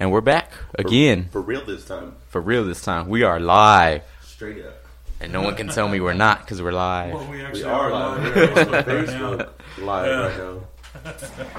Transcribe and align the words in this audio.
And 0.00 0.10
we're 0.10 0.22
back 0.22 0.52
again 0.78 1.28
For 1.30 1.40
real 1.42 1.64
this 1.64 1.84
time. 1.84 2.14
for 2.28 2.40
real 2.40 2.64
this 2.64 2.80
time. 2.82 3.08
We 3.08 3.22
are 3.22 3.38
live, 3.38 4.02
Straight 4.24 4.64
up. 4.64 4.82
and 5.20 5.30
no 5.32 5.42
one 5.42 5.54
can 5.56 5.68
tell 5.68 5.88
me 5.88 6.00
we're 6.00 6.14
not 6.14 6.40
because 6.40 6.62
we're 6.62 6.72
live. 6.72 7.12
Well, 7.14 7.26
we 7.26 7.36
We 7.36 7.42
actually 7.44 7.64
are 7.64 7.92
are 7.92 8.16
live. 8.16 8.22
live 8.22 8.34
We're 8.34 8.42
on 8.42 8.74
on 8.74 8.84
Facebook 8.84 8.86
right 8.86 9.06
now. 9.06 9.36
Facebook 9.36 9.84
live 9.84 10.36
right 10.38 10.38
now. 10.38 10.60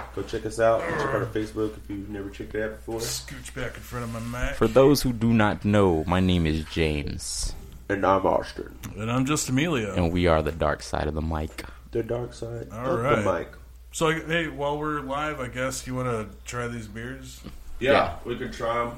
Go 0.16 0.24
check 0.24 0.46
us 0.48 0.60
out. 0.60 0.82
Check 0.82 0.92
out 1.00 1.16
our 1.16 1.26
Facebook 1.28 1.78
if 1.78 1.88
you've 1.90 2.10
never 2.10 2.30
checked 2.32 2.56
it 2.56 2.64
out 2.64 2.76
before. 2.78 3.00
Scooch 3.00 3.54
back 3.54 3.76
in 3.76 3.82
front 3.82 4.06
of 4.06 4.12
my 4.12 4.20
Mac. 4.20 4.56
For 4.56 4.68
those 4.68 5.04
who 5.04 5.14
do 5.14 5.32
not 5.32 5.64
know, 5.64 6.04
my 6.06 6.20
name 6.20 6.46
is 6.48 6.66
James, 6.66 7.54
And 7.90 8.04
I'm 8.06 8.26
Austin. 8.26 8.76
and 8.98 9.10
I'm 9.12 9.26
just 9.28 9.48
Emilio. 9.50 9.94
and 9.94 10.12
we 10.12 10.26
are 10.28 10.42
the 10.42 10.52
dark 10.52 10.82
side 10.82 11.08
of 11.08 11.14
the 11.14 11.22
mic. 11.22 11.64
The 11.92 12.02
dark 12.04 12.34
side 12.34 12.70
All 12.74 12.94
of 12.98 13.00
right. 13.02 13.24
the 13.24 13.34
mic. 13.40 13.50
So, 13.94 14.10
hey, 14.12 14.48
while 14.48 14.78
we're 14.80 15.02
live, 15.02 15.40
I 15.40 15.48
guess 15.48 15.86
you 15.86 15.94
want 15.96 16.08
to 16.08 16.36
try 16.46 16.68
these 16.68 16.88
beers? 16.88 17.40
Yeah, 17.82 17.92
Yeah. 17.92 18.16
we 18.26 18.38
can 18.38 18.52
try 18.52 18.86
them. 18.86 18.98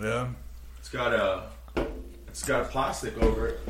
Yeah. 0.00 0.28
It's 0.78 0.88
got 0.90 1.12
a, 1.14 1.44
it's 2.28 2.44
got 2.44 2.62
a 2.62 2.64
plastic 2.66 3.20
over 3.22 3.48
it. 3.48 3.60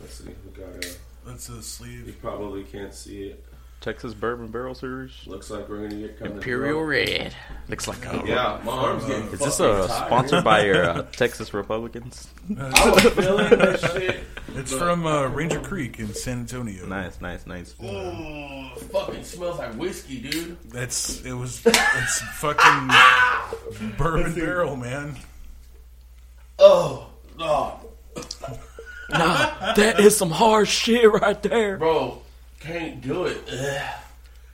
Let's 0.00 0.14
see. 0.14 0.24
We 0.44 0.50
got 0.60 0.84
a. 0.84 0.94
That's 1.26 1.48
a 1.50 1.62
sleeve. 1.62 1.92
You 1.98 2.04
sleeve. 2.04 2.20
probably 2.22 2.64
can't 2.64 2.94
see 2.94 3.24
it. 3.24 3.44
Texas 3.80 4.14
Bourbon 4.14 4.48
Barrel 4.48 4.74
Series, 4.74 5.12
Looks 5.26 5.48
like 5.50 5.68
we're 5.68 5.88
gonna 5.88 6.00
get 6.00 6.18
kind 6.18 6.32
Imperial 6.32 6.80
of 6.82 6.88
Red. 6.88 7.34
Looks 7.68 7.86
like 7.86 8.04
a. 8.06 8.22
Yeah, 8.26 8.60
my 8.64 8.72
arm's 8.72 9.04
getting. 9.04 9.28
Is 9.28 9.38
this 9.38 9.58
fucking 9.58 9.84
a 9.84 9.86
tired. 9.86 10.06
sponsored 10.06 10.44
by 10.44 10.64
your 10.64 10.84
uh, 10.90 11.02
Texas 11.12 11.54
Republicans? 11.54 12.28
I 12.58 12.90
was 12.90 13.02
feeling 13.12 13.50
this 13.50 13.80
shit. 13.92 14.24
It's 14.56 14.72
from 14.72 15.06
uh, 15.06 15.28
Ranger 15.28 15.60
Creek 15.60 15.98
in 16.00 16.12
San 16.14 16.40
Antonio. 16.40 16.84
Nice, 16.86 17.20
nice, 17.20 17.46
nice. 17.46 17.74
Oh, 17.80 18.70
fucking 18.90 19.22
smells 19.22 19.58
like 19.58 19.74
whiskey, 19.74 20.20
dude. 20.20 20.56
That's 20.70 21.24
it 21.24 21.34
was. 21.34 21.62
It's 21.64 22.20
fucking 22.40 22.90
bourbon 23.98 24.34
barrel, 24.34 24.74
man. 24.76 25.16
Oh, 26.58 27.08
oh, 27.38 27.80
Nah, 29.10 29.74
that 29.74 30.00
is 30.00 30.16
some 30.16 30.30
hard 30.30 30.66
shit 30.66 31.08
right 31.12 31.40
there. 31.42 31.76
bro, 31.76 32.22
can't 32.60 33.00
do 33.00 33.24
it. 33.26 33.38
Ugh. 33.52 33.94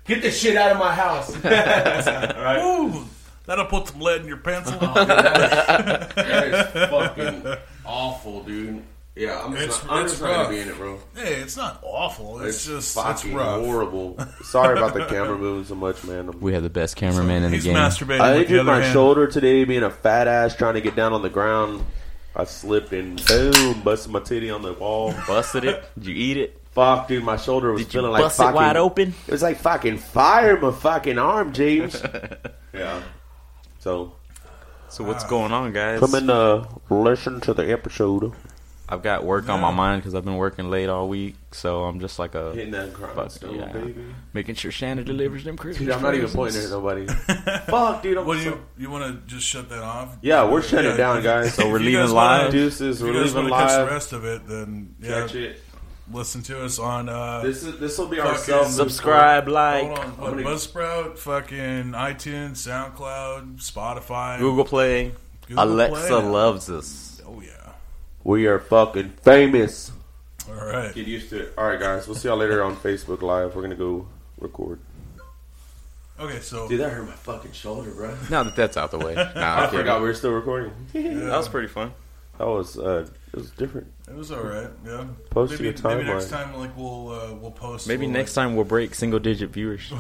Get 0.05 0.23
this 0.23 0.39
shit 0.41 0.57
out 0.57 0.73
of 0.73 0.79
my 0.79 0.93
house. 0.95 1.37
right? 1.45 2.61
Ooh, 2.61 3.05
that'll 3.47 3.67
put 3.67 3.89
some 3.89 4.01
lead 4.01 4.23
in 4.23 4.27
your 4.27 4.37
pencil. 4.39 4.79
That 4.83 6.47
is 6.77 6.91
fucking 6.91 7.57
awful, 7.85 8.43
dude. 8.43 8.83
Yeah, 9.15 9.43
I'm 9.45 9.53
It's- 9.53 9.67
just, 9.67 9.87
not, 9.87 9.93
I'm 9.93 10.03
it's 10.05 10.13
just 10.13 10.23
not 10.23 10.35
gonna 10.45 10.49
be 10.49 10.61
in 10.61 10.69
it, 10.71 10.77
bro. 10.77 10.99
hey, 11.15 11.35
it's 11.35 11.57
not 11.57 11.81
awful. 11.83 12.41
It's, 12.41 12.57
It's, 12.57 12.67
just 12.67 12.95
fucking 12.95 13.31
it's 13.31 13.37
rough. 13.39 13.61
horrible. 13.63 14.17
Sorry 14.43 14.77
about 14.79 14.95
the 14.95 15.05
camera 15.05 15.37
moving 15.37 15.65
so 15.67 15.75
much, 15.75 16.03
man. 16.05 16.27
I'm- 16.31 16.41
We 16.41 16.55
have 16.55 16.63
the 16.63 16.71
best 16.71 16.97
cameraman 16.97 17.43
in 17.43 17.51
the 17.51 17.57
He's 17.59 17.65
game. 17.65 17.77
masturbating. 17.77 18.21
I 18.21 18.31
with 18.39 18.49
the 18.49 18.55
injured 18.55 18.61
other 18.61 18.73
my 18.73 18.81
hand. 18.81 18.93
shoulder 18.95 19.27
today, 19.27 19.65
being 19.65 19.83
a 19.83 19.91
fat 19.91 20.29
ass 20.29 20.57
trying 20.57 20.75
to 20.75 20.81
get 20.81 20.97
down 20.97 21.13
on 21.13 21.21
the 21.23 21.29
ground. 21.31 21.85
I 22.35 22.45
slipped 22.45 22.93
and 22.95 23.23
boom, 23.27 23.83
busted 23.83 24.11
my 24.11 24.21
titty 24.21 24.49
on 24.51 24.63
the 24.63 24.73
wall. 24.73 25.13
Busted 25.29 25.65
it. 25.65 25.85
Did 25.99 26.07
you 26.07 26.15
eat 26.15 26.37
it? 26.39 26.62
Fuck, 26.73 27.09
dude, 27.09 27.23
my 27.23 27.37
shoulder 27.37 27.71
was 27.73 27.83
Did 27.83 27.89
you 27.95 28.01
feeling 28.01 28.13
like 28.13 28.23
bust 28.23 28.39
fucking. 28.39 28.53
it 28.53 28.57
wide 28.57 28.77
open? 28.77 29.15
It 29.27 29.31
was 29.33 29.43
like 29.43 29.59
fucking 29.59 29.99
fire 29.99 30.57
in 30.57 30.63
my 30.63 30.71
fucking 30.73 31.19
arm, 31.19 31.53
James. 31.53 32.03
yeah. 32.73 33.03
So 33.79 34.15
So 34.89 35.05
what's 35.05 35.25
going 35.25 35.53
on, 35.53 35.73
guys? 35.73 36.01
come 36.01 36.15
and 36.15 36.31
uh, 36.31 36.65
listen 36.89 37.41
to 37.43 37.53
the 37.55 37.71
episode. 37.71 38.33
I've 38.89 39.03
got 39.03 39.25
work 39.25 39.49
on 39.49 39.61
my 39.61 39.71
mind 39.71 40.03
because 40.03 40.15
I've 40.15 40.25
been 40.25 40.37
working 40.37 40.69
late 40.71 40.91
all 40.91 41.09
week, 41.09 41.37
so 41.51 41.85
I'm 41.85 41.99
just 41.99 42.19
like 42.19 42.35
a 42.35 42.53
Hitting 42.53 42.73
that 42.73 42.93
Fuck, 42.95 43.33
yeah. 43.51 43.73
baby. 43.73 44.05
making 44.35 44.55
sure 44.57 44.71
Shannon 44.71 45.05
delivers 45.05 45.45
them 45.45 45.57
Christmas. 45.57 45.87
Dude, 45.87 45.95
I'm 45.97 46.03
not 46.03 46.15
even 46.15 46.29
pointing 46.29 46.63
at 46.63 46.69
nobody. 46.71 47.07
Fuck, 47.69 48.03
dude. 48.03 48.19
I'm 48.19 48.27
What 48.27 48.35
do 48.39 48.45
so- 48.45 48.51
you 48.51 48.61
you 48.77 48.91
want 48.91 49.05
to 49.29 49.35
just 49.35 49.47
shut 49.47 49.71
that 49.71 49.83
off? 49.83 50.17
Yeah, 50.21 50.47
we're 50.51 50.61
shutting 50.61 50.87
Yeah, 50.87 50.95
it 50.95 50.97
down, 50.99 51.23
guys. 51.23 51.55
So 51.55 51.71
we're 51.71 51.77
if 51.77 51.83
you 51.83 51.87
leaving 51.91 52.03
guys 52.07 52.13
wanna- 52.13 52.43
live. 52.45 52.53
Deuces, 52.53 53.01
If 53.01 53.07
we're 53.07 53.15
you 53.15 53.21
guys 53.25 53.35
leaving 53.35 53.51
want 53.51 53.63
to 53.63 53.67
catch 53.67 53.77
the 53.77 53.83
live. 53.85 53.93
rest 53.93 54.13
of 54.13 54.25
it, 54.27 54.47
then 54.47 54.95
yeah, 55.01 55.09
Catch 55.21 55.35
it. 55.37 55.63
Listen 56.13 56.43
to 56.43 56.65
us 56.65 56.79
on 56.79 57.09
uh, 57.09 57.41
This 57.43 57.63
is 57.63 57.79
this 57.79 57.99
will 57.99 58.09
be 58.09 58.21
our 58.21 58.29
Fucking 58.35 58.45
self 58.45 58.69
Subscribe, 58.69 59.49
like, 59.49 59.85
hold 59.87 59.99
on, 59.99 60.09
what, 60.19 60.31
gonna- 60.31 60.43
Buzzsprout, 60.43 61.19
fucking 61.19 61.93
iTunes, 61.93 62.57
SoundCloud, 62.67 63.57
Spotify, 63.63 64.39
Google 64.39 64.65
Play. 64.65 65.13
Google 65.49 65.65
Alexa 65.65 66.07
Play. 66.09 66.23
loves 66.29 66.71
us. 66.71 67.23
Oh 67.27 67.41
yeah. 67.41 67.73
We 68.25 68.47
are 68.47 68.59
fucking 68.61 69.11
famous. 69.23 69.91
All 70.49 70.55
right. 70.55 70.95
Get 70.95 71.07
used 71.07 71.31
to 71.31 71.43
it. 71.43 71.55
All 71.59 71.67
right, 71.67 71.79
guys. 71.81 72.07
We'll 72.07 72.17
see 72.17 72.29
y'all 72.29 72.37
later 72.37 72.63
on 72.63 72.77
Facebook 72.77 73.23
Live. 73.23 73.55
We're 73.57 73.63
gonna 73.63 73.75
go 73.75 74.07
record. 74.39 74.79
Okay, 76.21 76.39
so 76.41 76.69
Dude, 76.69 76.79
that 76.81 76.91
hurt 76.91 77.07
my 77.07 77.13
fucking 77.13 77.53
shoulder, 77.53 77.91
bro. 77.91 78.15
Now 78.31 78.43
that 78.45 78.55
that's 78.55 78.77
out 78.77 78.91
the 78.93 78.99
way. 78.99 79.15
Nah, 79.15 79.31
I 79.41 79.65
I'm 79.65 79.71
forgot 79.71 80.01
we 80.01 80.07
were 80.09 80.15
still 80.15 80.31
recording. 80.33 80.73
That 80.93 81.37
was 81.37 81.49
pretty 81.49 81.69
fun. 81.69 81.93
That 82.39 82.47
was 82.49 82.79
uh, 82.79 83.07
it 83.33 83.37
was 83.37 83.51
different. 83.51 83.87
it 84.09 84.15
was 84.17 84.33
all 84.33 84.43
right. 84.43 84.69
Yeah. 84.85 85.05
Post 85.31 85.53
maybe, 85.53 85.65
your 85.65 85.75
maybe 85.97 86.05
next 86.09 86.31
time, 86.31 86.55
like 86.59 86.77
we'll 86.77 87.11
uh, 87.11 87.35
we'll 87.35 87.51
post. 87.51 87.87
Maybe 87.89 88.07
we'll, 88.07 88.15
next 88.15 88.35
time 88.35 88.57
we'll 88.57 88.65
break 88.65 88.95
single 88.95 89.19
digit 89.21 89.51
viewers. 89.51 89.93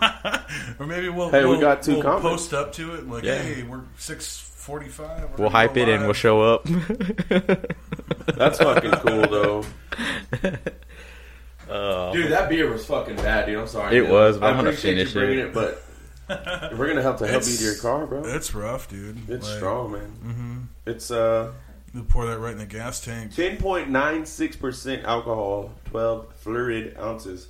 or 0.78 0.86
maybe 0.86 1.08
we'll. 1.08 1.30
Hey, 1.30 1.42
we 1.44 1.50
we'll, 1.52 1.60
got 1.60 1.82
two 1.82 1.94
we'll 1.94 2.02
comments. 2.02 2.22
Post 2.28 2.54
up 2.54 2.72
to 2.74 2.94
it, 2.94 3.08
like, 3.08 3.24
Yeah. 3.24 3.38
hey, 3.42 3.62
we're 3.62 3.80
six 3.96 4.38
forty-five. 4.38 5.38
We'll 5.38 5.48
hype 5.50 5.76
it 5.76 5.88
and 5.88 6.04
we'll 6.04 6.12
show 6.12 6.42
up. 6.42 6.64
That's 8.36 8.58
fucking 8.58 8.90
cool 8.92 9.22
though. 9.26 9.64
Uh, 11.68 12.12
Dude, 12.12 12.30
that 12.30 12.48
beer 12.48 12.70
was 12.70 12.86
fucking 12.86 13.16
bad, 13.16 13.46
dude. 13.46 13.58
I'm 13.58 13.66
sorry. 13.66 13.96
It 13.96 14.02
man. 14.04 14.12
was, 14.12 14.38
but 14.38 14.46
I 14.46 14.50
I'm 14.50 14.56
gonna 14.56 14.68
appreciate 14.68 14.94
finish 14.94 15.14
you 15.14 15.20
bringing 15.20 15.38
it. 15.40 15.46
it, 15.46 15.52
but 15.52 15.82
we're 16.76 16.88
gonna 16.88 17.02
have 17.02 17.18
to 17.18 17.26
help 17.26 17.42
you 17.44 17.52
It's- 17.52 17.58
to 17.58 17.64
your 17.64 17.76
car, 17.76 18.06
bro. 18.06 18.22
It's 18.24 18.54
rough, 18.54 18.88
dude. 18.88 19.28
It's 19.30 19.46
Like, 19.46 19.56
strong, 19.56 19.92
man. 19.92 20.12
Mm-hmm. 20.24 20.90
It's 20.90 21.10
uh 21.10 21.52
You 21.94 22.02
pour 22.04 22.26
that 22.26 22.38
right 22.38 22.52
in 22.52 22.58
the 22.58 22.66
gas 22.66 23.00
tank. 23.00 23.34
ten 23.34 23.56
point 23.58 23.88
nine 23.90 24.26
six 24.26 24.56
percent 24.56 25.04
alcohol, 25.04 25.72
twelve 25.86 26.32
fluid 26.36 26.96
ounces. 27.00 27.48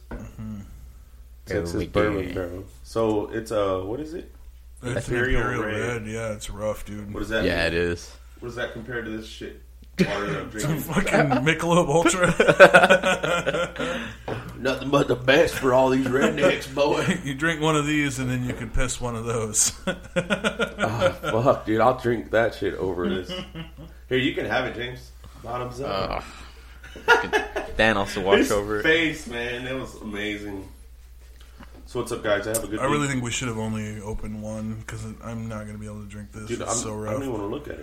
Texas 1.46 1.74
Oh, 1.76 1.78
yeah. 1.80 1.86
bourbon 1.88 2.34
barrel. 2.34 2.64
So 2.82 3.30
it's 3.32 3.50
uh 3.52 3.80
what 3.80 4.00
is 4.00 4.14
it? 4.14 4.32
It's 4.82 5.08
Imperial 5.08 5.40
Imperial, 5.40 5.64
Red. 5.64 6.02
Red. 6.02 6.06
Yeah, 6.06 6.32
it's 6.32 6.50
rough, 6.50 6.84
dude. 6.84 7.12
What 7.14 7.20
does 7.20 7.28
that 7.30 7.44
yeah, 7.44 7.56
mean? 7.64 7.66
it 7.68 7.74
is. 7.74 8.10
What 8.40 8.48
does 8.48 8.56
that 8.56 8.72
compare 8.74 9.00
to 9.02 9.10
this 9.10 9.26
shit? 9.26 9.62
Water 10.00 10.26
that 10.26 10.40
I'm 10.40 10.50
It's 10.52 10.64
drinking. 10.64 10.80
fucking 10.82 11.30
Michelob 11.46 11.88
Ultra. 11.88 12.34
Nothing 14.58 14.90
but 14.90 15.08
the 15.08 15.16
best 15.16 15.54
for 15.54 15.74
all 15.74 15.90
these 15.90 16.06
rednecks, 16.06 16.72
boy. 16.74 17.18
you 17.24 17.34
drink 17.34 17.60
one 17.60 17.76
of 17.76 17.86
these, 17.86 18.18
and 18.18 18.30
then 18.30 18.44
you 18.44 18.54
can 18.54 18.70
piss 18.70 19.00
one 19.00 19.14
of 19.16 19.24
those. 19.26 19.72
oh, 19.86 21.42
fuck, 21.42 21.66
dude, 21.66 21.80
I'll 21.80 21.98
drink 21.98 22.30
that 22.30 22.54
shit 22.54 22.74
over 22.74 23.08
this. 23.08 23.30
Here, 24.08 24.18
you 24.18 24.34
can 24.34 24.46
have 24.46 24.64
it, 24.66 24.74
James. 24.74 25.10
Bottoms 25.42 25.80
up. 25.80 26.24
Uh, 27.06 27.42
Dan 27.76 27.96
also 27.96 28.22
watch 28.22 28.38
His 28.38 28.52
over 28.52 28.80
it. 28.80 28.82
face, 28.82 29.26
man, 29.26 29.64
that 29.64 29.74
was 29.74 29.94
amazing. 29.96 30.66
So 31.84 32.00
what's 32.00 32.10
up, 32.10 32.22
guys? 32.22 32.46
I 32.46 32.50
have 32.50 32.64
a 32.64 32.66
good. 32.66 32.80
I 32.80 32.84
really 32.84 33.00
week. 33.00 33.10
think 33.10 33.22
we 33.24 33.30
should 33.30 33.48
have 33.48 33.58
only 33.58 34.00
opened 34.00 34.42
one 34.42 34.74
because 34.74 35.04
I'm 35.22 35.48
not 35.48 35.60
going 35.64 35.74
to 35.74 35.78
be 35.78 35.86
able 35.86 36.00
to 36.00 36.08
drink 36.08 36.32
this. 36.32 36.46
dude, 36.48 36.62
it's 36.62 36.70
I'm, 36.70 36.76
so 36.76 36.94
I 36.94 36.96
rough. 36.96 37.12
don't 37.12 37.22
even 37.22 37.32
want 37.34 37.42
to 37.42 37.46
look 37.46 37.68
at 37.68 37.78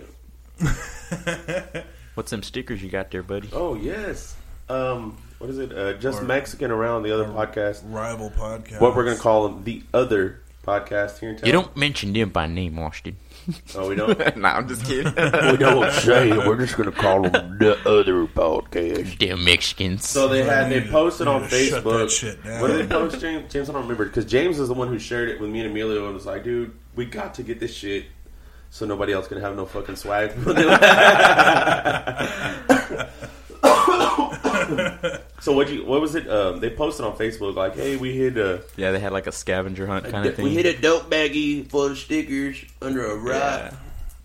it. 1.76 1.86
What's 2.14 2.30
them 2.30 2.42
stickers 2.42 2.82
you 2.82 2.90
got 2.90 3.10
there, 3.10 3.22
buddy? 3.22 3.48
Oh 3.52 3.74
yes. 3.74 4.36
Um, 4.68 5.16
what 5.38 5.50
is 5.50 5.58
it? 5.58 5.72
Uh, 5.76 5.94
just 5.94 6.22
Or- 6.22 6.26
Mexican 6.26 6.70
around 6.70 7.02
the 7.02 7.12
other 7.12 7.24
podcast. 7.26 7.82
Rival 7.84 8.30
podcast. 8.30 8.80
What 8.80 8.94
we're 8.96 9.04
gonna 9.04 9.16
call 9.16 9.48
them? 9.48 9.64
The 9.64 9.82
other 9.92 10.40
podcast 10.66 11.18
here 11.18 11.28
in 11.30 11.36
town. 11.36 11.46
You 11.46 11.52
don't 11.52 11.76
mention 11.76 12.14
them 12.14 12.30
by 12.30 12.46
name, 12.46 12.78
Austin. 12.78 13.16
Oh, 13.76 13.90
we 13.90 13.94
don't. 13.94 14.36
nah, 14.38 14.56
I'm 14.56 14.66
just 14.66 14.86
kidding. 14.86 15.12
we 15.14 15.56
don't 15.58 15.92
say. 15.92 16.30
it. 16.30 16.38
We're 16.46 16.56
just 16.56 16.78
gonna 16.78 16.92
call 16.92 17.28
them 17.28 17.58
the 17.58 17.76
other 17.86 18.24
podcast. 18.26 19.18
Damn 19.18 19.44
Mexicans. 19.44 20.08
So 20.08 20.28
they 20.28 20.42
had 20.42 20.70
they 20.70 20.80
posted 20.80 21.28
on 21.28 21.42
to 21.42 21.48
shut 21.48 21.84
Facebook. 21.84 21.98
that 21.98 22.10
shit 22.10 22.42
down. 22.42 22.60
What 22.62 22.68
did 22.68 22.78
they 22.78 22.86
post, 22.86 23.20
James? 23.20 23.52
James, 23.52 23.68
I 23.68 23.72
don't 23.74 23.82
remember 23.82 24.06
because 24.06 24.24
James 24.24 24.58
is 24.58 24.68
the 24.68 24.74
one 24.74 24.88
who 24.88 24.98
shared 24.98 25.28
it 25.28 25.38
with 25.40 25.50
me 25.50 25.60
and 25.60 25.70
Emilio 25.70 26.06
and 26.06 26.14
was 26.14 26.24
like, 26.24 26.42
"Dude, 26.44 26.72
we 26.96 27.04
got 27.04 27.34
to 27.34 27.42
get 27.42 27.60
this 27.60 27.74
shit." 27.74 28.06
So 28.70 28.86
nobody 28.86 29.12
else 29.12 29.28
can 29.28 29.38
have 29.40 29.54
no 29.54 29.66
fucking 29.66 29.96
swag. 29.96 30.32
so 35.40 35.52
what 35.52 35.70
you 35.70 35.84
what 35.84 36.00
was 36.00 36.14
it? 36.14 36.28
Um, 36.28 36.60
they 36.60 36.70
posted 36.70 37.04
on 37.04 37.16
Facebook 37.16 37.54
like, 37.54 37.74
"Hey, 37.76 37.96
we 37.96 38.16
hit 38.16 38.36
a 38.36 38.62
yeah, 38.76 38.90
they 38.92 38.98
had 39.00 39.12
like 39.12 39.26
a 39.26 39.32
scavenger 39.32 39.86
hunt 39.86 40.04
kind 40.08 40.26
of 40.26 40.34
thing. 40.36 40.44
we 40.44 40.54
hit 40.54 40.66
a 40.66 40.80
dope 40.80 41.10
baggie 41.10 41.68
full 41.68 41.84
of 41.84 41.98
stickers 41.98 42.64
under 42.82 43.04
a 43.06 43.16
rock." 43.16 43.32
Yeah. 43.72 43.74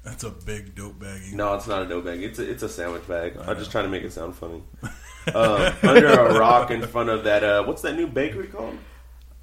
That's 0.03 0.23
a 0.23 0.29
big 0.31 0.75
dope 0.75 0.97
baggie. 0.99 1.33
No, 1.33 1.53
it's 1.55 1.67
not 1.67 1.81
a 1.83 1.85
dope 1.85 2.05
bag. 2.05 2.23
It's 2.23 2.39
a, 2.39 2.49
it's 2.49 2.63
a 2.63 2.69
sandwich 2.69 3.07
bag. 3.07 3.37
I'm 3.45 3.57
just 3.57 3.69
trying 3.69 3.83
to 3.83 3.89
make 3.89 4.03
it 4.03 4.13
sound 4.13 4.33
funny. 4.35 4.63
uh, 5.35 5.73
under 5.83 6.07
a 6.07 6.39
rock 6.39 6.71
in 6.71 6.81
front 6.81 7.09
of 7.09 7.25
that. 7.25 7.43
Uh, 7.43 7.63
what's 7.65 7.81
that 7.83 7.95
new 7.95 8.07
bakery 8.07 8.47
called? 8.47 8.77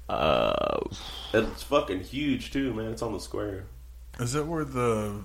Uh, 0.09 0.79
It's 1.33 1.63
fucking 1.63 2.01
huge 2.01 2.51
too, 2.51 2.73
man. 2.73 2.91
It's 2.91 3.01
on 3.01 3.13
the 3.13 3.19
square, 3.19 3.65
Is 4.19 4.33
that 4.33 4.45
where 4.45 4.63
the 4.65 5.21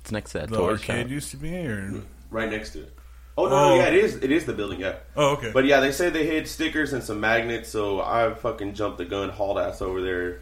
it's 0.00 0.12
next 0.12 0.32
to 0.32 0.38
that 0.40 0.50
the 0.50 0.56
toy 0.56 0.72
arcade 0.72 1.04
shop. 1.06 1.10
used 1.10 1.30
to 1.30 1.36
be? 1.38 1.56
Or 1.56 2.02
right 2.30 2.50
next 2.50 2.70
to 2.74 2.80
it. 2.82 2.92
Oh 3.36 3.46
no, 3.48 3.54
Oh. 3.56 3.74
yeah, 3.74 3.86
it 3.86 3.94
is. 3.94 4.16
It 4.16 4.30
is 4.30 4.44
the 4.44 4.52
building, 4.52 4.80
yeah. 4.80 4.96
oh, 5.16 5.30
okay. 5.32 5.50
But 5.52 5.64
yeah, 5.64 5.80
they 5.80 5.90
say 5.92 6.08
they 6.10 6.24
hid 6.26 6.46
stickers 6.46 6.92
and 6.92 7.02
some 7.02 7.20
magnets, 7.20 7.68
so 7.68 8.00
I 8.00 8.32
fucking 8.34 8.74
jumped 8.74 8.98
the 8.98 9.04
gun, 9.04 9.28
hauled 9.30 9.58
ass 9.58 9.82
over 9.82 10.00
there, 10.02 10.40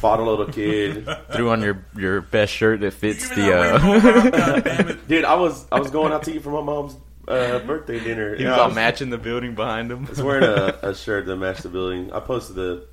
Fought 0.00 0.20
a 0.20 0.22
little 0.22 0.46
kid, 0.46 1.06
Threw 1.32 1.50
on 1.50 1.60
your 1.62 1.84
your 1.96 2.22
best 2.22 2.52
shirt 2.54 2.80
that 2.80 2.92
fits 2.94 3.28
the. 3.28 3.42
that 3.42 3.74
uh 3.74 3.88
rainbow 3.92 4.30
God 4.94 4.98
dude. 5.08 5.24
I 5.26 5.34
was 5.34 5.66
I 5.70 5.78
was 5.78 5.90
going 5.90 6.12
out 6.12 6.22
to 6.24 6.34
eat 6.34 6.42
for 6.42 6.50
my 6.50 6.62
mom's 6.62 6.96
uh, 7.28 7.58
birthday 7.60 8.00
dinner. 8.00 8.34
He 8.36 8.42
Yeah, 8.44 8.50
was 8.50 8.58
I 8.58 8.62
all 8.62 8.66
was- 8.68 8.74
matching 8.74 9.10
the 9.10 9.18
building 9.18 9.54
behind 9.54 9.90
him. 9.92 10.06
I 10.06 10.10
was 10.10 10.22
wearing 10.22 10.44
a, 10.44 10.78
a 10.90 10.94
shirt 10.94 11.26
that 11.26 11.36
matched 11.36 11.62
the 11.64 11.68
building. 11.68 12.10
I 12.12 12.20
posted 12.20 12.56
the 12.56 12.86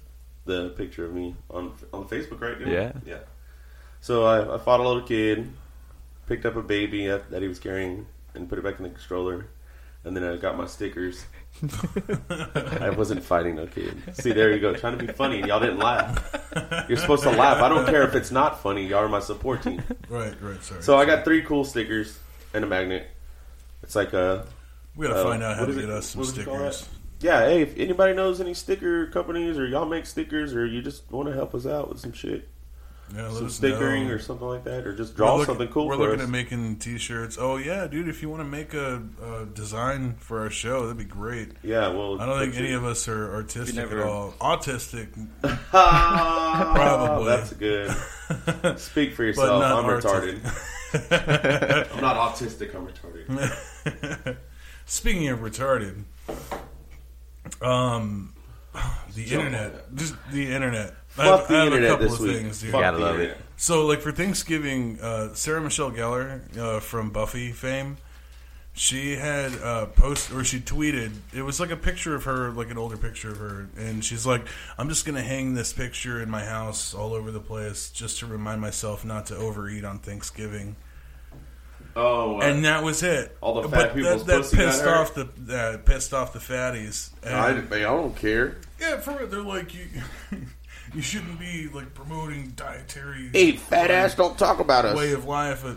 the 0.46 0.70
picture 0.72 1.06
of 1.06 1.14
me 1.14 1.36
on 1.50 1.74
on 1.94 2.08
Facebook, 2.10 2.42
right? 2.42 2.58
didn't 2.60 2.74
I? 2.74 2.76
Yeah. 2.76 2.92
yeah. 3.06 3.18
So 4.02 4.26
I, 4.26 4.56
I 4.56 4.58
fought 4.58 4.80
a 4.82 4.84
little 4.88 5.04
kid, 5.04 5.50
picked 6.28 6.46
up 6.46 6.56
a 6.58 6.62
baby 6.64 7.08
that, 7.08 7.30
that 7.32 7.42
he 7.42 7.48
was 7.48 7.60
carrying, 7.60 8.06
and 8.34 8.48
put 8.50 8.58
it 8.60 8.64
back 8.64 8.80
in 8.80 8.92
the 8.92 9.00
stroller, 9.00 9.48
and 10.04 10.16
then 10.16 10.24
I 10.24 10.36
got 10.38 10.58
my 10.58 10.66
stickers. 10.66 11.26
I 12.80 12.90
wasn't 12.96 13.24
fighting 13.24 13.56
no 13.56 13.68
kid. 13.68 13.96
See, 14.16 14.32
there 14.32 14.52
you 14.54 14.60
go, 14.60 14.74
trying 14.76 14.98
to 14.98 15.06
be 15.06 15.12
funny, 15.12 15.40
and 15.40 15.48
y'all 15.48 15.60
didn't 15.60 15.80
laugh. 15.80 16.86
You're 16.88 16.98
supposed 16.98 17.24
to 17.24 17.32
laugh. 17.32 17.62
I 17.62 17.70
don't 17.70 17.86
care 17.86 18.04
if 18.04 18.16
it's 18.16 18.32
not 18.32 18.62
funny. 18.62 18.88
Y'all 18.88 19.00
are 19.04 19.10
my 19.10 19.20
support 19.20 19.64
team. 19.64 19.84
Right, 20.10 20.34
right, 20.42 20.64
sorry. 20.64 20.82
So 20.84 20.98
I 20.98 21.06
got 21.06 21.24
three 21.24 21.42
cool 21.44 21.64
stickers 21.64 22.18
and 22.54 22.64
a 22.64 22.68
magnet. 22.68 23.08
It's 23.84 23.96
like 23.96 24.14
a 24.14 24.46
we 24.96 25.08
gotta 25.08 25.20
uh, 25.20 25.24
find 25.24 25.44
out 25.44 25.58
how 25.58 25.66
to 25.66 25.74
get 25.74 25.86
it- 25.86 25.90
us 25.90 26.08
some 26.10 26.20
what 26.22 26.30
is 26.30 26.38
it 26.38 26.46
called? 26.46 26.74
stickers. 26.74 26.90
Yeah, 27.22 27.42
hey, 27.46 27.62
if 27.62 27.78
anybody 27.78 28.14
knows 28.16 28.42
any 28.42 28.56
sticker 28.56 29.06
companies 29.08 29.58
or 29.60 29.68
y'all 29.68 29.86
make 29.86 30.08
stickers 30.08 30.56
or 30.56 30.66
you 30.66 30.82
just 30.82 31.10
want 31.12 31.28
to 31.28 31.34
help 31.36 31.54
us 31.54 31.68
out 31.68 31.88
with 31.90 32.00
some 32.00 32.14
shit, 32.14 32.48
Yeah, 33.14 33.30
some 33.34 33.50
stickering 33.50 34.08
know. 34.08 34.14
or 34.14 34.20
something 34.20 34.48
like 34.48 34.64
that, 34.64 34.88
or 34.88 34.96
just 34.96 35.16
draw 35.18 35.34
looking- 35.36 35.46
something 35.54 35.68
cool 35.68 35.88
We're 35.88 35.96
for 35.96 36.00
looking 36.04 36.20
us. 36.22 36.26
at 36.28 36.30
making 36.30 36.78
T-shirts. 36.78 37.38
Oh 37.40 37.58
yeah, 37.58 37.88
dude! 37.88 38.08
If 38.08 38.22
you 38.22 38.30
want 38.30 38.42
to 38.42 38.48
make 38.48 38.74
a, 38.74 39.04
a 39.22 39.46
design 39.48 40.16
for 40.20 40.40
our 40.42 40.50
show, 40.50 40.84
that'd 40.84 40.98
be 40.98 41.04
great. 41.04 41.50
yeah, 41.64 41.90
well, 41.90 42.22
I 42.22 42.26
don't 42.26 42.40
think 42.40 42.56
any 42.56 42.72
of 42.72 42.86
us 42.86 43.08
are 43.10 43.34
artistic 43.36 43.76
never- 43.76 44.02
at 44.02 44.08
all. 44.08 44.32
Autistic, 44.40 45.10
Probably. 45.72 47.26
That's 47.26 47.54
good. 47.54 47.92
Speak 48.80 49.14
for 49.14 49.24
yourself. 49.26 49.62
I'm 49.64 49.86
artistic. 49.86 50.42
retarded. 50.94 51.92
I'm 51.96 52.02
not 52.02 52.16
autistic. 52.36 52.74
I'm 52.76 52.88
retarded. 52.88 54.38
Speaking 54.86 55.28
of 55.30 55.40
retarded, 55.40 56.04
um, 57.62 58.34
the 59.16 59.26
Jump 59.26 59.46
internet, 59.46 59.96
just 59.96 60.16
the 60.32 60.52
internet. 60.54 60.96
I 61.18 61.26
Fuck 61.26 61.40
have, 61.42 61.48
the 61.50 61.56
I 61.56 61.58
have 61.58 61.68
internet 61.68 61.90
a 61.90 61.94
couple 61.94 62.08
this 62.10 62.20
of 62.20 62.26
week. 62.26 62.36
things, 62.38 62.62
dude. 62.62 62.72
Fuck 62.72 62.82
Gotta 62.82 62.98
the 62.98 63.04
love 63.04 63.20
it. 63.20 63.38
So, 63.58 63.86
like 63.86 64.02
for 64.02 64.12
Thanksgiving, 64.12 65.00
uh, 65.02 65.34
Sarah 65.34 65.62
Michelle 65.62 65.92
Gellar 65.92 66.58
uh, 66.58 66.80
from 66.80 67.10
Buffy 67.12 67.52
fame, 67.52 67.98
she 68.74 69.18
had 69.18 69.54
uh, 69.62 69.88
post 69.88 70.32
or 70.32 70.44
she 70.46 70.60
tweeted. 70.62 71.12
It 71.34 71.42
was 71.42 71.60
like 71.60 71.70
a 71.70 71.76
picture 71.78 72.16
of 72.16 72.24
her, 72.24 72.52
like 72.52 72.72
an 72.72 72.78
older 72.78 72.96
picture 72.98 73.30
of 73.30 73.38
her, 73.38 73.68
and 73.78 74.04
she's 74.04 74.26
like, 74.26 74.48
"I'm 74.78 74.88
just 74.90 75.06
gonna 75.06 75.22
hang 75.22 75.54
this 75.54 75.74
picture 75.74 76.22
in 76.22 76.30
my 76.30 76.46
house 76.46 76.94
all 76.94 77.14
over 77.14 77.30
the 77.32 77.42
place 77.42 77.90
just 77.92 78.20
to 78.20 78.26
remind 78.26 78.62
myself 78.62 79.04
not 79.04 79.26
to 79.28 79.36
overeat 79.36 79.84
on 79.84 80.00
Thanksgiving." 80.00 80.76
Oh, 81.94 82.38
uh, 82.38 82.44
And 82.46 82.64
that 82.64 82.84
was 82.84 83.04
it. 83.04 83.36
All 83.42 83.62
the 83.62 83.68
fat 83.68 83.88
but 83.90 83.96
people's 83.96 84.26
that, 84.26 84.44
that 84.44 84.52
pissed 84.58 84.86
off 84.86 85.14
the 85.14 85.28
uh, 85.54 85.78
pissed 85.80 86.14
off 86.14 86.32
the 86.32 86.40
fatties. 86.40 87.10
And- 87.22 87.36
I, 87.36 87.50
I 87.76 87.80
don't 87.82 88.16
care. 88.16 88.58
yeah, 88.80 88.98
for 89.02 89.18
real, 89.18 89.28
they're 89.28 89.42
like 89.42 89.74
you. 89.76 89.88
You 90.94 91.02
shouldn't 91.02 91.40
be 91.40 91.70
like 91.74 91.94
promoting 91.94 92.54
dietary 92.56 93.30
Hey, 93.34 93.54
fat 93.54 93.92
ass, 93.92 94.16
don't 94.16 94.38
talk 94.38 94.60
about 94.60 94.86
us. 94.86 94.98
way 94.98 95.14
of 95.14 95.26
life. 95.26 95.64
Uh, 95.66 95.76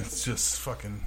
it's 0.00 0.24
just 0.24 0.60
fucking 0.60 1.04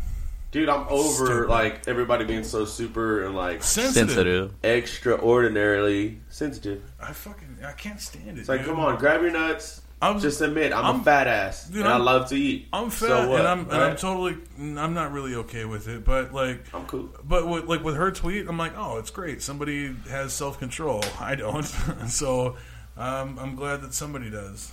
Dude, 0.52 0.70
I'm 0.70 0.86
over 0.90 1.26
Stupid. 1.26 1.50
like 1.50 1.86
everybody 1.88 2.24
being 2.24 2.44
so 2.46 2.64
super 2.66 3.24
and 3.26 3.36
like 3.36 3.62
sensitive. 3.64 4.10
Sensitive. 4.10 4.54
extraordinarily 4.64 6.22
sensitive. 6.30 6.82
I 7.02 7.14
fucking 7.14 7.58
I 7.66 7.72
can't 7.74 8.00
stand 8.00 8.38
it. 8.38 8.40
It's 8.40 8.50
like, 8.50 8.60
dude. 8.62 8.70
come 8.70 8.80
on, 8.80 8.98
grab 8.98 9.22
your 9.22 9.32
nuts. 9.32 9.82
I'm 10.02 10.20
Just 10.20 10.42
admit 10.42 10.72
I'm, 10.74 10.86
I'm- 10.86 11.00
a 11.00 11.04
fat 11.04 11.26
ass 11.28 11.68
Dude, 11.68 11.80
and 11.80 11.88
i 11.88 11.94
I'm- 11.94 12.04
love 12.06 12.30
to 12.30 12.36
eat. 12.36 12.68
I'm 12.74 12.90
fat 12.90 13.08
So 13.08 13.30
what, 13.30 13.40
and 13.40 13.48
I'm 13.48 13.60
and 13.62 13.74
I'm 13.74 13.96
totally 13.96 14.38
I'm 14.60 14.94
not 14.94 15.12
really 15.14 15.36
okay 15.36 15.66
with 15.66 15.88
it. 15.88 16.04
But 16.06 16.34
like, 16.34 16.64
I'm 16.74 16.86
cool. 16.86 17.10
but 17.24 17.48
with, 17.48 17.66
like 17.66 17.84
with 17.84 17.96
her 17.96 18.12
tweet, 18.12 18.48
I'm 18.48 18.58
like, 18.58 18.74
oh, 18.78 18.98
it's 18.98 19.10
great. 19.10 19.42
Somebody 19.42 19.96
has 20.10 20.34
self 20.34 20.60
control. 20.60 21.04
I 21.20 21.36
don't. 21.36 21.64
so 22.08 22.56
um, 22.98 23.38
I'm 23.40 23.56
glad 23.56 23.82
that 23.82 23.94
somebody 23.94 24.30
does. 24.30 24.72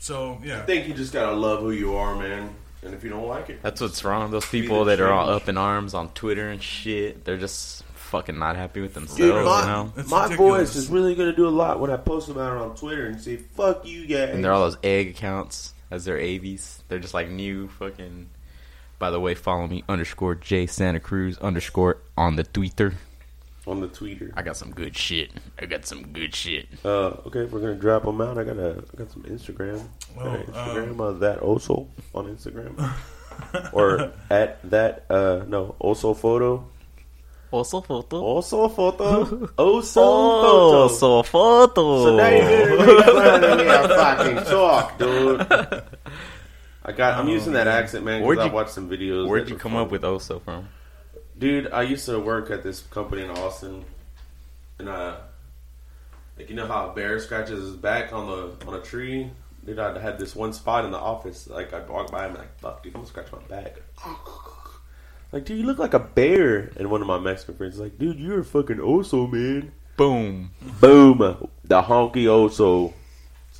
So 0.00 0.40
yeah, 0.42 0.58
I 0.58 0.62
think 0.62 0.88
you 0.88 0.94
just 0.94 1.12
gotta 1.12 1.32
love 1.36 1.60
who 1.60 1.70
you 1.70 1.94
are, 1.96 2.16
man. 2.16 2.54
And 2.84 2.94
if 2.94 3.04
you 3.04 3.10
don't 3.10 3.28
like 3.28 3.48
it, 3.48 3.62
That's 3.62 3.80
what's 3.80 4.02
wrong. 4.02 4.32
Those 4.32 4.46
people 4.46 4.84
the 4.84 4.96
that 4.96 5.00
are 5.00 5.12
all 5.12 5.28
up 5.28 5.48
in 5.48 5.56
arms 5.56 5.94
on 5.94 6.08
Twitter 6.10 6.48
and 6.48 6.60
shit, 6.60 7.24
they're 7.24 7.36
just 7.36 7.84
fucking 7.94 8.36
not 8.36 8.56
happy 8.56 8.80
with 8.80 8.94
themselves. 8.94 9.18
Dude, 9.18 9.28
you 9.34 9.44
my, 9.44 9.64
know, 9.66 9.92
my 10.08 10.24
ridiculous. 10.24 10.70
voice 10.70 10.76
is 10.76 10.88
really 10.90 11.14
gonna 11.14 11.34
do 11.36 11.46
a 11.46 11.50
lot 11.50 11.78
when 11.78 11.90
I 11.90 11.96
post 11.96 12.28
about 12.28 12.56
it 12.56 12.60
on 12.60 12.74
Twitter 12.74 13.06
and 13.06 13.20
say 13.20 13.36
"fuck 13.36 13.86
you 13.86 14.06
guys." 14.06 14.30
and 14.30 14.44
they're 14.44 14.52
all 14.52 14.62
those 14.64 14.78
egg 14.82 15.08
accounts 15.08 15.72
as 15.90 16.04
their 16.04 16.18
AVs. 16.18 16.78
They're 16.88 16.98
just 16.98 17.14
like 17.14 17.28
new 17.28 17.68
fucking. 17.68 18.28
By 18.98 19.10
the 19.10 19.20
way, 19.20 19.34
follow 19.34 19.66
me 19.66 19.82
underscore 19.88 20.34
J 20.34 20.66
Santa 20.66 21.00
Cruz 21.00 21.38
underscore 21.38 21.98
on 22.16 22.36
the 22.36 22.44
Twitter. 22.44 22.94
On 23.66 23.80
the 23.80 23.88
Twitter. 23.88 24.32
I 24.36 24.42
got 24.42 24.56
some 24.56 24.70
good 24.72 24.96
shit. 24.96 25.30
I 25.60 25.66
got 25.66 25.86
some 25.86 26.02
good 26.12 26.34
shit. 26.34 26.66
Uh, 26.84 27.14
okay, 27.26 27.44
we're 27.44 27.60
gonna 27.60 27.74
drop 27.76 28.04
them 28.04 28.20
out. 28.20 28.38
I 28.38 28.44
got 28.44 28.56
a, 28.58 28.82
I 28.92 28.96
got 28.96 29.10
some 29.10 29.22
Instagram. 29.24 29.82
Well, 30.16 30.36
Got 30.36 30.46
Instagram 30.46 30.90
um, 30.92 31.00
uh, 31.00 31.12
that 31.12 31.38
also 31.40 31.86
on 32.14 32.26
Instagram, 32.34 32.74
or 33.72 34.12
at 34.30 34.58
that 34.70 35.04
uh 35.10 35.44
no 35.48 35.74
also 35.78 36.12
photo 36.14 36.64
Also 37.50 37.80
photo. 37.80 38.20
also 38.20 38.68
photo 38.68 39.48
also 39.58 40.00
Oh, 40.02 40.88
photo. 40.88 40.94
so 40.94 41.22
photo. 41.22 42.04
So 42.04 42.16
now 42.16 42.28
you're 42.28 42.76
gonna 42.76 42.86
make 42.94 43.04
fun 43.04 43.44
of 43.44 43.58
me. 43.58 43.94
Fucking 43.94 44.36
talk, 44.52 44.98
dude. 44.98 45.46
I 46.84 46.90
got. 46.90 47.16
I'm 47.18 47.28
using 47.28 47.52
that 47.52 47.68
accent, 47.68 48.04
man. 48.04 48.22
Where'd 48.22 48.38
Because 48.38 48.46
I 48.46 48.50
you- 48.50 48.54
watched 48.54 48.70
some 48.72 48.90
videos. 48.90 49.28
Where'd 49.28 49.48
you 49.48 49.56
come 49.56 49.72
fun. 49.72 49.82
up 49.82 49.90
with 49.92 50.02
Oso 50.02 50.42
from? 50.42 50.68
Dude, 51.42 51.72
I 51.72 51.82
used 51.82 52.06
to 52.06 52.20
work 52.20 52.52
at 52.52 52.62
this 52.62 52.82
company 52.82 53.22
in 53.22 53.30
Austin, 53.30 53.84
and 54.78 54.88
uh, 54.88 55.16
like 56.38 56.48
you 56.48 56.54
know 56.54 56.68
how 56.68 56.90
a 56.90 56.94
bear 56.94 57.18
scratches 57.18 57.64
his 57.64 57.74
back 57.74 58.12
on 58.12 58.28
the 58.28 58.68
on 58.68 58.74
a 58.74 58.80
tree. 58.80 59.28
Dude, 59.66 59.80
I 59.80 59.98
had 59.98 60.20
this 60.20 60.36
one 60.36 60.52
spot 60.52 60.84
in 60.84 60.92
the 60.92 61.00
office. 61.00 61.48
Like 61.48 61.72
I'd 61.74 61.88
walk 61.88 62.12
by 62.12 62.28
him, 62.28 62.34
like, 62.34 62.60
"Fuck, 62.60 62.84
dude, 62.84 62.94
I'm 62.94 63.00
gonna 63.00 63.08
scratch 63.08 63.32
my 63.32 63.40
back." 63.48 63.82
Like, 65.32 65.44
dude, 65.46 65.58
you 65.58 65.64
look 65.64 65.78
like 65.78 65.94
a 65.94 65.98
bear. 65.98 66.70
And 66.76 66.92
one 66.92 67.00
of 67.00 67.08
my 67.08 67.18
Mexican 67.18 67.56
friends 67.56 67.74
is 67.74 67.80
like, 67.80 67.98
"Dude, 67.98 68.20
you're 68.20 68.38
a 68.38 68.44
fucking 68.44 68.76
oso, 68.76 69.28
man." 69.28 69.72
Boom. 69.96 70.52
Boom, 70.80 71.18
the 71.64 71.82
honky 71.82 72.26
oso. 72.26 72.92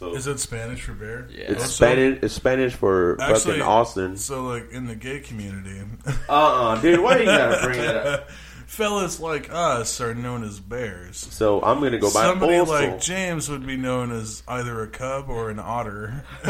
So 0.02 0.14
is 0.16 0.26
it 0.26 0.40
Spanish 0.40 0.81
for 0.82 0.94
bear? 0.94 1.28
Yeah. 1.31 1.44
it's 1.52 1.60
Also- 1.62 1.75
Spanish. 1.87 2.19
It's 2.22 2.34
Spanish 2.34 2.75
for 2.75 3.16
Actually- 3.20 3.38
fucking 3.60 3.62
Austin. 3.62 4.16
So 4.16 4.43
like 4.46 4.72
in 4.72 4.88
the 4.88 4.96
gay 4.96 5.20
community, 5.20 5.81
Uh, 6.29 6.32
uh 6.32 6.81
dude, 6.81 6.98
why 6.98 7.19
you 7.19 7.26
gotta 7.26 7.65
bring 7.65 7.79
that 7.79 8.05
up? 8.06 8.29
fellas 8.67 9.20
like 9.20 9.48
us 9.53 10.00
are 10.00 10.12
known 10.12 10.43
as 10.43 10.58
bears. 10.58 11.19
So 11.19 11.62
I'm 11.62 11.79
gonna 11.81 11.98
go 11.98 12.12
by 12.12 12.24
Somebody 12.24 12.55
oso. 12.55 12.67
like 12.67 13.00
James 13.00 13.48
would 13.48 13.65
be 13.65 13.76
known 13.76 14.10
as 14.10 14.43
either 14.48 14.82
a 14.82 14.88
cub 14.88 15.29
or 15.29 15.50
an 15.50 15.60
otter. 15.60 16.24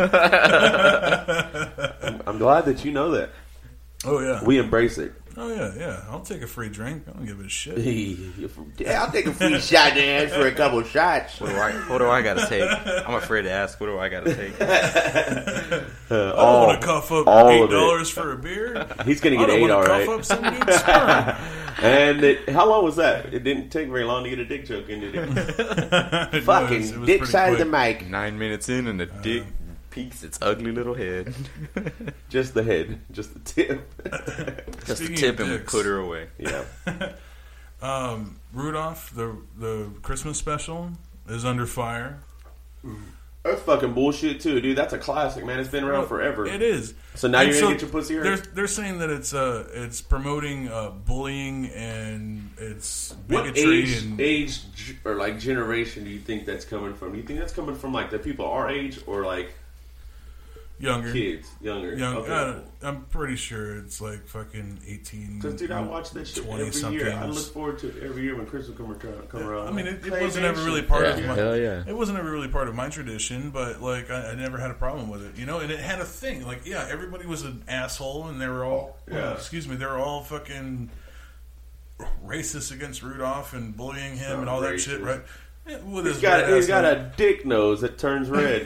I'm 2.26 2.38
glad 2.38 2.64
that 2.64 2.86
you 2.86 2.92
know 2.92 3.10
that. 3.10 3.30
Oh 4.06 4.18
yeah. 4.20 4.42
We 4.42 4.56
embrace 4.56 4.96
it. 4.96 5.12
Oh 5.36 5.54
yeah, 5.54 5.72
yeah. 5.78 6.04
I'll 6.10 6.20
take 6.20 6.42
a 6.42 6.46
free 6.46 6.68
drink. 6.68 7.04
I 7.08 7.12
don't 7.12 7.26
give 7.26 7.40
a 7.40 7.48
shit. 7.48 7.78
yeah, 8.78 9.02
I'll 9.02 9.10
take 9.12 9.26
a 9.26 9.32
free 9.32 9.58
shot 9.60 9.90
in 9.92 9.96
the 9.96 10.04
ass 10.04 10.32
for 10.32 10.46
a 10.46 10.52
couple 10.52 10.82
shots. 10.84 11.40
What 11.40 11.50
do 11.50 11.56
I? 11.56 11.72
What 11.88 11.98
do 11.98 12.08
I 12.08 12.22
gotta 12.22 12.46
take? 12.46 12.62
I'm 13.06 13.14
afraid 13.14 13.42
to 13.42 13.50
ask. 13.50 13.80
What 13.80 13.86
do 13.86 13.98
I 13.98 14.08
gotta 14.08 14.34
take? 14.34 14.60
Uh, 14.60 14.64
I 16.10 16.30
all- 16.32 16.60
don't 16.60 16.66
want 16.68 16.80
to 16.80 16.86
cuff 16.86 17.12
up 17.12 17.26
all 17.26 17.48
eight 17.50 17.70
dollars 17.70 18.10
for 18.10 18.32
a 18.32 18.36
beer. 18.36 18.86
He's 19.04 19.20
gonna 19.20 19.36
get 19.36 19.50
eight, 19.50 19.60
want 19.60 19.72
all 19.72 19.84
to 19.84 19.90
right. 19.90 20.06
cuff 20.06 20.18
up 20.18 20.24
somebody's 20.24 20.78
sperm. 20.78 21.36
And 21.82 22.22
it, 22.22 22.48
how 22.50 22.68
long 22.68 22.84
was 22.84 22.96
that? 22.96 23.32
It 23.34 23.42
didn't 23.42 23.70
take 23.70 23.88
very 23.88 24.04
long 24.04 24.22
to 24.24 24.30
get 24.30 24.38
a 24.38 24.44
dick 24.44 24.66
joke 24.66 24.88
into 24.88 25.08
it. 25.08 25.14
It 25.14 26.32
was- 26.34 26.44
Fucking 26.44 26.82
it 26.88 26.98
was 26.98 27.06
dick 27.06 27.18
pretty 27.20 27.32
side 27.32 27.52
of 27.54 27.58
the 27.58 27.64
mic. 27.64 28.08
Nine 28.08 28.38
minutes 28.38 28.68
in, 28.68 28.86
and 28.86 29.00
the 29.00 29.06
dick 29.06 29.44
peeks 29.92 30.24
its 30.24 30.38
ugly 30.42 30.72
little 30.72 30.94
head. 30.94 31.32
Just 32.28 32.54
the 32.54 32.62
head, 32.64 32.98
just 33.12 33.34
the 33.34 33.40
tip. 33.40 33.80
Just 34.86 34.96
Speaking 35.04 35.14
the 35.14 35.20
tip, 35.20 35.34
of 35.34 35.40
and 35.40 35.50
we 35.50 35.58
dicks. 35.58 35.72
put 35.72 35.86
her 35.86 35.98
away. 35.98 36.26
yeah. 36.38 36.64
Um, 37.80 38.36
Rudolph, 38.52 39.12
the 39.14 39.36
the 39.58 39.90
Christmas 40.02 40.38
special 40.38 40.90
is 41.28 41.44
under 41.44 41.66
fire. 41.66 42.20
That's 43.42 43.60
fucking 43.62 43.92
bullshit 43.92 44.38
too, 44.40 44.60
dude. 44.60 44.78
That's 44.78 44.92
a 44.92 44.98
classic, 44.98 45.44
man. 45.44 45.58
It's 45.58 45.68
been 45.68 45.82
around 45.82 46.06
forever. 46.06 46.46
It 46.46 46.62
is. 46.62 46.94
So 47.16 47.26
now 47.26 47.40
And 47.40 47.50
you're 47.50 47.60
gonna 47.60 47.74
get 47.74 47.82
your 47.82 47.90
pussy 47.90 48.14
hurt? 48.14 48.22
They're 48.22 48.36
they're 48.36 48.66
saying 48.68 48.98
that 49.00 49.10
it's 49.10 49.34
uh 49.34 49.68
it's 49.74 50.00
promoting 50.00 50.68
uh 50.68 50.90
bullying 50.90 51.70
and 51.70 52.50
it's 52.56 53.16
What 53.26 53.46
bigotry 53.52 53.82
age, 53.82 54.02
and 54.04 54.20
age 54.20 54.72
g- 54.76 54.96
or 55.04 55.16
like 55.16 55.40
generation 55.40 56.04
do 56.04 56.10
you 56.10 56.20
think 56.20 56.46
that's 56.46 56.64
coming 56.64 56.94
from? 56.94 57.10
Do 57.10 57.18
you 57.18 57.24
think 57.24 57.40
that's 57.40 57.52
coming 57.52 57.74
from 57.74 57.92
like 57.92 58.10
the 58.10 58.18
people 58.20 58.46
our 58.46 58.70
age 58.70 59.00
or 59.08 59.24
like 59.26 59.52
Younger. 60.82 61.12
kids, 61.12 61.48
younger. 61.60 61.94
Young. 61.94 62.16
Okay, 62.16 62.32
uh, 62.32 62.52
cool. 62.54 62.62
I'm 62.82 63.02
pretty 63.04 63.36
sure 63.36 63.76
it's 63.78 64.00
like 64.00 64.26
fucking 64.26 64.80
18. 64.86 65.40
Cause 65.40 65.54
dude, 65.54 65.70
I 65.70 65.80
watch 65.80 66.10
that 66.10 66.26
shit 66.26 66.44
20 66.44 66.64
every 66.66 66.92
year. 66.96 67.12
I 67.12 67.26
look 67.26 67.44
forward 67.52 67.78
to 67.78 67.88
it 67.88 68.02
every 68.02 68.22
year 68.24 68.34
when 68.36 68.46
Christmas 68.46 68.76
come 68.76 68.90
around. 68.90 69.28
Come 69.28 69.42
around. 69.48 69.68
I 69.68 69.70
mean, 69.70 69.86
it, 69.86 70.04
it 70.04 70.20
wasn't 70.20 70.44
ever 70.44 70.60
really 70.64 70.82
part 70.82 71.04
Yeah, 71.04 71.10
of 71.16 71.24
my. 71.26 71.34
hell 71.36 71.56
yeah. 71.56 71.84
It 71.86 71.96
wasn't 71.96 72.18
ever 72.18 72.30
really 72.30 72.48
part 72.48 72.66
of 72.68 72.74
my 72.74 72.88
tradition, 72.88 73.50
but 73.50 73.80
like 73.80 74.10
I, 74.10 74.30
I 74.32 74.34
never 74.34 74.58
had 74.58 74.72
a 74.72 74.74
problem 74.74 75.08
with 75.08 75.24
it, 75.24 75.38
you 75.38 75.46
know. 75.46 75.60
And 75.60 75.70
it 75.70 75.78
had 75.78 76.00
a 76.00 76.04
thing, 76.04 76.44
like 76.44 76.66
yeah, 76.66 76.86
everybody 76.90 77.26
was 77.26 77.42
an 77.44 77.62
asshole, 77.68 78.26
and 78.26 78.40
they 78.40 78.48
were 78.48 78.64
all, 78.64 78.96
Yeah. 79.08 79.34
excuse 79.34 79.68
me, 79.68 79.76
they 79.76 79.86
were 79.86 79.98
all 79.98 80.22
fucking 80.22 80.90
racist 82.26 82.72
against 82.72 83.02
Rudolph 83.02 83.52
and 83.52 83.76
bullying 83.76 84.16
him 84.16 84.30
Not 84.32 84.40
and 84.40 84.48
all 84.48 84.60
that 84.62 84.80
shit, 84.80 85.00
right? 85.00 85.20
With 85.64 86.06
He's 86.06 86.20
got 86.20 86.48
he's 86.48 86.66
got 86.66 86.84
a 86.84 87.12
dick 87.16 87.46
nose 87.46 87.82
that 87.82 87.96
turns 87.96 88.28
red. 88.28 88.62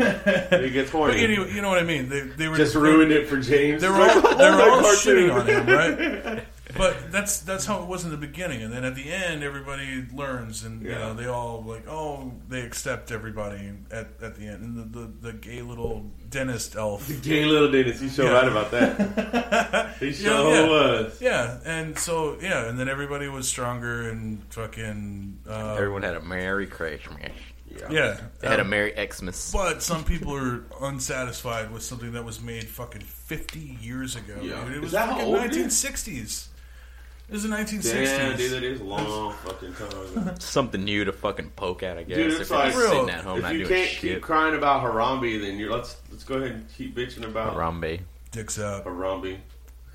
he 0.62 0.70
gets 0.70 0.90
horny. 0.90 1.20
you 1.20 1.28
know, 1.36 1.44
you 1.44 1.60
know 1.60 1.68
what 1.68 1.78
I 1.78 1.82
mean? 1.82 2.08
They 2.08 2.20
they 2.22 2.48
were 2.48 2.56
Just 2.56 2.74
ruined 2.74 3.12
it 3.12 3.28
for 3.28 3.36
James. 3.38 3.82
They 3.82 3.88
were 3.88 4.00
all, 4.00 4.20
they 4.22 4.50
were 4.50 4.62
all 4.72 4.82
shitting 4.94 5.32
on 5.32 5.46
him, 5.46 5.66
right? 5.66 6.44
but 6.76 7.12
that's 7.12 7.40
that's 7.40 7.66
how 7.66 7.82
it 7.82 7.88
was 7.88 8.04
in 8.04 8.10
the 8.10 8.16
beginning, 8.16 8.62
and 8.62 8.72
then 8.72 8.84
at 8.84 8.94
the 8.94 9.10
end, 9.12 9.42
everybody 9.42 10.04
learns, 10.12 10.64
and 10.64 10.82
you 10.82 10.90
know 10.90 11.14
they 11.14 11.26
all 11.26 11.62
like 11.66 11.86
oh 11.88 12.32
they 12.48 12.62
accept 12.62 13.10
everybody 13.10 13.72
at, 13.90 14.08
at 14.22 14.36
the 14.36 14.46
end, 14.46 14.62
and 14.62 14.92
the, 14.92 15.00
the, 15.00 15.30
the 15.30 15.32
gay 15.32 15.62
little 15.62 16.10
dentist 16.28 16.76
elf, 16.76 17.06
the 17.06 17.14
gay 17.14 17.44
little 17.44 17.70
dentist, 17.70 18.02
he's 18.02 18.14
so 18.14 18.24
yeah. 18.24 18.30
right 18.30 18.48
about 18.48 18.70
that, 18.70 19.96
he 20.00 20.12
so 20.12 20.50
yeah, 20.50 20.60
yeah, 20.60 20.68
was, 20.68 21.20
yeah, 21.20 21.58
and 21.64 21.98
so 21.98 22.38
yeah, 22.40 22.68
and 22.68 22.78
then 22.78 22.88
everybody 22.88 23.28
was 23.28 23.48
stronger 23.48 24.08
and 24.08 24.42
fucking 24.52 25.38
uh, 25.48 25.74
everyone 25.74 26.02
had 26.02 26.16
a 26.16 26.22
merry 26.22 26.66
Christmas. 26.66 27.32
Yeah. 27.80 27.90
yeah. 27.90 28.20
They 28.40 28.48
had 28.48 28.60
um, 28.60 28.66
a 28.66 28.70
Merry 28.70 28.94
Xmas. 29.12 29.52
But 29.52 29.82
some 29.82 30.04
people 30.04 30.34
are 30.34 30.64
unsatisfied 30.80 31.70
with 31.70 31.82
something 31.82 32.12
that 32.12 32.24
was 32.24 32.40
made 32.40 32.68
fucking 32.68 33.02
50 33.02 33.78
years 33.80 34.16
ago. 34.16 34.38
Yeah. 34.40 34.66
It 34.72 34.80
was 34.80 34.86
Is 34.86 34.92
that 34.92 35.20
old 35.20 35.36
1960s. 35.36 36.48
This 37.28 37.44
is 37.44 37.50
1960s. 37.50 37.92
Damn, 37.92 38.36
dude, 38.36 38.52
that 38.52 38.62
is 38.62 38.80
long 38.80 39.32
fucking 39.32 39.74
time. 39.74 40.36
Something 40.38 40.84
new 40.84 41.04
to 41.04 41.12
fucking 41.12 41.50
poke 41.56 41.82
at, 41.82 41.98
I 41.98 42.04
guess. 42.04 42.16
Dude, 42.16 42.40
if 42.40 42.48
you're 42.48 42.58
like, 42.58 42.72
sitting 42.72 43.10
at 43.10 43.24
home, 43.24 43.44
if 43.44 43.52
you 43.52 43.66
can't 43.66 43.88
shit. 43.88 44.00
keep 44.00 44.22
crying 44.22 44.54
about 44.54 44.84
Harambe, 44.84 45.40
then 45.40 45.58
you're 45.58 45.72
let's 45.72 45.96
let's 46.12 46.22
go 46.22 46.36
ahead 46.36 46.52
and 46.52 46.72
keep 46.72 46.94
bitching 46.94 47.24
about 47.24 47.54
Harambe. 47.54 48.00
Dicks 48.30 48.60
up. 48.60 48.84
Harambe, 48.84 49.38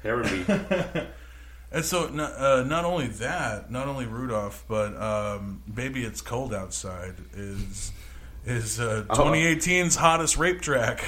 Harambe. 0.04 1.08
and 1.72 1.86
so, 1.86 2.08
uh, 2.08 2.66
not 2.68 2.84
only 2.84 3.08
that, 3.08 3.72
not 3.72 3.88
only 3.88 4.06
Rudolph, 4.06 4.66
but 4.68 5.02
um, 5.02 5.64
"Baby 5.74 6.04
It's 6.04 6.20
Cold 6.20 6.54
Outside" 6.54 7.16
is 7.34 7.94
is 8.46 8.82
uh, 8.82 9.06
2018's 9.08 9.96
hottest 9.96 10.38
rape 10.38 10.60
track. 10.60 11.02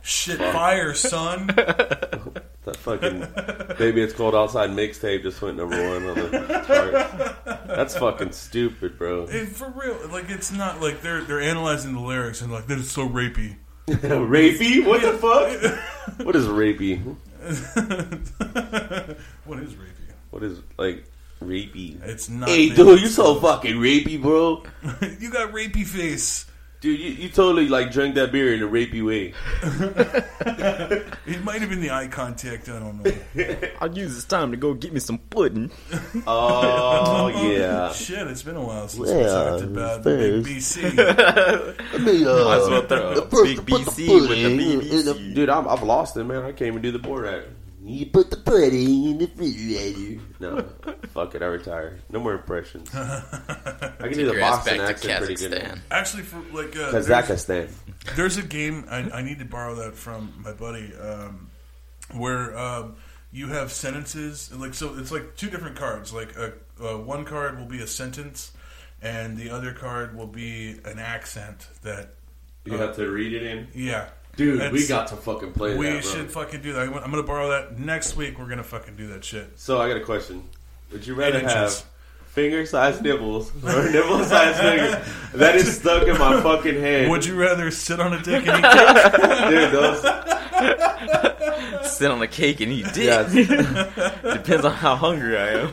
Shit, 0.01 0.39
fire, 0.39 0.93
son! 0.93 1.47
that 2.65 2.77
fucking 2.77 3.19
baby, 3.77 4.01
it's 4.01 4.13
cold 4.13 4.33
outside 4.35 4.71
mixtape 4.71 5.21
just 5.23 5.41
went 5.41 5.57
number 5.57 5.75
one 5.75 6.05
on 6.05 6.15
the. 6.15 7.35
That's 7.67 7.97
fucking 7.97 8.31
stupid, 8.31 8.97
bro. 8.97 9.27
And 9.27 9.47
for 9.47 9.69
real, 9.69 9.97
like 10.11 10.29
it's 10.29 10.51
not 10.51 10.81
like 10.81 11.01
they're 11.01 11.21
they're 11.21 11.41
analyzing 11.41 11.93
the 11.93 11.99
lyrics 11.99 12.41
and 12.41 12.51
like 12.51 12.67
that 12.67 12.79
is 12.79 12.91
so 12.91 13.07
rapey. 13.07 13.57
rapey? 13.87 14.85
What 14.85 15.01
the 15.01 15.13
fuck? 15.13 15.79
What 16.25 16.35
is 16.35 16.45
rapey? 16.47 16.99
what 19.45 19.59
is 19.59 19.73
rapey? 19.73 20.13
What 20.29 20.43
is 20.43 20.59
like 20.77 21.05
rapey? 21.43 22.01
It's 22.03 22.29
not. 22.29 22.49
Hey, 22.49 22.69
dude, 22.69 23.01
you 23.01 23.07
so 23.07 23.35
fucking 23.39 23.75
rapey, 23.75 24.21
bro. 24.21 24.63
you 25.19 25.31
got 25.31 25.51
rapey 25.51 25.85
face. 25.85 26.45
Dude, 26.81 26.99
you, 26.99 27.09
you 27.11 27.29
totally 27.29 27.67
like 27.69 27.91
drank 27.91 28.15
that 28.15 28.31
beer 28.31 28.55
in 28.55 28.63
a 28.63 28.67
rapey 28.67 29.05
way. 29.05 29.33
It 31.27 31.43
might 31.43 31.61
have 31.61 31.69
been 31.69 31.79
the 31.79 31.91
eye 31.91 32.07
contact. 32.07 32.67
I 32.69 32.79
don't 32.79 33.03
know. 33.03 33.11
I'll 33.81 33.95
use 33.95 34.15
this 34.15 34.25
time 34.25 34.49
to 34.49 34.57
go 34.57 34.73
get 34.73 34.91
me 34.91 34.99
some 34.99 35.19
pudding. 35.19 35.69
Oh 36.25 37.27
yeah. 37.55 37.91
Shit, 37.93 38.25
it's 38.27 38.41
been 38.41 38.55
a 38.55 38.61
while 38.65 38.87
since 38.87 39.09
we 39.11 39.15
Yeah, 39.15 39.27
talked 39.27 39.63
about 39.63 40.03
the 40.03 40.41
big 40.43 40.43
BC. 40.43 41.77
Uh, 42.01 42.45
might 42.45 42.57
as 42.57 42.69
well 42.69 42.81
throw 42.87 43.11
a 43.11 43.21
big 43.43 43.59
BC 43.59 44.27
with 44.27 44.29
the 44.29 44.57
BBC. 44.57 45.35
Dude, 45.35 45.49
I'm, 45.49 45.67
I've 45.67 45.83
lost 45.83 46.17
it, 46.17 46.23
man. 46.23 46.43
I 46.43 46.51
can't 46.51 46.61
even 46.63 46.81
do 46.81 46.91
the 46.91 46.99
board 46.99 47.25
right. 47.25 47.43
You 47.83 48.05
put 48.05 48.29
the 48.29 48.37
pudding 48.37 49.05
in 49.05 49.17
the 49.17 49.25
refrigerator. 49.25 50.21
No, 50.39 50.65
fuck 51.13 51.33
it. 51.33 51.41
I 51.41 51.45
retire. 51.45 51.99
No 52.11 52.19
more 52.19 52.35
impressions. 52.35 52.89
I 52.95 53.95
can 53.99 54.13
do 54.13 54.27
the 54.27 54.33
your 54.33 54.41
ass 54.41 54.57
Boston 54.57 54.77
back 54.77 54.87
to 54.87 54.91
accent 54.91 55.25
pretty 55.25 55.35
good. 55.35 55.51
Kazakhstan. 55.51 55.79
Actually, 55.89 56.23
for 56.23 56.41
like 56.55 56.75
uh, 56.75 56.91
there's, 56.91 57.07
Kazakhstan. 57.07 57.71
there's 58.15 58.37
a 58.37 58.43
game 58.43 58.85
I, 58.89 58.97
I 59.09 59.21
need 59.23 59.39
to 59.39 59.45
borrow 59.45 59.75
that 59.75 59.95
from 59.95 60.31
my 60.45 60.51
buddy, 60.53 60.93
um, 60.95 61.49
where 62.13 62.55
um, 62.55 62.97
you 63.31 63.47
have 63.47 63.71
sentences 63.71 64.51
like 64.53 64.75
so. 64.75 64.97
It's 64.99 65.11
like 65.11 65.35
two 65.35 65.49
different 65.49 65.75
cards. 65.75 66.13
Like 66.13 66.35
a, 66.35 66.53
uh, 66.79 66.97
one 66.99 67.25
card 67.25 67.57
will 67.57 67.65
be 67.65 67.81
a 67.81 67.87
sentence, 67.87 68.51
and 69.01 69.37
the 69.37 69.49
other 69.49 69.73
card 69.73 70.15
will 70.15 70.27
be 70.27 70.79
an 70.85 70.99
accent 70.99 71.67
that. 71.81 72.13
You 72.63 72.77
have 72.77 72.95
to 72.97 73.09
read 73.09 73.33
it 73.33 73.41
in. 73.41 73.69
Yeah, 73.73 74.09
Dude, 74.35 74.71
we 74.71 74.87
got 74.87 75.07
to 75.07 75.15
fucking 75.15 75.53
play 75.53 75.75
we 75.77 75.87
that, 75.87 76.03
should 76.03 76.31
fucking 76.31 76.61
do 76.61 76.73
that. 76.73 76.87
I'm 76.87 77.11
gonna 77.11 77.23
borrow 77.23 77.49
that 77.49 77.79
next 77.79 78.15
week. 78.15 78.39
We're 78.39 78.47
gonna 78.47 78.63
fucking 78.63 78.95
do 78.95 79.07
that 79.07 79.23
shit. 79.23 79.59
So 79.59 79.79
I 79.79 79.87
got 79.87 79.97
a 79.97 80.05
question. 80.05 80.43
Would 80.91 81.05
you 81.05 81.15
rather 81.15 81.39
Eight 81.39 81.83
inches. 82.37 82.71
have 82.71 82.95
finger-sized 82.95 83.01
nipples 83.03 83.51
or 83.63 83.89
nipple-sized 83.91 84.59
fingers? 84.59 84.95
That 85.33 85.55
is 85.55 85.77
stuck 85.77 86.07
in 86.07 86.17
my 86.17 86.41
fucking 86.41 86.79
head. 86.79 87.09
Would 87.09 87.25
you 87.25 87.35
rather 87.39 87.71
sit 87.71 87.99
on 87.99 88.13
a 88.13 88.21
dick 88.21 88.47
and 88.47 88.63
eat 88.65 88.71
cake? 88.71 89.11
Dude, 89.49 89.71
those. 89.71 90.01
Sit 91.91 92.09
on 92.11 92.21
a 92.21 92.27
cake 92.27 92.61
and 92.61 92.71
eat 92.71 92.85
dick. 92.93 93.05
Yes. 93.05 93.31
Depends 94.33 94.65
on 94.65 94.71
how 94.73 94.95
hungry 94.95 95.37
I 95.37 95.47
am. 95.49 95.67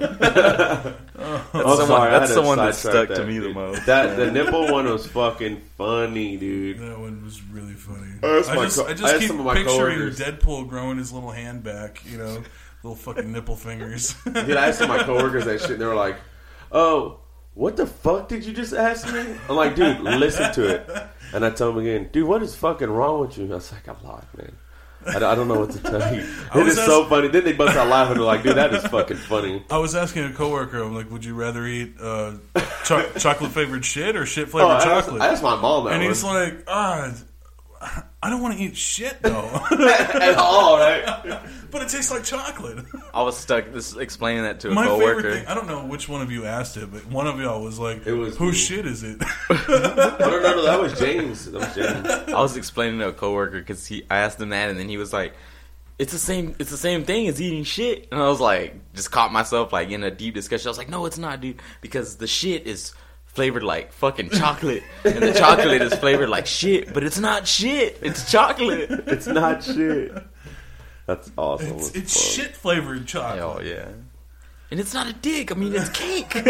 I'm 1.53 1.63
someone- 1.63 1.87
sorry, 1.87 2.11
I 2.13 2.19
that's 2.19 2.31
had 2.31 2.35
to 2.37 2.41
the 2.41 2.47
one 2.47 2.59
that 2.59 2.75
sidetrack 2.75 3.07
stuck 3.07 3.17
to 3.17 3.23
that, 3.23 3.29
me 3.29 3.39
the 3.39 3.47
dude. 3.49 3.55
most. 3.55 3.87
That 3.87 4.17
the 4.17 4.31
nipple 4.31 4.71
one 4.73 4.87
was 4.87 5.07
fucking 5.07 5.61
funny, 5.77 6.37
dude. 6.37 6.79
That 6.79 6.99
one 6.99 7.25
was 7.25 7.43
really 7.43 7.75
funny. 7.75 8.13
Oh, 8.23 8.35
that's 8.37 8.49
I 8.49 8.55
my 8.57 8.65
just, 8.65 8.79
co- 8.79 8.87
I 8.87 8.91
I 8.91 8.95
just 8.95 9.13
had 9.13 9.19
keep 9.21 9.29
some 9.29 9.39
of 9.41 9.47
my 9.47 9.55
picturing 9.55 9.97
coworkers. 9.99 10.19
Deadpool 10.19 10.69
growing 10.69 10.99
his 10.99 11.13
little 11.13 11.31
hand 11.31 11.63
back, 11.63 12.03
you 12.07 12.19
know, 12.19 12.43
little 12.83 12.97
fucking 12.97 13.31
nipple 13.33 13.57
fingers. 13.57 14.15
Dude, 14.25 14.57
I 14.57 14.69
asked 14.69 14.81
my 14.87 15.03
coworkers 15.03 15.45
that 15.47 15.61
shit, 15.61 15.73
and 15.73 15.81
they 15.81 15.87
were 15.87 15.95
like, 15.95 16.17
"Oh, 16.73 17.21
what 17.55 17.77
the 17.77 17.87
fuck 17.87 18.29
did 18.29 18.45
you 18.45 18.53
just 18.53 18.73
ask 18.73 19.13
me?" 19.13 19.25
I'm 19.49 19.57
like, 19.57 19.75
"Dude, 19.77 20.01
listen 20.01 20.53
to 20.55 20.69
it." 20.69 20.91
And 21.33 21.45
I 21.45 21.51
tell 21.51 21.71
him 21.71 21.79
again, 21.79 22.09
"Dude, 22.13 22.27
what 22.27 22.43
is 22.43 22.55
fucking 22.55 22.89
wrong 22.91 23.21
with 23.21 23.37
you?" 23.39 23.45
I 23.51 23.55
was 23.57 23.71
like, 23.73 23.89
"I'm 23.89 23.97
locked, 24.05 24.37
man." 24.37 24.53
I, 25.07 25.17
I 25.17 25.35
don't 25.37 25.47
know 25.49 25.61
what 25.61 25.71
to 25.71 25.79
tell 25.79 26.15
you. 26.15 26.21
It 26.55 26.67
is 26.67 26.77
is 26.77 26.85
so 26.85 27.05
funny. 27.07 27.29
Then 27.29 27.45
they 27.45 27.53
bust 27.53 27.77
out 27.77 27.87
laughing. 27.89 28.17
They're 28.17 28.25
like, 28.25 28.43
"Dude, 28.43 28.57
that 28.57 28.75
is 28.75 28.85
fucking 28.87 29.17
funny." 29.17 29.65
I 29.71 29.79
was 29.79 29.95
asking 29.95 30.25
a 30.25 30.33
coworker, 30.33 30.83
I'm 30.83 30.95
like, 30.95 31.11
would 31.11 31.25
you 31.25 31.35
rather 31.35 31.65
eat 31.67 31.95
uh, 32.01 32.33
cho- 32.85 33.09
chocolate 33.19 33.53
flavored 33.53 33.85
shit 33.85 34.17
or 34.17 34.27
shit 34.27 34.49
Oh, 34.49 34.51
flavored 34.51 34.71
I, 34.73 34.75
asked, 34.77 34.85
chocolate? 35.07 35.23
I 35.23 35.29
asked 35.29 35.43
my 35.43 35.57
mom 35.61 35.85
that 35.85 35.93
and 35.95 36.01
one. 36.03 36.09
he's 36.11 36.25
like, 36.25 36.65
ah, 36.67 37.13
I 38.21 38.31
don't 38.31 38.43
want 38.43 38.57
to 38.59 38.63
eat 38.65 38.77
shit 38.77 39.23
though, 39.23 39.49
at 39.71 40.35
all, 40.37 40.77
right? 40.77 41.41
but 41.71 41.83
it 41.83 41.89
tastes 41.89 42.11
like 42.11 42.25
chocolate. 42.25 42.85
I 43.15 43.23
was 43.23 43.37
stuck 43.37 43.73
this, 43.73 43.97
explaining 43.97 44.43
that 44.43 44.61
to 44.61 44.71
a 44.71 44.75
My 44.75 44.87
favorite 44.87 44.99
coworker. 45.23 45.35
thing, 45.37 45.47
I 45.47 45.55
don't 45.55 45.69
know 45.69 45.85
which 45.87 46.09
one 46.09 46.21
of 46.21 46.31
you 46.33 46.45
asked 46.45 46.77
it, 46.77 46.91
but 46.93 47.07
one 47.07 47.27
of 47.29 47.39
y'all 47.41 47.63
was 47.63 47.79
like, 47.79 48.07
It 48.07 48.15
was 48.15 48.37
whose 48.37 48.55
me. 48.55 48.59
shit 48.59 48.87
is 48.87 49.03
it? 49.05 49.21
No, 49.49 49.57
no, 49.69 50.41
no, 50.41 50.63
that 50.65 50.81
was 50.81 50.99
James. 50.99 51.51
That 51.51 51.59
was 51.61 51.75
James. 51.75 52.07
I 52.35 52.41
was 52.41 52.57
explaining 52.57 52.99
to 52.99 53.09
a 53.09 53.13
coworker 53.13 53.61
because 53.61 53.87
he 53.87 54.05
I 54.11 54.19
asked 54.19 54.41
him 54.41 54.49
that 54.49 54.69
and 54.71 54.79
then 54.79 54.89
he 54.89 54.97
was 54.97 55.13
like, 55.13 55.35
"It's 56.01 56.13
the 56.13 56.19
same. 56.19 56.57
It's 56.59 56.71
the 56.71 56.77
same 56.77 57.05
thing 57.05 57.29
as 57.29 57.41
eating 57.41 57.63
shit." 57.65 58.09
And 58.11 58.21
I 58.21 58.27
was 58.29 58.41
like, 58.41 58.75
just 58.95 59.13
caught 59.13 59.33
myself 59.33 59.73
like 59.73 59.91
in 59.91 60.03
a 60.03 60.11
deep 60.11 60.35
discussion. 60.35 60.67
I 60.67 60.71
was 60.71 60.79
like, 60.79 60.89
"No, 60.91 61.07
it's 61.07 61.19
not, 61.19 61.41
dude, 61.41 61.61
because 61.81 62.17
the 62.17 62.27
shit 62.27 62.67
is." 62.67 62.93
Flavored 63.39 63.63
like 63.63 63.93
fucking 63.93 64.31
chocolate, 64.31 64.83
and 65.05 65.23
the 65.23 65.33
chocolate 65.33 65.81
is 65.81 65.95
flavored 65.95 66.29
like 66.29 66.45
shit, 66.47 66.93
but 66.93 67.05
it's 67.05 67.21
not 67.21 67.47
shit. 67.47 67.97
It's 68.03 68.29
chocolate. 68.29 68.91
It's 69.07 69.29
not 69.29 69.63
shit. 69.63 70.13
That's 71.07 71.31
awesome. 71.39 71.77
it's 71.77 71.95
it's 71.95 72.21
shit 72.35 72.57
flavored 72.57 73.07
chocolate. 73.07 73.39
Hell 73.39 73.63
yeah, 73.65 73.87
and 74.73 74.81
it's 74.81 74.93
not 74.93 75.07
a 75.07 75.13
dick. 75.13 75.53
I 75.53 75.55
mean, 75.55 75.73
it's 75.73 75.89
cake. 75.91 76.33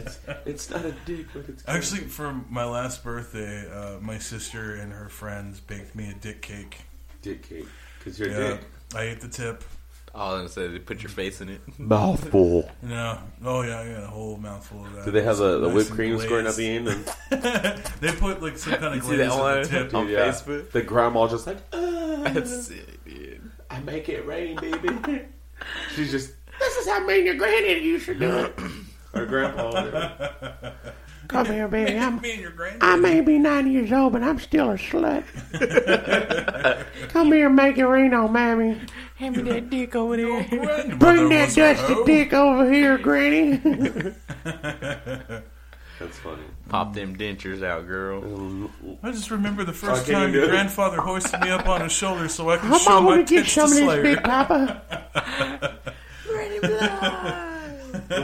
It's, 0.00 0.18
it's 0.46 0.70
not 0.70 0.84
a 0.84 0.92
dick, 1.04 1.26
but 1.34 1.48
it's 1.48 1.64
Actually, 1.66 2.02
for 2.02 2.32
my 2.48 2.64
last 2.64 3.02
birthday, 3.02 3.68
uh, 3.70 3.98
my 4.00 4.18
sister 4.18 4.76
and 4.76 4.92
her 4.92 5.08
friends 5.08 5.58
baked 5.58 5.94
me 5.96 6.08
a 6.10 6.14
dick 6.14 6.40
cake. 6.40 6.78
dick 7.20 7.48
cake 7.48 7.66
because 7.98 8.18
you're 8.18 8.28
a 8.28 8.32
Yeah, 8.32 8.48
dick. 8.50 8.60
I 8.94 9.02
ate 9.02 9.20
the 9.20 9.28
tip. 9.28 9.64
All 10.14 10.34
of 10.34 10.44
a 10.44 10.48
sudden, 10.48 10.72
they 10.72 10.78
put 10.80 11.02
your 11.02 11.10
face 11.10 11.40
in 11.40 11.48
it. 11.48 11.60
Mouthful. 11.78 12.68
No, 12.82 13.18
oh 13.44 13.62
yeah, 13.62 13.80
I 13.80 13.88
got 13.92 14.02
a 14.02 14.06
whole 14.08 14.36
mouthful 14.36 14.84
of 14.84 14.92
that. 14.94 15.04
Do 15.04 15.10
they 15.12 15.22
have 15.22 15.36
the, 15.38 15.60
the 15.60 15.68
Nice 15.68 15.74
whipped 15.76 15.90
cream 15.92 16.18
squirting 16.18 16.48
at 16.48 16.56
the 16.56 16.68
end? 16.68 16.88
And 16.88 17.04
they 18.00 18.10
put 18.12 18.42
like 18.42 18.58
some 18.58 18.72
kind 18.74 18.94
of 18.98 19.02
see 19.04 19.16
glaze 19.16 19.18
that 19.18 19.30
on 19.30 19.62
the 19.62 19.68
tip. 19.68 19.94
on 19.94 20.08
Yeah. 20.08 20.28
Facebook? 20.28 20.70
the 20.72 20.82
grandma 20.82 21.28
just 21.28 21.46
like, 21.46 21.58
"Uh, 21.72 22.28
That's 22.30 22.70
it, 22.70 23.04
dude. 23.04 23.50
I 23.70 23.78
make 23.80 24.08
it 24.08 24.26
rain, 24.26 24.56
baby. 24.56 25.22
She's 25.94 26.10
just, 26.10 26.32
this 26.58 26.76
is 26.78 26.88
how 26.88 27.06
me 27.06 27.18
and 27.18 27.26
your 27.26 27.36
granddaddy 27.36 27.80
used 27.80 28.06
to 28.06 28.14
do 28.14 28.30
it. 28.30 28.58
Or 29.14 29.26
grandpa. 29.26 29.66
whatever. 29.72 30.74
Come 31.28 31.46
here, 31.46 31.68
baby. 31.68 31.96
I'm, 31.96 32.20
Me 32.20 32.32
and 32.32 32.40
your 32.40 32.50
granddad. 32.50 32.82
I 32.82 32.96
may 32.96 33.20
be 33.20 33.38
90 33.38 33.70
years 33.70 33.92
old, 33.92 34.12
but 34.14 34.24
I'm 34.24 34.40
still 34.40 34.70
a 34.70 34.74
slut. 34.74 35.22
Come 37.10 37.30
here, 37.32 37.48
make 37.48 37.78
it 37.78 37.84
rain 37.86 38.12
on 38.14 38.32
mammy. 38.32 38.80
Hand 39.20 39.36
me 39.36 39.42
that 39.50 39.68
dick 39.68 39.94
over 39.94 40.16
there. 40.16 40.42
Bring 40.96 41.28
that 41.28 41.54
dusty 41.54 42.04
dick 42.06 42.32
over 42.32 42.72
here, 42.72 42.96
Granny. 42.96 43.56
That's 45.98 46.16
funny. 46.22 46.42
Pop 46.70 46.94
them 46.94 47.14
dentures 47.18 47.62
out, 47.62 47.86
girl. 47.86 48.70
I 49.02 49.10
just 49.12 49.30
remember 49.30 49.64
the 49.64 49.74
first 49.74 50.04
Okay, 50.04 50.12
time 50.12 50.30
you 50.32 50.36
your 50.38 50.46
do. 50.46 50.52
grandfather 50.52 50.96
hoisted 51.02 51.38
me 51.42 51.50
up 51.50 51.68
on 51.68 51.82
his 51.82 51.92
shoulder 51.92 52.28
so 52.28 52.48
I 52.48 52.56
could 52.56 52.70
Come 52.70 52.78
show 52.80 52.96
on, 52.96 53.04
my 53.04 53.16
we 53.18 53.24
get 53.24 53.28
tits 53.44 53.52
some 53.52 53.68
to 53.68 53.74
of 53.74 53.76
this 53.76 53.84
Slayer. 53.84 54.02
big 54.02 54.22
papa. 54.22 54.82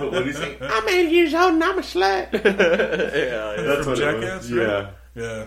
what 0.00 0.12
do 0.12 0.24
you 0.24 0.32
say? 0.32 0.56
I'm 0.62 0.88
80 0.88 1.10
years 1.10 1.34
old 1.34 1.52
and 1.54 1.64
I'm 1.64 1.78
a 1.78 1.82
slut. 1.82 2.32
yeah, 2.32 2.40
yeah. 3.56 3.62
That's 3.62 3.82
From 3.84 3.92
what 3.92 3.98
it 3.98 4.20
Jackass, 4.20 4.42
was. 4.44 4.52
right? 4.52 4.88
Yeah. 5.14 5.22
Yeah. 5.22 5.44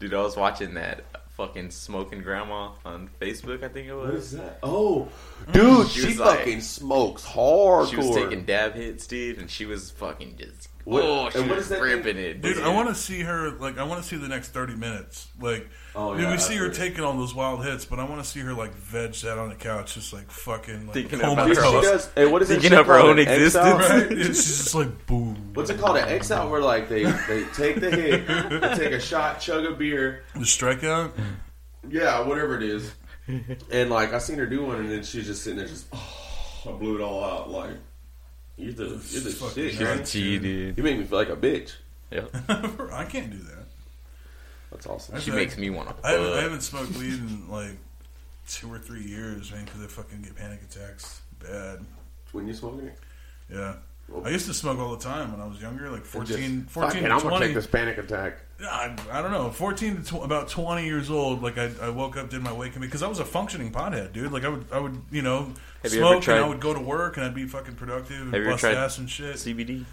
Dude, 0.00 0.14
I 0.14 0.22
was 0.22 0.36
watching 0.36 0.74
that 0.74 1.04
fucking 1.36 1.70
smoking 1.70 2.22
grandma 2.22 2.70
on 2.84 3.10
Facebook. 3.20 3.62
I 3.62 3.68
think 3.68 3.88
it 3.88 3.94
was. 3.94 4.32
is 4.32 4.32
that? 4.32 4.58
Oh, 4.62 5.08
mm. 5.46 5.52
dude, 5.52 5.88
She 5.88 6.00
she, 6.00 6.06
was 6.06 6.18
like- 6.18 6.38
fucking 6.40 6.60
smokes 6.60 7.24
hardcore. 7.24 7.90
She 7.90 7.96
was 7.96 8.10
taking 8.14 8.44
dab 8.44 8.74
hits, 8.74 9.06
dude, 9.06 9.38
and 9.38 9.50
she 9.50 9.66
was 9.66 9.90
fucking 9.92 10.36
just. 10.38 10.68
What- 10.84 11.02
oh, 11.02 11.30
she 11.30 11.38
and 11.38 11.50
was 11.50 11.60
is 11.64 11.68
that 11.70 11.80
ripping 11.80 12.18
it, 12.18 12.42
Dude, 12.42 12.60
I 12.62 12.68
want 12.68 12.88
to 12.90 12.94
see 12.94 13.20
her. 13.20 13.50
Like, 13.52 13.78
I 13.78 13.84
want 13.84 14.02
to 14.02 14.06
see 14.08 14.16
the 14.16 14.28
next 14.28 14.48
thirty 14.48 14.74
minutes. 14.74 15.28
Like, 15.40 15.68
Oh, 15.96 16.12
dude, 16.14 16.24
yeah, 16.24 16.32
we 16.32 16.38
see 16.38 16.56
her 16.56 16.66
after. 16.66 16.76
taking 16.78 17.02
all 17.04 17.14
those 17.16 17.34
wild 17.34 17.64
hits, 17.64 17.84
but 17.86 17.98
I 18.00 18.04
want 18.04 18.22
to 18.22 18.28
see 18.28 18.40
her 18.40 18.52
like 18.52 18.74
veg 18.74 19.14
out 19.26 19.38
on 19.38 19.48
the 19.48 19.54
couch, 19.54 19.94
just 19.94 20.12
like 20.12 20.30
fucking 20.30 20.86
like 20.86 20.94
Thinking 20.94 21.20
comatose. 21.20 21.32
about 21.32 21.48
her 21.48 21.54
she 21.54 21.76
own- 21.76 21.82
does. 21.84 22.10
Hey, 22.14 22.26
what 22.26 22.42
is 22.42 22.50
it? 22.50 22.54
Thinking 22.54 22.70
shit 22.72 22.80
of 22.80 22.86
her 22.88 22.98
own 22.98 23.18
An 23.18 23.26
X 23.28 23.56
out? 23.56 23.80
existence. 23.80 23.90
Right? 24.10 24.18
Yeah, 24.18 24.24
She's 24.26 24.44
just 24.62 24.74
like 24.74 25.06
boom. 25.06 25.50
What's 25.54 25.70
it 25.70 25.78
called? 25.78 25.96
An 25.96 26.08
X 26.08 26.30
out 26.30 26.50
where 26.50 26.60
like 26.60 26.88
they 26.88 27.04
they 27.04 27.44
take 27.54 27.80
the 27.80 27.90
hit, 27.90 28.26
they 28.26 28.74
take 28.76 28.92
a 28.92 29.00
shot, 29.00 29.40
chug 29.40 29.64
a 29.64 29.70
beer, 29.74 30.24
The 30.34 30.40
strikeout. 30.40 31.12
yeah, 31.88 32.20
whatever 32.26 32.56
it 32.56 32.62
is, 32.62 32.92
and 33.70 33.88
like 33.90 34.12
I 34.12 34.18
seen 34.18 34.36
her 34.38 34.46
do 34.46 34.64
one, 34.64 34.76
and 34.80 34.90
then 34.90 35.02
she's 35.02 35.26
just 35.26 35.42
sitting 35.44 35.58
there, 35.58 35.66
just 35.68 35.86
oh, 35.94 36.62
I 36.68 36.72
blew 36.72 36.96
it 36.96 37.00
all 37.00 37.24
out. 37.24 37.50
Like 37.50 37.70
you're 38.56 38.72
the 38.72 38.84
you're 38.84 39.22
the 39.22 39.30
Fucking 39.30 39.70
shit, 39.70 39.80
nuts. 39.80 40.14
man. 40.14 40.42
Dude. 40.42 40.76
You 40.78 40.82
make 40.82 40.98
me 40.98 41.04
feel 41.04 41.18
like 41.18 41.28
a 41.30 41.36
bitch. 41.36 41.72
Yep. 42.10 42.30
I 42.92 43.04
can't 43.04 43.30
do 43.30 43.38
that. 43.38 43.64
That's 44.70 44.86
awesome. 44.86 45.18
She 45.20 45.32
I- 45.32 45.34
makes 45.36 45.56
me 45.56 45.70
want 45.70 45.88
to. 45.88 46.06
I 46.06 46.12
haven't, 46.12 46.32
I 46.32 46.40
haven't 46.42 46.60
smoked 46.62 46.96
weed 46.96 47.14
in 47.14 47.48
like 47.48 47.76
two 48.48 48.72
or 48.72 48.78
three 48.78 49.02
years, 49.04 49.50
man, 49.52 49.64
because 49.64 49.82
I 49.82 49.86
fucking 49.86 50.22
get 50.22 50.36
panic 50.36 50.60
attacks 50.62 51.20
bad. 51.40 51.84
When 52.32 52.46
you 52.48 52.54
smoking 52.54 52.88
it, 52.88 52.98
Yeah. 53.52 53.74
I 54.24 54.28
used 54.30 54.46
to 54.46 54.54
smoke 54.54 54.78
all 54.78 54.94
the 54.94 55.02
time 55.02 55.32
when 55.32 55.40
I 55.40 55.46
was 55.46 55.60
younger, 55.60 55.90
like 55.90 56.04
14, 56.04 56.66
14 56.68 56.90
Fuck 56.90 56.94
it, 56.94 57.00
to 57.06 57.12
I'm 57.12 57.20
20. 57.20 57.28
gonna 57.34 57.46
take 57.46 57.54
this 57.54 57.66
panic 57.66 57.98
attack. 57.98 58.38
I, 58.62 58.94
I 59.10 59.20
don't 59.20 59.32
know, 59.32 59.50
14 59.50 59.96
to 59.96 60.02
tw- 60.02 60.22
about 60.24 60.48
20 60.48 60.84
years 60.86 61.10
old. 61.10 61.42
Like 61.42 61.58
I, 61.58 61.70
I 61.82 61.88
woke 61.88 62.16
up, 62.16 62.30
did 62.30 62.40
my 62.42 62.52
wake 62.52 62.78
because 62.80 63.02
I 63.02 63.08
was 63.08 63.18
a 63.18 63.24
functioning 63.24 63.72
pothead, 63.72 64.12
dude. 64.12 64.30
Like 64.30 64.44
I 64.44 64.48
would, 64.48 64.64
I 64.70 64.78
would, 64.78 65.00
you 65.10 65.22
know, 65.22 65.52
Have 65.82 65.92
you 65.92 66.00
ever 66.04 66.20
smoke 66.22 66.28
and 66.28 66.44
I 66.44 66.48
would 66.48 66.60
go 66.60 66.72
to 66.72 66.80
work 66.80 67.16
and 67.16 67.26
I'd 67.26 67.34
be 67.34 67.46
fucking 67.46 67.74
productive 67.74 68.20
and 68.20 68.34
Have 68.34 68.44
bust 68.44 68.60
tried 68.60 68.76
ass 68.76 68.98
and 68.98 69.10
shit. 69.10 69.36
CBD. 69.36 69.84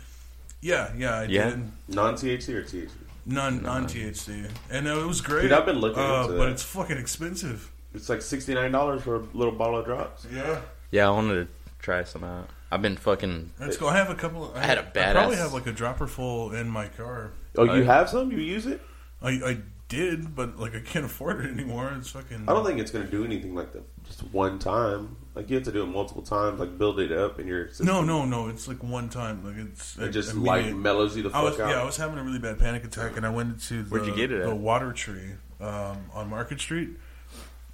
yeah, 0.61 0.91
yeah, 0.95 1.19
I 1.19 1.23
Yeah? 1.23 1.49
did. 1.51 1.71
Non 1.89 2.13
THC 2.15 2.49
or 2.53 2.63
THC? 2.63 2.89
None, 3.25 3.61
non 3.63 3.85
THC, 3.85 4.49
and 4.69 4.87
uh, 4.87 4.99
it 4.99 5.05
was 5.07 5.21
great. 5.21 5.43
Dude, 5.43 5.51
I've 5.53 5.65
been 5.65 5.79
looking 5.79 6.01
uh, 6.03 6.23
into 6.23 6.33
but 6.37 6.45
that. 6.45 6.49
it's 6.49 6.63
fucking 6.63 6.97
expensive. 6.97 7.71
It's 7.93 8.09
like 8.09 8.21
sixty 8.21 8.53
nine 8.53 8.71
dollars 8.71 9.01
for 9.03 9.15
a 9.17 9.23
little 9.33 9.53
bottle 9.53 9.79
of 9.79 9.85
drops. 9.85 10.25
Yeah, 10.33 10.61
Yeah, 10.91 11.07
I 11.07 11.11
wanted 11.11 11.47
to 11.47 11.51
try 11.79 12.03
some 12.03 12.23
out. 12.23 12.47
I've 12.71 12.81
been 12.81 12.95
fucking. 12.97 13.51
let's 13.59 13.77
go. 13.77 13.87
I 13.87 13.97
have 13.97 14.09
a 14.09 14.15
couple. 14.15 14.45
Of, 14.49 14.55
I 14.55 14.65
had 14.65 14.77
a 14.77 14.81
I 14.81 15.11
probably 15.13 15.35
have 15.37 15.53
like 15.53 15.67
a 15.67 15.71
dropper 15.73 16.07
full 16.07 16.53
in 16.53 16.69
my 16.69 16.87
car. 16.87 17.31
Oh, 17.57 17.63
you 17.65 17.83
yeah. 17.83 17.97
have 17.97 18.09
some? 18.09 18.31
You 18.31 18.37
use 18.37 18.65
it? 18.65 18.81
I, 19.21 19.29
I 19.29 19.57
did, 19.89 20.35
but 20.35 20.57
like 20.57 20.73
I 20.73 20.79
can't 20.79 21.03
afford 21.11 21.43
it 21.45 21.51
anymore. 21.51 21.93
It's 21.97 22.09
fucking. 22.11 22.45
I 22.47 22.53
don't 22.53 22.65
think 22.65 22.79
it's 22.79 22.91
gonna 22.91 23.07
do 23.07 23.25
anything 23.25 23.53
like 23.53 23.73
that. 23.73 23.83
Just 24.05 24.21
one 24.33 24.57
time. 24.57 25.17
Like 25.35 25.49
you 25.49 25.55
have 25.55 25.65
to 25.65 25.71
do 25.71 25.83
it 25.83 25.87
multiple 25.87 26.21
times. 26.21 26.59
Like 26.59 26.77
build 26.77 26.99
it 26.99 27.11
up 27.11 27.39
in 27.39 27.47
your. 27.47 27.67
System. 27.67 27.87
No, 27.87 28.01
no, 28.01 28.25
no. 28.25 28.47
It's 28.47 28.67
like 28.69 28.81
one 28.83 29.09
time. 29.09 29.43
Like 29.45 29.57
it's 29.57 29.97
It 29.97 30.11
just 30.11 30.31
immediate. 30.31 30.67
like 30.67 30.75
mellows 30.75 31.15
you 31.17 31.23
the 31.23 31.29
I 31.29 31.33
fuck 31.33 31.43
was 31.43 31.59
out. 31.59 31.69
yeah, 31.69 31.81
I 31.81 31.85
was 31.85 31.97
having 31.97 32.17
a 32.19 32.23
really 32.23 32.39
bad 32.39 32.57
panic 32.57 32.85
attack, 32.85 33.17
and 33.17 33.25
I 33.25 33.29
went 33.29 33.61
to 33.63 33.83
the, 33.83 33.89
Where'd 33.89 34.07
you 34.07 34.15
get 34.15 34.31
it 34.31 34.41
at? 34.41 34.47
the 34.47 34.55
Water 34.55 34.93
Tree 34.93 35.31
um, 35.59 36.05
on 36.13 36.29
Market 36.29 36.59
Street 36.61 36.91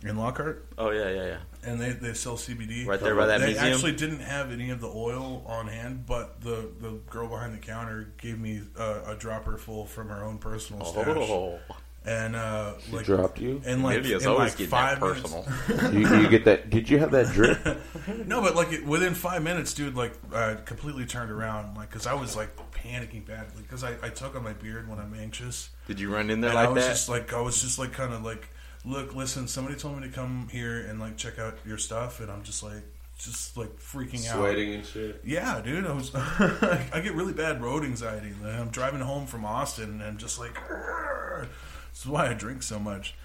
in 0.04 0.18
Lockhart, 0.18 0.66
Oh 0.78 0.92
yeah, 0.92 1.10
yeah, 1.10 1.26
yeah. 1.26 1.38
And 1.68 1.80
they, 1.82 1.92
they 1.92 2.14
sell 2.14 2.36
CBD. 2.36 2.86
Right 2.88 3.00
there 3.00 3.16
by 3.16 3.26
that 3.28 3.40
they 3.40 3.48
museum. 3.48 3.74
actually 3.74 3.92
didn't 3.94 4.20
have 4.22 4.52
any 4.52 4.70
of 4.70 4.80
the 4.82 4.88
oil 4.88 5.44
on 5.46 5.68
hand, 5.68 6.06
but 6.06 6.42
the, 6.42 6.70
the 6.80 7.00
girl 7.10 7.28
behind 7.28 7.54
the 7.54 7.58
counter 7.60 8.14
gave 8.18 8.40
me 8.40 8.62
uh, 8.78 9.02
a 9.08 9.16
dropper 9.16 9.58
full 9.58 9.86
from 9.86 10.10
her 10.10 10.24
own 10.24 10.38
personal 10.38 10.86
stash, 10.86 11.06
Oh, 11.08 11.60
and 12.06 12.38
uh, 12.38 12.74
like 12.94 13.06
dropped 13.06 13.40
you? 13.42 13.62
and 13.66 13.84
like 13.84 13.98
Lydia's 13.98 14.24
in 14.24 14.30
always 14.30 14.52
like 14.52 14.58
getting 14.60 14.70
five 14.72 15.00
that 15.02 15.06
minutes- 15.06 15.46
personal. 15.68 15.92
you, 15.94 16.22
you 16.22 16.30
get 16.30 16.46
that? 16.46 16.70
Did 16.70 16.90
you 16.90 17.00
have 17.00 17.12
that 17.12 17.34
drip? 17.34 17.60
No, 18.26 18.40
but 18.42 18.56
like 18.56 18.72
it, 18.72 18.86
within 18.86 19.14
five 19.14 19.44
minutes, 19.44 19.74
dude, 19.74 19.96
like 19.96 20.14
I 20.34 20.56
completely 20.56 21.06
turned 21.06 21.30
around, 21.32 21.76
like 21.76 21.90
because 21.90 22.08
I 22.08 22.14
was 22.14 22.38
like 22.38 22.50
panicking 22.72 23.26
badly 23.26 23.62
because 23.64 23.84
I, 23.84 23.96
I 24.02 24.08
took 24.10 24.36
on 24.38 24.44
my 24.46 24.54
beard 24.54 24.88
when 24.90 24.98
I'm 25.00 25.14
anxious. 25.14 25.70
Did 25.88 26.00
you 26.00 26.14
run 26.14 26.30
in 26.30 26.40
there 26.40 26.52
And 26.52 26.60
I 26.60 26.70
was 26.70 26.84
that? 26.86 26.90
just 26.92 27.10
like, 27.10 27.34
I 27.34 27.42
was 27.42 27.62
just 27.62 27.78
like, 27.78 27.92
kind 27.92 28.14
of 28.14 28.24
like, 28.24 28.48
look, 28.88 29.16
listen, 29.16 29.48
somebody 29.48 29.78
told 29.78 30.00
me 30.00 30.08
to 30.08 30.14
come 30.14 30.48
here 30.52 30.80
and 30.80 31.00
like 31.00 31.18
check 31.18 31.40
out 31.40 31.58
your 31.66 31.78
stuff, 31.78 32.20
and 32.20 32.32
I'm 32.32 32.44
just 32.44 32.64
like, 32.64 32.84
just 33.18 33.58
like 33.58 33.80
freaking 33.80 34.28
out. 34.28 34.38
Sweating 34.38 34.74
and 34.76 34.86
shit. 34.86 35.22
Yeah, 35.26 35.62
dude, 35.64 35.86
I 35.86 35.92
was. 35.92 36.14
I 36.16 37.02
get 37.04 37.14
really 37.14 37.34
bad 37.34 37.62
road 37.62 37.84
anxiety. 37.84 38.34
Like, 38.42 38.54
I'm 38.54 38.70
driving 38.70 39.02
home 39.02 39.26
from 39.26 39.46
Austin 39.46 39.90
and 39.90 40.04
I'm 40.04 40.18
just 40.18 40.40
like, 40.40 40.54
this 40.54 42.02
is 42.02 42.06
why 42.06 42.30
I 42.30 42.34
drink 42.34 42.64
so 42.64 42.80
much. 42.80 43.16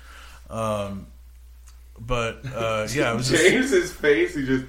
Um, 0.49 1.07
but 1.99 2.45
uh, 2.55 2.89
yeah, 2.93 3.13
it 3.13 3.17
was 3.17 3.29
just. 3.29 3.43
James's 3.51 3.93
face. 3.93 4.35
He 4.35 4.47
just 4.47 4.65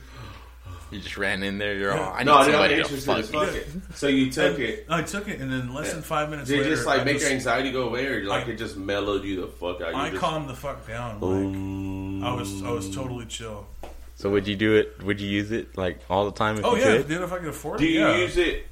you 0.94 1.02
just 1.02 1.18
ran 1.18 1.44
in 1.44 1.58
there. 1.58 1.76
You're 1.76 1.98
all. 1.98 2.14
I 2.14 2.20
need 2.20 2.26
no, 2.26 2.44
dude, 2.46 2.54
I'm 2.56 2.60
somebody 2.62 2.76
to 2.76 2.82
interested 2.82 3.06
fuck 3.06 3.20
as 3.20 3.32
me. 3.32 3.40
fuck 3.40 3.56
it. 3.90 3.96
So 3.96 4.08
you 4.08 4.32
took 4.32 4.60
it. 4.60 4.86
I 4.90 5.02
took 5.02 5.28
it, 5.28 5.40
and 5.42 5.52
then 5.52 5.74
less 5.74 5.92
than 5.94 6.02
five 6.02 6.30
minutes 6.30 6.50
Did 6.50 6.60
it 6.60 6.64
later, 6.64 6.76
just 6.76 6.88
like 6.88 7.02
I 7.02 7.04
make 7.04 7.14
just- 7.16 7.26
your 7.26 7.34
anxiety 7.34 7.72
go 7.72 7.84
away, 7.88 8.06
or 8.08 8.24
like 8.26 8.48
I- 8.48 8.52
it 8.52 8.58
just 8.58 8.78
mellowed 8.78 9.24
you 9.24 9.42
the 9.42 9.48
fuck 9.48 9.82
out? 9.82 9.94
You 9.94 10.00
I 10.00 10.10
just, 10.10 10.22
calmed 10.22 10.50
the 10.50 10.54
fuck 10.56 10.88
down. 10.88 11.14
Like 11.16 11.22
Boom. 11.22 12.24
I 12.24 12.34
was, 12.34 12.64
I 12.64 12.72
was 12.72 12.94
totally 12.94 13.26
chill. 13.26 13.68
So 14.16 14.30
would 14.30 14.48
you 14.48 14.56
do 14.56 14.76
it? 14.76 15.04
Would 15.04 15.20
you 15.20 15.28
use 15.28 15.52
it 15.52 15.78
like 15.78 16.00
all 16.10 16.26
the 16.26 16.32
time 16.38 16.58
if 16.58 16.66
Oh 16.66 16.76
you 16.76 16.82
yeah, 16.82 16.98
could? 16.98 17.08
dude, 17.08 17.22
if 17.24 17.34
I 17.34 17.40
could 17.40 17.48
afford 17.50 17.80
Do 17.80 17.86
it, 17.86 17.90
you 17.90 18.00
yeah. 18.00 18.18
use 18.18 18.38
it? 18.38 18.68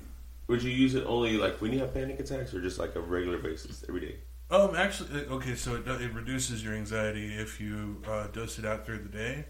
Would 0.48 0.62
you 0.64 0.72
use 0.72 0.96
it 0.96 1.04
only 1.08 1.38
like 1.38 1.62
when 1.62 1.74
you 1.74 1.80
have 1.80 1.94
panic 1.94 2.20
attacks, 2.20 2.54
or 2.54 2.62
just 2.62 2.78
like 2.80 2.96
a 2.96 3.00
regular 3.02 3.38
basis 3.38 3.84
every 3.88 4.02
day? 4.02 4.16
Um, 4.50 4.76
actually, 4.76 5.22
uh, 5.26 5.34
okay, 5.36 5.56
so 5.56 5.76
it, 5.76 5.86
do- 5.86 5.94
it 5.94 6.14
reduces 6.14 6.62
your 6.64 6.74
anxiety 6.74 7.34
if 7.36 7.62
you 7.62 8.02
uh, 8.08 8.28
dose 8.28 8.60
it 8.60 8.66
out 8.66 8.86
through 8.86 8.98
the 9.00 9.08
day. 9.10 9.46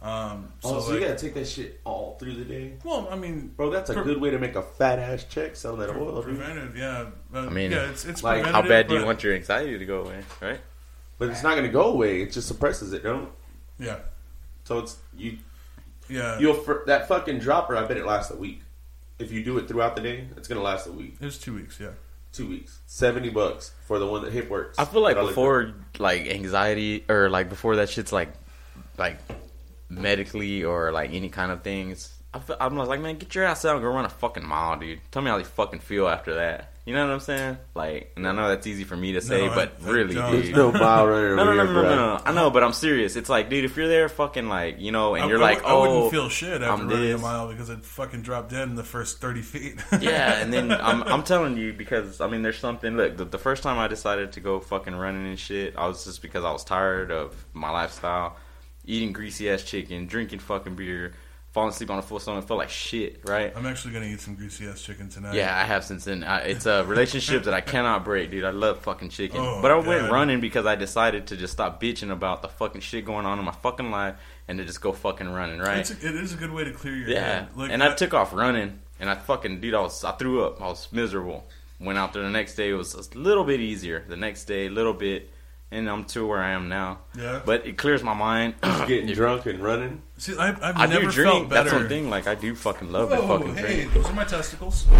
Um, 0.00 0.52
so, 0.60 0.76
oh, 0.76 0.80
so 0.80 0.86
like, 0.92 1.00
you 1.00 1.06
gotta 1.08 1.18
take 1.18 1.34
that 1.34 1.48
shit 1.48 1.80
all 1.84 2.16
through 2.20 2.34
the 2.34 2.44
day, 2.44 2.74
well, 2.84 3.08
I 3.10 3.16
mean, 3.16 3.52
bro. 3.56 3.68
That's 3.70 3.90
a 3.90 3.94
Pre- 3.94 4.04
good 4.04 4.20
way 4.20 4.30
to 4.30 4.38
make 4.38 4.54
a 4.54 4.62
fat 4.62 5.00
ass 5.00 5.24
check 5.24 5.56
selling 5.56 5.80
that 5.80 5.90
pre- 5.90 6.00
oil, 6.00 6.22
dude. 6.22 6.36
preventive, 6.36 6.76
yeah. 6.76 7.06
Uh, 7.34 7.38
I 7.46 7.48
mean, 7.50 7.72
yeah, 7.72 7.90
it's 7.90 8.04
it's 8.04 8.22
like, 8.22 8.44
how 8.44 8.52
How 8.52 8.60
preventative, 8.60 8.88
bad 8.88 8.94
do 8.94 9.00
you 9.00 9.04
want 9.06 9.24
your 9.24 9.34
anxiety 9.34 9.76
to 9.76 9.84
go 9.84 10.02
away? 10.02 10.20
Right? 10.40 10.60
But 11.18 11.30
it's 11.30 11.42
not 11.42 11.56
gonna 11.56 11.68
go 11.68 11.86
away. 11.92 12.22
It 12.22 12.30
just 12.30 12.46
suppresses 12.46 12.92
it, 12.92 13.02
don't? 13.02 13.28
Yeah, 13.80 13.98
So 14.64 14.78
it's 14.78 14.98
you. 15.16 15.38
yeah. 16.08 16.38
You'll 16.38 16.54
fir- 16.54 16.84
that 16.86 17.08
fucking 17.08 17.40
dropper. 17.40 17.76
I 17.76 17.84
bet 17.84 17.96
it 17.96 18.06
lasts 18.06 18.30
a 18.32 18.36
week. 18.36 18.62
If 19.18 19.32
you 19.32 19.42
do 19.42 19.58
it 19.58 19.66
throughout 19.66 19.96
the 19.96 20.02
day, 20.02 20.28
it's 20.36 20.46
gonna 20.46 20.62
last 20.62 20.86
a 20.86 20.92
week, 20.92 21.16
It's 21.20 21.38
two 21.38 21.54
weeks. 21.56 21.80
Yeah. 21.80 21.90
two 22.32 22.48
weeks, 22.48 22.78
seventy 22.86 23.30
bucks 23.30 23.72
for 23.88 23.98
the 23.98 24.06
one 24.06 24.22
that 24.22 24.32
hip 24.32 24.48
works. 24.48 24.78
I 24.78 24.84
feel 24.84 25.00
like 25.00 25.14
That 25.16 25.22
I 25.22 25.24
looked 25.24 25.34
before 25.34 25.74
like 25.98 26.28
anxiety 26.28 27.04
or 27.08 27.28
like 27.28 27.48
before 27.48 27.74
that 27.76 27.88
shit's 27.88 28.12
like 28.12 28.28
like 28.96 29.18
medically 29.88 30.64
or 30.64 30.92
like 30.92 31.12
any 31.12 31.28
kind 31.28 31.52
of 31.52 31.62
things. 31.62 32.14
I 32.32 32.40
feel, 32.40 32.56
I'm 32.60 32.76
like, 32.76 33.00
man, 33.00 33.16
get 33.16 33.34
your 33.34 33.44
ass 33.44 33.64
out 33.64 33.76
and 33.76 33.82
go 33.82 33.88
run 33.88 34.04
a 34.04 34.10
fucking 34.10 34.46
mile, 34.46 34.78
dude. 34.78 35.00
Tell 35.10 35.22
me 35.22 35.30
how 35.30 35.38
you 35.38 35.44
fucking 35.44 35.80
feel 35.80 36.06
after 36.08 36.34
that. 36.34 36.72
You 36.84 36.94
know 36.94 37.06
what 37.06 37.12
I'm 37.12 37.20
saying? 37.20 37.58
Like, 37.74 38.12
and 38.16 38.26
I 38.26 38.32
know 38.32 38.48
that's 38.48 38.66
easy 38.66 38.84
for 38.84 38.96
me 38.96 39.12
to 39.12 39.20
say, 39.20 39.46
No, 39.46 39.54
but 39.54 39.74
I 39.84 39.90
really, 39.90 40.14
dude. 40.14 40.54
no 40.54 40.72
mile 40.72 41.06
runner. 41.06 41.36
No, 41.36 41.44
no, 41.44 41.50
over 41.50 41.64
no, 41.64 41.72
no, 41.72 41.82
no, 41.82 41.96
no. 42.16 42.22
I 42.24 42.32
know, 42.32 42.50
but 42.50 42.64
I'm 42.64 42.72
serious. 42.72 43.14
It's 43.16 43.28
like, 43.28 43.50
dude, 43.50 43.66
if 43.66 43.76
you're 43.76 43.88
there, 43.88 44.08
fucking 44.08 44.48
like, 44.48 44.78
you 44.80 44.90
know, 44.90 45.14
and 45.14 45.24
I- 45.24 45.28
you're 45.28 45.38
I 45.38 45.42
like, 45.42 45.64
I 45.64 45.70
oh, 45.72 45.80
wouldn't 45.82 46.12
feel 46.12 46.30
shit 46.30 46.62
after 46.62 46.82
I'm 46.82 46.88
running 46.88 47.12
a 47.12 47.18
mile 47.18 47.48
because 47.48 47.68
I'd 47.68 47.84
fucking 47.84 48.22
dropped 48.22 48.50
dead 48.50 48.68
in 48.68 48.74
the 48.74 48.84
first 48.84 49.20
thirty 49.20 49.42
feet. 49.42 49.82
yeah, 50.00 50.38
and 50.40 50.50
then 50.50 50.72
I'm 50.80 51.02
I'm 51.02 51.22
telling 51.24 51.58
you 51.58 51.74
because 51.74 52.22
I 52.22 52.26
mean 52.26 52.40
there's 52.40 52.58
something. 52.58 52.96
Look, 52.96 53.18
the, 53.18 53.26
the 53.26 53.38
first 53.38 53.62
time 53.62 53.78
I 53.78 53.86
decided 53.88 54.32
to 54.32 54.40
go 54.40 54.58
fucking 54.58 54.94
running 54.94 55.26
and 55.26 55.38
shit, 55.38 55.74
I 55.76 55.86
was 55.88 56.04
just 56.06 56.22
because 56.22 56.42
I 56.44 56.52
was 56.52 56.64
tired 56.64 57.10
of 57.10 57.34
my 57.52 57.68
lifestyle, 57.70 58.36
eating 58.88 59.12
greasy 59.12 59.48
ass 59.48 59.62
chicken, 59.62 60.06
drinking 60.06 60.40
fucking 60.40 60.74
beer, 60.74 61.12
falling 61.52 61.70
asleep 61.70 61.90
on 61.90 61.98
a 61.98 62.02
full 62.02 62.18
stomach, 62.18 62.46
felt 62.46 62.58
like 62.58 62.68
shit, 62.70 63.20
right? 63.24 63.52
I'm 63.54 63.64
actually 63.66 63.92
gonna 63.94 64.06
eat 64.06 64.20
some 64.20 64.34
greasy 64.34 64.66
ass 64.66 64.82
chicken 64.82 65.08
tonight. 65.08 65.34
Yeah, 65.34 65.56
I 65.56 65.64
have 65.64 65.84
since 65.84 66.04
then. 66.04 66.24
I, 66.24 66.40
it's 66.40 66.66
a 66.66 66.84
relationship 66.84 67.44
that 67.44 67.54
I 67.54 67.60
cannot 67.60 68.04
break, 68.04 68.30
dude. 68.30 68.44
I 68.44 68.50
love 68.50 68.80
fucking 68.80 69.10
chicken, 69.10 69.40
Oh, 69.40 69.60
but 69.62 69.70
I 69.70 69.76
went 69.76 70.02
God. 70.02 70.10
running 70.12 70.40
because 70.40 70.66
I 70.66 70.74
decided 70.74 71.28
to 71.28 71.36
just 71.36 71.52
stop 71.52 71.80
bitching 71.80 72.10
about 72.10 72.42
the 72.42 72.48
fucking 72.48 72.80
shit 72.80 73.04
going 73.04 73.26
on 73.26 73.38
in 73.38 73.44
my 73.44 73.52
fucking 73.52 73.90
life 73.90 74.16
and 74.48 74.58
to 74.58 74.64
just 74.64 74.80
go 74.80 74.92
fucking 74.92 75.28
running, 75.28 75.58
right? 75.60 75.78
It's 75.78 75.90
a, 75.90 75.94
it 76.08 76.14
is 76.16 76.32
a 76.32 76.36
good 76.36 76.50
way 76.52 76.64
to 76.64 76.72
clear 76.72 76.96
your 76.96 77.08
Yeah, 77.08 77.20
head. 77.40 77.48
Like, 77.56 77.70
and 77.70 77.82
I 77.82 77.94
took 77.94 78.14
off 78.14 78.32
running, 78.32 78.80
and 79.00 79.08
I 79.10 79.14
fucking 79.14 79.60
dude, 79.60 79.74
I 79.74 79.80
was 79.80 80.02
I 80.04 80.12
threw 80.12 80.44
up. 80.44 80.60
I 80.62 80.66
was 80.66 80.88
miserable. 80.92 81.46
went 81.80 81.98
out 81.98 82.12
there 82.12 82.22
the 82.22 82.30
next 82.30 82.54
day. 82.56 82.70
It 82.70 82.74
was 82.74 82.94
a 82.94 83.18
little 83.18 83.44
bit 83.44 83.60
easier. 83.60 84.04
The 84.08 84.16
next 84.16 84.44
day, 84.44 84.66
a 84.66 84.70
little 84.70 84.94
bit, 84.94 85.30
and 85.70 85.88
I'm 85.88 86.04
to 86.06 86.26
where 86.26 86.38
I 86.42 86.50
am 86.52 86.68
now. 86.68 86.98
Yeah. 87.16 87.40
But 87.44 87.66
it 87.66 87.76
clears 87.78 88.02
my 88.02 88.14
mind. 88.14 88.54
Getting 88.86 89.06
drunk 89.14 89.46
and 89.46 89.60
running. 89.60 90.02
See, 90.16 90.36
I, 90.38 90.48
I've 90.50 90.76
I 90.76 90.86
never 90.86 91.06
do 91.06 91.10
drink. 91.10 91.30
felt 91.32 91.48
better. 91.48 91.64
That's 91.70 91.74
one 91.80 91.88
thing. 91.88 92.10
Like 92.10 92.26
I 92.26 92.34
do 92.34 92.54
fucking 92.54 92.90
love 92.90 93.10
to 93.10 93.16
Whoa, 93.16 93.38
fucking 93.38 93.54
hey, 93.56 93.74
drink. 93.84 93.94
those 93.94 94.06
are 94.06 94.12
my 94.14 94.24
testicles. 94.24 94.86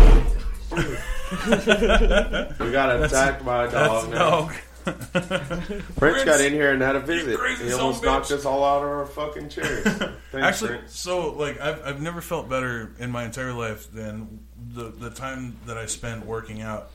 We 1.31 2.73
got 2.73 3.03
attacked 3.03 3.45
by 3.45 3.65
a 3.67 3.71
That's 3.71 4.05
dog. 4.05 4.11
now. 4.11 4.19
dog. 4.41 4.53
French 5.99 6.25
got 6.25 6.41
in 6.41 6.53
here 6.53 6.73
and 6.73 6.81
had 6.81 6.97
a 6.97 7.01
visit. 7.01 7.39
He 7.61 7.73
almost 7.75 8.03
knocked 8.03 8.27
bitch. 8.29 8.37
us 8.37 8.45
all 8.47 8.65
out 8.65 8.83
of 8.83 8.89
our 8.89 9.05
fucking 9.07 9.49
chairs. 9.51 9.85
Thanks, 9.85 10.13
Actually, 10.35 10.69
French. 10.69 10.89
so 10.89 11.33
like 11.33 11.61
I've 11.61 11.85
I've 11.85 12.01
never 12.01 12.21
felt 12.23 12.49
better 12.49 12.93
in 12.99 13.11
my 13.11 13.25
entire 13.25 13.53
life 13.53 13.91
than 13.93 14.41
the 14.73 14.85
the 14.85 15.11
time 15.11 15.57
that 15.67 15.77
I 15.77 15.85
spent 15.87 16.25
working 16.25 16.63
out, 16.63 16.91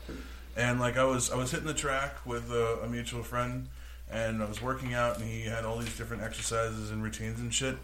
and 0.56 0.80
like 0.80 0.96
I 0.96 1.04
was 1.04 1.30
I 1.30 1.36
was 1.36 1.50
hitting 1.50 1.66
the 1.66 1.74
track 1.74 2.24
with 2.26 2.50
a, 2.50 2.80
a 2.84 2.88
mutual 2.88 3.22
friend, 3.22 3.68
and 4.10 4.42
I 4.42 4.46
was 4.46 4.60
working 4.62 4.94
out, 4.94 5.18
and 5.18 5.26
he 5.28 5.42
had 5.42 5.64
all 5.64 5.78
these 5.78 5.96
different 5.96 6.22
exercises 6.22 6.90
and 6.90 7.02
routines 7.02 7.40
and 7.40 7.52
shit. 7.52 7.76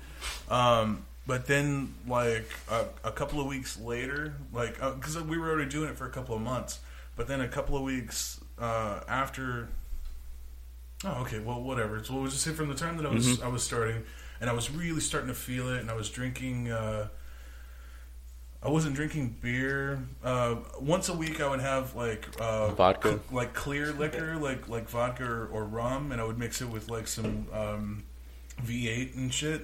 Um, 0.49 1.05
but 1.27 1.47
then 1.47 1.95
like 2.07 2.51
a, 2.71 2.87
a 3.05 3.13
couple 3.13 3.41
of 3.41 3.47
weeks 3.47 3.79
later, 3.79 4.35
like 4.53 4.75
because 4.75 5.21
we 5.23 5.39
were 5.39 5.51
already 5.51 5.71
doing 5.71 5.89
it 5.91 5.97
for 5.97 6.07
a 6.07 6.11
couple 6.11 6.35
of 6.35 6.41
months, 6.43 6.81
but 7.17 7.29
then 7.29 7.41
a 7.41 7.49
couple 7.49 7.77
of 7.77 7.83
weeks 7.83 8.41
uh, 8.59 9.01
after 9.09 9.69
Oh, 11.05 11.23
okay. 11.23 11.39
Well, 11.39 11.63
whatever. 11.63 12.03
So 12.05 12.15
we'll 12.15 12.27
just 12.27 12.43
say 12.43 12.53
from 12.53 12.69
the 12.69 12.75
time 12.75 12.97
that 12.99 13.07
I 13.07 13.11
was 13.11 13.41
I 13.41 13.49
was 13.49 13.63
starting, 13.63 14.03
and 14.41 14.51
I 14.51 14.53
was 14.53 14.71
really 14.71 15.01
starting 15.01 15.29
to 15.29 15.35
feel 15.35 15.69
it, 15.73 15.81
and 15.81 15.91
I 15.91 15.95
was 15.95 16.11
drinking. 16.11 16.71
Uh, 16.71 17.09
I 18.63 18.69
wasn't 18.69 18.95
drinking 18.95 19.37
beer. 19.41 20.03
Uh, 20.23 20.57
once 20.81 21.09
a 21.09 21.15
week, 21.15 21.41
I 21.41 21.49
would 21.49 21.61
have 21.61 21.95
like 21.95 22.29
uh, 22.39 22.69
Vodka? 22.75 23.09
cl- 23.09 23.21
like 23.33 23.55
clear 23.55 23.93
liquor, 23.93 24.37
like 24.37 24.69
like 24.69 24.89
vodka 24.89 25.25
or, 25.25 25.47
or 25.47 25.65
rum, 25.65 26.13
and 26.13 26.21
I 26.21 26.25
would 26.25 26.39
mix 26.39 26.61
it 26.61 26.69
with 26.69 26.91
like 26.91 27.07
some 27.09 27.47
um, 27.53 28.05
V8 28.63 29.17
and 29.17 29.33
shit. 29.33 29.63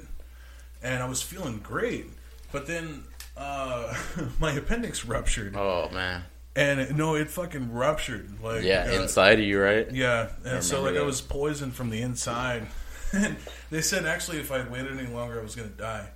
And 0.83 1.03
I 1.03 1.09
was 1.09 1.21
feeling 1.23 1.59
great, 1.59 2.07
but 2.53 2.67
then 2.67 3.05
uh, 3.37 3.95
my 4.41 4.53
appendix 4.53 5.05
ruptured, 5.05 5.55
Oh 5.57 5.91
man. 5.91 6.23
and 6.55 6.97
no, 6.97 7.17
it 7.17 7.29
fucking 7.29 7.73
ruptured. 7.73 8.43
Like 8.43 8.63
Yeah, 8.65 8.87
uh, 8.89 9.03
inside 9.03 9.39
of 9.41 9.45
you, 9.45 9.61
right? 9.61 9.91
yeah, 9.93 10.29
and 10.45 10.65
so 10.65 10.83
like 10.83 10.97
I 10.97 11.03
was 11.03 11.21
poisoned 11.21 11.75
from 11.75 11.91
the 11.91 12.01
inside. 12.01 12.67
and 13.13 13.37
they 13.71 13.83
said 13.83 14.07
actually 14.07 14.39
if 14.39 14.51
I 14.51 14.67
waited 14.67 14.99
any 14.99 15.09
longer 15.09 15.39
I 15.39 15.43
was 15.43 15.55
going 15.55 15.69
to 15.71 15.77
die. 15.77 16.09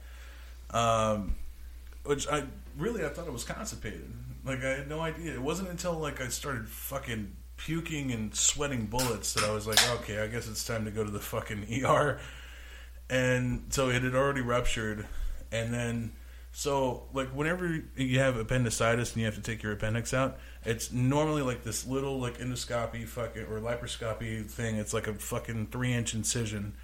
Um, 0.70 1.34
which 2.04 2.26
I 2.28 2.44
really 2.76 3.04
I 3.04 3.08
thought 3.08 3.26
I 3.26 3.30
was 3.30 3.44
constipated. 3.44 4.12
Like 4.44 4.64
I 4.64 4.70
had 4.70 4.88
no 4.88 5.00
idea. 5.00 5.34
It 5.34 5.42
wasn't 5.42 5.68
until 5.68 5.94
like 5.94 6.20
I 6.20 6.28
started 6.28 6.68
fucking 6.68 7.36
puking 7.56 8.10
and 8.10 8.34
sweating 8.34 8.86
bullets 8.86 9.34
that 9.34 9.44
I 9.44 9.52
was 9.52 9.66
like, 9.66 9.78
okay, 10.00 10.20
I 10.20 10.28
guess 10.28 10.48
it's 10.48 10.64
time 10.64 10.84
to 10.86 10.90
go 10.90 11.04
to 11.04 11.10
the 11.10 11.20
fucking 11.20 11.66
ER. 11.84 12.18
And 13.08 13.64
so 13.70 13.90
it 13.90 14.02
had 14.02 14.14
already 14.14 14.40
ruptured, 14.40 15.06
and 15.50 15.74
then 15.74 16.12
so 16.52 17.08
like 17.12 17.28
whenever 17.28 17.82
you 17.96 18.18
have 18.18 18.36
appendicitis 18.36 19.12
and 19.12 19.20
you 19.20 19.26
have 19.26 19.34
to 19.34 19.42
take 19.42 19.62
your 19.62 19.72
appendix 19.72 20.14
out, 20.14 20.38
it's 20.64 20.92
normally 20.92 21.42
like 21.42 21.62
this 21.62 21.86
little 21.86 22.18
like 22.18 22.38
endoscopy 22.38 23.06
fucking 23.06 23.42
or 23.42 23.60
laparoscopy 23.60 24.46
thing. 24.46 24.76
It's 24.76 24.94
like 24.94 25.06
a 25.06 25.14
fucking 25.14 25.68
three 25.68 25.92
inch 25.92 26.14
incision. 26.14 26.74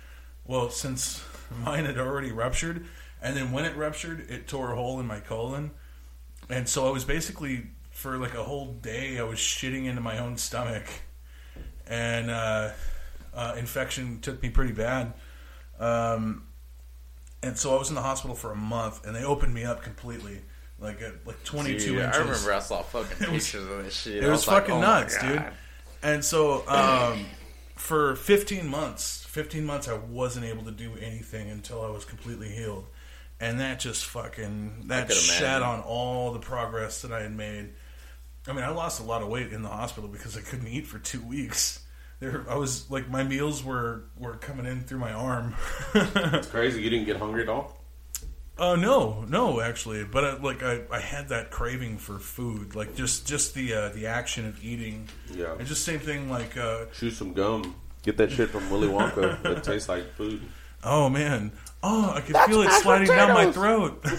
Well, 0.45 0.71
since 0.71 1.25
mine 1.65 1.85
had 1.85 1.99
already 1.99 2.33
ruptured, 2.33 2.87
and 3.23 3.37
then 3.37 3.53
when 3.53 3.65
it 3.65 3.77
ruptured, 3.77 4.31
it 4.31 4.47
tore 4.49 4.73
a 4.73 4.77
hole 4.77 5.01
in 5.01 5.07
my 5.07 5.21
colon, 5.21 5.71
and 6.49 6.69
so 6.69 6.87
I 6.87 6.91
was 6.91 7.05
basically 7.05 7.69
for 7.91 8.19
like 8.19 8.35
a 8.35 8.43
whole 8.45 8.73
day 8.75 9.19
I 9.19 9.23
was 9.23 9.39
shitting 9.39 9.87
into 9.87 10.01
my 10.01 10.19
own 10.19 10.37
stomach, 10.37 10.85
and 11.87 12.31
uh, 12.31 12.71
uh, 13.35 13.55
infection 13.59 14.21
took 14.21 14.43
me 14.43 14.51
pretty 14.51 14.73
bad. 14.73 15.15
Um, 15.79 16.47
and 17.43 17.57
so 17.57 17.75
I 17.75 17.79
was 17.79 17.89
in 17.89 17.95
the 17.95 18.03
hospital 18.03 18.37
for 18.37 18.53
a 18.53 18.57
month, 18.57 19.07
and 19.07 19.15
they 19.15 19.25
opened 19.25 19.55
me 19.55 19.65
up 19.65 19.83
completely, 19.83 20.41
like 20.79 21.01
at 21.01 21.27
like 21.27 21.43
22 21.45 21.79
Dude, 21.79 21.99
inches. 21.99 22.17
I 22.17 22.21
remember 22.21 22.53
I 22.53 22.59
saw 22.59 22.83
fucking 22.83 23.33
was- 23.33 23.45
pictures 23.45 23.71
of 23.71 23.85
this 23.85 23.95
shit. 23.95 24.25
It 24.25 24.29
was, 24.29 24.47
like, 24.47 24.63
fucking 24.63 24.75
oh 24.75 24.81
nuts, 24.81 25.19
dude. 25.21 25.45
And 26.03 26.25
so, 26.25 26.67
um, 26.69 27.27
for 27.75 28.17
15 28.17 28.67
months, 28.69 29.25
15 29.29 29.65
months, 29.65 29.89
I 29.89 29.95
wasn't 29.95 30.47
able 30.47 30.65
to 30.65 30.71
do 30.71 30.93
anything 31.01 31.51
until 31.51 31.83
I 31.83 31.89
was 31.89 32.05
completely 32.05 32.49
healed. 32.51 32.87
And 33.41 33.61
that 33.61 33.81
just 33.81 34.05
fucking, 34.07 34.85
that 34.87 35.13
shat 35.13 35.63
on 35.63 35.81
all 35.81 36.33
the 36.33 36.39
progress 36.39 37.03
that 37.03 37.13
I 37.13 37.21
had 37.23 37.33
made. 37.37 37.71
I 38.49 38.53
mean, 38.53 38.65
I 38.65 38.71
lost 38.71 39.01
a 39.01 39.05
lot 39.05 39.23
of 39.23 39.29
weight 39.29 39.53
in 39.53 39.63
the 39.63 39.69
hospital 39.69 40.09
because 40.09 40.37
I 40.37 40.41
couldn't 40.41 40.69
eat 40.69 40.87
for 40.87 40.99
two 40.99 41.21
weeks. 41.21 41.81
There, 42.19 42.47
I 42.49 42.55
was 42.57 42.91
like, 42.91 43.11
my 43.11 43.25
meals 43.25 43.63
were, 43.63 44.05
were 44.19 44.37
coming 44.37 44.65
in 44.65 44.81
through 44.81 45.01
my 45.01 45.13
arm. 45.13 45.55
It's 45.95 46.47
crazy. 46.47 46.81
You 46.81 46.89
didn't 46.89 47.05
get 47.07 47.17
hungry 47.19 47.43
at 47.43 47.49
all? 47.51 47.77
Uh, 48.59 48.75
no, 48.75 49.27
no, 49.29 49.61
actually, 49.61 50.03
but 50.05 50.25
uh, 50.25 50.39
like 50.43 50.63
I, 50.63 50.81
I 50.91 50.99
had 50.99 51.29
that 51.29 51.51
craving 51.51 51.99
for 51.99 52.19
food, 52.19 52.75
like 52.75 52.97
just 52.97 53.27
just 53.27 53.53
the 53.53 53.75
uh, 53.75 53.89
the 53.91 54.07
action 54.07 54.47
of 54.47 54.65
eating, 54.65 55.11
Yeah. 55.31 55.57
and 55.59 55.67
just 55.69 55.85
same 55.85 55.99
thing 55.99 56.31
like 56.31 56.57
uh, 56.57 56.87
Chew 56.95 57.11
some 57.11 57.35
gum. 57.35 57.75
Get 58.03 58.17
that 58.17 58.33
shit 58.33 58.49
from 58.49 58.71
Willy 58.71 58.89
Wonka 58.89 59.43
that 59.43 59.63
tastes 59.63 59.91
like 59.91 60.11
food. 60.15 60.41
oh 60.83 61.11
man, 61.11 61.53
oh 61.89 62.13
I 62.17 62.21
could 62.21 62.37
feel 62.37 62.63
it 62.63 62.73
sliding 62.73 63.07
down 63.09 63.33
my 63.33 63.51
throat. 63.53 64.05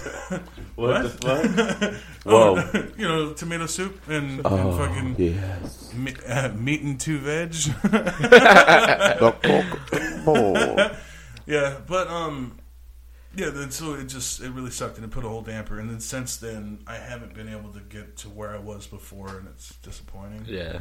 What, 0.78 1.02
What? 1.02 1.04
the 1.04 1.10
fuck? 1.10 1.94
oh, 2.28 2.56
Whoa. 2.62 2.88
you 2.98 3.08
know, 3.08 3.34
tomato 3.34 3.66
soup 3.66 4.00
and, 4.08 4.42
Oh, 4.46 4.56
and 4.56 4.78
fucking 4.78 5.16
yes. 5.18 5.92
me, 5.96 6.14
uh, 6.28 6.50
meat 6.50 6.84
and 6.84 7.00
two 7.00 7.18
veg. 7.18 7.56
Oh. 10.30 10.92
yeah, 11.48 11.78
but 11.88 12.08
um, 12.10 12.60
yeah. 13.36 13.50
Then 13.50 13.72
so 13.72 13.94
it 13.96 14.06
just 14.06 14.42
it 14.42 14.52
really 14.52 14.70
sucked 14.72 14.98
and 14.98 15.06
it 15.06 15.12
put 15.12 15.26
a 15.26 15.30
whole 15.30 15.42
damper. 15.42 15.80
And 15.80 15.90
then 15.90 16.00
since 16.00 16.38
then, 16.38 16.80
I 16.86 16.96
haven't 16.98 17.34
been 17.34 17.48
able 17.50 17.72
to 17.72 17.80
get 17.80 18.18
to 18.18 18.30
where 18.30 18.54
I 18.54 18.60
was 18.60 18.86
before, 18.88 19.30
and 19.38 19.48
it's 19.48 19.74
disappointing. 19.78 20.44
Yeah, 20.46 20.80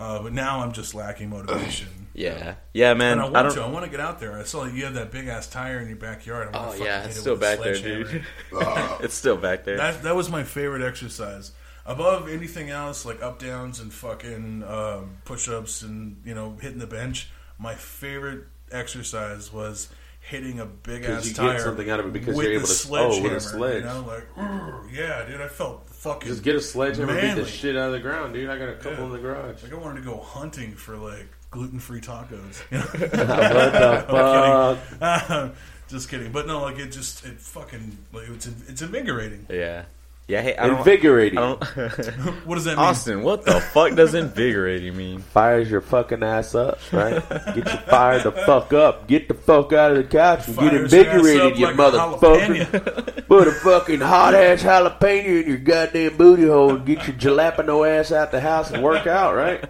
Uh, 0.00 0.22
but 0.22 0.32
now 0.32 0.60
I'm 0.60 0.72
just 0.72 0.94
lacking 0.94 1.28
motivation. 1.28 1.88
yeah, 2.14 2.54
yeah, 2.72 2.94
man. 2.94 3.18
and 3.18 3.20
I 3.20 3.24
I, 3.26 3.28
want 3.28 3.48
don't. 3.48 3.54
to. 3.54 3.62
I 3.62 3.68
want 3.68 3.84
to 3.84 3.90
get 3.90 4.00
out 4.00 4.18
there. 4.18 4.38
I 4.38 4.44
saw 4.44 4.64
you 4.64 4.86
have 4.86 4.94
that 4.94 5.12
big 5.12 5.28
ass 5.28 5.46
tire 5.46 5.78
in 5.78 5.88
your 5.88 5.98
backyard. 5.98 6.48
I 6.48 6.56
wanna 6.56 6.68
Oh 6.68 6.70
fucking 6.70 6.86
yeah, 6.86 7.04
it's 7.04 7.18
it 7.18 7.20
still 7.20 7.34
with 7.34 7.42
a 7.42 7.44
back 7.44 7.62
there, 7.62 7.76
dude. 7.76 8.24
it's 9.04 9.12
still 9.12 9.36
back 9.36 9.64
there. 9.64 9.76
That 9.76 10.02
that 10.04 10.16
was 10.16 10.30
my 10.30 10.42
favorite 10.42 10.80
exercise. 10.80 11.52
Above 11.84 12.30
anything 12.30 12.70
else, 12.70 13.04
like 13.04 13.22
up 13.22 13.38
downs 13.38 13.78
and 13.78 13.92
fucking 13.92 14.64
um, 14.66 15.18
push 15.26 15.50
ups 15.50 15.82
and 15.82 16.22
you 16.24 16.34
know 16.34 16.56
hitting 16.62 16.78
the 16.78 16.86
bench, 16.86 17.28
my 17.58 17.74
favorite 17.74 18.44
exercise 18.72 19.52
was 19.52 19.90
hitting 20.20 20.60
a 20.60 20.66
big 20.66 21.04
ass 21.04 21.24
you 21.26 21.30
get 21.34 21.36
tire 21.40 21.58
something 21.60 21.90
out 21.90 21.98
of 21.98 22.06
it 22.06 22.12
because 22.12 22.36
you're 22.36 22.52
able 22.52 22.66
the 22.66 22.74
to- 22.74 22.88
oh, 22.98 23.22
with 23.22 23.32
a 23.32 23.40
sledgehammer, 23.40 23.40
sledge. 23.40 23.82
You 23.82 23.88
know, 23.88 24.04
like 24.06 24.92
yeah, 24.92 25.24
dude, 25.26 25.40
I 25.40 25.48
felt 25.48 25.88
fucking 25.90 26.28
Just 26.28 26.42
get 26.42 26.54
a 26.56 26.60
sledgehammer 26.60 27.16
and 27.16 27.36
beat 27.36 27.42
the 27.42 27.48
shit 27.48 27.76
out 27.76 27.86
of 27.86 27.92
the 27.92 28.00
ground, 28.00 28.34
dude. 28.34 28.48
I 28.50 28.58
got 28.58 28.68
a 28.68 28.74
couple 28.74 28.92
Yeah. 28.92 29.04
in 29.06 29.10
the 29.12 29.18
garage. 29.18 29.62
Like 29.62 29.72
I 29.72 29.76
wanted 29.76 30.00
to 30.04 30.06
go 30.06 30.18
hunting 30.18 30.74
for 30.74 30.96
like 30.96 31.26
gluten 31.50 31.78
free 31.80 32.00
tacos. 32.00 32.62
You 32.70 32.78
know? 32.78 32.84
what 34.08 34.78
the 34.78 34.78
fuck? 34.98 35.54
just 35.88 36.08
kidding, 36.08 36.30
but 36.32 36.46
no, 36.46 36.60
like 36.62 36.78
it 36.78 36.92
just 36.92 37.24
it 37.24 37.40
fucking 37.40 37.96
like 38.12 38.28
it's 38.28 38.46
it's 38.46 38.82
invigorating. 38.82 39.46
yeah, 39.50 39.84
yeah. 40.30 40.42
Hey, 40.42 40.56
I 40.56 40.66
don't. 40.68 40.78
Invigorating. 40.78 41.38
I 41.38 41.42
don't. 41.42 41.60
What 42.46 42.54
does 42.56 42.64
that 42.64 42.76
mean? 42.76 42.86
Austin, 42.86 43.22
what 43.22 43.44
the 43.44 43.60
fuck 43.60 43.94
does 43.94 44.14
invigorating 44.14 44.96
mean? 44.96 45.20
Fires 45.20 45.70
your 45.70 45.80
fucking 45.80 46.22
ass 46.22 46.54
up, 46.54 46.78
right? 46.92 47.22
Get 47.28 47.56
you 47.56 47.64
fired 47.88 48.22
the 48.24 48.32
fuck 48.32 48.72
up. 48.72 49.06
Get 49.08 49.28
the 49.28 49.34
fuck 49.34 49.72
out 49.72 49.90
of 49.92 49.96
the 49.98 50.04
couch 50.04 50.46
and 50.48 50.56
get 50.56 50.70
Fires 50.70 50.92
your 50.92 51.00
invigorated, 51.02 51.58
you 51.58 51.66
like 51.66 51.76
motherfucker. 51.76 53.26
Put 53.26 53.48
a 53.48 53.52
fucking 53.52 54.00
hot 54.00 54.34
ass 54.34 54.62
jalapeno 54.62 55.42
in 55.42 55.48
your 55.48 55.58
goddamn 55.58 56.16
booty 56.16 56.46
hole 56.46 56.76
and 56.76 56.86
get 56.86 57.06
your 57.06 57.16
jalapeno 57.16 57.88
ass 57.88 58.10
out 58.12 58.30
the 58.30 58.40
house 58.40 58.70
and 58.70 58.82
work 58.82 59.06
out, 59.06 59.34
right? 59.36 59.62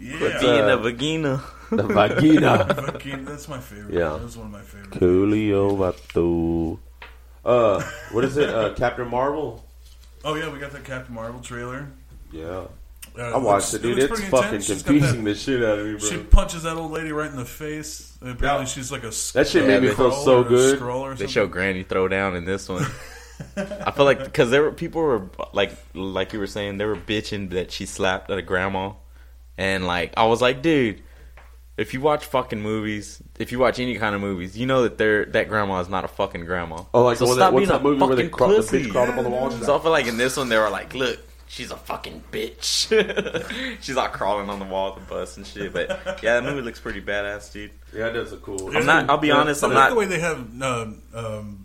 yeah, 0.00 0.38
Being 0.40 0.64
uh, 0.64 0.76
a 0.76 0.76
vagina. 0.76 1.42
The 1.70 1.82
vagina. 1.82 2.74
Fucking- 2.74 3.24
that's 3.24 3.48
my 3.48 3.60
favorite. 3.60 3.92
Yeah. 3.94 4.10
that 4.10 4.22
was 4.22 4.36
one 4.36 4.46
of 4.46 4.52
my 4.52 4.60
favorites. 4.62 4.96
Coolio 4.96 5.76
Vato. 5.76 6.78
Uh, 7.48 7.82
what 8.12 8.24
is 8.24 8.36
it? 8.36 8.50
Uh, 8.50 8.74
Captain 8.74 9.08
Marvel? 9.08 9.64
Oh 10.24 10.34
yeah, 10.34 10.52
we 10.52 10.58
got 10.58 10.70
that 10.72 10.84
Captain 10.84 11.14
Marvel 11.14 11.40
trailer. 11.40 11.88
Yeah. 12.30 12.64
Uh, 13.18 13.22
I 13.22 13.36
watched 13.38 13.72
looks- 13.72 13.74
it, 13.74 13.82
dude. 13.82 13.98
looks 13.98 14.20
It's 14.20 14.28
fucking 14.28 14.44
intense. 14.46 14.66
She's 14.66 14.82
confusing 14.82 15.24
that- 15.24 15.30
the 15.30 15.34
shit 15.38 15.62
out 15.64 15.78
of 15.78 15.86
me, 15.86 15.92
bro. 15.98 16.08
She 16.08 16.18
punches 16.18 16.62
that 16.64 16.76
old 16.76 16.92
lady 16.92 17.10
right 17.10 17.30
in 17.30 17.36
the 17.36 17.44
face. 17.46 18.12
And 18.20 18.30
apparently, 18.30 18.66
Yeah. 18.66 18.70
she's 18.72 18.92
like 18.92 19.02
a 19.04 19.10
That 19.32 19.48
shit 19.48 19.66
made 19.66 19.82
me 19.82 19.88
feel 19.88 20.12
so 20.12 20.44
good. 20.44 20.78
They 21.18 21.26
show 21.26 21.46
Granny 21.46 21.84
throw 21.84 22.06
down 22.06 22.36
in 22.36 22.44
this 22.44 22.68
one. 22.68 22.84
I 23.56 23.92
feel 23.92 24.04
like 24.04 24.22
because 24.24 24.50
there 24.50 24.62
were 24.62 24.72
people 24.72 25.00
were 25.00 25.30
like 25.52 25.70
like 25.94 26.32
you 26.32 26.38
were 26.40 26.46
saying 26.48 26.76
they 26.78 26.84
were 26.84 26.96
bitching 26.96 27.50
that 27.50 27.70
she 27.72 27.86
slapped 27.86 28.30
at 28.30 28.36
a 28.38 28.42
grandma, 28.42 28.92
and 29.56 29.86
like 29.86 30.12
I 30.16 30.24
was 30.26 30.42
like, 30.42 30.60
dude, 30.60 31.02
if 31.78 31.94
you 31.94 32.00
watch 32.00 32.24
fucking 32.26 32.60
movies, 32.60 33.22
if 33.38 33.52
you 33.52 33.58
watch 33.58 33.78
any 33.78 33.96
kind 33.96 34.14
of 34.14 34.20
movies, 34.20 34.58
you 34.58 34.66
know 34.66 34.82
that 34.82 34.98
they're 34.98 35.24
that 35.26 35.48
grandma 35.48 35.78
is 35.80 35.88
not 35.88 36.04
a 36.04 36.08
fucking 36.08 36.44
grandma. 36.44 36.82
Oh, 36.92 37.04
like 37.04 37.16
so 37.16 37.24
the 37.24 37.28
one 37.30 37.36
stop 37.38 37.50
that, 37.50 37.54
what's 37.54 37.66
being 37.68 37.78
that 37.78 37.82
movie 37.82 38.00
where 38.04 38.16
they 38.16 38.22
fucking 38.24 38.36
cro- 38.36 38.48
the 38.48 38.56
pussy. 38.56 38.84
bitch 38.84 38.90
crawled 38.90 39.08
up 39.10 39.18
on 39.18 39.24
the 39.24 39.30
wall? 39.30 39.50
So 39.52 39.78
I 39.78 39.80
feel 39.80 39.90
like 39.92 40.06
in 40.06 40.16
this 40.18 40.36
one 40.36 40.48
they 40.48 40.58
were 40.58 40.68
like, 40.70 40.92
look, 40.94 41.18
she's 41.46 41.70
a 41.70 41.76
fucking 41.76 42.24
bitch. 42.32 43.78
she's 43.80 43.96
like 43.96 44.12
crawling 44.12 44.50
on 44.50 44.58
the 44.58 44.64
wall 44.64 44.94
of 44.94 44.96
the 44.96 45.08
bus 45.08 45.36
and 45.36 45.46
shit. 45.46 45.72
But 45.72 45.88
yeah, 46.22 46.40
that 46.40 46.44
movie 46.44 46.62
looks 46.62 46.80
pretty 46.80 47.00
badass, 47.00 47.52
dude. 47.52 47.70
Yeah, 47.94 48.10
that's 48.10 48.32
a 48.32 48.36
cool. 48.38 48.76
I'm 48.76 48.84
not. 48.84 49.08
I'll 49.08 49.18
be 49.18 49.30
honest. 49.30 49.62
I 49.62 49.68
I'm 49.68 49.74
not. 49.74 49.90
the 49.90 49.96
way 49.96 50.06
they 50.06 50.18
have 50.20 50.62
uh, 50.62 50.86
um, 51.14 51.64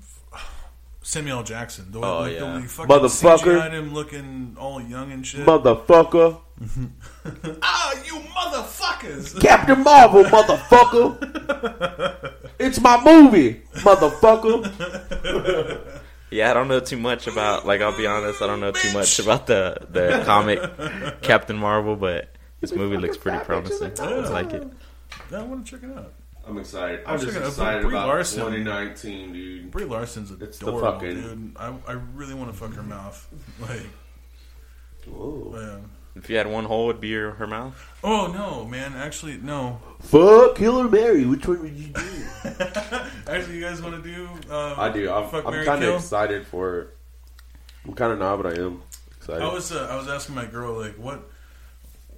Samuel 1.01 1.39
L. 1.39 1.43
Jackson. 1.43 1.91
The 1.91 1.99
way, 1.99 2.07
Oh, 2.07 2.19
like, 2.19 2.33
yeah. 2.33 2.39
the 2.39 2.59
way 2.59 2.65
fucking 2.67 2.95
Motherfucker. 2.95 3.59
CGI'd 3.59 3.73
him 3.73 3.93
looking 3.93 4.55
all 4.59 4.81
young 4.81 5.11
and 5.11 5.25
shit. 5.25 5.45
Motherfucker. 5.45 6.39
ah, 7.61 7.93
you 8.05 8.15
motherfuckers! 8.19 9.39
Captain 9.47 9.83
Marvel, 9.83 10.23
motherfucker. 10.25 11.17
it's 12.59 12.79
my 12.79 13.01
movie, 13.03 13.61
motherfucker. 13.75 14.63
Yeah, 16.31 16.49
I 16.49 16.55
don't 16.55 16.67
know 16.67 16.79
too 16.79 16.97
much 16.97 17.27
about. 17.27 17.67
Like, 17.67 17.81
I'll 17.81 17.95
be 17.95 18.07
honest. 18.07 18.41
I 18.41 18.47
don't 18.47 18.59
know 18.59 18.71
too 18.71 18.91
much 18.91 19.19
about 19.19 19.45
the 19.45 19.77
the 19.87 20.23
comic 20.25 21.21
Captain 21.21 21.55
Marvel, 21.55 21.95
but 21.95 22.29
this 22.59 22.73
movie 22.73 22.97
looks 22.97 23.17
pretty 23.17 23.37
promising. 23.45 23.91
I 23.99 24.15
like 24.29 24.51
it. 24.51 24.67
Yeah, 25.29 25.41
I 25.41 25.43
want 25.43 25.63
to 25.63 25.71
check 25.79 25.87
it 25.87 25.95
out. 25.95 26.11
I'm 26.47 26.57
excited. 26.57 27.01
I'm 27.05 27.13
I'm 27.13 27.19
just 27.19 27.27
checking 27.27 27.43
out 27.43 27.49
excited 27.49 27.81
Brie 27.83 27.91
about 27.91 28.07
Larson. 28.07 28.39
2019, 28.39 29.31
dude. 29.33 29.69
Brie 29.69 29.85
Larson's 29.85 30.31
It's 30.41 30.57
the 30.57 30.69
adorable, 30.69 30.91
fucking- 30.93 31.21
dude. 31.21 31.55
I, 31.55 31.71
I 31.87 31.91
really 32.15 32.33
want 32.33 32.51
to 32.51 32.57
fuck 32.57 32.73
her 32.73 32.81
mouth. 32.81 33.27
Like, 33.61 33.85
Whoa. 35.07 35.51
man. 35.55 35.89
If 36.15 36.29
you 36.29 36.37
had 36.37 36.47
one 36.47 36.65
hole, 36.65 36.89
it'd 36.89 37.01
be 37.01 37.07
your, 37.07 37.31
her 37.31 37.47
mouth. 37.47 37.75
Oh 38.03 38.27
no, 38.27 38.65
man! 38.65 38.93
Actually, 38.93 39.37
no. 39.37 39.79
Fuck, 40.01 40.55
kill 40.55 40.79
or 40.79 40.87
marry. 40.87 41.25
Which 41.25 41.47
one 41.47 41.61
would 41.61 41.73
you 41.73 41.87
do? 41.87 42.01
Actually, 43.27 43.55
you 43.55 43.61
guys 43.61 43.81
want 43.81 44.03
to 44.03 44.15
do? 44.15 44.27
Um, 44.53 44.75
I 44.77 44.89
do. 44.89 45.11
I'm, 45.11 45.29
Fuck, 45.29 45.45
I'm 45.45 45.65
kind 45.65 45.83
of 45.83 45.95
excited 45.95 46.45
for 46.45 46.79
it. 46.79 46.97
I'm 47.85 47.93
kind 47.93 48.13
of 48.13 48.19
not, 48.19 48.41
but 48.43 48.57
I 48.57 48.61
am 48.61 48.83
excited. 49.17 49.41
I 49.41 49.51
was 49.51 49.71
uh, 49.71 49.87
I 49.89 49.95
was 49.95 50.07
asking 50.07 50.35
my 50.35 50.45
girl 50.45 50.73
like 50.73 50.97
what 50.97 51.29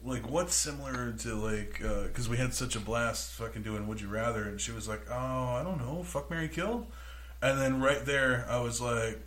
like 0.03 0.29
what's 0.29 0.53
similar 0.53 1.13
to 1.13 1.35
like 1.35 1.79
because 1.79 2.29
we 2.29 2.37
had 2.37 2.53
such 2.53 2.75
a 2.75 2.79
blast 2.79 3.31
fucking 3.31 3.63
doing 3.63 3.87
Would 3.87 3.99
You 4.01 4.07
Rather 4.07 4.43
and 4.43 4.61
she 4.61 4.71
was 4.71 4.87
like 4.87 5.01
oh 5.09 5.13
I 5.15 5.63
don't 5.63 5.79
know 5.79 6.03
fuck 6.03 6.29
marry 6.29 6.47
Kill 6.47 6.85
and 7.41 7.59
then 7.59 7.81
right 7.81 8.05
there 8.05 8.45
I 8.47 8.59
was 8.59 8.79
like 8.79 9.19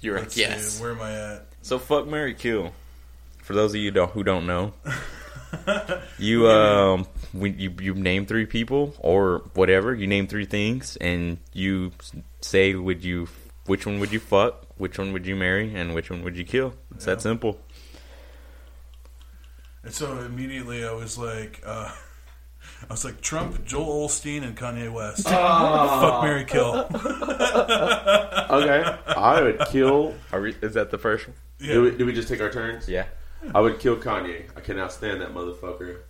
You're 0.00 0.18
let's 0.20 0.36
like, 0.36 0.46
yes. 0.48 0.64
see, 0.74 0.82
where 0.82 0.92
am 0.92 1.02
I 1.02 1.12
at 1.34 1.46
So 1.62 1.78
fuck 1.78 2.06
marry 2.06 2.34
Kill. 2.34 2.72
For 3.42 3.54
those 3.54 3.74
of 3.74 3.80
you 3.80 3.90
don't, 3.90 4.10
who 4.12 4.22
don't 4.22 4.46
know, 4.46 4.72
you 6.18 6.48
um 6.48 7.06
when 7.32 7.58
you 7.58 7.72
you 7.80 7.94
name 7.94 8.26
three 8.26 8.46
people 8.46 8.94
or 8.98 9.42
whatever, 9.54 9.94
you 9.94 10.06
name 10.06 10.26
three 10.26 10.46
things 10.46 10.96
and 11.00 11.38
you 11.52 11.92
say 12.40 12.74
would 12.74 13.04
you 13.04 13.28
which 13.66 13.86
one 13.86 13.98
would 14.00 14.12
you 14.12 14.20
fuck, 14.20 14.64
which 14.78 14.98
one 14.98 15.12
would 15.12 15.26
you 15.26 15.36
marry, 15.36 15.74
and 15.74 15.94
which 15.94 16.10
one 16.10 16.22
would 16.24 16.36
you 16.36 16.44
kill. 16.44 16.74
It's 16.94 17.06
Yeah. 17.06 17.14
that 17.14 17.20
simple. 17.22 17.60
and 19.82 19.92
so 19.94 20.18
immediately 20.18 20.84
I 20.84 20.92
was 20.92 21.16
like 21.18 21.62
uh, 21.64 21.90
I 22.88 22.92
was 22.92 23.04
like 23.04 23.20
Trump 23.20 23.64
Joel 23.64 24.08
Osteen 24.08 24.42
and 24.42 24.56
Kanye 24.56 24.92
West 24.92 25.26
ah. 25.28 26.00
fuck 26.00 26.22
marry 26.24 26.44
Kill 26.44 26.86
okay. 28.50 28.96
I 29.06 29.40
would 29.42 29.60
kill. 29.68 30.14
Are 30.32 30.40
we, 30.40 30.54
is 30.62 30.74
that 30.74 30.90
the 30.90 30.98
first 30.98 31.28
one? 31.28 31.36
yeah 31.60 31.74
Do, 31.74 31.82
we, 31.82 31.90
do 31.92 32.06
we 32.06 32.12
just 32.12 32.28
take 32.28 32.40
our 32.40 32.50
turns? 32.50 32.88
Yeah. 32.88 33.06
I 33.54 33.60
would 33.60 33.78
kill 33.78 33.96
Kanye. 33.96 34.44
I 34.56 34.60
cannot 34.60 34.92
stand 34.92 35.20
that 35.20 35.34
motherfucker. 35.34 36.00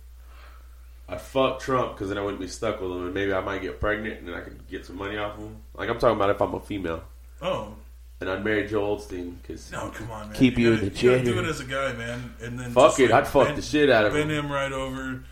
I'd 1.07 1.21
fuck 1.21 1.59
Trump 1.59 1.93
because 1.93 2.09
then 2.09 2.17
I 2.17 2.21
wouldn't 2.21 2.39
be 2.41 2.47
stuck 2.47 2.79
with 2.81 2.91
him, 2.91 3.05
and 3.05 3.13
maybe 3.13 3.33
I 3.33 3.41
might 3.41 3.61
get 3.61 3.79
pregnant, 3.79 4.19
and 4.19 4.27
then 4.27 4.35
I 4.35 4.41
could 4.41 4.65
get 4.69 4.85
some 4.85 4.97
money 4.97 5.17
off 5.17 5.37
him. 5.37 5.57
Like 5.73 5.89
I'm 5.89 5.99
talking 5.99 6.15
about 6.15 6.29
if 6.29 6.41
I'm 6.41 6.53
a 6.53 6.59
female, 6.59 7.03
oh 7.41 7.73
and 8.21 8.29
I'd 8.29 8.45
marry 8.45 8.67
Joel 8.67 8.97
Osteen 8.97 9.35
because 9.41 9.71
no 9.71 9.89
come 9.89 10.11
on 10.11 10.29
man 10.29 10.37
Keep 10.37 10.57
you 10.59 10.73
in 10.73 10.75
gotta, 10.75 10.89
the 10.91 10.99
you 11.01 11.09
gotta 11.09 11.23
chair. 11.23 11.33
do 11.33 11.39
it 11.39 11.45
as 11.45 11.59
a 11.59 11.65
guy 11.65 11.91
man 11.93 12.35
and 12.41 12.57
then 12.57 12.71
fuck 12.71 12.91
just, 12.91 12.99
it, 12.99 13.09
like, 13.09 13.23
I'd 13.23 13.27
fuck 13.27 13.47
bend- 13.47 13.57
the 13.57 13.61
shit 13.63 13.89
out 13.89 14.05
of 14.05 14.13
bend 14.13 14.31
him. 14.31 14.45
him 14.45 14.51
right 14.51 14.71
over 14.71 15.23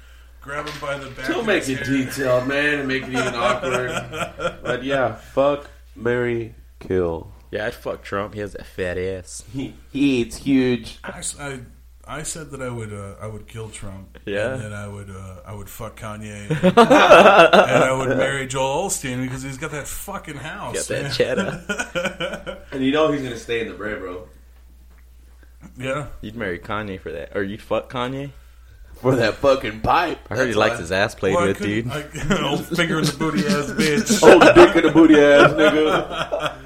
grab 0.50 0.68
him 0.68 0.80
by 0.82 0.98
the 0.98 1.10
back 1.12 1.28
Don't 1.28 1.42
of 1.42 1.46
make 1.46 1.64
his 1.66 1.80
it 1.80 1.86
hair. 1.86 1.98
detailed, 1.98 2.48
man, 2.48 2.80
and 2.80 2.88
make 2.88 3.04
it 3.04 3.10
even 3.10 3.36
awkward. 3.36 3.92
But 4.64 4.84
yeah, 4.84 5.14
fuck, 5.16 5.70
marry, 5.96 6.56
kill. 6.80 7.32
Yeah, 7.52 7.68
I'd 7.68 7.76
fuck 7.76 8.02
Trump. 8.04 8.34
He 8.34 8.40
has 8.40 8.56
a 8.56 8.64
fat 8.64 8.98
ass. 8.98 9.44
He, 9.54 9.76
he 9.92 10.22
eats 10.22 10.38
huge. 10.38 10.98
I, 11.04 11.22
I, 11.40 11.60
I 12.08 12.24
said 12.24 12.50
that 12.52 12.62
I 12.64 12.70
would 12.70 12.92
uh, 12.92 13.16
I 13.22 13.28
would 13.28 13.48
kill 13.48 13.70
Trump. 13.70 14.18
Yeah. 14.26 14.54
and 14.54 14.62
then 14.64 14.74
I 14.74 14.88
would 14.88 15.12
uh, 15.12 15.42
I 15.46 15.54
would 15.54 15.70
fuck 15.70 16.00
Kanye, 16.00 16.50
and 16.64 17.84
I 17.84 17.94
would 17.96 18.18
marry 18.18 18.48
Joel 18.48 18.88
Osteen 18.90 19.22
because 19.22 19.44
he's 19.44 19.58
got 19.60 19.70
that 19.72 19.88
fucking 19.88 20.38
house. 20.38 20.88
Got 20.88 21.04
that 21.04 21.14
cheddar. 21.14 22.66
And 22.72 22.84
you 22.86 22.92
know 22.92 23.12
he's 23.12 23.22
gonna 23.24 23.38
stay 23.38 23.62
in 23.62 23.68
the 23.68 23.74
bread, 23.74 24.00
bro. 24.00 24.28
Yeah, 25.78 26.08
You'd 26.22 26.36
marry 26.36 26.60
Kanye 26.60 27.00
for 27.00 27.12
that, 27.12 27.36
or 27.36 27.44
you'd 27.44 27.62
fuck 27.62 27.92
Kanye. 27.92 28.32
For 29.02 29.16
that 29.16 29.36
fucking 29.36 29.80
pipe. 29.80 30.20
I 30.30 30.36
heard 30.36 30.50
he 30.50 30.54
likes 30.54 30.76
why. 30.76 30.82
his 30.82 30.92
ass 30.92 31.16
played 31.16 31.36
with, 31.36 31.60
dude. 31.60 31.90
I, 31.90 32.04
old 32.44 32.66
finger 32.66 33.00
in 33.00 33.06
the 33.06 33.16
booty 33.18 33.48
ass 33.48 33.72
bitch. 33.72 34.22
Old 34.34 34.42
dick 34.56 34.76
in 34.76 34.84
the 34.88 34.92
booty 34.92 35.18
ass 35.20 35.54
nigga. 35.54 36.60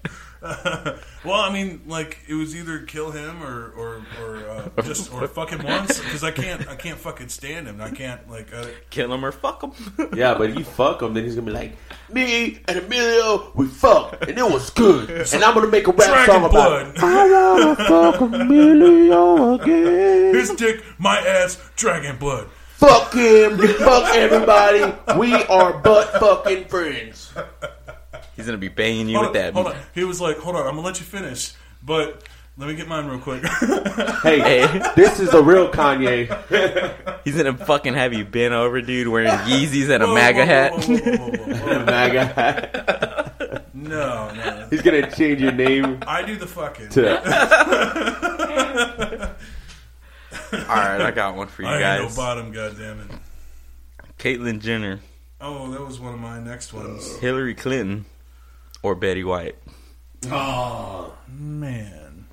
well, 1.24 1.40
I 1.40 1.50
mean, 1.52 1.82
like 1.86 2.18
it 2.28 2.34
was 2.34 2.54
either 2.54 2.80
kill 2.80 3.10
him 3.10 3.42
or 3.42 3.70
or, 3.76 4.02
or 4.20 4.48
uh, 4.76 4.82
just 4.82 5.12
or 5.12 5.26
fuck 5.38 5.50
him 5.50 5.64
once 5.64 5.98
because 5.98 6.22
I 6.22 6.30
can't 6.30 6.68
I 6.68 6.76
can't 6.76 6.98
fucking 6.98 7.28
stand 7.28 7.66
him. 7.66 7.80
I 7.80 7.90
can't 7.90 8.28
like 8.30 8.52
uh, 8.54 8.66
Kill 8.90 9.12
him 9.12 9.24
or 9.24 9.32
fuck 9.32 9.62
him. 9.62 9.72
Yeah, 10.16 10.34
but 10.34 10.50
if 10.50 10.58
you 10.58 10.64
fuck 10.64 11.02
him, 11.02 11.14
then 11.14 11.24
he's 11.24 11.34
gonna 11.34 11.46
be 11.46 11.52
like, 11.52 11.72
Me 12.10 12.60
and 12.68 12.78
Emilio, 12.78 13.50
we 13.54 13.66
fucked, 13.66 14.22
and 14.28 14.38
it 14.38 14.44
was 14.44 14.70
good. 14.70 15.10
And 15.10 15.44
I'm 15.44 15.54
gonna 15.54 15.66
make 15.68 15.86
a 15.88 15.92
rap 15.92 16.08
Dragon 16.08 16.26
song 16.26 16.44
about 16.44 16.52
blood. 16.52 16.96
it. 16.96 17.02
I 17.02 17.54
wanna 17.54 17.76
fuck 17.76 18.20
Emilio 18.20 19.54
again. 19.54 20.34
his 20.34 20.50
dick, 20.50 20.82
my 20.98 21.18
ass, 21.18 21.58
dragon 21.76 22.16
blood. 22.16 22.48
Fuck 22.76 23.14
him, 23.14 23.58
fuck 23.58 24.14
everybody. 24.14 24.94
We 25.18 25.32
are 25.34 25.78
butt 25.78 26.12
fucking 26.20 26.66
friends. 26.66 27.32
He's 28.36 28.46
gonna 28.46 28.58
be 28.58 28.68
banging 28.68 29.08
you 29.08 29.16
Hold 29.16 29.28
with 29.32 29.36
on, 29.36 29.42
that. 29.42 29.54
hold 29.54 29.66
on. 29.68 29.76
He 29.94 30.04
was 30.04 30.20
like, 30.20 30.38
"Hold 30.38 30.56
on, 30.56 30.66
I'm 30.66 30.74
gonna 30.74 30.86
let 30.86 31.00
you 31.00 31.06
finish, 31.06 31.52
but 31.82 32.22
let 32.58 32.68
me 32.68 32.74
get 32.74 32.86
mine 32.86 33.06
real 33.06 33.18
quick." 33.18 33.42
"Hey, 34.22 34.40
Hey, 34.66 34.66
this 34.94 35.18
is 35.20 35.30
the 35.30 35.42
real 35.42 35.70
Kanye." 35.70 36.26
he's 37.24 37.36
gonna 37.36 37.56
fucking 37.56 37.94
have 37.94 38.12
you 38.12 38.24
bent 38.24 38.52
over, 38.54 38.80
dude, 38.82 39.08
wearing 39.08 39.30
Yeezys 39.30 39.88
and 39.88 40.02
a 40.02 40.06
Whoa, 40.06 40.14
MAGA 40.14 40.38
whoa, 40.40 40.46
hat. 40.46 40.72
whoa, 40.72 40.78
whoa, 40.78 41.16
whoa, 41.16 41.46
whoa, 41.46 41.78
whoa. 41.78 41.84
MAGA 41.84 42.24
hat. 42.26 43.74
No, 43.74 44.30
no. 44.34 44.66
He's 44.70 44.82
gonna 44.82 45.10
change 45.10 45.40
your 45.40 45.52
name 45.52 46.00
I 46.06 46.22
do 46.22 46.36
the 46.36 46.46
fucking. 46.46 46.88
to. 46.90 47.16
All 50.52 50.58
right, 50.76 51.00
I 51.00 51.10
got 51.10 51.34
one 51.36 51.48
for 51.48 51.62
you 51.62 51.68
I 51.68 51.72
ain't 51.74 51.80
no 52.02 52.06
guys. 52.06 52.16
bottom, 52.16 52.52
goddammit. 52.52 53.18
Caitlyn 54.18 54.60
Jenner, 54.60 55.00
Oh, 55.40 55.70
that 55.72 55.80
was 55.84 56.00
one 56.00 56.14
of 56.14 56.20
my 56.20 56.40
next 56.40 56.72
ones. 56.72 57.16
Hillary 57.18 57.54
Clinton, 57.54 58.06
or 58.86 58.94
Betty 58.94 59.24
White. 59.24 59.56
Oh, 60.30 61.12
Man, 61.28 62.26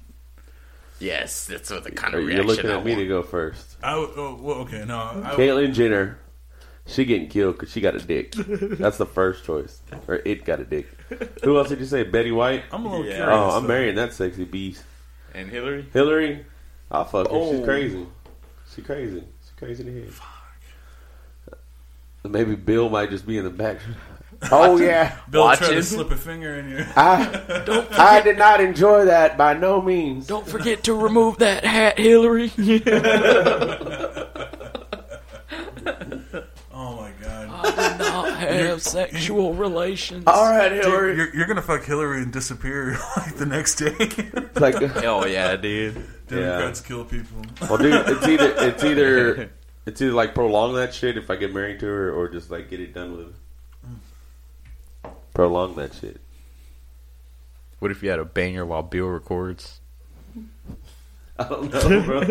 Yes, 1.00 1.48
that's 1.48 1.70
what 1.72 1.84
the 1.84 1.90
kind 1.92 2.14
of 2.14 2.20
reaction 2.24 2.38
you're 2.48 2.56
looking 2.56 2.70
I 2.70 2.78
at 2.78 2.86
me 2.86 2.92
to 2.94 2.98
want. 2.98 3.10
go 3.10 3.24
first. 3.24 3.76
I 3.84 3.92
w- 3.96 4.14
oh, 4.16 4.38
well, 4.40 4.58
okay, 4.60 4.86
no, 4.86 4.98
I, 5.00 5.34
Caitlyn 5.36 5.74
Jenner, 5.74 6.20
she 6.86 7.04
getting 7.06 7.28
killed 7.28 7.56
because 7.56 7.72
she 7.72 7.82
got 7.82 7.96
a 7.96 8.00
dick. 8.00 8.34
That's 8.34 8.98
the 8.98 9.06
first 9.08 9.44
choice, 9.46 9.82
or 10.08 10.22
it 10.24 10.46
got 10.46 10.60
a 10.60 10.64
dick. 10.64 10.88
Who 11.44 11.58
else 11.58 11.70
did 11.70 11.80
you 11.80 11.86
say? 11.88 12.04
Betty 12.04 12.32
White. 12.32 12.64
I'm 12.72 12.86
a 12.86 12.90
little 12.90 13.06
Yeah. 13.06 13.16
curious. 13.16 13.34
Oh, 13.36 13.50
I'm 13.58 13.64
though. 13.64 13.68
marrying 13.68 13.96
that 13.96 14.14
sexy 14.14 14.46
beast. 14.46 14.84
And 15.34 15.50
Hillary? 15.50 15.88
Hillary, 15.92 16.46
I'll 16.92 17.04
fuck 17.06 17.30
her. 17.32 17.34
She's 17.34 17.60
Oh. 17.62 17.64
crazy. 17.66 18.06
She 18.76 18.82
crazy. 18.84 19.20
She 19.44 19.52
crazy 19.58 19.86
in 19.88 19.94
the 19.96 20.02
head. 20.02 20.14
Maybe 22.32 22.56
Bill 22.56 22.88
might 22.90 23.10
just 23.10 23.26
be 23.28 23.38
in 23.38 23.44
the 23.44 23.50
back. 23.50 23.80
Oh 24.52 24.78
yeah, 24.78 25.18
Bill 25.30 25.44
tried 25.56 25.70
to 25.70 25.84
slip 25.84 26.12
a 26.12 26.16
finger 26.18 26.56
in 26.56 26.70
your. 26.70 26.86
I 26.96 27.88
I 27.92 28.22
did 28.22 28.38
not 28.38 28.62
enjoy 28.62 29.06
that 29.06 29.38
by 29.38 29.54
no 29.54 29.82
means. 29.82 30.28
Don't 30.28 30.48
forget 30.48 30.84
to 30.84 30.94
remove 30.94 31.38
that 31.40 31.64
hat, 31.66 31.98
Hillary. 32.00 32.52
Oh 36.76 36.96
my 36.98 37.12
god. 37.22 37.50
I 37.50 37.90
did 37.90 38.00
not 38.00 38.38
have 38.40 38.82
sexual 38.82 39.54
relations. 39.54 40.24
All 40.28 40.50
right, 40.50 40.70
Dude, 40.70 40.84
Hillary. 40.86 41.16
you're, 41.16 41.36
you're 41.36 41.46
gonna 41.48 41.62
fuck 41.62 41.84
Hillary 41.84 42.24
and 42.24 42.34
disappear 42.34 42.98
like 43.16 43.36
the 43.38 43.46
next 43.46 43.76
day. 43.76 43.96
Like, 44.56 44.76
Hell 44.82 45.28
yeah, 45.28 45.56
dude. 45.56 46.04
Democrats 46.28 46.82
kill 46.82 47.06
people. 47.06 47.38
well, 47.62 47.78
dude, 47.78 47.94
it's 48.08 48.28
either 48.28 48.54
it's 48.58 48.84
either 48.84 49.52
it's 49.86 50.02
either 50.02 50.14
like 50.14 50.34
prolong 50.34 50.74
that 50.76 50.94
shit 50.94 51.18
if 51.18 51.30
I 51.30 51.36
get 51.36 51.54
married 51.54 51.80
to 51.82 51.86
her, 51.86 52.12
or 52.12 52.28
just 52.28 52.50
like 52.50 52.70
get 52.70 52.80
it 52.80 52.94
done 52.94 53.18
with. 53.18 53.36
Prolong 55.34 55.76
that 55.76 55.94
shit. 55.96 56.20
What 57.80 57.92
if 57.92 58.02
you 58.04 58.10
had 58.10 58.20
a 58.20 58.26
banger 58.26 58.66
while 58.66 58.84
Bill 58.84 59.08
records? 59.08 59.80
I 61.40 61.50
don't 61.50 61.72
know, 61.74 62.02
bro. 62.04 62.22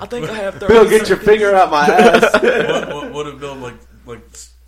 I 0.00 0.06
think 0.06 0.28
I 0.30 0.34
have 0.34 0.58
Bill, 0.60 0.88
get 0.88 1.08
your 1.08 1.18
finger 1.18 1.54
out 1.54 1.70
my 1.70 1.86
ass. 1.86 2.32
what, 2.42 2.88
what, 2.94 3.12
what 3.12 3.26
if 3.26 3.38
Bill 3.38 3.54
like 3.56 3.74
like 4.06 4.20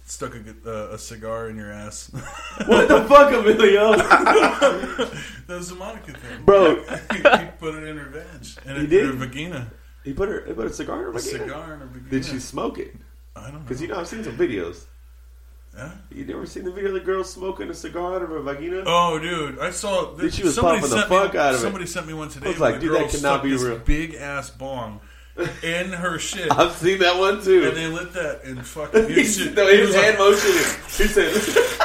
stuck 0.05 0.35
a, 0.35 0.55
uh, 0.67 0.95
a 0.95 0.99
cigar 0.99 1.49
in 1.49 1.57
your 1.57 1.73
ass. 1.73 2.11
What 2.67 2.87
the 2.89 3.03
fuck, 3.07 3.33
Emilio? 3.33 3.97
that 3.97 5.23
was 5.49 5.71
a 5.71 5.75
Monica 5.75 6.13
thing, 6.13 6.45
Bro. 6.45 6.83
he, 6.85 7.17
he 7.17 7.47
put 7.59 7.75
it 7.75 7.85
in 7.89 7.97
her 7.97 8.11
vag, 8.11 8.47
and 8.67 8.77
He 8.79 8.85
it, 8.85 8.91
did? 8.91 9.07
her 9.07 9.13
vagina, 9.13 9.73
He 10.05 10.13
put 10.13 10.29
her. 10.29 10.45
He 10.47 10.53
put 10.53 10.67
a 10.67 10.73
cigar 10.73 10.97
in 10.99 11.03
her 11.05 11.09
a 11.09 11.13
vagina? 11.15 11.45
cigar 11.45 11.75
in 11.75 11.81
her 11.81 11.87
vagina. 11.87 12.11
Did 12.11 12.25
she 12.27 12.39
smoke 12.39 12.79
it? 12.79 12.95
I 13.35 13.45
don't 13.45 13.55
know. 13.55 13.59
Because 13.61 13.81
you 13.81 13.89
know 13.89 13.99
I've 13.99 14.07
seen 14.07 14.23
some 14.23 14.37
videos. 14.37 14.85
Yeah? 15.77 15.91
You 16.11 16.25
never 16.27 16.45
seen 16.47 16.65
the 16.65 16.71
video 16.71 16.89
of 16.89 16.95
the 16.95 17.01
girl 17.01 17.25
smoking 17.25 17.71
a 17.71 17.75
cigar 17.75 18.17
out 18.17 18.23
of 18.23 18.29
her 18.29 18.41
vagina? 18.41 18.83
Oh, 18.87 19.19
dude, 19.19 19.59
I 19.59 19.71
saw. 19.71 20.13
Dude, 20.15 20.33
she 20.35 20.43
was 20.43 20.55
somebody 20.55 20.81
pumping 20.81 20.91
the 20.97 21.01
sent 21.01 21.11
me- 21.11 21.17
fuck 21.17 21.35
out 21.35 21.55
of 21.55 21.61
it. 21.61 21.63
Somebody 21.63 21.87
sent 21.87 22.07
me 22.07 22.13
one 22.15 22.29
today. 22.29 22.47
I 22.47 22.51
was 22.51 22.61
like, 22.61 22.81
dude, 22.81 22.93
that 22.93 22.99
girl 22.99 23.09
cannot 23.09 23.19
stuck 23.21 23.43
be 23.43 23.51
this 23.53 23.63
real. 23.63 23.79
Big 23.79 24.15
ass 24.15 24.51
bong 24.51 25.01
in 25.63 25.93
her 25.93 26.19
shit, 26.19 26.53
I've 26.53 26.73
seen 26.73 26.99
that 26.99 27.19
one 27.19 27.43
too. 27.43 27.67
and 27.69 27.77
they 27.77 27.87
lit 27.87 28.13
that 28.13 28.45
and 28.45 28.65
fucking. 28.67 29.05
He, 29.09 29.23
It 29.23 29.25
shit, 29.25 29.55
no, 29.55 29.67
it 29.67 29.77
he 29.77 29.81
was 29.81 29.89
was 29.89 29.97
like- 29.97 30.05
hand 30.05 30.19
motioning. 30.19 30.65
He 30.89 31.07
said, 31.09 31.33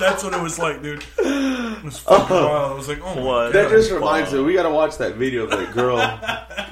That's 0.00 0.24
what 0.24 0.32
it 0.32 0.40
was 0.42 0.58
like, 0.58 0.82
dude. 0.82 1.04
It 1.18 1.84
was 1.84 2.02
oh. 2.06 2.18
fucking 2.18 2.36
wild. 2.36 2.72
I 2.72 2.74
was 2.74 2.88
like, 2.88 3.00
oh 3.02 3.14
my 3.14 3.20
What? 3.20 3.52
god. 3.52 3.54
"That 3.54 3.70
just 3.70 3.90
reminds 3.90 4.32
me. 4.32 4.40
We 4.40 4.54
got 4.54 4.62
to 4.64 4.70
watch 4.70 4.96
that 4.98 5.14
video 5.14 5.44
of 5.44 5.50
that 5.50 5.72
girl 5.72 5.96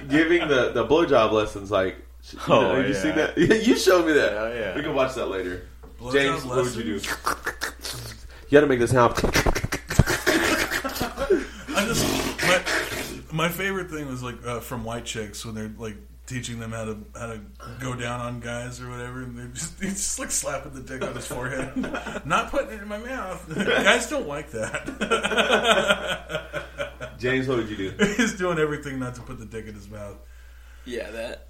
giving 0.08 0.46
the 0.48 0.70
the 0.72 0.84
blowjob 0.86 1.32
lessons." 1.32 1.70
Like, 1.70 1.96
you 1.96 2.02
Oh, 2.48 2.60
know, 2.60 2.74
have 2.74 2.88
you 2.88 2.94
yeah. 2.94 3.00
seen 3.00 3.14
that? 3.14 3.38
you 3.66 3.76
showed 3.76 4.06
me 4.06 4.12
that. 4.12 4.32
Yeah, 4.32 4.54
yeah. 4.58 4.74
We 4.76 4.82
can 4.82 4.94
watch 4.94 5.14
that 5.14 5.26
later. 5.26 5.68
Blowjob 6.00 6.12
James, 6.12 6.44
what 6.44 6.64
would 6.64 6.74
you 6.74 6.82
do? 6.82 7.08
You 8.48 8.52
got 8.52 8.60
to 8.60 8.66
make 8.66 8.78
this 8.78 8.90
sound. 8.90 9.14
I 11.74 11.84
just 11.84 12.04
my 12.42 12.62
my 13.32 13.48
favorite 13.48 13.90
thing 13.90 14.06
was 14.08 14.22
like 14.22 14.44
uh, 14.46 14.60
from 14.60 14.84
white 14.84 15.04
chicks 15.04 15.44
when 15.44 15.54
they're 15.54 15.72
like 15.78 15.96
teaching 16.26 16.58
them 16.58 16.72
how 16.72 16.84
to 16.84 16.98
how 17.18 17.26
to 17.26 17.40
go 17.80 17.94
down 17.94 18.20
on 18.20 18.40
guys 18.40 18.80
or 18.80 18.90
whatever, 18.90 19.22
and 19.22 19.38
they're 19.38 19.46
just 19.48 19.80
he's 19.82 19.94
just 19.94 20.18
like 20.18 20.30
slapping 20.30 20.72
the 20.74 20.80
dick 20.80 21.02
on 21.02 21.14
his 21.14 21.26
forehead, 21.26 21.76
not 22.26 22.50
putting 22.50 22.70
it 22.70 22.82
in 22.82 22.88
my 22.88 22.98
mouth. 22.98 23.52
guys 23.54 24.08
don't 24.10 24.26
like 24.26 24.50
that. 24.50 24.86
James, 27.18 27.48
what 27.48 27.58
would 27.58 27.68
you 27.68 27.76
do? 27.76 27.92
he's 28.16 28.34
doing 28.34 28.58
everything 28.58 28.98
not 28.98 29.14
to 29.14 29.22
put 29.22 29.38
the 29.38 29.46
dick 29.46 29.66
in 29.66 29.74
his 29.74 29.88
mouth. 29.88 30.16
Yeah, 30.84 31.10
that. 31.10 31.46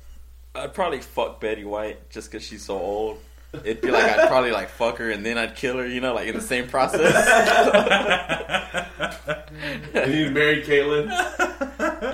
I'd 0.56 0.74
probably 0.74 1.00
fuck 1.00 1.40
Betty 1.40 1.64
White 1.64 2.10
just 2.10 2.30
because 2.30 2.44
she's 2.46 2.64
so 2.64 2.78
old. 2.78 3.18
It'd 3.64 3.80
be 3.80 3.90
like 3.90 4.04
I'd 4.04 4.28
probably 4.28 4.50
like 4.50 4.68
fuck 4.68 4.98
her 4.98 5.10
and 5.10 5.24
then 5.24 5.38
I'd 5.38 5.56
kill 5.56 5.78
her, 5.78 5.86
you 5.86 6.00
know, 6.00 6.12
like 6.14 6.28
in 6.28 6.34
the 6.34 6.40
same 6.42 6.68
process. 6.68 7.00
And 9.94 10.12
you 10.14 10.30
married 10.30 10.64
Caitlyn? 10.64 11.08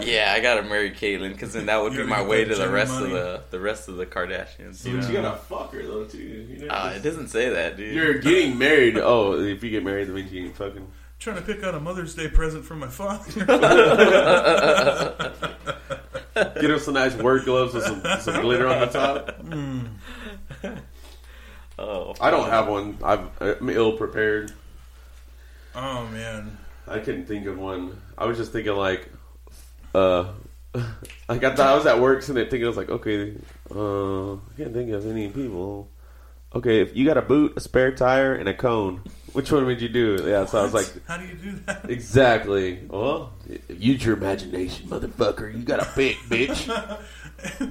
yeah, 0.07 0.33
I 0.37 0.41
gotta 0.41 0.63
marry 0.63 0.93
Caitlyn 0.93 1.33
because 1.33 1.53
then 1.53 1.67
that 1.67 1.83
would 1.83 1.95
You 1.95 2.05
be 2.05 2.07
my 2.07 2.23
way 2.23 2.45
to 2.45 2.55
the 2.55 2.69
rest 2.69 2.93
money. 2.93 3.07
of 3.07 3.11
the 3.13 3.43
the 3.51 3.59
rest 3.61 3.89
of 3.89 3.97
the 3.97 4.07
Kardashians. 4.07 4.85
You 4.87 4.99
But 4.99 5.09
you 5.09 5.15
gotta 5.15 5.37
fuck 5.37 5.73
her 5.73 5.83
though 5.83 6.05
too. 6.05 6.19
You 6.19 6.67
know? 6.67 6.75
Uh, 6.75 6.93
it 6.95 7.03
doesn't 7.03 7.29
say 7.29 7.49
that, 7.49 7.77
dude. 7.77 7.95
You're 7.95 8.19
getting 8.19 8.57
married. 8.59 8.97
Oh, 8.99 9.33
if 9.41 9.65
you 9.65 9.71
get 9.71 9.85
married, 9.85 10.09
that 10.09 10.13
means 10.15 10.31
you 10.33 10.45
ain't 10.47 10.57
fucking. 10.57 10.87
Trying 11.19 11.37
to 11.37 11.43
pick 11.43 11.63
out 11.65 11.75
a 11.75 11.81
Mother's 11.81 12.15
Day 12.15 12.29
present 12.29 12.65
for 12.65 12.75
my 12.77 12.89
father. 12.89 13.45
Get 16.35 16.65
him 16.65 16.79
some 16.79 16.95
nice 16.95 17.15
work 17.15 17.45
gloves 17.45 17.75
with 17.75 17.85
some, 17.85 18.03
some 18.21 18.41
glitter 18.41 18.67
on 18.67 18.81
the 18.81 18.87
top. 18.87 20.81
oh, 21.79 22.15
I 22.21 22.31
don't 22.31 22.49
have 22.49 22.69
one. 22.69 22.99
I've, 23.03 23.29
I'm 23.41 23.69
ill 23.71 23.97
prepared. 23.97 24.53
oh 25.75 26.07
man, 26.07 26.57
I 26.87 26.99
couldn't 27.01 27.27
think 27.27 27.47
of 27.47 27.59
one. 27.59 28.01
I 28.17 28.27
was 28.27 28.39
just 28.39 28.53
thinking 28.53 28.75
like, 28.75 29.11
uh, 29.95 30.33
like 30.75 31.45
I 31.45 31.55
thought 31.55 31.61
I 31.61 31.75
was 31.75 31.87
at 31.87 32.01
work 32.01 32.27
and 32.29 32.37
thinking 32.37 32.65
I 32.65 32.69
was 32.69 32.77
like, 32.77 32.91
okay, 32.91 33.35
uh, 33.75 34.35
I 34.35 34.39
can't 34.57 34.73
think 34.73 34.91
of 34.91 35.07
any 35.07 35.29
people. 35.29 35.89
Okay, 36.55 36.81
if 36.81 36.95
you 36.95 37.07
got 37.07 37.17
a 37.17 37.23
boot, 37.23 37.55
a 37.57 37.61
spare 37.61 37.93
tire, 37.93 38.35
and 38.35 38.49
a 38.49 38.55
cone, 38.55 39.03
which 39.33 39.51
one 39.51 39.65
would 39.67 39.81
you 39.81 39.89
do? 39.89 40.23
Yeah, 40.27 40.45
so 40.47 40.61
I 40.61 40.63
was 40.63 40.75
like, 40.75 40.91
how 41.07 41.17
do 41.17 41.27
you 41.27 41.35
do 41.35 41.53
that? 41.67 41.89
exactly. 41.91 42.81
Well, 42.89 43.33
use 43.69 44.05
your 44.05 44.17
imagination, 44.17 44.89
motherfucker. 44.89 45.53
You 45.53 45.63
got 45.65 45.81
a 45.83 45.87
pick, 45.87 46.17
bitch. 46.29 46.69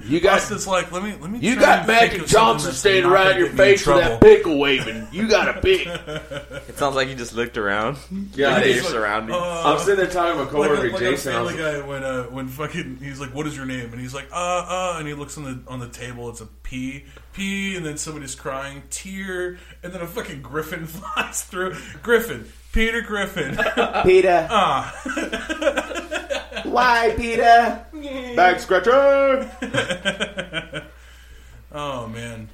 You 0.06 0.20
got 0.20 0.40
Austin's 0.40 0.66
like, 0.66 0.92
let 0.92 1.02
me 1.02 1.14
let 1.20 1.30
me. 1.30 1.38
You 1.38 1.56
got 1.56 1.80
and 1.80 1.86
think 1.86 2.12
Magic 2.12 2.26
Johnson 2.28 2.72
standing 2.72 3.10
right 3.10 3.32
in 3.32 3.38
your 3.38 3.48
get 3.48 3.56
me 3.56 3.62
in 3.64 3.76
face 3.76 3.86
with 3.86 3.96
that 3.96 4.20
pickle 4.20 4.58
waving. 4.58 5.08
You 5.12 5.28
got 5.28 5.48
a 5.56 5.60
pick. 5.60 5.86
it 6.68 6.76
sounds 6.76 6.94
like 6.96 7.08
you 7.08 7.14
just 7.14 7.34
looked 7.34 7.56
around. 7.58 7.96
Yeah, 8.34 8.48
Looked 8.48 8.60
at 8.60 8.66
he's 8.66 8.74
your 8.76 8.84
like, 8.84 8.92
surroundings. 8.92 9.36
Uh, 9.38 9.62
I'm 9.64 9.78
sitting 9.80 9.96
there 9.96 10.06
talking 10.06 10.32
to 10.32 10.36
my 10.36 10.42
like, 10.42 10.50
coworker 10.50 10.90
like 10.90 10.98
Jason. 11.00 11.34
I 11.34 11.40
was 11.42 11.52
like, 11.52 11.60
Guy 11.60 11.86
when 11.86 12.02
uh, 12.02 12.24
when 12.24 12.48
fucking 12.48 12.98
he's 13.02 13.20
like, 13.20 13.34
"What 13.34 13.46
is 13.46 13.56
your 13.56 13.66
name?" 13.66 13.92
and 13.92 14.00
he's 14.00 14.14
like, 14.14 14.28
"Uh, 14.32 14.36
uh," 14.36 14.96
and 14.98 15.06
he 15.06 15.14
looks 15.14 15.36
on 15.36 15.44
the 15.44 15.60
on 15.70 15.80
the 15.80 15.88
table. 15.88 16.28
It's 16.30 16.40
a 16.40 16.46
P, 16.46 17.04
P, 17.32 17.76
and 17.76 17.84
then 17.84 17.96
somebody's 17.98 18.34
crying, 18.34 18.82
tear, 18.90 19.58
and 19.82 19.92
then 19.92 20.00
a 20.02 20.06
fucking 20.06 20.40
griffin 20.42 20.86
flies 20.86 21.42
through. 21.44 21.74
Griffin, 22.02 22.50
Peter 22.72 23.00
Griffin. 23.02 23.58
Peter. 24.04 24.46
ah, 24.50 24.94
Why, 26.64 27.14
Peter? 27.16 27.84
Back 28.36 28.60
scratcher. 28.60 29.50
oh 31.72 32.06
man. 32.08 32.48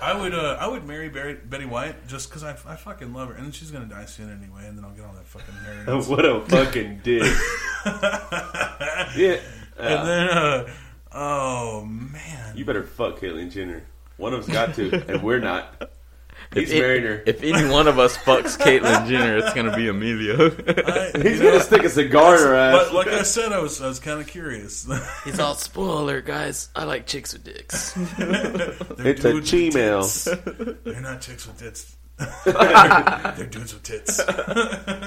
I 0.00 0.14
would 0.18 0.34
uh, 0.34 0.58
I 0.60 0.66
would 0.68 0.84
marry 0.86 1.08
Barry, 1.08 1.34
Betty 1.34 1.64
White 1.64 2.06
just 2.06 2.28
because 2.28 2.44
I, 2.44 2.50
I 2.50 2.76
fucking 2.76 3.14
love 3.14 3.28
her, 3.28 3.34
and 3.34 3.44
then 3.46 3.52
she's 3.52 3.70
gonna 3.70 3.86
die 3.86 4.04
soon 4.04 4.30
anyway, 4.30 4.66
and 4.66 4.76
then 4.76 4.84
I'll 4.84 4.90
get 4.90 5.06
all 5.06 5.14
that 5.14 5.26
fucking 5.26 5.54
hair. 5.54 5.84
what 6.02 6.24
a 6.26 6.44
fucking 6.44 7.00
dick. 7.02 7.22
yeah. 9.16 9.38
and 9.78 9.98
Uh, 9.98 10.04
then, 10.04 10.28
uh, 10.28 10.70
oh 11.12 11.84
man, 11.86 12.56
you 12.56 12.66
better 12.66 12.82
fuck 12.82 13.20
Caitlyn 13.20 13.50
Jenner. 13.50 13.84
One 14.18 14.34
of 14.34 14.40
us 14.40 14.48
got 14.48 14.74
to, 14.74 15.02
and 15.08 15.22
we're 15.22 15.38
not. 15.40 15.90
He's 16.54 16.70
If- 16.70 16.78
marrying 16.80 17.02
her. 17.04 17.22
If 17.26 17.42
any 17.42 17.68
one 17.68 17.88
of 17.88 17.98
us 17.98 18.16
fucks 18.16 18.56
Caitlyn 18.58 19.06
Jenner, 19.08 19.36
it's 19.38 19.52
gonna 19.52 19.74
be 19.76 19.88
Emilio. 19.88 20.46
I, 20.46 21.10
He's 21.22 21.40
know, 21.40 21.50
gonna 21.52 21.62
stick 21.62 21.82
a 21.84 21.88
cigar 21.90 22.36
in 22.36 22.42
her 22.42 22.54
ass. 22.54 22.84
But 22.86 22.94
like 22.94 23.06
I 23.08 23.22
said, 23.22 23.52
I 23.52 23.58
was 23.58 23.80
I 23.82 23.88
was 23.88 23.98
kind 23.98 24.20
of 24.20 24.26
curious. 24.26 24.88
He's 25.24 25.38
all 25.40 25.54
spoiler, 25.54 26.20
guys. 26.20 26.68
I 26.74 26.84
like 26.84 27.06
chicks 27.06 27.32
with 27.32 27.44
dicks. 27.44 27.92
They're 28.18 28.74
It's 29.06 29.24
a 29.24 29.32
dudes 29.32 29.52
with 29.52 29.74
Gmail. 29.74 30.02
tits. 30.02 30.78
They're 30.84 31.00
not 31.00 31.20
chicks 31.20 31.46
with 31.46 31.58
tits. 31.58 31.96
They're 32.46 33.46
dudes 33.46 33.74
with 33.74 33.82
tits. 33.82 34.20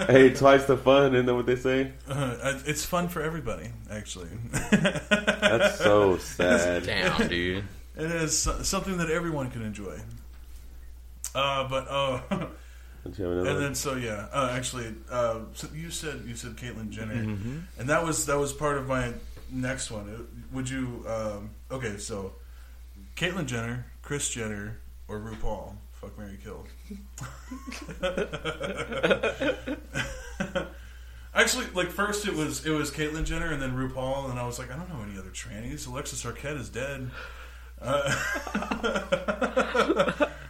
hey, 0.08 0.30
twice 0.32 0.66
the 0.66 0.78
fun, 0.78 1.16
isn't 1.16 1.26
that 1.26 1.34
what 1.36 1.46
they 1.48 1.56
say? 1.56 1.92
Uh, 2.08 2.60
it's 2.66 2.86
fun 2.86 3.08
for 3.08 3.22
everybody, 3.22 3.70
actually. 3.90 4.30
That's 4.72 5.80
so 5.80 6.18
sad. 6.18 6.84
Damn, 6.86 7.28
dude. 7.28 7.64
It 7.98 8.12
is 8.12 8.38
something 8.64 8.98
that 8.98 9.10
everyone 9.10 9.50
can 9.52 9.64
enjoy. 9.64 9.98
Uh, 11.36 11.68
but 11.70 11.88
oh, 11.90 12.22
Don't 12.32 13.18
you 13.18 13.24
have 13.26 13.34
another 13.34 13.40
and 13.50 13.56
one? 13.58 13.64
then 13.64 13.76
so 13.76 13.96
yeah, 13.96 14.28
uh, 14.34 14.50
actually, 14.52 14.94
uh, 15.12 15.40
so 15.54 15.68
you 15.74 15.90
said 15.92 16.24
you 16.26 16.36
said 16.36 16.56
Caitlyn 16.58 16.90
Jenner, 16.90 17.16
Mm-hmm. 17.16 17.58
and 17.80 17.90
that 17.90 18.04
was 18.04 18.26
that 18.26 18.38
was 18.38 18.52
part 18.54 18.78
of 18.78 18.88
my 18.88 19.14
next 19.52 19.92
one. 19.92 20.10
Uh, 20.10 20.24
Would 20.54 20.70
you? 20.70 21.06
Um, 21.08 21.52
okay, 21.72 21.98
so 21.98 22.34
Caitlyn 23.16 23.46
Jenner, 23.46 23.86
Kris 24.02 24.30
Jenner, 24.30 24.80
or 25.08 25.20
RuPaul? 25.20 25.76
Fuck 25.94 26.18
Marry 26.18 26.38
Kill. 26.44 26.66
Actually, 31.34 31.68
like 31.76 31.90
first 31.90 32.28
it 32.28 32.34
was 32.34 32.66
it 32.66 32.72
was 32.72 32.90
Caitlyn 32.92 33.24
Jenner 33.24 33.52
and 33.54 33.62
then 33.62 33.72
RuPaul, 33.76 34.30
and 34.32 34.40
I 34.40 34.46
was 34.46 34.58
like, 34.60 34.72
I 34.72 34.76
don't 34.76 34.90
know 34.90 35.02
any 35.08 35.18
other 35.18 35.30
trannies. 35.30 35.88
Alexis 35.88 36.24
Arquette 36.26 36.58
is 36.60 36.70
dead. 36.70 37.12
Uh, 37.82 38.14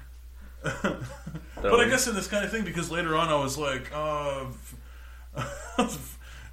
but 1.62 1.80
I 1.80 1.88
guess 1.89 2.08
in 2.08 2.15
this 2.15 2.28
kind 2.28 2.43
of 2.43 2.52
thing, 2.52 2.63
because 2.63 2.91
later 2.91 3.15
on 3.15 3.30
I 3.30 3.36
was 3.36 3.58
like, 3.58 3.89
uh, 3.93 4.45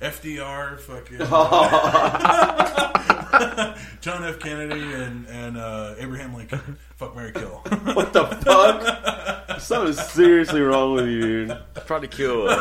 FDR, 0.01 0.79
fucking 0.79 1.19
John 4.01 4.25
F. 4.25 4.39
Kennedy, 4.39 4.81
and 4.81 5.27
and 5.27 5.57
uh, 5.57 5.95
Abraham 5.99 6.35
Lincoln. 6.35 6.79
Fuck 6.97 7.17
Marry 7.17 7.33
Kill. 7.33 7.63
What 7.95 8.13
the 8.13 8.27
fuck? 8.27 9.61
Something's 9.61 10.03
seriously 10.11 10.61
wrong 10.61 10.95
with 10.95 11.09
you, 11.09 11.21
dude. 11.21 11.59
Probably 11.87 12.09
kill 12.09 12.49
uh, 12.49 12.57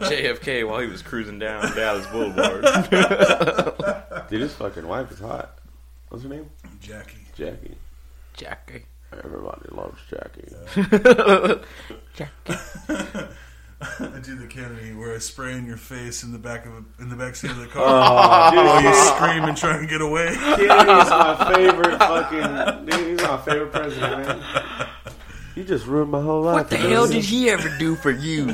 JFK 0.00 0.66
while 0.68 0.80
he 0.80 0.86
was 0.86 1.02
cruising 1.02 1.38
down 1.38 1.62
Dallas 1.74 2.06
Boulevard. 2.08 2.62
Dude, 4.28 4.40
his 4.40 4.54
fucking 4.54 4.86
wife 4.86 5.10
is 5.12 5.20
hot. 5.20 5.58
What's 6.08 6.24
her 6.24 6.30
name? 6.30 6.50
Jackie. 6.80 7.18
Jackie. 7.34 7.76
Jackie. 8.34 8.84
Everybody 9.12 9.68
loves 9.72 9.98
Jackie. 10.08 10.54
Jackie. 12.14 12.60
I 13.82 14.18
do 14.22 14.36
the 14.36 14.46
Kennedy 14.46 14.92
where 14.92 15.14
I 15.14 15.18
spray 15.18 15.54
in 15.56 15.64
your 15.64 15.78
face 15.78 16.22
in 16.22 16.32
the 16.32 16.38
back 16.38 16.66
of 16.66 16.72
a, 16.74 16.84
in 17.02 17.08
the 17.08 17.16
back 17.16 17.34
seat 17.34 17.50
of 17.50 17.56
the 17.58 17.66
car 17.72 17.82
Oh, 17.82 18.56
while 18.64 18.82
you 18.82 18.94
scream 18.94 19.44
and 19.44 19.56
try 19.56 19.78
and 19.78 19.88
get 19.88 20.00
away. 20.02 20.34
Kennedy's 20.34 20.68
my 21.10 21.54
favorite 21.54 21.98
fucking. 21.98 22.86
Dude, 22.86 23.18
he's 23.18 23.26
my 23.26 23.38
favorite 23.38 23.72
president, 23.72 24.26
man. 24.26 24.88
You 25.56 25.64
just 25.64 25.86
ruined 25.86 26.10
my 26.10 26.20
whole 26.20 26.42
life. 26.42 26.54
What 26.54 26.70
the 26.70 26.76
hell 26.76 27.08
did 27.08 27.24
he 27.24 27.48
ever 27.50 27.68
do 27.78 27.96
for 27.96 28.10
you? 28.10 28.46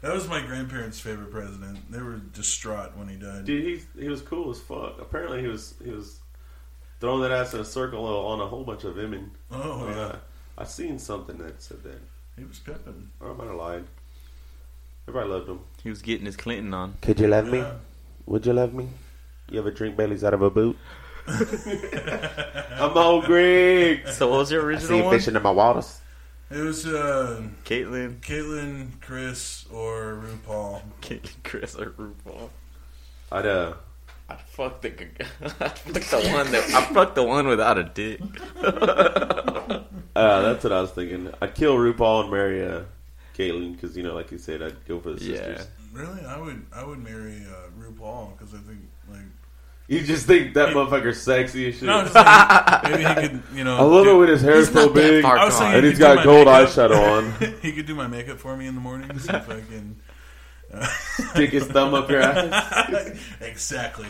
That 0.00 0.14
was 0.14 0.26
my 0.28 0.40
grandparents' 0.40 0.98
favorite 0.98 1.30
president. 1.30 1.78
They 1.90 2.00
were 2.00 2.16
distraught 2.16 2.96
when 2.96 3.08
he 3.08 3.16
died. 3.16 3.44
Dude, 3.44 3.64
he 3.64 4.00
he 4.00 4.08
was 4.08 4.22
cool 4.22 4.50
as 4.50 4.58
fuck. 4.60 5.00
Apparently, 5.00 5.40
he 5.42 5.46
was 5.48 5.74
he 5.84 5.90
was 5.90 6.18
throwing 7.02 7.20
that 7.22 7.32
ass 7.32 7.52
in 7.52 7.58
a 7.58 7.64
circle 7.64 8.06
on 8.06 8.40
a 8.40 8.46
whole 8.46 8.62
bunch 8.62 8.84
of 8.84 8.94
women. 8.94 9.32
Oh 9.50 9.88
yeah, 9.88 9.94
Uh, 9.96 10.16
I 10.56 10.62
seen 10.64 11.00
something 11.00 11.36
that 11.38 11.60
said 11.60 11.82
that. 11.82 12.00
he 12.38 12.44
was 12.44 12.60
pimping. 12.60 13.10
Or 13.18 13.32
I 13.32 13.34
might 13.34 13.48
have 13.48 13.56
lied. 13.56 13.84
Everybody 15.08 15.30
loved 15.30 15.48
him. 15.48 15.60
He 15.82 15.90
was 15.90 16.00
getting 16.00 16.26
his 16.26 16.36
Clinton 16.36 16.72
on. 16.72 16.94
Could 17.02 17.18
you 17.18 17.26
love 17.26 17.48
me? 17.48 17.64
Would 18.26 18.46
you 18.46 18.52
love 18.52 18.72
me? 18.72 18.88
You 19.50 19.58
ever 19.58 19.72
drink 19.72 19.96
Bailey's 19.96 20.22
out 20.22 20.32
of 20.32 20.42
a 20.42 20.50
boot? 20.50 20.78
I'm 21.26 22.96
on 22.96 23.24
Greg. 23.24 24.06
So 24.08 24.28
what 24.30 24.38
was 24.38 24.52
your 24.52 24.60
I 24.72 24.76
see 24.78 24.84
original 24.86 24.98
you 24.98 25.04
one? 25.04 25.18
fishing 25.18 25.34
in 25.34 25.42
my 25.42 25.50
waters. 25.50 26.00
It 26.50 26.58
was 26.60 26.86
uh, 26.86 27.42
Caitlyn, 27.64 28.20
Caitlyn, 28.20 29.00
Kris, 29.00 29.64
or 29.72 30.22
RuPaul. 30.24 30.82
Caitlyn, 31.00 31.32
Kris, 31.42 31.74
or 31.74 31.86
RuPaul. 31.90 32.50
I'd 33.32 33.46
uh, 33.46 33.74
I 34.32 34.36
fucked 34.36 34.82
the, 34.82 34.92
I 35.60 35.68
fucked 35.68 36.10
the 36.10 36.30
one 36.32 36.50
that 36.52 36.64
I 36.74 36.84
fucked 36.94 37.14
the 37.16 37.22
one 37.22 37.46
without 37.46 37.78
a 37.78 37.84
dick. 37.84 38.20
uh, 38.62 40.42
that's 40.42 40.64
what 40.64 40.72
I 40.72 40.80
was 40.80 40.90
thinking. 40.92 41.32
I'd 41.40 41.54
kill 41.54 41.76
RuPaul 41.76 42.22
and 42.22 42.30
marry 42.30 42.64
uh, 42.66 42.82
Caitlyn 43.36 43.72
because 43.74 43.96
you 43.96 44.02
know, 44.02 44.14
like 44.14 44.30
you 44.30 44.38
said, 44.38 44.62
I'd 44.62 44.84
go 44.86 45.00
for 45.00 45.12
the 45.12 45.24
Yeah. 45.24 45.36
sisters. 45.36 45.66
Really, 45.92 46.24
I 46.24 46.38
would 46.40 46.64
I 46.74 46.84
would 46.84 46.98
marry 47.02 47.42
uh, 47.46 47.68
RuPaul 47.78 48.36
because 48.38 48.54
I 48.54 48.58
think 48.58 48.80
like 49.10 49.20
You 49.88 50.02
just 50.02 50.26
think 50.26 50.54
that 50.54 50.70
motherfucker's 50.74 51.20
sexy 51.22 51.68
as 51.68 51.74
shit. 51.74 51.82
no, 51.84 51.98
I'm 51.98 52.06
just 52.08 52.14
saying, 52.14 53.04
maybe 53.04 53.20
he 53.20 53.28
could 53.28 53.42
you 53.58 53.64
know. 53.64 53.76
I 53.76 53.82
love 53.82 54.04
do- 54.04 54.12
it 54.16 54.18
when 54.18 54.28
his 54.28 54.40
hair's 54.42 54.72
so 54.72 54.88
big 54.88 55.22
far 55.22 55.36
I 55.38 55.44
was 55.44 55.54
gone. 55.54 55.62
saying 55.62 55.74
and 55.76 55.84
he's 55.86 55.98
got 55.98 56.24
gold 56.24 56.46
makeup. 56.46 56.68
eyeshadow 56.70 57.42
on. 57.52 57.54
he 57.62 57.72
could 57.72 57.86
do 57.86 57.94
my 57.94 58.06
makeup 58.06 58.38
for 58.38 58.56
me 58.56 58.66
in 58.66 58.74
the 58.74 58.80
mornings 58.80 59.26
if 59.28 59.48
I 59.50 59.60
can. 59.60 60.00
Stick 61.30 61.50
his 61.50 61.66
thumb 61.66 61.94
up 61.94 62.10
your 62.10 62.20
ass. 62.20 63.18
exactly. 63.40 64.08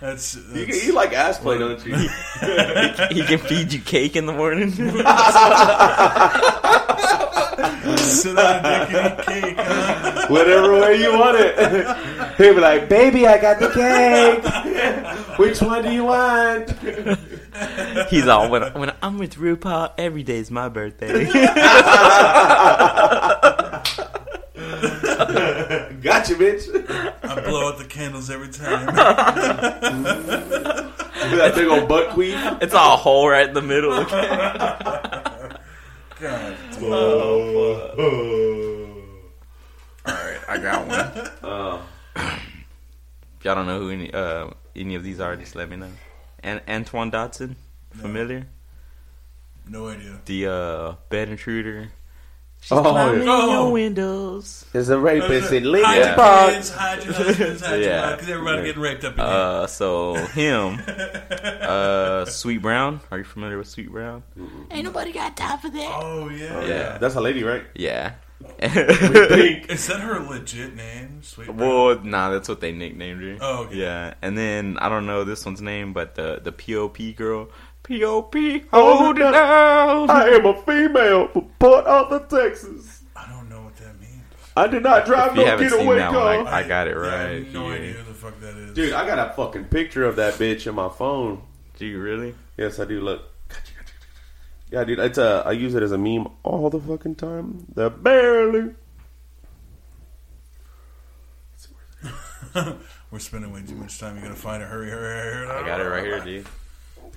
That's, 0.00 0.36
You, 0.36 0.66
that's 0.66 0.86
you 0.86 0.92
like 0.92 1.12
ass 1.12 1.38
play, 1.38 1.58
don't 1.58 1.84
you? 1.86 1.94
he 3.10 3.24
can 3.24 3.38
feed 3.38 3.72
you 3.72 3.80
cake 3.80 4.16
in 4.16 4.26
the 4.26 4.32
morning. 4.32 4.70
sit 7.96 8.38
on 8.38 8.46
a 8.46 8.62
dick 8.62 8.94
and 8.94 9.20
eat 9.20 9.26
cake. 9.26 9.56
Huh? 9.56 10.26
Whatever 10.28 10.80
way 10.80 11.00
you 11.00 11.12
want 11.12 11.36
it. 11.40 12.36
He'll 12.36 12.54
be 12.54 12.60
like, 12.60 12.88
"Baby, 12.88 13.26
I 13.26 13.38
got 13.40 13.58
the 13.60 13.70
cake. 13.70 15.38
Which 15.38 15.60
one 15.60 15.82
do 15.84 15.92
you 15.92 16.04
want?" 16.04 16.70
He's 18.08 18.26
all 18.26 18.50
when, 18.50 18.62
when 18.74 18.92
I'm 19.02 19.18
with 19.18 19.36
RuPaul, 19.36 19.92
every 19.96 20.22
day's 20.22 20.50
my 20.50 20.68
birthday. 20.68 21.24
Gotcha, 26.02 26.34
bitch. 26.34 26.68
I 27.22 27.40
blow 27.40 27.68
out 27.68 27.78
the 27.78 27.84
candles 27.84 28.30
every 28.30 28.48
time. 28.48 28.86
that 31.34 31.52
big 31.54 31.68
old 31.68 31.88
butt 31.88 32.10
queen. 32.10 32.36
it's 32.60 32.74
all 32.74 32.96
hole 32.96 33.28
right 33.28 33.48
in 33.48 33.54
the 33.54 33.62
middle. 33.62 34.04
God. 36.20 36.56
All 40.06 40.12
right, 40.14 40.38
I 40.48 40.58
got 40.58 40.86
one. 40.86 41.50
Uh, 41.50 41.80
If 42.16 43.44
y'all 43.44 43.54
don't 43.54 43.66
know 43.66 43.80
who 43.80 43.90
any 43.90 44.12
uh, 44.12 44.50
any 44.76 44.94
of 44.94 45.02
these 45.02 45.20
artists, 45.20 45.54
let 45.54 45.68
me 45.68 45.76
know. 45.76 45.90
And 46.42 46.60
Antoine 46.68 47.10
Dodson, 47.10 47.56
familiar? 47.92 48.46
No 49.68 49.88
idea. 49.88 50.20
The 50.26 50.46
uh, 50.46 50.94
bed 51.08 51.28
intruder. 51.30 51.88
She's 52.64 52.72
Oh, 52.72 52.80
climbing 52.80 53.26
yeah. 53.26 53.46
your 53.46 53.56
Oh. 53.58 53.70
windows. 53.70 54.64
There's 54.72 54.88
a 54.88 54.98
rapist 54.98 55.52
in 55.52 55.64
Hide 55.64 55.68
Lincoln 55.70 55.96
your 55.96 56.14
Park. 56.14 56.52
kids, 56.54 56.70
hide 56.70 57.04
your 57.04 57.12
husbands, 57.12 57.60
hide 57.60 57.74
your 57.74 57.82
Yeah. 57.90 58.06
wives, 58.08 58.20
'cause 58.22 58.30
everybody 58.30 58.62
getting 58.64 58.80
raped 58.82 59.04
up 59.04 59.12
in 59.18 59.18
here. 59.18 59.26
Uh, 59.34 59.66
so 59.66 60.14
him, 60.14 60.80
uh, 61.60 62.24
Sweet 62.24 62.62
Brown. 62.62 63.00
Are 63.10 63.18
you 63.18 63.24
familiar 63.24 63.58
with 63.58 63.68
Sweet 63.68 63.90
Brown? 63.90 64.22
Ain't 64.70 64.84
nobody 64.84 65.12
got 65.12 65.36
time 65.36 65.58
for 65.58 65.68
that. 65.68 65.90
oh 66.02 66.30
yeah. 66.30 66.64
yeah. 66.64 66.98
that's 66.98 67.14
a 67.16 67.20
lady, 67.20 67.44
right? 67.44 67.64
Yeah. 67.74 68.12
Is 68.60 69.86
that 69.86 70.00
her 70.00 70.20
legit 70.20 70.74
name? 70.74 71.22
Sweet. 71.22 71.46
Brown? 71.46 71.58
well, 71.58 72.00
nah, 72.02 72.30
that's 72.30 72.48
what 72.48 72.60
they 72.60 72.72
nicknamed 72.72 73.22
her. 73.22 73.36
Oh, 73.40 73.64
okay. 73.64 73.76
Yeah, 73.76 74.14
and 74.22 74.36
then 74.36 74.76
I 74.80 74.88
don't 74.88 75.06
know 75.06 75.24
this 75.24 75.44
one's 75.46 75.60
name, 75.62 75.92
but 75.92 76.14
the 76.14 76.40
the 76.42 76.52
POP 76.52 77.12
girl, 77.16 77.48
POP, 77.84 78.34
hold 78.72 79.18
it 79.18 79.20
down. 79.20 80.10
I 80.10 80.28
am 80.28 80.46
a 80.46 80.62
female 80.62 81.28
from 81.28 81.50
Port 81.58 81.86
Arthur, 81.86 82.26
Texas. 82.30 83.02
I 83.14 83.30
don't 83.30 83.50
know 83.50 83.60
what 83.62 83.76
that 83.76 84.00
means. 84.00 84.22
I 84.56 84.66
did 84.66 84.82
not 84.82 85.04
drive 85.04 85.32
If 85.32 85.36
you 85.36 85.44
no 85.44 85.50
haven't 85.50 85.68
seen 85.68 85.78
getaway 85.80 85.96
that 85.98 86.12
one. 86.12 86.46
I, 86.46 86.60
I 86.60 86.62
got 86.66 86.88
it 86.88 86.96
I 86.96 87.00
right. 87.00 87.44
have 87.44 87.52
no 87.52 87.68
yeah. 87.68 87.74
idea 87.74 87.92
who 87.92 88.04
the 88.04 88.14
fuck 88.14 88.40
that 88.40 88.56
is. 88.56 88.74
Dude, 88.74 88.94
I 88.94 89.06
got 89.06 89.18
a 89.18 89.34
fucking 89.34 89.64
picture 89.66 90.04
of 90.04 90.16
that 90.16 90.34
bitch 90.34 90.66
in 90.66 90.74
my 90.74 90.88
phone. 90.88 91.42
Do 91.78 91.84
you 91.84 92.00
really? 92.00 92.34
Yes, 92.56 92.78
I 92.78 92.86
do. 92.86 93.02
Look. 93.02 93.22
Yeah, 94.70 94.84
dude, 94.84 94.98
it's 94.98 95.18
a. 95.18 95.42
I 95.44 95.52
use 95.52 95.74
it 95.74 95.82
as 95.82 95.92
a 95.92 95.98
meme 95.98 96.28
all 96.42 96.70
the 96.70 96.80
fucking 96.80 97.16
time. 97.16 97.66
The 97.74 97.90
barely. 97.90 98.74
We're 103.10 103.18
spending 103.18 103.52
way 103.52 103.62
too 103.62 103.74
much 103.74 103.98
time. 103.98 104.16
You 104.16 104.22
gotta 104.22 104.34
find 104.34 104.62
it. 104.62 104.66
Hurry, 104.68 104.88
hurry, 104.88 105.46
hurry. 105.46 105.48
I 105.48 105.66
got 105.66 105.80
it 105.80 105.84
right 105.84 106.04
here, 106.04 106.20
dude. 106.20 106.46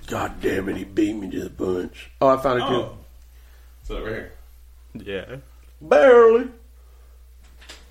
God 0.08 0.40
damn 0.40 0.68
it, 0.68 0.76
he 0.76 0.84
beat 0.84 1.14
me 1.14 1.30
to 1.30 1.44
the 1.44 1.50
punch. 1.50 2.10
Oh, 2.20 2.28
I 2.28 2.36
found 2.42 2.62
it 2.62 2.66
too. 2.66 2.74
Oh, 2.74 2.98
So 3.84 4.02
right 4.02 4.08
here. 4.12 4.32
Yeah. 4.94 5.36
Barely. 5.80 6.48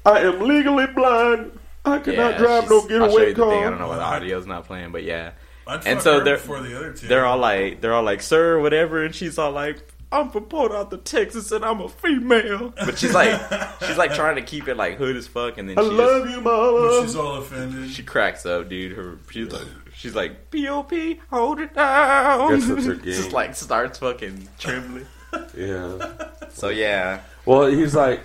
I 0.06 0.20
am 0.22 0.40
legally 0.42 0.88
blind. 0.88 1.58
I 1.86 2.00
cannot 2.00 2.32
yeah, 2.34 2.38
drive 2.38 2.64
she's- 2.64 2.70
no 2.70 2.76
I'll 2.78 2.82
show 2.82 2.88
getaway 2.88 3.28
you 3.30 3.34
the 3.34 3.46
thing. 3.46 3.64
I 3.64 3.70
don't 3.70 3.80
know 3.80 3.88
why 3.88 3.96
the 3.98 4.04
audio's 4.04 4.46
not 4.48 4.66
playing, 4.66 4.92
but 4.92 5.04
yeah. 5.04 5.32
I'd 5.68 5.76
And 5.86 5.98
fuck 5.98 6.02
so 6.02 6.20
her 6.20 6.24
they're- 6.26 6.38
before 6.38 6.62
the 6.62 6.76
other 6.78 6.94
two. 6.94 7.08
They're 7.08 7.26
all 7.26 7.38
like, 7.38 7.82
they're 7.82 7.94
all 7.94 8.04
like, 8.04 8.22
sir, 8.22 8.60
whatever, 8.60 9.04
and 9.04 9.14
she's 9.14 9.38
all 9.38 9.52
like, 9.52 9.78
I'm 10.12 10.30
from 10.32 10.46
Port 10.46 10.72
Arthur, 10.72 10.96
Texas, 10.98 11.52
and 11.52 11.66
I'm 11.66 11.82
a 11.82 11.90
female. 11.90 12.74
But 12.78 12.98
she's 12.98 13.14
like, 13.14 13.40
she's 13.86 13.98
like 13.98 14.14
trying 14.14 14.38
to 14.38 14.42
keep 14.42 14.70
it 14.70 14.76
like 14.78 14.98
hood 14.98 15.18
as 15.18 15.28
fuck, 15.28 15.58
and 15.58 15.68
then 15.70 15.78
I 15.78 15.82
she 15.84 15.90
love 15.90 16.24
just, 16.24 16.36
you, 16.38 16.42
mama. 16.42 17.02
She's 17.04 17.16
all 17.16 17.36
offended. 17.36 17.90
she 17.92 18.04
cracks 18.04 18.46
up, 18.46 18.70
dude. 18.70 18.94
Her, 18.94 19.18
she's 19.30 19.52
like, 19.52 19.68
she's 19.98 20.16
like, 20.16 20.52
POP, 20.52 20.92
hold 21.30 21.60
it 21.60 21.74
down. 21.74 22.52
That's 22.52 22.86
her 22.86 22.94
game. 22.96 23.04
just 23.04 23.32
like 23.34 23.56
starts 23.56 24.00
fucking 24.00 24.48
trembling. 24.60 25.08
yeah. 25.58 26.30
So 26.52 26.70
yeah, 26.70 27.22
Well, 27.46 27.66
he's 27.68 27.96
like, 27.96 28.22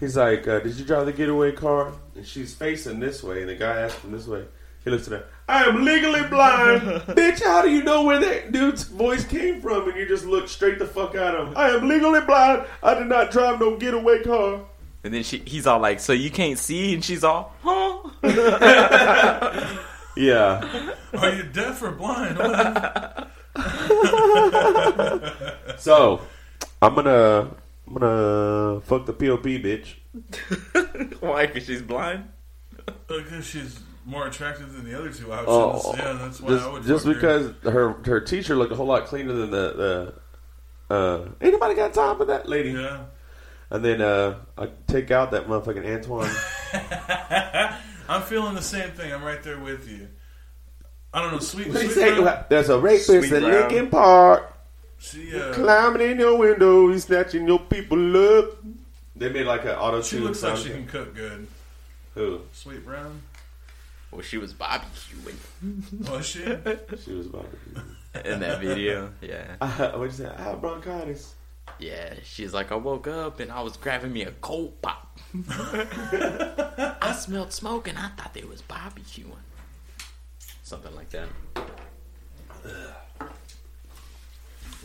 he's 0.00 0.16
like, 0.16 0.46
uh, 0.48 0.60
did 0.60 0.74
you 0.76 0.84
drive 0.84 1.06
the 1.06 1.12
getaway 1.12 1.52
car? 1.52 1.92
And 2.14 2.26
she's 2.26 2.54
facing 2.54 2.98
this 3.00 3.22
way, 3.22 3.40
and 3.40 3.48
the 3.50 3.56
guy 3.56 3.80
asked 3.82 3.98
him 4.00 4.12
this 4.12 4.26
way. 4.26 4.44
He 4.84 4.90
looks 4.90 5.06
at 5.08 5.12
her. 5.14 5.24
I 5.48 5.64
am 5.64 5.84
legally 5.84 6.22
blind, 6.28 6.80
bitch. 7.16 7.42
How 7.42 7.60
do 7.62 7.70
you 7.70 7.82
know 7.82 8.04
where 8.04 8.18
that 8.20 8.52
dude's 8.52 8.84
voice 8.84 9.24
came 9.24 9.60
from? 9.60 9.88
And 9.88 9.98
you 9.98 10.06
just 10.08 10.24
look 10.26 10.48
straight 10.48 10.78
the 10.78 10.86
fuck 10.86 11.14
at 11.16 11.34
him. 11.34 11.52
I 11.56 11.70
am 11.70 11.88
legally 11.88 12.20
blind. 12.20 12.64
I 12.84 12.94
did 12.94 13.06
not 13.08 13.30
drive 13.32 13.58
no 13.60 13.76
getaway 13.76 14.22
car. 14.22 14.60
and 15.04 15.12
then 15.12 15.22
she, 15.24 15.38
he's 15.44 15.66
all 15.66 15.80
like, 15.80 15.98
so 16.00 16.12
you 16.12 16.30
can't 16.30 16.58
see, 16.58 16.94
and 16.94 17.04
she's 17.04 17.24
all, 17.24 17.52
huh? 17.62 18.10
Yeah. 20.16 20.94
Are 21.18 21.30
you 21.34 21.42
deaf 21.44 21.82
or 21.82 21.92
blind? 21.92 22.38
So, 25.78 26.20
I'm 26.80 26.94
gonna, 26.94 27.50
I'm 27.86 27.94
gonna 27.94 28.80
fuck 28.80 29.06
the 29.06 29.12
POP 29.12 29.44
bitch. 29.44 29.96
Why? 31.20 31.46
Because 31.46 31.64
she's 31.66 31.82
blind. 31.82 32.28
Because 33.06 33.46
she's 33.46 33.80
more 34.04 34.26
attractive 34.26 34.72
than 34.72 34.84
the 34.84 34.98
other 34.98 35.12
two 35.12 35.32
options. 35.32 35.48
Oh, 35.48 35.94
yeah, 35.96 36.12
that's 36.14 36.40
why 36.40 36.54
I 36.54 36.72
would 36.72 36.82
just, 36.82 37.04
just 37.04 37.06
fuck 37.06 37.16
her. 37.16 37.38
because 37.52 37.72
her 37.72 37.92
her 38.04 38.20
teacher 38.20 38.56
looked 38.56 38.72
a 38.72 38.76
whole 38.76 38.86
lot 38.86 39.06
cleaner 39.06 39.32
than 39.32 39.50
the 39.50 40.14
the. 40.88 40.94
Uh, 40.94 41.28
ain't 41.40 41.52
nobody 41.52 41.74
got 41.74 41.92
time 41.92 42.16
for 42.16 42.24
that 42.26 42.48
lady. 42.48 42.70
Yeah. 42.70 43.04
And 43.70 43.84
then 43.84 44.00
uh, 44.00 44.38
I 44.56 44.68
take 44.86 45.10
out 45.10 45.32
that 45.32 45.48
motherfucking 45.48 45.84
Antoine. 45.84 46.30
I'm 48.08 48.22
feeling 48.22 48.54
the 48.54 48.62
same 48.62 48.90
thing. 48.90 49.12
I'm 49.12 49.22
right 49.22 49.42
there 49.42 49.58
with 49.58 49.88
you. 49.88 50.08
I 51.12 51.22
don't 51.22 51.32
know, 51.32 51.38
sweet. 51.38 51.68
What 51.68 51.78
sweet 51.78 51.92
say? 51.92 52.44
There's 52.48 52.68
a 52.68 52.78
rapist 52.78 53.06
Sweet 53.06 53.32
in 53.32 53.42
Brown. 53.42 53.42
Lincoln 53.42 53.90
Park, 53.90 54.54
she 54.98 55.34
uh, 55.34 55.52
climbing 55.54 56.10
in 56.10 56.18
your 56.18 56.36
window, 56.36 56.90
he's 56.90 57.04
snatching 57.04 57.46
your 57.46 57.58
people 57.58 58.38
up. 58.38 58.58
They 59.14 59.30
made 59.30 59.46
like 59.46 59.64
an 59.64 59.70
auto 59.70 60.02
she 60.02 60.18
looks 60.18 60.42
like 60.42 60.58
she 60.58 60.70
can 60.70 60.86
cook 60.86 61.14
good. 61.14 61.46
Who? 62.14 62.40
Sweet 62.52 62.84
Brown. 62.84 63.22
Well, 64.10 64.22
she 64.22 64.38
was 64.38 64.52
barbecuing 64.54 65.36
Was 66.10 66.26
she? 66.26 66.40
She 67.02 67.12
was 67.12 67.26
barbecuing. 67.26 67.96
in 68.24 68.40
that 68.40 68.60
video. 68.60 69.12
Yeah. 69.20 69.56
I, 69.60 69.66
what'd 69.96 70.18
you 70.18 70.24
say? 70.24 70.32
I 70.34 70.42
have 70.42 70.60
bronchitis. 70.60 71.34
Yeah, 71.78 72.14
she's 72.22 72.54
like, 72.54 72.72
I 72.72 72.76
woke 72.76 73.06
up 73.06 73.40
and 73.40 73.50
I 73.50 73.60
was 73.60 73.76
grabbing 73.76 74.12
me 74.12 74.22
a 74.22 74.30
cold 74.30 74.80
pop. 74.82 75.05
I 75.34 77.16
smelled 77.18 77.52
smoke 77.52 77.88
and 77.88 77.98
I 77.98 78.08
thought 78.08 78.32
they 78.34 78.44
was 78.44 78.62
barbecuing. 78.62 79.32
Something 80.62 80.94
like 80.94 81.10
that. 81.10 81.28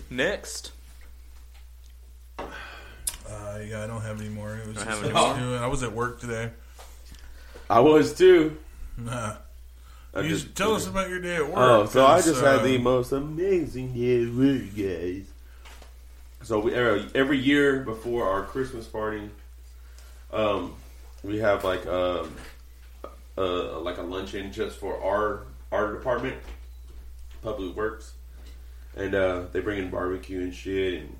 Next. 0.10 0.72
Uh, 2.38 3.60
yeah, 3.66 3.84
I 3.84 3.88
don't 3.88 4.02
have 4.02 4.20
any 4.20 4.30
more. 4.30 4.56
It 4.58 4.68
was 4.68 4.76
Don't 4.78 4.86
just 4.86 4.88
have 4.88 5.04
I 5.04 5.06
any 5.06 5.14
was, 5.14 5.38
doing, 5.40 5.62
I 5.62 5.68
was 5.68 5.84
at 5.84 5.94
work 5.94 6.20
today. 6.20 6.50
I 7.70 7.80
was 7.80 8.14
too. 8.14 8.58
Nah. 8.98 9.36
I 10.14 10.20
You 10.22 10.30
just- 10.30 10.54
tell 10.56 10.76
us 10.76 10.88
about 10.88 11.10
your 11.10 11.22
day 11.22 11.38
at 11.38 11.46
work. 11.48 11.56
Oh, 11.58 11.86
so 11.86 12.06
I 12.06 12.16
'cause, 12.16 12.26
just 12.26 12.44
uh, 12.44 12.58
had 12.58 12.66
the 12.66 12.78
most 12.78 13.14
amazing 13.14 13.94
day 13.94 14.24
at 14.24 14.34
work, 14.34 14.76
guys. 14.76 15.26
So 16.44 16.60
we 16.60 16.74
every, 16.74 17.08
every 17.16 17.38
year 17.38 17.80
before 17.82 18.28
our 18.28 18.44
Christmas 18.44 18.88
party, 18.88 19.30
um, 20.32 20.76
we 21.24 21.40
have 21.40 21.64
like 21.64 21.86
um, 21.88 22.36
uh, 23.38 23.80
like 23.80 23.98
a 23.98 24.04
luncheon 24.04 24.52
just 24.52 24.78
for 24.78 25.02
our 25.04 25.46
our 25.72 25.94
department, 25.94 26.36
public 27.42 27.76
works, 27.76 28.14
and 28.96 29.16
uh, 29.16 29.46
they 29.52 29.60
bring 29.60 29.80
in 29.80 29.90
barbecue 29.90 30.42
and 30.42 30.54
shit, 30.54 31.02
and 31.02 31.16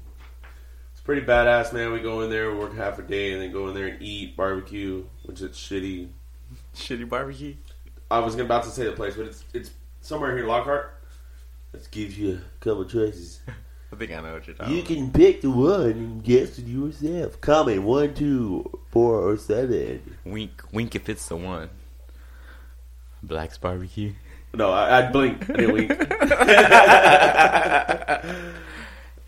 it's 0.92 1.02
pretty 1.02 1.22
badass, 1.22 1.74
man. 1.74 1.92
We 1.92 2.00
go 2.00 2.22
in 2.22 2.30
there, 2.30 2.56
work 2.56 2.76
half 2.76 3.00
a 3.00 3.04
day, 3.04 3.34
and 3.34 3.42
then 3.42 3.52
go 3.52 3.68
in 3.68 3.74
there 3.74 3.88
and 3.88 4.02
eat 4.02 4.36
barbecue, 4.36 5.06
which 5.24 5.42
is 5.42 5.56
shitty. 5.56 6.10
Shitty 6.76 7.08
barbecue. 7.08 7.56
I 8.10 8.20
was 8.20 8.36
about 8.36 8.64
to 8.64 8.70
say 8.70 8.86
the 8.86 8.92
place, 8.92 9.16
but 9.16 9.26
it's 9.28 9.44
it's 9.54 9.72
somewhere 10.02 10.32
here 10.32 10.44
in 10.44 10.48
Lockhart. 10.48 10.98
Let's 11.74 11.88
give 11.88 12.18
you 12.18 12.34
a 12.34 12.64
couple 12.64 12.86
choices. 12.86 13.40
I 13.92 13.96
think 13.98 14.12
I 14.12 14.22
know 14.22 14.34
what 14.34 14.48
you're 14.48 14.56
talking. 14.56 14.76
You 14.76 14.84
can 14.84 15.12
pick 15.12 15.42
the 15.42 15.50
one 15.52 15.82
and 15.92 16.24
guess 16.24 16.58
it 16.58 16.66
yourself. 16.66 17.42
Comment 17.42 17.84
one, 17.84 18.14
two, 18.14 18.80
four, 18.90 19.16
or 19.30 19.38
seven. 19.38 20.16
Wink, 20.24 20.64
wink 20.72 20.96
if 20.96 21.10
it's 21.10 21.28
the 21.28 21.36
one. 21.36 21.70
Black's 23.22 23.58
barbecue. 23.58 24.14
No, 24.54 24.72
I, 24.72 25.00
I'd 25.00 25.12
blink. 25.14 25.50
I 25.50 25.54
didn't 25.54 25.74
wink. 25.74 25.92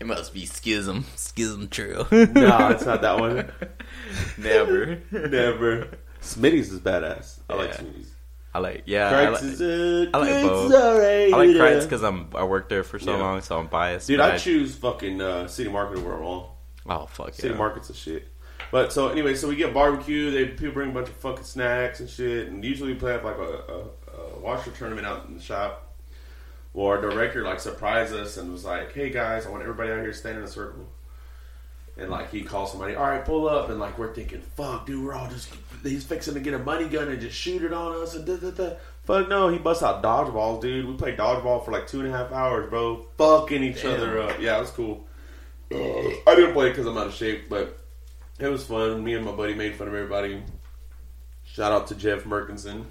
It 0.00 0.06
must 0.06 0.34
be 0.34 0.46
Chisholm. 0.46 1.04
Chisholm 1.16 1.68
Trail. 1.68 2.06
no, 2.12 2.68
it's 2.70 2.84
not 2.84 3.00
that 3.02 3.18
one. 3.18 3.50
Never. 4.38 5.00
Never. 5.10 5.88
Smitty's 6.20 6.72
is 6.72 6.80
badass. 6.80 7.38
I 7.48 7.54
like 7.54 7.70
Yeah. 7.70 7.76
Smitty's. 7.76 8.10
I 8.54 8.60
like. 8.60 8.84
Yeah. 8.86 9.08
I 9.10 9.28
like, 9.30 9.42
is 9.42 9.60
I 9.60 10.18
like 10.18 10.42
both. 10.44 10.70
is. 10.70 11.32
I 11.32 11.36
like 11.36 11.50
Kreuz 11.50 11.82
because 11.82 12.04
I'm 12.04 12.28
I 12.34 12.44
worked 12.44 12.68
there 12.68 12.84
for 12.84 12.98
so 13.00 13.12
Yeah. 13.12 13.18
long, 13.22 13.40
so 13.40 13.58
I'm 13.58 13.66
biased. 13.66 14.06
Dude, 14.06 14.18
but 14.18 14.34
I 14.34 14.38
choose 14.38 14.76
fucking 14.76 15.20
uh, 15.20 15.48
City 15.48 15.68
Market 15.68 15.98
over 15.98 16.22
all. 16.22 16.56
Oh 16.86 17.06
fuck 17.06 17.34
City 17.34 17.48
yeah. 17.48 17.56
Market's 17.58 17.90
a 17.90 17.94
shit. 17.94 18.28
But 18.70 18.92
so 18.92 19.08
anyway, 19.08 19.34
so 19.34 19.48
we 19.48 19.56
get 19.56 19.74
barbecue. 19.74 20.30
They 20.30 20.46
people 20.46 20.72
bring 20.72 20.90
a 20.90 20.92
bunch 20.92 21.08
of 21.08 21.16
fucking 21.16 21.44
snacks 21.44 22.00
and 22.00 22.08
shit, 22.08 22.48
and 22.48 22.64
usually 22.64 22.92
we 22.92 22.98
play 22.98 23.12
have 23.12 23.24
like 23.24 23.36
a, 23.38 23.40
a, 23.40 24.16
a 24.36 24.38
washer 24.40 24.70
tournament 24.70 25.06
out 25.06 25.26
in 25.26 25.34
the 25.36 25.42
shop. 25.42 25.94
Well, 26.72 26.86
our 26.88 27.00
director 27.00 27.42
like 27.42 27.60
surprised 27.60 28.14
us 28.14 28.36
and 28.36 28.50
was 28.52 28.64
like, 28.64 28.92
"Hey 28.92 29.10
guys, 29.10 29.46
I 29.46 29.50
want 29.50 29.62
everybody 29.62 29.90
out 29.90 29.98
here 29.98 30.06
to 30.12 30.14
stand 30.14 30.38
in 30.38 30.44
a 30.44 30.48
circle." 30.48 30.86
And 31.96 32.10
like 32.10 32.30
he 32.32 32.42
calls 32.42 32.72
somebody, 32.72 32.96
"All 32.96 33.04
right, 33.04 33.24
pull 33.24 33.48
up," 33.48 33.70
and 33.70 33.78
like 33.78 33.98
we're 33.98 34.12
thinking, 34.12 34.42
"Fuck, 34.56 34.86
dude, 34.86 35.04
we're 35.04 35.14
all 35.14 35.28
just 35.28 35.48
he's 35.82 36.02
fixing 36.04 36.34
to 36.34 36.40
get 36.40 36.52
a 36.54 36.58
money 36.58 36.88
gun 36.88 37.08
and 37.08 37.20
just 37.20 37.36
shoot 37.36 37.62
it 37.62 37.72
on 37.72 37.92
us." 38.02 38.16
And 38.16 38.26
da 38.26 38.36
da 38.36 38.50
da. 38.50 38.70
Fuck 39.04 39.28
no, 39.28 39.48
he 39.48 39.58
busts 39.58 39.82
out 39.82 40.02
dodgeballs, 40.02 40.60
dude. 40.60 40.86
We 40.86 40.94
played 40.94 41.18
dodgeball 41.18 41.64
for 41.64 41.70
like 41.70 41.86
two 41.86 42.00
and 42.00 42.08
a 42.08 42.10
half 42.10 42.32
hours, 42.32 42.68
bro. 42.68 43.06
Fucking 43.16 43.62
each 43.62 43.82
Damn. 43.82 43.94
other 43.94 44.22
up. 44.22 44.40
Yeah, 44.40 44.56
it 44.56 44.60
was 44.60 44.70
cool. 44.70 45.06
Uh, 45.72 46.08
I 46.26 46.34
didn't 46.34 46.52
play 46.52 46.70
because 46.70 46.86
I'm 46.86 46.96
out 46.98 47.06
of 47.06 47.14
shape, 47.14 47.48
but 47.48 47.78
it 48.40 48.48
was 48.48 48.66
fun. 48.66 49.04
Me 49.04 49.14
and 49.14 49.24
my 49.24 49.32
buddy 49.32 49.54
made 49.54 49.76
fun 49.76 49.86
of 49.86 49.94
everybody. 49.94 50.42
Shout 51.44 51.70
out 51.70 51.86
to 51.88 51.94
Jeff 51.94 52.24
Merkinson. 52.24 52.86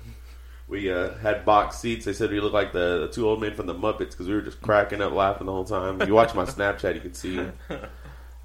We 0.67 0.91
uh, 0.91 1.15
had 1.15 1.43
box 1.43 1.77
seats. 1.79 2.05
They 2.05 2.13
said 2.13 2.31
we 2.31 2.39
looked 2.39 2.53
like 2.53 2.71
the, 2.71 3.07
the 3.07 3.13
two 3.13 3.27
old 3.27 3.41
men 3.41 3.53
from 3.53 3.65
the 3.65 3.75
Muppets 3.75 4.11
because 4.11 4.27
we 4.27 4.33
were 4.33 4.41
just 4.41 4.61
cracking 4.61 5.01
up 5.01 5.11
laughing 5.11 5.47
the 5.47 5.51
whole 5.51 5.65
time. 5.65 6.01
If 6.01 6.07
you 6.07 6.13
watch 6.13 6.33
my 6.33 6.45
Snapchat, 6.45 6.95
you 6.95 7.01
can 7.01 7.13
see. 7.13 7.45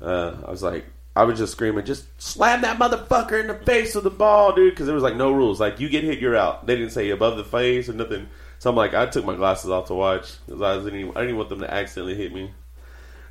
Uh, 0.01 0.36
I 0.46 0.51
was 0.51 0.62
like, 0.62 0.86
I 1.16 1.24
was 1.24 1.38
just 1.38 1.53
screaming, 1.53 1.84
just 1.84 2.05
slam 2.20 2.62
that 2.62 2.78
motherfucker 2.78 3.40
in 3.40 3.49
the 3.49 3.55
face 3.55 3.94
with 3.94 4.05
the 4.05 4.11
ball, 4.11 4.55
dude. 4.55 4.72
Because 4.72 4.86
there 4.86 4.94
was 4.94 5.03
like 5.03 5.16
no 5.16 5.32
rules. 5.32 5.59
Like 5.61 5.80
you 5.80 5.88
get 5.88 6.05
hit, 6.05 6.20
you're 6.20 6.36
out. 6.36 6.66
They 6.66 6.76
didn't 6.76 6.92
say 6.92 7.11
above 7.11 7.36
the 7.36 7.44
face 7.44 7.88
or 7.88 7.92
nothing. 7.94 8.28
So 8.61 8.70
I'm 8.70 8.76
like, 8.76 8.94
I 8.94 9.07
took 9.07 9.24
my 9.24 9.34
glasses 9.36 9.70
off 9.70 9.86
to 9.88 9.94
watch 9.94 10.32
because 10.46 10.62
I, 10.62 10.76
was- 10.76 10.86
I 10.86 10.90
didn't 10.90 11.12
even 11.14 11.36
want 11.36 11.49
them 11.49 11.61
to 11.61 11.72
accidentally 11.72 12.14
hit 12.16 12.32
me. 12.32 12.51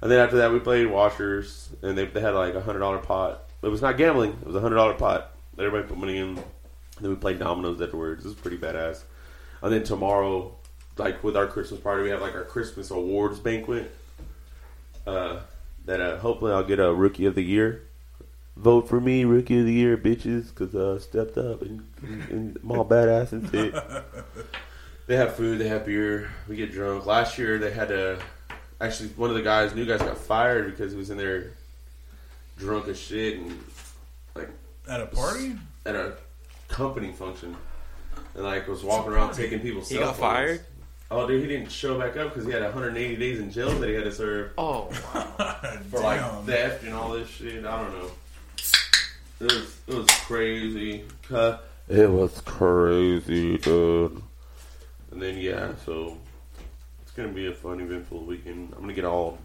And 0.01 0.11
then 0.11 0.20
after 0.20 0.38
that, 0.38 0.51
we 0.53 0.59
played 0.59 0.86
washers, 0.88 1.70
and 1.82 1.97
they, 1.97 2.05
they 2.05 2.22
had 2.22 2.36
like 2.36 2.53
a 2.53 2.61
hundred 2.61 2.80
dollar 2.80 2.99
pot. 2.99 3.43
It 3.63 3.68
was 3.70 3.82
not 3.82 3.97
gambling; 3.97 4.32
it 4.41 4.45
was 4.45 4.55
a 4.55 4.61
hundred 4.61 4.76
dollar 4.76 4.93
pot. 4.93 5.32
Everybody 5.57 5.88
put 5.88 5.97
money 5.97 6.18
in. 6.18 6.36
then 7.01 7.09
we 7.09 7.15
played 7.15 7.39
dominoes 7.39 7.82
afterwards. 7.82 8.24
This 8.24 8.34
is 8.34 8.39
pretty 8.39 8.57
badass. 8.59 9.01
And 9.63 9.74
then 9.74 9.84
tomorrow, 9.84 10.55
like 10.97 11.24
with 11.24 11.36
our 11.36 11.47
Christmas 11.47 11.80
party, 11.80 12.03
we 12.03 12.09
have 12.09 12.22
like 12.22 12.36
our 12.36 12.43
Christmas 12.43 12.91
awards 12.91 13.39
banquet. 13.39 13.91
Uh, 15.07 15.39
that 15.88 15.99
uh, 15.99 16.17
hopefully 16.19 16.53
I'll 16.53 16.63
get 16.63 16.79
a 16.79 16.93
Rookie 16.93 17.25
of 17.25 17.33
the 17.35 17.41
Year. 17.43 17.83
Vote 18.55 18.88
for 18.88 18.99
me, 19.01 19.23
Rookie 19.25 19.59
of 19.59 19.65
the 19.65 19.73
Year, 19.73 19.97
bitches, 19.97 20.49
because 20.49 20.73
uh, 20.75 20.99
stepped 20.99 21.38
up 21.38 21.61
and, 21.61 21.88
and, 22.01 22.29
and 22.29 22.59
I'm 22.63 22.71
all 22.71 22.85
badass 22.85 23.31
and 23.31 23.49
shit. 23.49 23.73
They 25.07 25.15
have 25.15 25.35
food, 25.35 25.59
they 25.59 25.69
have 25.69 25.85
beer. 25.85 26.29
We 26.49 26.57
get 26.57 26.73
drunk. 26.73 27.05
Last 27.05 27.38
year 27.38 27.57
they 27.59 27.71
had 27.71 27.88
to. 27.88 28.19
Actually, 28.81 29.07
one 29.15 29.29
of 29.29 29.38
the 29.38 29.41
guys, 29.41 29.73
new 29.73 29.85
guys, 29.85 30.01
got 30.01 30.17
fired 30.17 30.69
because 30.69 30.91
he 30.91 30.97
was 30.97 31.09
in 31.09 31.17
there 31.17 31.51
drunk 32.57 32.89
as 32.89 32.99
shit 32.99 33.38
and 33.39 33.57
like 34.35 34.49
At 34.89 34.99
a 34.99 35.05
party? 35.05 35.55
at 35.85 35.95
a 35.95 36.17
company 36.67 37.13
function 37.13 37.55
and 38.35 38.43
like 38.43 38.67
was 38.67 38.83
walking 38.83 39.13
around 39.13 39.33
taking 39.33 39.61
people's. 39.61 39.88
He 39.88 39.95
cell 39.95 40.07
got 40.07 40.17
phones. 40.17 40.19
fired? 40.19 40.65
Oh, 41.10 41.26
dude, 41.28 41.41
he 41.41 41.47
didn't 41.47 41.72
show 41.72 41.97
back 41.97 42.18
up 42.18 42.34
because 42.34 42.45
he 42.45 42.51
had 42.51 42.64
180 42.64 43.16
days 43.16 43.39
in 43.39 43.49
jail 43.51 43.70
that 43.80 43.88
he 43.88 43.95
had 43.95 44.03
to 44.03 44.12
serve 44.12 44.51
Oh, 44.58 44.86
for 45.89 45.99
like 46.01 46.20
theft 46.45 46.84
and 46.84 46.93
all 46.93 47.12
this 47.14 47.30
shit. 47.30 47.66
I 47.66 47.82
don't 47.82 47.93
know. 47.97 48.12
It 49.39 49.43
was 49.53 49.78
it 49.88 49.93
was 49.95 50.08
crazy. 50.26 51.05
Huh? 51.30 51.60
It 51.88 52.10
was 52.12 52.41
crazy, 52.41 53.58
dude. 53.58 54.22
And 55.12 55.22
then 55.22 55.38
yeah, 55.38 55.72
so 55.86 56.18
it's 57.03 57.12
gonna 57.12 57.30
be 57.30 57.47
a 57.47 57.53
fun, 57.53 57.80
eventful 57.80 58.26
weekend. 58.26 58.74
I'm 58.74 58.82
gonna 58.82 58.93
get 58.93 59.05
all 59.05 59.38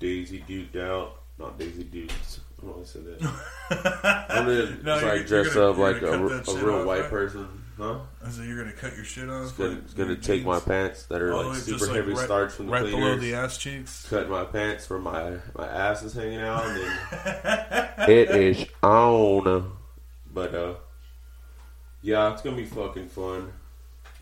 Daisy 0.00 0.42
duked 0.48 0.76
out, 0.80 1.20
not 1.38 1.58
Daisy 1.58 1.84
dukes. 1.84 2.40
I 2.58 2.64
don't 2.64 2.70
know 2.70 2.76
why 2.76 2.82
I 2.82 2.86
said 2.86 3.04
that. 3.04 4.26
I'm 4.30 4.46
gonna 4.46 4.76
No, 4.82 5.00
try 5.00 5.18
to 5.18 5.24
dress 5.24 5.52
gonna- 5.52 5.70
up 5.72 5.76
like 5.76 5.96
a, 5.96 6.00
cut 6.00 6.20
re- 6.20 6.28
that 6.38 6.48
a 6.48 6.64
real 6.64 6.84
white 6.86 7.00
right? 7.02 7.10
person, 7.10 7.61
huh? 7.82 7.98
I 8.24 8.30
said 8.30 8.46
you're 8.46 8.56
gonna 8.58 8.72
cut 8.76 8.94
your 8.96 9.04
shit 9.04 9.28
off. 9.28 9.42
It's 9.44 9.52
gonna, 9.52 9.70
like, 9.70 9.78
it's 9.84 9.94
gonna 9.94 10.08
your 10.10 10.16
take 10.18 10.44
my 10.44 10.60
pants 10.60 11.04
that 11.06 11.20
are 11.20 11.32
All 11.32 11.44
like 11.44 11.56
super 11.58 11.78
just, 11.78 11.90
like, 11.90 11.96
heavy 11.96 12.12
right, 12.12 12.24
starch 12.24 12.52
from 12.52 12.66
the 12.66 12.72
right 12.72 12.84
below 12.84 12.98
cleaners. 12.98 13.20
the 13.20 13.34
ass 13.34 13.58
cheeks. 13.58 14.06
cut 14.08 14.28
my 14.28 14.44
pants 14.44 14.88
where 14.88 14.98
my 14.98 15.36
my 15.56 15.66
ass 15.66 16.02
is 16.02 16.12
hanging 16.14 16.40
out, 16.40 16.64
and 16.64 16.76
then 16.80 17.88
it 18.08 18.30
is 18.30 18.66
on. 18.82 19.72
But 20.32 20.54
uh, 20.54 20.74
yeah, 22.02 22.32
it's 22.32 22.42
gonna 22.42 22.56
be 22.56 22.64
fucking 22.64 23.08
fun. 23.08 23.52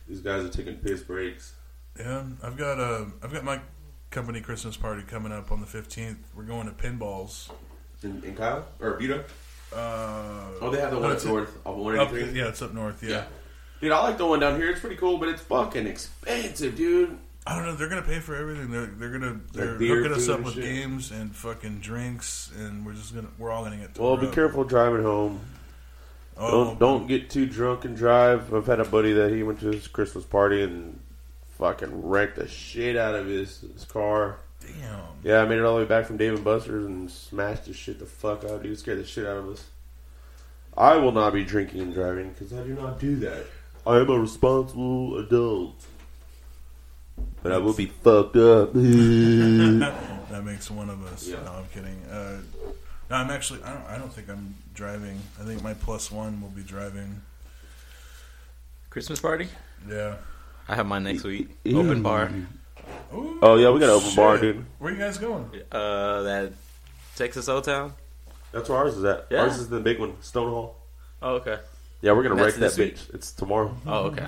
These 0.09 0.21
guys 0.21 0.45
are 0.45 0.49
taking 0.49 0.77
piss 0.77 1.03
breaks. 1.03 1.55
Yeah, 1.99 2.25
I've 2.43 2.57
got 2.57 2.79
a, 2.81 3.07
I've 3.23 3.33
got 3.33 3.45
my 3.45 3.61
company 4.11 4.41
Christmas 4.41 4.77
party 4.77 5.03
coming 5.03 5.33
up 5.33 5.53
on 5.53 5.61
the 5.61 5.67
fifteenth. 5.67 6.19
We're 6.35 6.45
going 6.45 6.67
to 6.67 6.73
Pinballz. 6.73 7.51
In, 8.03 8.23
in 8.25 8.35
Kyle 8.35 8.67
or 8.81 8.93
Buda? 8.95 9.25
Uh, 9.73 10.47
Oh, 10.61 10.71
they 10.73 10.81
have 10.81 10.91
the 10.91 10.99
one 10.99 11.13
it's 11.13 11.25
up 11.25 11.31
north 11.31 11.59
of 11.67 11.87
Up, 11.99 12.13
yeah, 12.13 12.49
it's 12.49 12.63
up 12.63 12.73
north. 12.73 13.03
Yeah. 13.03 13.11
Yeah. 13.11 13.25
Dude, 13.81 13.93
I 13.93 14.03
like 14.03 14.19
the 14.19 14.27
one 14.27 14.41
down 14.41 14.57
here. 14.61 14.71
It's 14.71 14.81
pretty 14.81 14.97
cool, 14.97 15.19
but 15.19 15.29
it's 15.29 15.41
fucking 15.43 15.87
expensive, 15.87 16.77
dude. 16.77 17.17
I 17.47 17.57
don't 17.57 17.65
know. 17.65 17.75
They're 17.75 17.89
gonna 17.89 18.03
pay 18.03 18.19
for 18.21 18.37
everything. 18.37 18.71
They're 18.71 18.87
they're 18.87 19.11
gonna 19.19 19.41
they're 19.53 19.75
beer, 19.77 19.97
hooking 19.97 20.13
us 20.13 20.27
food, 20.27 20.31
up 20.33 20.37
and 20.37 20.45
with 20.45 20.55
shit. 20.55 20.65
games 20.65 21.11
and 21.11 21.35
fucking 21.35 21.81
drinks, 21.81 22.51
and 22.59 22.85
we're 22.85 22.93
just 22.93 23.15
gonna 23.15 23.29
we're 23.39 23.51
all 23.51 23.65
gonna 23.65 23.77
get. 23.79 23.99
Well, 23.99 24.11
tore 24.11 24.19
be 24.19 24.27
up. 24.27 24.35
careful 24.35 24.65
driving 24.65 25.03
home. 25.03 25.41
Oh, 26.37 26.65
Don't 26.65 26.79
don't 26.79 27.07
get 27.07 27.31
too 27.31 27.47
drunk 27.47 27.85
and 27.87 27.97
drive. 27.97 28.53
I've 28.53 28.67
had 28.67 28.81
a 28.81 28.85
buddy 28.85 29.15
that 29.15 29.31
he 29.33 29.43
went 29.43 29.61
to 29.61 29.67
his 29.73 29.89
Christmas 29.89 30.25
party 30.25 30.63
and 30.63 31.01
fucking 31.59 32.09
wrecked 32.09 32.37
the 32.37 32.49
shit 32.49 32.97
out 32.97 33.15
of 33.15 33.27
his, 33.27 33.61
his 33.61 33.85
car. 33.85 34.37
Damn. 34.61 35.01
Yeah, 35.23 35.43
I 35.43 35.47
made 35.47 35.59
it 35.59 35.65
all 35.65 35.75
the 35.77 35.83
way 35.83 35.89
back 35.89 36.07
from 36.07 36.19
Dave 36.19 36.35
and 36.35 36.45
Buster's 36.45 36.85
and 36.87 37.11
smashed 37.11 37.65
the 37.65 37.73
shit 37.73 37.99
the 37.99 38.07
fuck 38.07 38.45
out, 38.45 38.51
of 38.51 38.63
dude. 38.63 38.79
Scared 38.79 38.99
the 38.99 39.07
shit 39.07 39.27
out 39.27 39.39
of 39.39 39.49
us. 39.49 39.65
I 40.77 40.97
will 40.97 41.13
not 41.13 41.33
be 41.33 41.45
drinking 41.45 41.81
and 41.81 41.93
driving 41.95 42.31
because 42.31 42.53
I 42.53 42.63
do 42.63 42.75
not 42.75 42.99
do 42.99 43.17
that. 43.17 43.45
I 43.87 43.99
am 43.99 44.11
a 44.11 44.19
responsible 44.19 45.19
adult. 45.19 45.75
But 47.43 47.53
I 47.53 47.59
will 47.59 47.73
be 47.75 47.87
fucked 47.87 48.37
up. 48.37 48.75
That 50.31 50.45
makes 50.45 50.71
one 50.71 50.89
of 50.89 51.05
us. 51.07 51.27
Yeah. 51.27 51.43
No, 51.45 51.53
I'm 51.55 51.67
kidding. 51.75 52.01
Uh, 52.05 52.39
no, 53.11 53.17
I'm 53.17 53.31
actually. 53.31 53.61
I 53.65 53.73
don't. 53.75 53.85
I 53.87 53.99
don't 53.99 54.13
think 54.13 54.29
I'm 54.31 54.55
driving. 54.75 55.19
I 55.41 55.45
think 55.45 55.61
my 55.63 55.75
plus 55.75 56.09
one 56.11 56.41
will 56.41 56.51
be 56.51 56.63
driving. 56.63 57.21
Christmas 58.91 59.19
party? 59.19 59.49
Yeah. 59.89 60.15
I 60.69 60.77
have 60.77 60.87
mine 60.87 61.03
next 61.03 61.25
week. 61.25 61.49
Open 61.67 62.01
bar. 62.03 62.31
Ooh, 63.13 63.39
Oh, 63.43 63.57
yeah, 63.57 63.71
we 63.71 63.81
got 63.81 63.89
an 63.89 63.97
open 63.97 64.15
bar, 64.15 64.39
dude. 64.39 64.65
Where 64.79 64.93
you 64.93 64.99
guys 64.99 65.19
going? 65.19 65.51
Uh, 65.73 66.23
that 66.23 66.53
Texas 67.17 67.49
O 67.49 67.61
Town. 67.61 67.93
That's 68.53 68.69
where 68.69 68.79
ours 68.79 68.97
is 68.97 69.05
at. 69.05 69.27
Yeah. 69.31 69.41
Ours 69.41 69.59
is 69.59 69.69
the 69.69 69.81
big 69.81 69.99
one, 69.99 70.13
Stonehall. 70.23 70.75
Oh, 71.23 71.35
okay. 71.37 71.59
Yeah, 72.03 72.13
we're 72.13 72.23
gonna 72.23 72.37
wreck 72.43 72.55
that 72.55 72.61
this 72.61 72.79
week? 72.79 72.97
bitch. 72.97 73.15
It's 73.15 73.33
tomorrow. 73.33 73.77
Oh, 73.87 74.05
okay. 74.07 74.27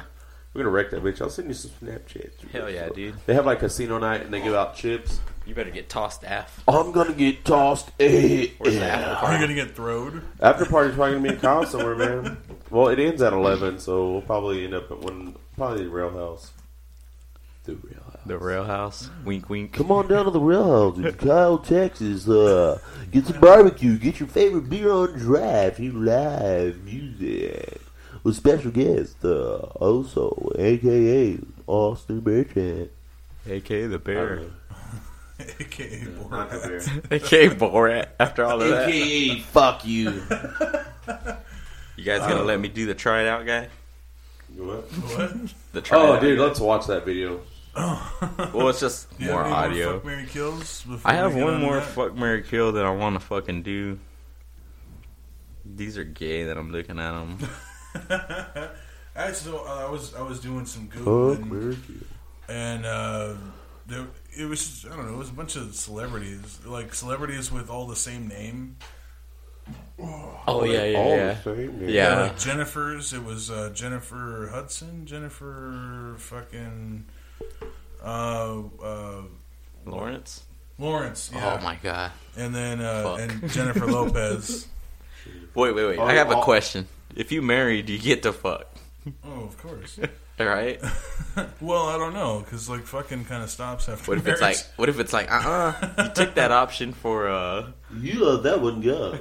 We're 0.55 0.61
gonna 0.63 0.71
wreck 0.75 0.91
that 0.91 1.03
bitch. 1.03 1.21
I'll 1.23 1.31
send 1.31 1.49
you 1.49 1.55
some 1.55 1.71
Snapchats. 1.83 2.51
Hell 2.53 2.69
yeah, 2.69 2.89
dude. 2.91 3.15
They 3.27 3.35
have 3.35 3.47
like 3.47 3.61
casino 3.61 3.99
night 3.99 4.21
and 4.23 4.33
they 4.33 4.43
give 4.43 4.55
out 4.55 4.77
chips. 4.77 5.21
You 5.47 5.55
better 5.55 5.71
get 5.71 5.89
tossed 5.89 6.23
aff. 6.25 6.63
I'm 6.69 6.93
gonna 6.93 7.15
get 7.15 7.45
tossed. 7.45 7.91
Eh, 7.99 8.49
Where's 8.59 8.75
the 8.77 8.85
eh. 8.85 8.89
after 8.89 9.07
Are 9.07 9.11
you 9.13 9.17
party? 9.17 9.41
gonna 9.41 9.55
get 9.55 9.75
throwed? 9.75 10.23
After 10.41 10.67
party's 10.67 10.95
probably 10.95 11.15
gonna 11.17 11.29
be 11.29 11.35
in 11.35 11.41
Kyle 11.41 11.65
somewhere, 11.65 11.97
man. 11.97 12.37
Well, 12.71 12.89
it 12.89 12.99
ends 12.99 13.23
at 13.23 13.33
eleven, 13.33 13.79
so 13.81 14.13
we'll 14.13 14.23
probably 14.23 14.65
end 14.65 14.75
up 14.75 14.91
at 14.91 14.99
one, 14.99 15.35
probably 15.57 15.85
the 15.85 15.91
Rail 15.91 16.11
House. 16.11 16.53
The 17.65 17.75
real 17.75 18.03
house. 18.05 18.12
The 18.25 18.39
Rail 18.39 18.65
House. 18.65 19.11
Wink, 19.25 19.49
wink. 19.51 19.73
Come 19.73 19.91
on 19.91 20.07
down 20.09 20.27
to 20.27 20.31
the 20.31 20.39
real 20.41 20.65
house 20.93 20.97
in 20.99 21.13
Kyle, 21.15 21.59
Texas. 21.59 22.29
Uh, 22.29 22.79
get 23.11 23.27
some 23.27 23.41
barbecue. 23.41 23.99
Get 23.99 24.21
your 24.21 24.29
favorite 24.29 24.71
beer 24.71 24.91
on 24.93 25.13
draft. 25.19 25.79
Hear 25.79 25.93
live 25.93 26.85
music 26.85 27.81
with 28.23 28.37
special 28.37 28.71
guest, 28.71 29.25
uh, 29.25 29.57
also 29.81 30.53
aka 30.57 31.39
Austin 31.67 32.23
Merchant. 32.25 32.91
aka 33.49 33.87
the 33.89 33.99
bear. 33.99 34.43
AKA 35.59 36.05
Not 36.31 36.51
the 36.51 36.57
Borat. 36.59 37.09
beer. 37.11 37.17
AK 37.17 37.59
Borat. 37.59 38.07
After 38.21 38.45
all 38.45 38.63
of 38.63 38.69
that, 38.69 38.89
AKA 38.89 39.41
fuck 39.41 39.85
you. 39.85 40.11
you 41.97 42.05
guys 42.05 42.21
gonna 42.21 42.45
let 42.45 42.61
me 42.61 42.69
do 42.69 42.87
the 42.87 42.95
try 42.95 43.23
it 43.23 43.29
out 43.29 43.45
guy? 43.45 43.69
What? 44.57 44.85
What? 44.85 45.33
The 45.73 45.81
try 45.81 45.99
it 45.99 46.03
Oh, 46.03 46.13
out 46.13 46.21
dude, 46.21 46.39
guy? 46.39 46.45
let's 46.45 46.61
watch 46.61 46.87
that 46.87 47.05
video. 47.05 47.41
Well, 48.53 48.69
it's 48.69 48.81
just 48.81 49.17
Do 49.19 49.25
you 49.25 49.31
have 49.31 49.39
more 49.41 49.45
any 49.47 49.55
audio. 49.55 49.95
fuck, 49.95 50.05
Marry 50.05 50.27
kills. 50.27 50.85
I 51.05 51.15
have 51.15 51.35
one 51.35 51.55
on 51.55 51.61
more 51.61 51.77
that? 51.77 51.87
fuck 51.89 52.15
Marry 52.15 52.43
kill 52.43 52.73
that 52.73 52.85
I 52.85 52.91
want 52.91 53.19
to 53.19 53.27
fucking 53.27 53.63
do. 53.63 53.99
These 55.65 55.97
are 55.97 56.05
gay 56.05 56.45
that 56.45 56.57
I'm 56.59 56.71
looking 56.73 56.99
at 56.99 57.13
them. 57.13 57.39
Actually, 59.17 59.35
so, 59.53 59.65
uh, 59.67 59.87
I 59.87 59.91
was 59.91 60.15
I 60.15 60.23
was 60.23 60.41
doing 60.41 60.67
some 60.67 60.89
Fuck 60.89 61.03
googling, 61.05 61.47
Murphy. 61.47 62.01
and 62.49 62.85
uh, 62.87 63.35
there, 63.87 64.07
it 64.39 64.47
was 64.47 64.87
I 64.91 64.97
don't 64.97 65.07
know, 65.07 65.15
it 65.15 65.19
was 65.19 65.29
a 65.31 65.35
bunch 65.35 65.57
of 65.57 65.75
celebrities, 65.75 66.61
like 66.67 66.95
celebrities 66.95 67.53
with 67.53 67.69
all 67.71 67.87
the 67.87 67.97
same 67.97 68.27
name. 68.29 68.77
Oh 69.99 70.65
yeah, 70.65 70.85
yeah, 70.85 70.99
All 70.99 71.17
yeah. 71.17 71.33
the 71.35 71.43
same. 71.55 71.81
man. 71.81 71.89
Yeah. 71.89 72.21
like 72.23 72.39
Jennifer's. 72.39 73.13
It 73.13 73.23
was 73.25 73.51
uh, 73.51 73.71
Jennifer 73.75 74.49
Hudson, 74.53 75.07
Jennifer 75.07 76.15
fucking 76.19 77.07
uh, 78.03 78.61
uh, 78.83 79.23
Lawrence. 79.87 80.43
Lawrence. 80.79 81.31
Yeah. 81.33 81.59
Oh 81.61 81.65
my 81.65 81.77
god. 81.83 82.13
And 82.37 82.55
then 82.55 82.81
uh, 82.81 83.17
and 83.21 83.51
Jennifer 83.51 83.87
Lopez. 83.87 84.67
Wait, 85.55 85.73
wait, 85.75 85.85
wait. 85.87 85.99
I 85.99 86.15
have 86.15 86.31
a 86.33 86.41
question. 86.41 86.89
If 87.15 87.31
you 87.31 87.43
marry, 87.43 87.83
do 87.83 87.93
you 87.93 87.99
get 87.99 88.23
to 88.23 88.33
fuck? 88.33 88.75
Oh, 89.23 89.43
of 89.45 89.57
course. 89.59 89.99
All 90.41 90.47
right. 90.47 90.81
well, 91.61 91.89
I 91.89 91.99
don't 91.99 92.15
know 92.15 92.41
because 92.41 92.71
like 92.71 92.85
fucking 92.87 93.27
kind 93.27 93.43
of 93.43 93.51
stops 93.51 93.87
after. 93.89 94.11
What 94.11 94.19
if 94.19 94.27
it's 94.27 94.41
like? 94.41 94.57
What 94.77 94.89
if 94.89 94.99
it's 94.99 95.13
like? 95.13 95.31
Uh, 95.31 95.35
uh 95.49 96.05
You 96.05 96.11
took 96.15 96.35
that 96.37 96.51
option 96.53 96.95
for. 96.95 97.29
uh 97.29 97.71
You 98.01 98.25
let 98.25 98.43
that 98.45 98.63
one 98.63 98.81
go. 98.81 99.19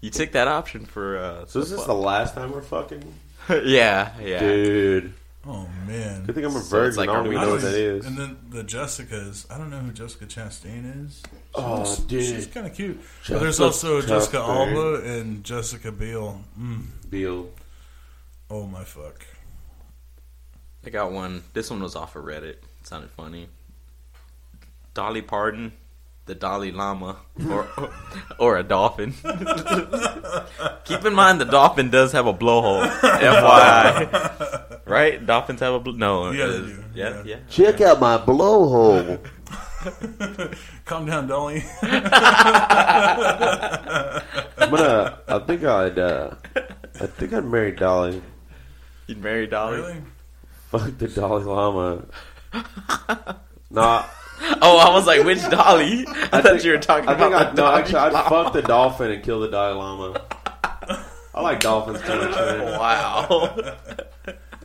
You 0.00 0.10
took 0.10 0.30
that 0.32 0.46
option 0.46 0.86
for. 0.86 1.18
uh 1.18 1.46
So 1.46 1.58
is 1.60 1.70
this 1.70 1.82
the 1.84 1.92
last 1.94 2.34
time 2.34 2.52
we're 2.52 2.62
fucking? 2.62 3.02
Yeah, 3.48 4.12
yeah. 4.22 4.38
Dude, 4.38 5.14
Oh 5.48 5.68
man. 5.86 6.24
good 6.24 6.34
thing 6.34 6.44
I'm 6.44 6.56
a 6.56 6.60
So 6.60 6.76
virgin. 6.76 6.96
like, 6.96 7.08
I 7.08 7.12
are 7.12 7.16
don't 7.22 7.26
even 7.32 7.40
know 7.40 7.50
what 7.52 7.60
that 7.60 7.78
even- 7.78 7.96
is. 7.98 8.06
And 8.06 8.18
then 8.18 8.36
the 8.50 8.64
Jessicas. 8.64 9.46
I 9.50 9.58
don't 9.58 9.70
know 9.70 9.78
who 9.78 9.92
Jessica 9.92 10.26
Chastain 10.26 11.06
is. 11.06 11.22
She 11.24 11.30
Oh, 11.54 11.76
looks- 11.82 11.96
dude. 11.98 12.24
she's 12.24 12.46
kind 12.48 12.66
of 12.66 12.74
cute. 12.74 13.00
But 13.28 13.40
there's 13.40 13.58
Jessica 13.58 13.64
also 13.64 14.02
Jessica 14.02 14.38
Alba 14.38 15.02
and 15.04 15.44
Jessica 15.44 15.92
Biel. 15.92 16.42
Mm. 16.58 16.86
Bill. 17.10 17.50
Oh 18.50 18.66
my 18.66 18.82
fuck. 18.84 19.24
I 20.84 20.90
got 20.90 21.12
one. 21.12 21.42
This 21.52 21.70
one 21.70 21.80
was 21.82 21.94
off 21.96 22.16
of 22.16 22.24
Reddit. 22.24 22.42
It 22.44 22.64
sounded 22.84 23.10
funny. 23.10 23.48
Dolly 24.94 25.22
Parton, 25.22 25.72
the 26.26 26.34
Dalai 26.34 26.72
Lama, 26.72 27.16
or 27.48 27.66
or 28.38 28.56
a 28.58 28.62
dolphin. 28.62 29.12
Keep 30.84 31.04
in 31.04 31.14
mind 31.14 31.40
the 31.40 31.46
dolphin 31.48 31.90
does 31.90 32.12
have 32.12 32.26
a 32.26 32.34
blowhole. 32.34 32.86
FYI, 32.86 34.80
right? 34.86 35.24
Dolphins 35.24 35.60
have 35.60 35.74
a 35.74 35.80
bl- 35.80 35.92
no. 35.92 36.30
Yeah, 36.32 36.46
they 36.46 36.54
uh, 36.54 36.58
do. 36.58 36.84
yeah, 36.94 37.08
Yeah. 37.10 37.22
yeah. 37.24 37.36
Check 37.48 37.80
out 37.80 38.00
my 38.00 38.18
blowhole. 38.18 39.18
Calm 40.84 41.06
down, 41.06 41.28
Dolly. 41.28 41.62
I'm 41.78 42.02
gonna. 44.70 45.18
I 45.28 45.38
think 45.46 45.64
I'd. 45.64 45.98
uh 45.98 46.30
I 47.00 47.06
think 47.06 47.32
I'd 47.34 47.44
marry 47.44 47.72
Dolly. 47.72 48.22
You'd 49.06 49.22
marry 49.22 49.46
Dolly. 49.46 49.76
really? 49.78 50.02
Fuck 50.70 50.98
the 50.98 51.08
Dalai 51.08 51.44
Lama. 51.44 52.04
Nah, 53.70 54.04
Oh, 54.62 54.78
I 54.78 54.90
was 54.94 55.06
like, 55.06 55.24
which 55.24 55.42
Dolly? 55.48 56.04
I, 56.08 56.12
thought 56.12 56.42
think- 56.44 56.64
you 56.64 56.72
were 56.72 56.78
talking 56.78 57.08
I 57.08 57.12
about 57.14 57.30
think 57.30 57.34
I'd, 57.34 57.56
the 57.56 57.62
no, 57.62 57.74
actually, 57.74 57.98
I'd 57.98 58.28
fuck 58.28 58.52
the 58.52 58.62
dolphin 58.62 59.10
and 59.10 59.22
kill 59.22 59.40
the 59.40 59.48
Dalai 59.48 59.74
Lama. 59.74 60.22
I 61.34 61.40
like 61.40 61.60
dolphins 61.60 62.00
too 62.02 62.16
much, 62.16 62.30
man. 62.36 62.78
Wow. 62.78 63.76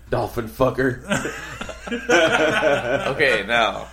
Dolphin 0.09 0.47
fucker. 0.47 1.03
okay, 3.07 3.43
now 3.47 3.88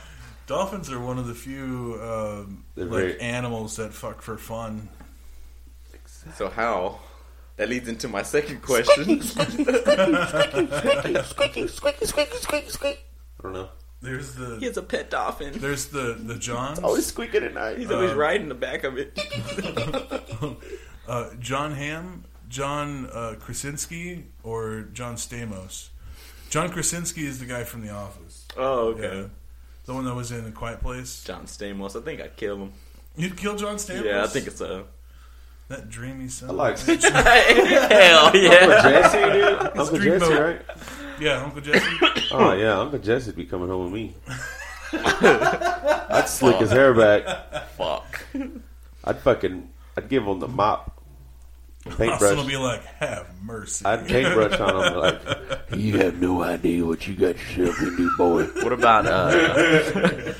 Dolphins 0.47 0.91
are 0.91 1.01
one 1.01 1.19
of 1.19 1.27
the 1.27 1.35
few 1.35 1.99
um, 2.03 2.65
like 2.77 2.89
very- 2.89 3.21
animals 3.21 3.77
that 3.77 3.93
fuck 3.93 4.23
for 4.23 4.37
fun. 4.39 4.89
so 6.37 6.49
how? 6.49 6.99
That 7.57 7.69
leads 7.69 7.89
into 7.89 8.07
my 8.09 8.23
second 8.23 8.63
question. 8.63 9.21
Squeaky, 9.21 9.23
squeaky, 9.23 9.65
squeaky, 9.75 11.19
squeaky, 11.23 11.67
squeaky, 11.67 11.67
squeaky, 11.67 12.07
squeaky, 12.07 12.07
squeaky, 12.07 12.69
squeaky. 12.71 13.01
I 13.41 13.43
don't 13.43 13.53
know. 13.53 13.69
There's 14.01 14.35
the. 14.35 14.59
he 14.61 14.67
has 14.67 14.77
a 14.77 14.83
pet 14.83 15.11
dolphin. 15.11 15.55
there's 15.59 15.87
the 15.87 16.15
the 16.19 16.37
Johns. 16.37 16.79
Always 16.79 17.07
squeaking 17.07 17.43
at 17.43 17.55
night. 17.55 17.79
He's 17.79 17.91
always 17.91 18.13
Uh, 18.13 18.17
riding 18.17 18.49
the 18.49 18.55
back 18.55 18.85
of 18.85 18.97
it. 18.97 19.19
uh, 21.09 21.31
Jon 21.41 21.73
Hamm, 21.73 22.25
John 22.49 23.07
uh, 23.13 23.35
Krasinski, 23.41 24.27
or 24.43 24.83
John 24.93 25.17
Stamos. 25.17 25.89
John 26.51 26.71
Krasinski 26.71 27.27
is 27.27 27.39
the 27.41 27.45
guy 27.47 27.65
from 27.65 27.83
The 27.83 27.91
Office. 27.91 28.47
oh, 28.57 28.97
Yeah. 28.99 29.25
The 29.85 29.95
one 29.95 30.05
that 30.05 30.15
was 30.15 30.31
in 30.33 30.47
A 30.47 30.51
Quiet 30.51 30.81
Place. 30.81 31.25
John 31.25 31.45
Stamos. 31.47 31.99
I 31.99 32.05
think 32.05 32.21
I'd 32.21 32.37
kill 32.37 32.57
him. 32.57 32.73
You'd 33.17 33.37
kill 33.37 33.57
John 33.57 33.77
Stamos? 33.77 34.05
Yeah, 34.05 34.23
I 34.23 34.27
think 34.27 34.47
it's 34.47 34.61
a 34.61 34.85
That 35.69 35.89
dreamy 35.91 36.29
son. 36.29 36.51
I 36.51 36.53
of 36.53 36.57
a 36.57 36.63
like 36.63 36.77
bitch. 36.77 37.91
hell 37.91 38.27
Uncle 38.27 38.41
yeah. 38.43 38.83
Jesse, 38.83 39.33
dude. 39.33 39.61
Uncle 39.79 39.99
Jesse, 39.99 40.35
right? 40.35 40.63
Yeah, 41.21 41.43
Uncle 41.45 41.61
Jesse. 41.61 41.97
Oh 42.31 42.53
yeah, 42.53 42.79
Uncle 42.79 42.99
Jesse'd 42.99 43.37
be 43.37 43.45
coming 43.47 43.69
home 43.69 43.85
with 43.85 43.93
me. 43.95 44.15
I'd 44.93 46.27
slick 46.29 46.57
his 46.57 46.71
hair 46.71 46.93
back. 46.95 47.25
Fuck. 47.71 48.23
I'd 49.05 49.19
fucking. 49.21 49.69
I'd 49.97 50.09
give 50.09 50.25
him 50.27 50.39
the 50.41 50.49
mop. 50.49 50.95
Austin 51.87 52.07
will 52.07 52.19
Paintbrush. 52.19 52.47
be 52.47 52.57
like, 52.57 52.85
have 52.85 53.27
mercy. 53.43 53.85
I'd 53.87 54.07
paintbrush 54.07 54.61
on 54.61 54.85
him 54.93 54.99
like. 54.99 55.21
You 55.77 55.99
have 55.99 56.21
no 56.21 56.43
idea 56.43 56.83
what 56.85 57.07
you 57.07 57.15
got 57.15 57.37
yourself 57.57 57.79
into, 57.83 58.11
boy. 58.17 58.45
What 58.63 58.73
about 58.73 59.07
uh? 59.07 60.33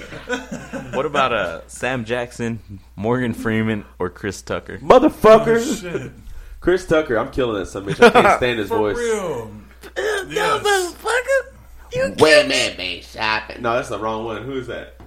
what 0.95 1.05
about 1.07 1.33
uh? 1.35 1.61
Sam 1.69 2.05
Jackson, 2.07 2.61
Morgan 2.97 3.35
Freeman, 3.35 3.85
or 3.99 4.09
Chris 4.11 4.41
Tucker? 4.43 4.79
Motherfucker! 4.79 5.59
Oh, 5.61 5.75
shit. 5.75 6.13
Chris 6.61 6.87
Tucker, 6.87 7.19
I'm 7.19 7.31
killing 7.31 7.59
that 7.61 7.67
son 7.67 7.89
of 7.89 7.95
bitch. 7.95 8.05
I 8.05 8.11
can't 8.11 8.37
stand 8.39 8.59
his 8.59 8.69
For 8.71 8.79
voice. 8.79 8.97
real. 8.97 9.51
Yes. 10.29 12.21
Women 12.21 12.77
be 12.77 13.01
shopping. 13.01 13.63
No, 13.63 13.75
that's 13.75 13.89
the 13.89 13.99
wrong 13.99 14.25
one. 14.25 14.43
Who 14.43 14.59
is 14.59 14.67
that? 14.67 15.01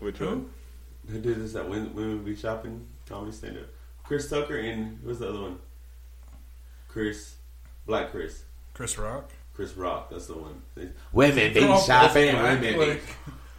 Which 0.00 0.18
Who? 0.18 0.48
Who 1.08 1.20
did 1.20 1.40
this? 1.42 1.52
That 1.52 1.68
Women 1.68 1.94
Women 1.94 2.24
Be 2.24 2.34
Shopping 2.34 2.86
comedy 3.08 3.32
stand 3.32 3.58
up? 3.58 3.66
Chris 4.02 4.28
Tucker 4.28 4.56
and 4.56 4.98
who's 5.04 5.20
the 5.20 5.28
other 5.28 5.40
one? 5.40 5.58
Chris. 6.88 7.36
Black 7.86 8.10
Chris. 8.10 8.42
Chris 8.74 8.98
Rock. 8.98 9.30
Chris 9.54 9.76
Rock. 9.76 10.10
That's 10.10 10.26
the 10.26 10.34
one. 10.34 10.62
Women 11.12 11.52
be 11.52 11.60
shopping. 11.60 12.34
Women 12.36 12.60
be. 12.60 12.76
like, 12.76 13.02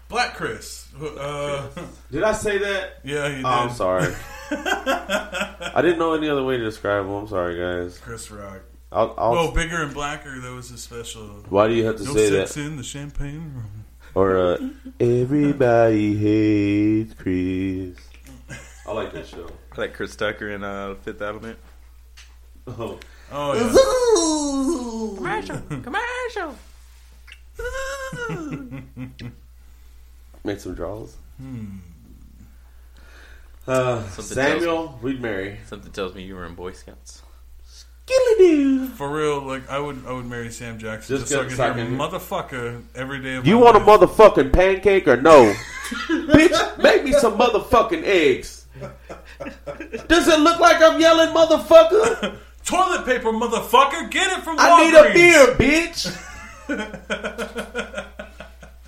Black 0.10 0.36
Chris. 0.36 0.88
Uh, 1.02 1.68
Did 2.12 2.24
I 2.24 2.34
say 2.34 2.58
that? 2.58 3.00
yeah, 3.04 3.28
you 3.28 3.36
did. 3.38 3.46
Oh, 3.46 3.50
I'm 3.50 3.72
sorry. 3.72 4.14
I 4.52 5.82
didn't 5.82 5.98
know 6.00 6.14
any 6.14 6.30
other 6.30 6.44
way 6.44 6.58
to 6.58 6.64
describe 6.64 7.06
him. 7.06 7.12
I'm 7.12 7.28
sorry, 7.28 7.58
guys. 7.58 7.98
Chris 8.00 8.30
Rock. 8.30 8.62
I'll, 8.94 9.14
I'll, 9.18 9.34
Oh, 9.38 9.52
bigger 9.52 9.82
and 9.82 9.94
blacker. 9.94 10.39
That 10.39 10.52
was 10.54 10.72
a 10.72 10.78
special. 10.78 11.24
why 11.50 11.68
do 11.68 11.74
you 11.74 11.86
have 11.86 11.98
to 11.98 12.04
No 12.04 12.14
say 12.14 12.30
sex 12.30 12.54
that? 12.56 12.62
in 12.62 12.78
the 12.78 12.84
champagne 12.84 13.54
room. 13.56 13.86
Or 14.16 14.38
uh, 14.38 14.58
Everybody 15.00 16.16
hates 16.16 17.14
Chris. 17.16 17.98
I 18.88 18.91
like 18.91 19.12
that 19.14 19.26
show. 19.28 19.48
I 19.76 19.82
Like 19.82 19.94
Chris 19.96 20.16
Tucker 20.16 20.50
in 20.50 20.64
uh, 20.64 20.96
Fifth 21.04 21.22
Element. 21.22 21.58
Oh, 22.68 23.00
Oh 23.32 23.54
yeah. 23.56 25.18
Commercial, 25.18 25.58
commercial. 25.82 26.56
make 30.44 30.60
some 30.60 30.76
draws. 30.76 31.16
Hmm. 31.38 31.78
Uh, 33.66 34.04
Something 34.10 34.24
Samuel, 34.36 35.00
we'd 35.02 35.22
marry. 35.22 35.58
Something 35.68 35.91
tells 35.91 36.14
me 36.14 36.24
you 36.24 36.36
were 36.36 36.46
in 36.46 36.54
Boy 36.54 36.74
Scouts. 36.74 37.22
Yeah. 38.10 38.88
For 38.95 39.10
real, 39.10 39.41
like 39.41 39.70
I 39.70 39.80
would, 39.80 40.04
I 40.06 40.12
would 40.12 40.26
marry 40.26 40.51
Sam 40.51 40.78
Jackson 40.78 41.18
Just 41.18 41.32
just, 41.32 41.34
so 41.34 41.39
I 41.39 41.43
get- 41.43 41.58
could 41.58 41.78
hear 41.78 41.86
can- 41.86 41.97
motherfucker 41.97 42.82
every 42.95 43.22
day 43.22 43.36
of 43.36 43.47
You 43.47 43.56
my 43.60 43.72
want 43.72 43.78
a 43.78 43.80
motherfucking 43.80 44.51
pancake 44.54 45.08
or 45.08 45.18
no? 45.18 45.54
Bitch, 46.10 46.78
make 46.82 47.04
me 47.04 47.14
some 47.14 47.38
motherfucking 47.38 48.04
eggs. 48.04 48.66
Does 50.08 50.28
it 50.28 50.39
look 50.39 50.60
like 50.60 50.82
I'm 50.82 50.99
yelling 50.99 51.30
motherfucker? 51.30 52.38
Toilet 52.66 53.06
paper, 53.06 53.32
motherfucker! 53.32 54.10
Get 54.10 54.38
it 54.38 54.43
from 54.43 54.56
I 54.58 54.86
need 54.86 54.93
a 54.95 55.14
beer, 55.14 55.47
bitch. 55.56 56.08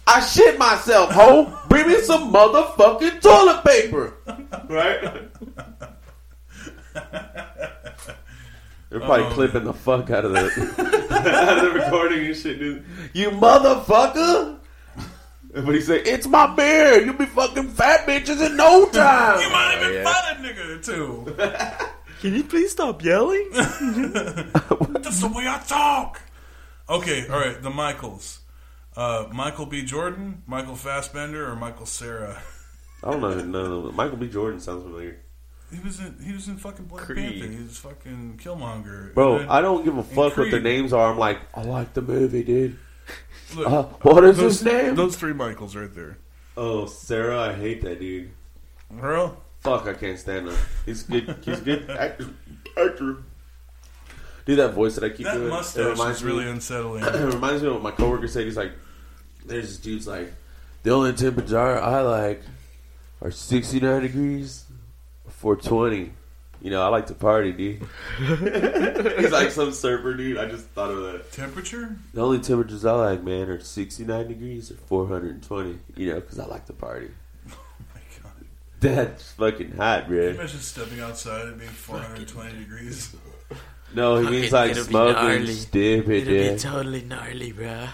I 0.08 0.22
shit 0.22 0.58
myself, 0.58 1.12
ho. 1.12 1.60
Bring 1.68 1.88
me 1.90 2.00
some 2.02 2.32
motherfucking 2.32 3.22
toilet 3.22 3.64
paper. 3.66 4.14
Right? 4.70 5.28
They're 8.96 9.06
probably 9.06 9.26
Oh, 9.26 9.32
clipping 9.32 9.66
the 9.66 9.74
fuck 9.74 10.10
out 10.10 10.24
of 10.24 10.32
the, 10.32 10.40
out 11.10 11.58
of 11.58 11.64
the 11.66 11.80
recording 11.82 12.28
and 12.28 12.36
shit, 12.36 12.60
dude. 12.60 12.86
You 13.12 13.30
motherfucker! 13.32 14.58
But 15.54 15.76
he 15.76 15.82
said, 15.82 16.08
"It's 16.08 16.26
my 16.28 16.56
beer. 16.56 17.04
You'll 17.04 17.16
be 17.16 17.26
fucking 17.26 17.72
fat 17.72 18.08
bitches 18.08 18.46
in 18.46 18.56
no 18.56 18.86
time." 18.86 19.42
You 19.42 19.50
might 19.50 19.80
even 19.82 19.96
yeah. 19.96 20.04
fight 20.06 20.38
a 20.38 20.42
nigga 20.42 20.78
or 20.78 20.82
two. 20.82 21.36
Can 22.22 22.36
you 22.36 22.44
please 22.46 22.72
stop 22.72 23.04
yelling? 23.04 23.50
That's 23.52 25.20
the 25.20 25.28
way 25.28 25.46
I 25.46 25.62
talk. 25.68 26.22
Okay, 26.88 27.28
all 27.28 27.38
right. 27.38 27.62
The 27.62 27.70
Michaels, 27.70 28.40
uh, 28.96 29.26
Michael 29.30 29.66
B. 29.66 29.84
Jordan, 29.84 30.44
Michael 30.48 30.78
Fassbender, 30.78 31.46
or 31.46 31.58
Michael 31.58 31.86
Cera. 31.86 32.42
I 33.04 33.12
don't 33.12 33.20
know. 33.20 33.36
No, 33.44 33.82
no, 33.82 33.92
Michael 33.92 34.16
B. 34.16 34.30
Jordan 34.30 34.62
sounds 34.62 34.84
familiar, 34.84 35.20
He 35.74 35.80
was 35.80 36.00
in. 36.00 36.16
He 36.24 36.32
was 36.34 36.48
in 36.48 36.58
fucking 36.58 36.86
Black 36.86 37.06
Creed. 37.06 37.42
Panther. 37.42 37.52
He 37.58 37.64
was 37.64 37.78
fucking 37.78 38.40
Killmonger. 38.44 39.14
bro. 39.14 39.40
Then- 39.40 39.50
I 39.50 39.62
don't 39.62 39.84
give 39.84 39.98
a 39.98 40.04
fuck 40.04 40.38
what 40.38 40.50
their 40.50 40.50
Creed. 40.62 40.64
names 40.64 40.94
are. 40.94 41.12
I'm 41.12 41.18
like, 41.18 41.40
I 41.54 41.64
like 41.64 41.94
the 41.94 42.02
movie, 42.02 42.44
dude. 42.44 42.78
look, 43.56 43.68
Uh, 43.68 43.84
what 44.02 44.24
is 44.24 44.38
those, 44.38 44.60
his 44.60 44.64
name? 44.64 44.96
Those 44.96 45.16
three 45.16 45.34
Michaels 45.34 45.76
right 45.76 45.94
there. 45.94 46.18
Oh, 46.58 46.86
Cera, 46.86 47.40
I 47.40 47.54
hate 47.54 47.82
that 47.82 48.00
dude. 48.00 48.32
Earl, 49.02 49.38
Fuck, 49.62 49.88
I 49.88 49.94
can't 49.96 50.20
stand 50.20 50.48
him. 50.48 50.56
He's 50.86 51.04
good. 51.04 51.36
He's 51.44 51.60
good 51.60 51.90
actor. 51.90 52.30
Actor. 52.78 53.18
Do 54.46 54.56
that 54.58 54.74
voice 54.76 54.94
that 54.96 55.04
I 55.04 55.10
keep 55.10 55.26
that 55.26 55.34
doing. 55.34 55.48
It 55.48 55.50
mustache 55.50 55.86
reminds 55.98 56.18
is 56.20 56.24
me- 56.24 56.32
really 56.32 56.46
unsettling. 56.50 57.04
it 57.04 57.34
reminds 57.34 57.64
me 57.64 57.68
of 57.70 57.74
what 57.76 57.84
my 57.84 57.92
coworker 57.92 58.28
said. 58.28 58.46
He's 58.46 58.56
like, 58.58 58.74
"There's 59.46 59.68
this 59.70 59.78
dude's 59.78 60.06
like, 60.08 60.32
the 60.84 60.92
only 60.92 61.14
temperature 61.14 61.58
I 61.80 62.02
like 62.02 62.44
are 63.24 63.32
69 63.32 64.02
degrees, 64.04 64.65
or 64.65 64.65
420. 65.46 66.12
You 66.64 66.72
know, 66.72 66.82
I 66.82 66.88
like 66.88 67.06
to 67.08 67.14
party, 67.14 67.52
dude. 67.52 67.84
He's 68.18 69.32
like 69.32 69.52
some 69.52 69.72
surfer 69.74 70.16
dude. 70.16 70.40
I 70.40 70.46
just 70.48 70.66
thought 70.70 70.90
of 70.90 71.04
that. 71.04 71.32
Temperature? 71.32 71.96
The 72.16 72.22
only 72.24 72.40
temperatures 72.40 72.84
I 72.84 72.94
like, 72.94 73.24
man, 73.24 73.48
are 73.50 73.60
69 73.60 74.28
degrees 74.28 74.72
or 74.72 74.74
420. 74.88 75.78
You 75.96 76.10
know, 76.10 76.20
because 76.20 76.40
I 76.40 76.46
like 76.48 76.66
to 76.66 76.74
party. 76.74 77.10
Oh 77.52 77.58
my 77.94 78.02
god! 78.24 78.48
That's 78.80 79.34
fucking 79.34 79.74
hot, 79.76 80.06
Can 80.06 80.14
you 80.16 80.20
bro. 80.22 80.30
imagine 80.30 80.60
stepping 80.62 81.00
outside 81.02 81.46
and 81.46 81.60
being 81.60 81.70
420 81.70 82.58
degrees? 82.58 83.16
No, 83.94 84.16
he 84.18 84.28
means 84.28 84.52
like 84.52 84.72
It'll 84.72 84.84
be 84.86 84.90
smoking 84.90 85.14
gnarly. 85.24 85.54
stupid, 85.54 86.26
dude. 86.26 86.60
totally 86.60 87.02
gnarly, 87.04 87.54
bruh. 87.54 87.90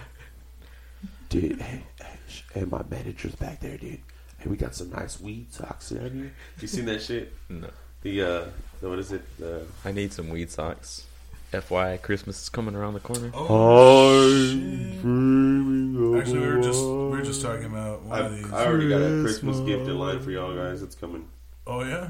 Dude, 1.27 1.59
hey, 1.61 1.83
hey, 2.01 2.15
sh- 2.29 2.43
hey, 2.53 2.63
my 2.63 2.81
manager's 2.89 3.35
back 3.35 3.59
there, 3.59 3.77
dude. 3.77 3.99
Hey, 4.41 4.49
we 4.49 4.57
got 4.57 4.73
some 4.73 4.89
nice 4.89 5.21
weed 5.21 5.53
socks 5.53 5.91
around 5.91 6.13
here. 6.13 6.33
You 6.59 6.67
seen 6.67 6.85
that 6.85 7.01
shit? 7.03 7.31
No. 7.47 7.69
The 8.01 8.21
uh, 8.21 8.45
the, 8.81 8.89
what 8.89 8.97
is 8.97 9.11
it? 9.11 9.21
The 9.37 9.65
I 9.85 9.91
need 9.91 10.11
some 10.13 10.29
weed 10.29 10.49
socks. 10.49 11.05
FYI, 11.53 12.01
Christmas 12.01 12.41
is 12.41 12.49
coming 12.49 12.75
around 12.75 12.93
the 12.93 13.01
corner. 13.01 13.29
Oh, 13.35 14.23
I'm 14.23 14.31
shit. 14.31 15.01
dreaming 15.01 16.13
of 16.13 16.19
Actually, 16.21 16.39
we 16.39 16.47
were 16.47 16.61
just 16.61 16.81
we 16.81 17.09
were 17.09 17.21
just 17.21 17.41
talking 17.43 17.65
about 17.65 18.01
one 18.01 18.19
I, 18.19 18.25
of 18.25 18.35
these. 18.35 18.51
I 18.51 18.65
already 18.65 18.89
got 18.89 19.01
a 19.01 19.21
Christmas 19.21 19.59
gift 19.59 19.87
in 19.87 19.99
line 19.99 20.19
for 20.21 20.31
y'all 20.31 20.55
guys. 20.55 20.81
It's 20.81 20.95
coming. 20.95 21.27
Oh 21.67 21.83
yeah. 21.83 22.09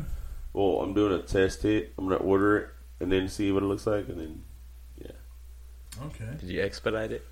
Well, 0.53 0.81
I'm 0.81 0.93
doing 0.93 1.11
a 1.11 1.21
test 1.21 1.63
hit. 1.63 1.93
I'm 1.97 2.05
gonna 2.07 2.17
order 2.17 2.57
it 2.57 2.69
and 3.01 3.11
then 3.11 3.27
see 3.27 3.51
what 3.51 3.61
it 3.61 3.65
looks 3.65 3.85
like, 3.85 4.07
and 4.07 4.19
then 4.19 4.43
yeah. 4.97 6.05
Okay. 6.05 6.37
Did 6.39 6.49
you 6.49 6.61
expedite 6.61 7.11
it? 7.11 7.25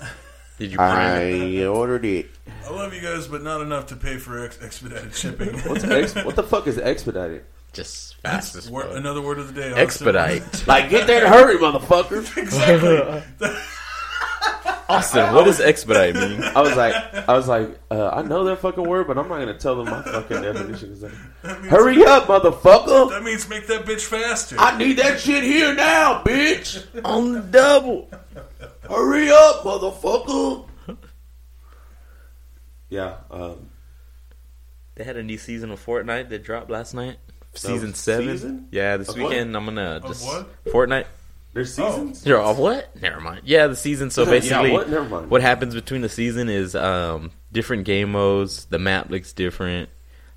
Did 0.60 0.70
you 0.72 0.76
prime 0.76 1.22
it? 1.22 1.62
I 1.62 1.66
ordered 1.66 2.04
it. 2.04 2.30
I 2.66 2.70
love 2.70 2.92
you 2.94 3.00
guys, 3.00 3.26
but 3.26 3.42
not 3.42 3.62
enough 3.62 3.86
to 3.88 3.96
pay 3.96 4.18
for 4.18 4.44
ex- 4.44 4.60
expedited 4.62 5.14
shipping. 5.14 5.58
What's 5.68 5.84
ex- 5.84 6.14
what 6.16 6.36
the 6.36 6.42
fuck 6.42 6.66
is 6.66 6.76
expedited? 6.78 7.44
Just 7.72 8.16
fast 8.20 8.54
as 8.56 8.68
Word- 8.70 8.88
fuck. 8.88 8.96
another 8.96 9.22
word 9.22 9.38
of 9.38 9.46
the 9.54 9.60
day. 9.60 9.68
Austin. 9.70 9.78
Expedite. 9.82 10.42
Like, 10.66 10.90
get 10.90 11.06
there 11.06 11.24
in 11.24 11.32
a 11.32 11.34
hurry, 11.34 11.56
motherfucker. 11.56 12.36
exactly. 12.36 13.22
Austin, 14.88 15.32
what 15.34 15.44
does 15.44 15.60
expedite 15.60 16.16
mean? 16.16 16.42
I 16.42 16.60
was 16.60 16.76
like, 16.76 16.94
I 17.28 17.32
was 17.32 17.46
like, 17.46 17.78
uh, 17.92 18.08
I 18.08 18.22
know 18.22 18.42
that 18.44 18.56
fucking 18.58 18.82
word, 18.86 19.06
but 19.06 19.16
I'm 19.18 19.28
not 19.28 19.38
gonna 19.38 19.56
tell 19.56 19.76
them 19.76 19.86
my 19.86 20.02
fucking 20.02 20.42
definition. 20.42 20.92
Is 20.92 21.00
that, 21.02 21.12
That 21.42 21.58
hurry 21.58 22.04
up, 22.04 22.24
motherfucker! 22.26 23.10
That 23.10 23.22
means 23.22 23.48
make 23.48 23.68
that 23.68 23.84
bitch 23.86 24.00
faster. 24.02 24.56
I 24.58 24.76
need 24.76 24.98
that 24.98 25.20
shit 25.20 25.44
here 25.44 25.72
now, 25.74 26.22
bitch! 26.24 26.84
On 27.04 27.32
the 27.32 27.40
double. 27.40 28.10
Hurry 28.90 29.30
up, 29.30 29.62
motherfucker! 29.62 30.66
Yeah, 32.88 33.18
um, 33.30 33.70
They 34.96 35.04
had 35.04 35.16
a 35.16 35.22
new 35.22 35.38
season 35.38 35.70
of 35.70 35.84
Fortnite 35.84 36.28
that 36.30 36.42
dropped 36.42 36.70
last 36.70 36.92
night. 36.92 37.18
Season 37.54 37.94
seven. 37.94 38.28
season? 38.30 38.68
Yeah, 38.72 38.96
this 38.96 39.08
Of 39.10 39.16
what? 39.16 39.28
weekend 39.30 39.56
I'm 39.56 39.64
gonna 39.64 40.00
Of 40.02 40.06
just 40.08 40.26
what? 40.26 40.64
Fortnite. 40.64 41.06
there's 41.52 41.72
seasons. 41.72 42.26
You're 42.26 42.40
off 42.40 42.58
what? 42.58 43.00
Never 43.00 43.20
mind. 43.20 43.42
Yeah, 43.44 43.68
the 43.68 43.76
season. 43.76 44.10
So 44.10 44.22
Yeah, 44.24 44.30
basically, 44.30 44.72
what? 44.72 44.88
Never 44.90 45.08
mind. 45.08 45.30
what 45.30 45.40
happens 45.40 45.72
between 45.74 46.00
the 46.00 46.08
season 46.08 46.48
is 46.48 46.74
um, 46.74 47.30
different 47.52 47.84
game 47.84 48.10
modes. 48.10 48.64
The 48.64 48.80
map 48.80 49.08
looks 49.08 49.32
different. 49.32 49.88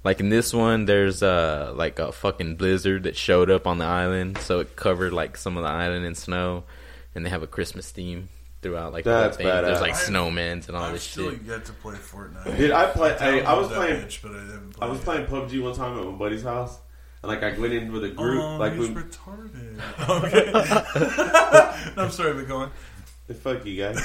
Like 0.04 0.20
in 0.20 0.30
this 0.30 0.54
one, 0.54 0.86
there's 0.86 1.24
uh 1.24 1.74
like 1.76 1.98
a 1.98 2.12
fucking 2.12 2.58
blizzard 2.58 3.04
that 3.04 3.16
showed 3.16 3.50
up 3.50 3.66
on 3.66 3.80
the 3.80 3.86
island, 3.86 4.38
so 4.38 4.60
it 4.60 4.76
covered 4.76 5.12
like 5.12 5.38
some 5.38 5.58
of 5.58 5.64
the 5.64 5.70
island 5.70 6.06
in 6.06 6.14
snow, 6.14 6.66
and 7.16 7.26
they 7.26 7.32
have 7.32 7.42
a 7.42 7.48
Christmas 7.48 7.90
theme 7.90 8.30
throughout. 8.64 8.94
Like 8.94 9.04
the 9.04 9.22
whole 9.22 9.30
thing. 9.32 9.46
There's 9.46 9.78
badass. 9.78 9.82
like 9.82 9.94
I've- 9.94 10.12
snowmen 10.12 10.68
and 10.68 10.76
all 10.78 10.84
I've 10.86 10.94
this 10.94 11.04
still 11.04 11.30
shit. 11.32 11.44
yet 11.44 11.66
to 11.66 11.74
play 11.74 11.96
Fortnite. 11.96 12.58
Dude, 12.58 12.72
I 12.72 12.86
play. 12.88 13.16
I, 13.20 13.40
I 13.40 13.54
was 13.54 13.70
that 13.70 13.76
playing. 13.76 14.02
bitch, 14.02 14.22
but 14.24 14.32
I 14.32 14.40
haven't 14.40 14.76
I 14.82 14.86
was 14.88 15.00
it. 15.00 15.04
playing 15.06 15.26
PUBG 15.28 15.62
one 15.62 15.76
time 15.76 16.00
at 16.00 16.06
my 16.06 16.12
buddy's 16.12 16.44
house, 16.44 16.80
and 17.22 17.30
like 17.32 17.44
I 17.44 17.58
went 17.60 17.74
in 17.74 17.92
with 17.92 18.04
a 18.06 18.10
group. 18.10 18.42
Oh, 18.42 18.58
like 18.58 18.74
he's 18.74 18.90
we, 18.90 18.96
retarded. 18.96 19.80
Okay. 20.10 21.94
no, 21.96 22.04
I'm 22.04 22.12
sorry, 22.12 22.34
but 22.34 22.48
go 22.48 22.58
on. 22.58 22.72
fuck 23.42 23.66
you 23.66 23.82
guys. 23.82 23.98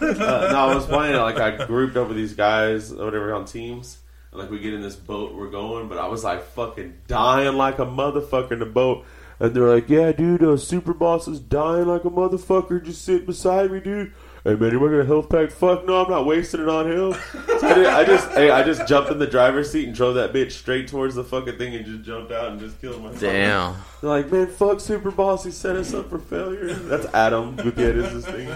uh, 0.00 0.48
no, 0.52 0.56
I 0.58 0.74
was 0.74 0.86
playing. 0.86 1.16
Like 1.16 1.38
I 1.38 1.64
grouped 1.66 1.96
up 1.96 2.08
with 2.08 2.16
these 2.16 2.34
guys, 2.34 2.92
or 2.92 3.04
whatever, 3.04 3.32
on 3.34 3.44
teams. 3.44 3.98
And 4.30 4.40
like 4.40 4.50
we 4.50 4.58
get 4.58 4.74
in 4.74 4.82
this 4.82 4.96
boat, 4.96 5.34
we're 5.34 5.48
going, 5.50 5.88
but 5.88 5.96
I 5.98 6.06
was 6.08 6.22
like 6.24 6.44
fucking 6.50 6.94
dying 7.06 7.56
like 7.56 7.78
a 7.78 7.86
motherfucker 7.86 8.52
in 8.52 8.58
the 8.58 8.66
boat. 8.66 9.04
And 9.40 9.54
they're 9.54 9.68
like, 9.68 9.88
"Yeah, 9.88 10.12
dude, 10.12 10.42
uh, 10.42 10.56
Super 10.56 10.92
Boss 10.92 11.28
is 11.28 11.38
dying 11.40 11.86
like 11.86 12.04
a 12.04 12.10
motherfucker. 12.10 12.82
Just 12.84 13.04
sit 13.04 13.26
beside 13.26 13.70
me, 13.70 13.80
dude." 13.80 14.12
Hey 14.44 14.54
man, 14.54 14.70
you 14.70 14.78
want 14.80 14.94
a 14.94 15.04
health 15.04 15.28
pack? 15.28 15.50
Fuck 15.50 15.84
no, 15.84 16.04
I'm 16.04 16.10
not 16.10 16.24
wasting 16.24 16.60
it 16.62 16.68
on 16.68 16.86
him. 16.90 17.12
So 17.58 17.58
I, 17.68 17.74
did- 17.74 17.86
I 17.86 18.04
just, 18.04 18.28
hey, 18.30 18.50
I 18.50 18.62
just 18.62 18.86
jumped 18.86 19.10
in 19.10 19.18
the 19.18 19.26
driver's 19.26 19.70
seat 19.70 19.86
and 19.86 19.94
drove 19.94 20.14
that 20.14 20.32
bitch 20.32 20.52
straight 20.52 20.86
towards 20.88 21.16
the 21.16 21.24
fucking 21.24 21.58
thing 21.58 21.74
and 21.74 21.84
just 21.84 22.02
jumped 22.04 22.30
out 22.32 22.48
and 22.52 22.60
just 22.60 22.80
killed 22.80 23.02
myself. 23.02 23.20
Damn. 23.20 23.76
They're 24.00 24.10
like, 24.10 24.30
man, 24.32 24.46
fuck 24.46 24.80
Super 24.80 25.10
Boss. 25.10 25.44
He 25.44 25.50
set 25.50 25.76
us 25.76 25.92
up 25.92 26.08
for 26.08 26.18
failure. 26.20 26.72
That's 26.72 27.06
Adam 27.06 27.56
Gutierrez, 27.56 28.12
this 28.14 28.26
thing. 28.26 28.48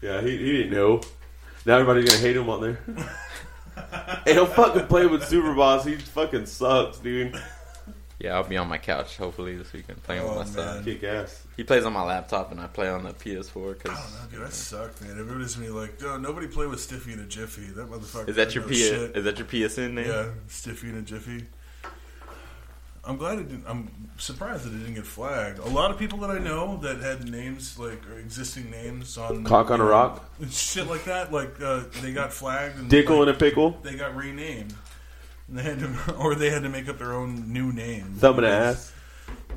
Yeah, 0.00 0.20
he, 0.20 0.36
he 0.38 0.52
didn't 0.52 0.72
know. 0.72 1.00
Now 1.66 1.74
everybody's 1.78 2.08
gonna 2.08 2.20
hate 2.20 2.36
him 2.36 2.48
on 2.48 2.60
there. 2.60 2.78
hey, 4.24 4.34
don't 4.34 4.52
fucking 4.52 4.86
play 4.86 5.06
with 5.06 5.24
Super 5.26 5.52
Boss. 5.52 5.84
He 5.84 5.96
fucking 5.96 6.46
sucks, 6.46 6.98
dude. 6.98 7.36
Yeah, 8.26 8.34
I'll 8.34 8.44
be 8.44 8.56
on 8.56 8.66
my 8.68 8.78
couch 8.78 9.16
hopefully 9.18 9.56
this 9.56 9.72
weekend 9.72 10.02
playing 10.02 10.22
Oh, 10.22 10.38
with 10.38 10.48
my 10.48 10.62
son. 10.62 10.84
Kick 10.84 11.04
ass. 11.04 11.44
He 11.56 11.62
plays 11.62 11.84
on 11.84 11.92
my 11.92 12.02
laptop 12.02 12.50
and 12.50 12.60
I 12.60 12.66
play 12.66 12.88
on 12.88 13.04
the 13.04 13.12
PS4 13.12 13.78
Cause, 13.78 13.92
I 13.92 13.94
don't 14.20 14.32
know, 14.32 14.38
dude. 14.38 14.46
I 14.46 14.50
suck, 14.50 15.00
man. 15.00 15.12
Everybody's 15.12 15.54
gonna 15.54 15.68
be 15.68 15.72
like, 15.72 16.02
"Oh, 16.02 16.18
nobody 16.18 16.48
play 16.48 16.66
with 16.66 16.80
Stiffy 16.80 17.12
and 17.12 17.20
a 17.22 17.26
Jiffy." 17.26 17.66
That 17.66 17.88
motherfucker. 17.88 18.28
is 18.28 18.34
that 18.36 18.54
your 18.54 18.64
knows 18.64 18.70
P- 18.72 18.88
shit. 18.88 19.16
is 19.16 19.24
that 19.24 19.38
your 19.38 19.46
PSN 19.46 19.92
name? 19.94 20.08
Yeah, 20.08 20.30
Stiffy 20.48 20.88
and 20.88 20.98
a 20.98 21.02
Jiffy. 21.02 21.46
I'm 23.04 23.16
glad 23.18 23.38
it 23.38 23.48
didn't. 23.48 23.64
I'm 23.68 23.88
surprised 24.18 24.64
that 24.64 24.74
it 24.74 24.78
didn't 24.78 24.94
get 24.94 25.06
flagged. 25.06 25.60
A 25.60 25.68
lot 25.68 25.92
of 25.92 25.98
people 25.98 26.18
that 26.18 26.30
I 26.30 26.38
know 26.38 26.78
that 26.78 26.98
had 26.98 27.30
names 27.30 27.78
like 27.78 28.02
or 28.10 28.18
existing 28.18 28.68
names 28.68 29.16
on 29.16 29.44
Cock 29.44 29.70
on 29.70 29.80
a 29.80 29.84
rock? 29.84 30.28
shit 30.50 30.88
like 30.88 31.04
that, 31.04 31.32
like 31.32 31.62
uh, 31.62 31.84
they 32.02 32.12
got 32.12 32.32
flagged 32.32 32.76
and 32.80 32.90
Dickle 32.90 33.20
like, 33.20 33.28
and 33.28 33.36
a 33.36 33.38
pickle. 33.38 33.78
they 33.84 33.94
got 33.94 34.16
renamed. 34.16 34.74
And 35.48 35.58
they 35.58 35.62
had 35.62 35.78
to, 35.80 36.14
or 36.18 36.34
they 36.34 36.50
had 36.50 36.62
to 36.62 36.68
make 36.68 36.88
up 36.88 36.98
their 36.98 37.12
own 37.12 37.52
new 37.52 37.72
name. 37.72 38.14
Thumb 38.18 38.38
in 38.38 38.44
the 38.44 38.50
ass. 38.50 38.92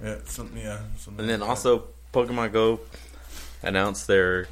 Yeah, 0.03 0.15
something. 0.25 0.61
Yeah, 0.61 0.79
something 0.97 1.21
And 1.21 1.29
then 1.29 1.39
like 1.41 1.49
also 1.49 1.85
Pokemon 2.13 2.53
Go 2.53 2.79
announced 3.61 4.07
they're 4.07 4.47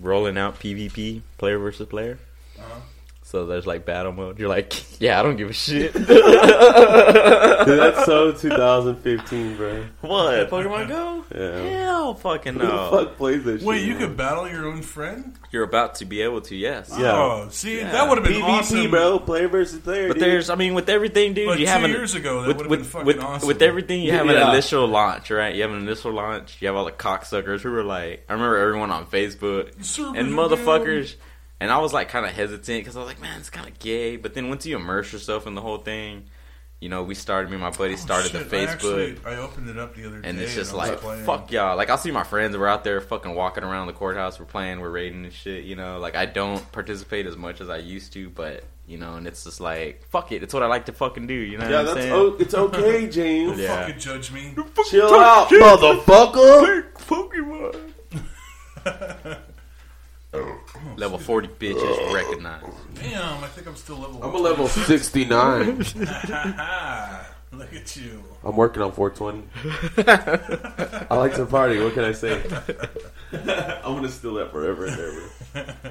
rolling 0.00 0.38
out 0.38 0.58
PvP, 0.60 1.22
player 1.38 1.58
versus 1.58 1.88
player. 1.88 2.18
Uh-huh. 2.58 2.80
So 3.28 3.44
there's 3.44 3.66
like 3.66 3.84
battle 3.84 4.12
mode. 4.12 4.38
You're 4.38 4.48
like, 4.48 4.72
yeah, 5.02 5.20
I 5.20 5.22
don't 5.22 5.36
give 5.36 5.50
a 5.50 5.52
shit. 5.52 5.92
Dude, 6.06 6.06
that's 6.06 8.06
so 8.06 8.32
2015, 8.40 9.56
bro. 9.56 9.84
what? 10.00 10.48
Pokemon 10.48 10.88
Go? 10.88 11.24
Yeah. 11.34 11.84
Hell, 11.84 12.14
fucking 12.14 12.54
Who 12.54 12.60
the 12.60 12.64
no. 12.64 12.90
fuck 12.90 13.18
plays 13.18 13.44
this 13.44 13.62
Wait, 13.62 13.80
shit? 13.80 13.86
you 13.88 13.94
man? 13.96 14.08
could 14.08 14.16
battle 14.16 14.48
your 14.48 14.66
own 14.66 14.80
friend? 14.80 15.38
You're 15.50 15.64
about 15.64 15.96
to 15.96 16.06
be 16.06 16.22
able 16.22 16.40
to, 16.40 16.56
yes. 16.56 16.90
Yeah. 16.98 17.12
Oh, 17.12 17.48
see, 17.50 17.80
Yeah. 17.80 17.92
that 17.92 18.08
would 18.08 18.16
have 18.16 18.26
been 18.26 18.40
PvP, 18.40 18.48
awesome, 18.48 18.90
bro. 18.90 19.18
Player 19.18 19.48
versus 19.48 19.80
player. 19.80 20.08
But 20.08 20.14
dude. 20.14 20.22
there's, 20.22 20.48
I 20.48 20.54
mean, 20.54 20.72
with 20.72 20.88
everything, 20.88 21.34
dude, 21.34 21.48
But 21.48 21.58
you 21.58 21.66
two 21.66 21.72
have 21.72 21.84
an, 21.84 21.90
years 21.90 22.14
ago, 22.14 22.40
that 22.40 22.48
with, 22.48 22.56
would 22.56 22.70
have 22.70 22.78
been 22.78 22.84
fucking 22.88 23.06
with, 23.06 23.20
awesome. 23.20 23.46
with 23.46 23.60
everything, 23.60 24.00
you 24.00 24.12
have 24.12 24.26
an 24.26 24.38
initial 24.48 24.86
launch, 24.86 25.30
right? 25.30 25.54
You 25.54 25.60
have 25.62 25.70
an 25.72 25.82
initial 25.82 26.12
launch. 26.12 26.56
You 26.60 26.68
have 26.68 26.76
all 26.76 26.86
the 26.86 26.92
cocksuckers 26.92 27.60
who 27.60 27.72
were 27.72 27.84
like, 27.84 28.24
I 28.26 28.32
remember 28.32 28.56
everyone 28.56 28.90
on 28.90 29.04
Facebook 29.04 29.84
Servers 29.84 30.14
and 30.16 30.28
are 30.28 30.48
motherfuckers. 30.48 31.16
And 31.60 31.70
I 31.72 31.78
was 31.78 31.92
like 31.92 32.08
kind 32.08 32.24
of 32.24 32.32
hesitant 32.32 32.80
because 32.80 32.96
I 32.96 33.00
was 33.00 33.08
like, 33.08 33.20
man, 33.20 33.40
it's 33.40 33.50
kind 33.50 33.68
of 33.68 33.78
gay. 33.78 34.16
But 34.16 34.34
then 34.34 34.48
once 34.48 34.64
you 34.66 34.76
immerse 34.76 35.12
yourself 35.12 35.46
in 35.46 35.54
the 35.54 35.60
whole 35.60 35.78
thing, 35.78 36.24
you 36.80 36.88
know, 36.88 37.02
we 37.02 37.16
started, 37.16 37.48
me 37.48 37.54
and 37.56 37.62
my 37.64 37.70
buddy 37.70 37.94
Oh, 37.94 37.96
started 37.96 38.30
shit, 38.30 38.48
the 38.48 38.56
I 38.56 38.60
Facebook. 38.66 38.68
actually- 38.68 39.16
I, 39.26 39.36
opened 39.38 39.68
it 39.68 39.76
up 39.76 39.96
the 39.96 40.06
other 40.06 40.20
day. 40.20 40.28
and 40.28 40.38
it's 40.38 40.54
just 40.54 40.72
I 40.72 40.76
was 40.76 40.88
like, 40.90 41.00
playing. 41.00 41.24
fuck 41.24 41.50
y'all. 41.50 41.76
Like, 41.76 41.90
I'll 41.90 41.98
see 41.98 42.12
my 42.12 42.22
friends, 42.22 42.56
we're 42.56 42.68
out 42.68 42.84
there 42.84 43.00
fucking 43.00 43.34
walking 43.34 43.64
around 43.64 43.88
the 43.88 43.92
courthouse, 43.94 44.38
we're 44.38 44.46
playing, 44.46 44.78
we're 44.78 44.90
raiding 44.90 45.24
and 45.24 45.32
shit, 45.32 45.64
you 45.64 45.74
know? 45.74 45.98
Like, 45.98 46.14
I 46.14 46.26
don't 46.26 46.70
participate 46.70 47.26
as 47.26 47.36
much 47.36 47.60
as 47.60 47.68
I 47.68 47.78
used 47.78 48.12
to, 48.12 48.30
but, 48.30 48.62
you 48.86 48.96
know, 48.96 49.14
and 49.14 49.26
it's 49.26 49.42
just 49.42 49.60
like, 49.60 50.04
fuck 50.10 50.30
it. 50.30 50.44
It's 50.44 50.54
what 50.54 50.62
I 50.62 50.66
like 50.66 50.86
to 50.86 50.92
fucking 50.92 51.26
do, 51.26 51.34
you 51.34 51.58
know 51.58 51.68
yeah, 51.68 51.80
what 51.82 51.88
I'm 51.88 51.94
that's 51.96 52.12
o- 52.12 52.36
it's 52.38 52.54
okay, 52.54 53.08
James. 53.10 53.50
Don't 53.50 53.60
Yeah. 53.60 53.80
fucking 53.86 53.98
judge 53.98 54.30
me. 54.30 54.54
Chill 54.88 55.12
out. 55.18 55.48
Motherfucker! 55.48 56.92
Pokemon. 56.92 57.90
Oh, 60.34 60.60
level 60.96 61.18
40 61.18 61.48
bitches 61.48 61.76
oh. 61.80 62.14
recognized. 62.14 62.66
Damn, 62.94 63.42
I 63.42 63.46
think 63.48 63.66
I'm 63.66 63.76
still 63.76 63.96
level. 63.96 64.22
I'm 64.22 64.34
a 64.34 64.38
level 64.38 64.68
69. 64.68 65.78
Look 67.52 67.72
at 67.74 67.96
you. 67.96 68.22
I'm 68.44 68.54
working 68.54 68.82
on 68.82 68.92
420. 68.92 69.48
I 71.10 71.16
like 71.16 71.34
to 71.36 71.46
party. 71.46 71.80
What 71.82 71.94
can 71.94 72.04
I 72.04 72.12
say? 72.12 72.42
I'm 73.32 73.94
gonna 73.94 74.10
steal 74.10 74.34
that 74.34 74.52
forever 74.52 74.84
and 74.84 75.00
ever. 75.00 75.30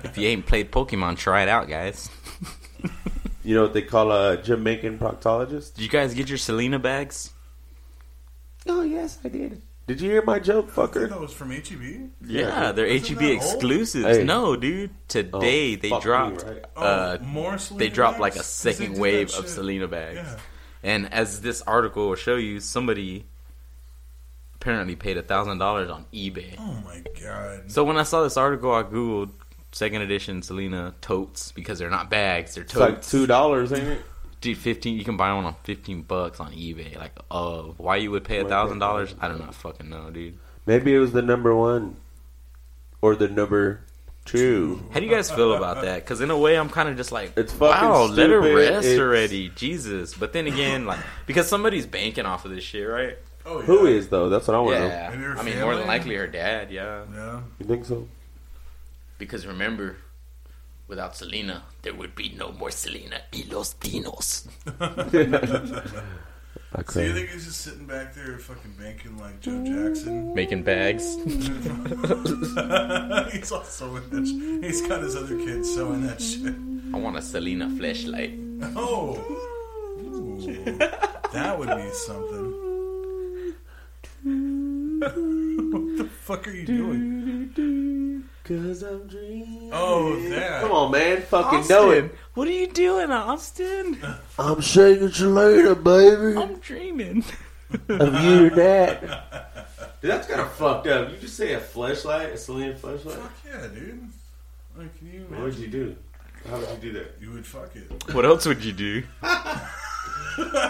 If 0.03 0.17
you 0.19 0.27
ain't 0.27 0.45
played 0.45 0.71
Pokemon, 0.71 1.17
try 1.17 1.41
it 1.41 1.49
out, 1.49 1.67
guys. 1.67 2.09
You 3.43 3.55
know 3.55 3.63
what 3.63 3.73
they 3.73 3.81
call 3.81 4.11
a 4.11 4.37
Jamaican 4.41 4.99
proctologist? 4.99 5.73
Did 5.75 5.83
you 5.83 5.89
guys 5.89 6.13
get 6.13 6.29
your 6.29 6.37
Selena 6.37 6.79
bags? 6.79 7.31
Oh 8.67 8.83
yes, 8.83 9.17
I 9.23 9.29
did. 9.29 9.61
Did 9.87 10.01
you 10.01 10.09
hear 10.11 10.21
my 10.21 10.37
joke, 10.39 10.65
I 10.71 10.75
think 10.75 10.91
fucker? 10.91 11.09
that 11.09 11.19
was 11.19 11.31
from 11.31 11.53
E 11.53 11.61
HEB. 11.67 12.09
Yeah, 12.25 12.73
they're 12.73 12.85
Isn't 12.85 13.07
HEB 13.07 13.19
that 13.19 13.25
old? 13.25 13.35
exclusives. 13.37 14.17
Hey. 14.17 14.23
No, 14.25 14.55
dude. 14.57 14.89
Oh, 14.91 14.93
Today 15.07 15.75
they 15.75 15.89
fuck 15.89 15.99
me, 15.99 16.03
dropped. 16.03 16.43
right? 16.43 16.65
Oh, 16.75 16.83
Uh, 16.83 17.17
more 17.21 17.57
Selena 17.57 17.79
they 17.85 17.89
dropped 17.89 18.19
like 18.19 18.33
a 18.33 18.39
bags? 18.39 18.47
'Cause 18.47 18.63
they 18.63 18.73
second 18.73 18.93
did 18.93 19.01
wave 19.01 19.29
that 19.31 19.37
of 19.39 19.45
shit. 19.45 19.53
Selena 19.53 19.87
bags. 19.87 20.15
Yeah. 20.17 20.37
And 20.83 21.13
as 21.13 21.39
this 21.41 21.61
article 21.61 22.09
will 22.09 22.15
show 22.15 22.35
you, 22.35 22.59
somebody 22.59 23.25
apparently 24.55 24.95
paid 24.95 25.17
a 25.17 25.21
thousand 25.21 25.57
dollars 25.59 25.89
on 25.89 26.05
eBay. 26.13 26.55
Oh 26.59 26.81
my 26.85 27.01
god. 27.21 27.71
So 27.71 27.83
when 27.83 27.97
I 27.97 28.03
saw 28.03 28.23
this 28.23 28.37
article, 28.37 28.73
I 28.73 28.83
googled 28.83 29.29
second 29.71 30.01
edition 30.01 30.41
Selena 30.41 30.95
totes 31.01 31.51
because 31.51 31.79
they're 31.79 31.89
not 31.89 32.09
bags, 32.09 32.55
they're 32.55 32.63
It's 32.63 32.75
like 32.75 32.95
totes. 32.95 33.11
two 33.11 33.25
dollars, 33.27 33.71
ain't 33.71 33.83
it? 33.87 34.01
Dude, 34.41 34.57
fifteen. 34.57 34.97
You 34.97 35.03
can 35.03 35.17
buy 35.17 35.33
one 35.33 35.45
on 35.45 35.55
fifteen 35.63 36.03
bucks 36.03 36.39
on 36.39 36.51
eBay. 36.53 36.95
Like, 36.97 37.13
uh, 37.31 37.61
why 37.77 37.95
you 37.97 38.11
would 38.11 38.23
pay 38.23 38.39
a 38.39 38.45
thousand 38.45 38.79
dollars? 38.79 39.15
I 39.19 39.27
do 39.29 39.33
not 39.35 39.45
know. 39.47 39.51
fucking 39.51 39.89
know, 39.89 40.09
dude. 40.11 40.37
Maybe 40.65 40.93
it 40.93 40.99
was 40.99 41.11
the 41.11 41.21
number 41.21 41.55
one 41.55 41.95
or 43.01 43.15
the 43.15 43.27
number 43.27 43.81
two. 44.25 44.83
How 44.91 44.99
do 44.99 45.05
you 45.05 45.11
guys 45.11 45.31
feel 45.31 45.53
about 45.53 45.81
that? 45.83 46.03
Because 46.03 46.21
in 46.21 46.29
a 46.29 46.37
way, 46.37 46.57
I'm 46.57 46.69
kind 46.69 46.89
of 46.89 46.97
just 46.97 47.11
like, 47.13 47.31
It's 47.37 47.53
fucking 47.53 47.87
wow, 47.89 48.03
let 48.05 48.29
her 48.29 48.41
stupid. 48.41 48.55
rest 48.55 48.85
It's- 48.85 48.99
already, 48.99 49.49
Jesus. 49.49 50.13
But 50.13 50.33
then 50.33 50.45
again, 50.47 50.85
like, 50.85 50.99
because 51.25 51.47
somebody's 51.47 51.85
banking 51.85 52.25
off 52.25 52.43
of 52.45 52.51
this 52.51 52.63
shit, 52.65 52.87
right? 52.87 53.17
oh, 53.45 53.59
yeah. 53.59 53.65
Who 53.65 53.85
is 53.85 54.09
though? 54.09 54.27
That's 54.29 54.47
what 54.47 54.55
I 54.55 54.59
want 54.59 54.75
to 54.75 54.79
know. 54.81 54.87
Yeah, 54.87 55.09
Maybe 55.11 55.23
her 55.23 55.37
I 55.37 55.43
mean, 55.43 55.59
more 55.61 55.75
than 55.77 55.87
likely 55.87 56.15
her 56.15 56.27
dad, 56.27 56.69
yeah. 56.69 57.05
Yeah. 57.13 57.41
You 57.59 57.65
think 57.65 57.85
so? 57.85 58.07
Because 59.17 59.47
remember, 59.47 59.95
without 60.87 61.15
Selena, 61.15 61.63
there 61.81 61.93
would 61.93 62.15
be 62.15 62.29
no 62.29 62.51
more 62.51 62.71
Selena 62.71 63.21
y 63.33 63.43
los 63.49 63.73
Dinos. 63.75 64.47
So 66.89 66.99
you 67.01 67.13
think 67.13 67.29
he's 67.29 67.45
just 67.45 67.61
sitting 67.61 67.85
back 67.85 68.13
there 68.13 68.37
fucking 68.37 68.73
banking 68.79 69.17
like 69.17 69.39
Joe 69.39 69.63
Jackson? 69.63 70.33
Making 70.35 70.63
bags. 70.63 71.15
he's 73.31 73.51
all 73.51 73.63
sewing 73.63 74.07
that 74.09 74.25
sh- 74.27 74.65
He's 74.65 74.81
got 74.87 75.01
his 75.01 75.15
other 75.15 75.37
kids 75.37 75.73
sewing 75.73 76.05
that 76.05 76.21
shit. 76.21 76.53
I 76.93 76.99
want 76.99 77.17
a 77.17 77.21
Selena 77.21 77.69
flashlight. 77.69 78.33
Oh. 78.75 79.17
Ooh. 79.99 80.77
That 81.33 81.57
would 81.57 81.69
be 81.69 81.89
something. 81.91 82.53
what 85.71 85.97
the 85.97 86.09
fuck 86.21 86.47
are 86.47 86.51
you 86.51 86.65
doing? 86.65 87.53
Cause 88.47 88.81
I'm 88.83 89.07
dreaming. 89.07 89.69
Oh, 89.73 90.15
that. 90.29 90.61
Come 90.61 90.71
on, 90.71 90.91
man. 90.91 91.21
Fucking 91.23 91.67
know 91.67 91.91
it. 91.91 92.15
What 92.33 92.47
are 92.47 92.51
you 92.51 92.67
doing, 92.67 93.11
Austin? 93.11 93.99
I'm 94.39 94.61
singing 94.61 95.11
Selena, 95.11 95.75
baby. 95.75 96.37
I'm 96.39 96.57
dreaming. 96.59 97.23
Of 97.89 98.13
you 98.23 98.45
and 98.47 98.55
that. 98.55 99.01
Dude, 100.01 100.11
that's 100.11 100.25
kind 100.27 100.39
of 100.39 100.49
fucked 100.53 100.87
up. 100.87 101.11
You 101.11 101.17
just 101.17 101.35
say 101.35 101.51
a 101.53 101.59
flashlight, 101.59 102.29
a 102.29 102.37
Selena 102.37 102.73
flashlight. 102.77 103.17
Fuck 103.17 103.31
yeah, 103.45 103.67
dude. 103.67 104.07
Like, 104.77 104.97
can 104.97 105.11
you 105.11 105.19
What 105.27 105.39
imagine? 105.39 105.43
would 105.43 105.55
you 105.57 105.67
do? 105.67 105.95
How 106.49 106.57
would 106.59 106.69
you 106.69 106.77
do 106.77 106.91
that? 106.99 107.15
You 107.19 107.31
would 107.33 107.45
fuck 107.45 107.75
it. 107.75 108.13
What 108.15 108.23
else 108.23 108.45
would 108.45 108.63
you 108.63 108.71
do? 108.71 109.03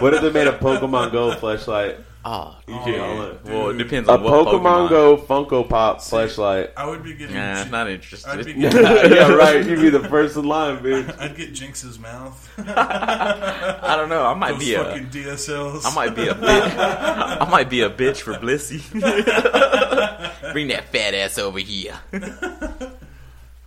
What 0.00 0.14
if 0.14 0.22
they 0.22 0.32
made 0.32 0.48
a 0.48 0.58
Pokemon 0.58 1.12
Go 1.12 1.36
flashlight? 1.36 1.98
Oh, 2.30 2.56
You 2.66 2.74
Oh, 2.74 2.84
can- 2.84 2.92
yeah. 2.92 3.32
well, 3.54 3.68
it 3.70 3.72
Dude. 3.74 3.78
depends 3.78 4.08
A 4.08 4.18
what 4.18 4.46
Pokemon, 4.46 4.88
Go 4.90 5.16
Funko 5.16 5.66
Pop 5.66 6.02
flashlight. 6.02 6.72
I 6.76 6.86
would 6.86 7.02
be 7.02 7.14
getting. 7.14 7.34
Nah, 7.36 7.62
Jin- 7.62 7.70
not 7.70 7.86
I'd 7.86 7.92
interested. 7.94 8.44
be 8.44 8.52
yeah, 8.58 9.28
right. 9.32 9.64
You'd 9.64 9.80
be 9.80 9.88
the 9.88 10.06
first 10.10 10.36
in 10.36 10.44
line, 10.44 10.78
bitch. 10.82 11.18
I'd 11.18 11.36
get 11.36 11.52
Jynx's 11.54 11.98
mouth. 11.98 12.36
I 12.68 13.94
don't 13.96 14.10
know. 14.10 14.26
I 14.26 14.34
might 14.34 14.52
Those 14.52 14.58
be 14.64 14.74
a. 14.74 14.84
fucking 14.84 15.06
DSLs. 15.06 15.86
I 15.86 15.94
might 15.94 16.14
be 16.14 16.28
a 16.28 16.34
bitch. 16.34 16.74
I 17.40 17.48
might 17.50 17.70
be 17.70 17.80
a 17.80 17.88
bitch 17.88 18.18
for 18.18 18.34
Blissey. 18.34 18.82
Bring 20.52 20.68
that 20.68 20.84
fat 20.92 21.14
ass 21.14 21.38
over 21.38 21.60
here. 21.60 21.94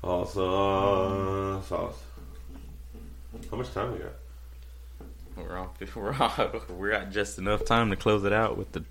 Awesome 0.03 1.63
sauce. 1.63 1.95
How 3.49 3.57
much 3.57 3.71
time 3.73 3.93
we 3.93 3.99
got? 3.99 4.11
We're 5.35 5.57
on. 5.57 5.69
We're 5.95 6.13
on. 6.13 6.61
We're 6.69 6.91
at 6.93 7.11
just 7.11 7.37
enough 7.37 7.65
time 7.65 7.89
to 7.89 7.95
close 7.95 8.23
it 8.23 8.33
out 8.33 8.57
with 8.57 8.71
the. 8.71 8.83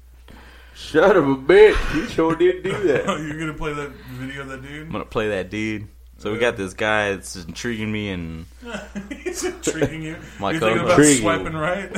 Shut 0.74 1.16
up 1.16 1.24
a 1.24 1.36
bitch. 1.36 1.95
You 1.95 2.07
sure 2.07 2.34
did 2.36 2.62
do 2.62 2.70
that. 2.88 3.09
Oh, 3.09 3.16
you're 3.16 3.38
gonna 3.38 3.55
play 3.55 3.72
that 3.74 3.91
video 4.12 4.43
of 4.43 4.49
that 4.49 4.62
dude? 4.62 4.86
I'm 4.86 4.93
gonna 4.93 5.05
play 5.05 5.28
that 5.30 5.51
dude. 5.51 5.88
So 6.18 6.30
we 6.32 6.38
got 6.38 6.59
this 6.59 6.74
guy 6.74 7.12
that's 7.12 7.34
intriguing 7.34 7.91
me, 7.91 8.11
and 8.11 8.45
He's 9.24 9.43
intriguing 9.43 10.03
you. 10.03 10.16
My 10.38 10.53
you 10.53 10.61
thinking 10.61 10.80
about 10.84 10.91
Intriguing. 10.99 11.22
swiping 11.22 11.53
right? 11.55 11.91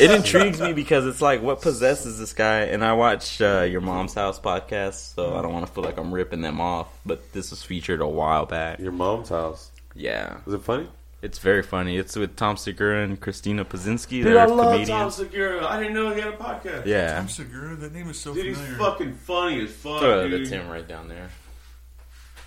it 0.00 0.10
intrigues 0.10 0.62
me 0.62 0.72
because 0.72 1.04
it's 1.06 1.20
like 1.20 1.42
what 1.42 1.60
possesses 1.60 2.18
this 2.18 2.32
guy. 2.32 2.60
And 2.60 2.82
I 2.82 2.94
watch 2.94 3.42
uh, 3.42 3.66
your 3.70 3.82
mom's 3.82 4.14
house 4.14 4.40
podcast, 4.40 5.14
so 5.14 5.36
I 5.36 5.42
don't 5.42 5.52
want 5.52 5.66
to 5.66 5.72
feel 5.72 5.84
like 5.84 5.98
I'm 5.98 6.12
ripping 6.12 6.40
them 6.40 6.58
off. 6.58 6.88
But 7.04 7.34
this 7.34 7.50
was 7.50 7.62
featured 7.62 8.00
a 8.00 8.06
while 8.08 8.46
back. 8.46 8.78
Your 8.80 8.92
mom's 8.92 9.28
house. 9.28 9.70
Yeah, 9.94 10.38
Was 10.46 10.54
it 10.54 10.62
funny? 10.62 10.88
It's 11.24 11.38
very 11.38 11.62
funny. 11.62 11.96
It's 11.96 12.16
with 12.16 12.36
Tom 12.36 12.58
Segura 12.58 13.02
and 13.02 13.18
Christina 13.18 13.64
Pazinski. 13.64 14.22
Dude, 14.22 14.26
They're 14.26 14.40
I 14.40 14.44
love 14.44 14.86
Tom. 14.86 15.10
Segura. 15.10 15.66
I 15.66 15.78
didn't 15.78 15.94
know 15.94 16.14
he 16.14 16.20
had 16.20 16.34
a 16.34 16.36
podcast. 16.36 16.84
Yeah, 16.84 17.16
Tom 17.16 17.28
Segura, 17.28 17.74
that 17.76 17.94
name 17.94 18.10
is 18.10 18.20
so 18.20 18.32
funny. 18.32 18.48
Dude, 18.48 18.58
he's 18.58 18.76
fucking 18.76 19.14
funny 19.14 19.64
as 19.64 19.72
fuck, 19.72 20.00
throw 20.00 20.28
dude. 20.28 20.46
the 20.46 20.50
Tim 20.50 20.68
right 20.68 20.86
down 20.86 21.08
there. 21.08 21.30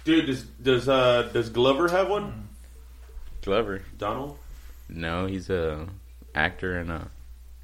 Dude, 0.03 0.28
does 0.28 0.43
does 0.43 0.88
uh 0.88 1.23
does 1.34 1.49
Glover 1.49 1.88
have 1.88 2.07
one? 2.07 2.49
Glover. 3.41 3.82
Donald? 3.97 4.38
No, 4.88 5.25
he's 5.25 5.49
a 5.49 5.88
actor 6.36 6.78
and 6.78 6.91
a 6.91 7.09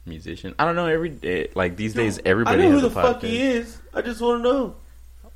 musician. 0.08 0.56
I 0.58 0.66
don't 0.66 0.76
know. 0.76 0.88
Every 0.88 1.10
day, 1.10 1.52
like 1.54 1.78
these 1.78 1.94
days, 1.94 2.18
I 2.18 2.22
everybody 2.26 2.64
know 2.64 2.72
who 2.72 2.82
the 2.82 2.88
a 2.88 2.90
fuck 2.90 3.22
he 3.22 3.40
is. 3.40 3.78
I 3.94 4.02
just 4.02 4.20
want 4.20 4.44
to 4.44 4.50
know. 4.52 4.76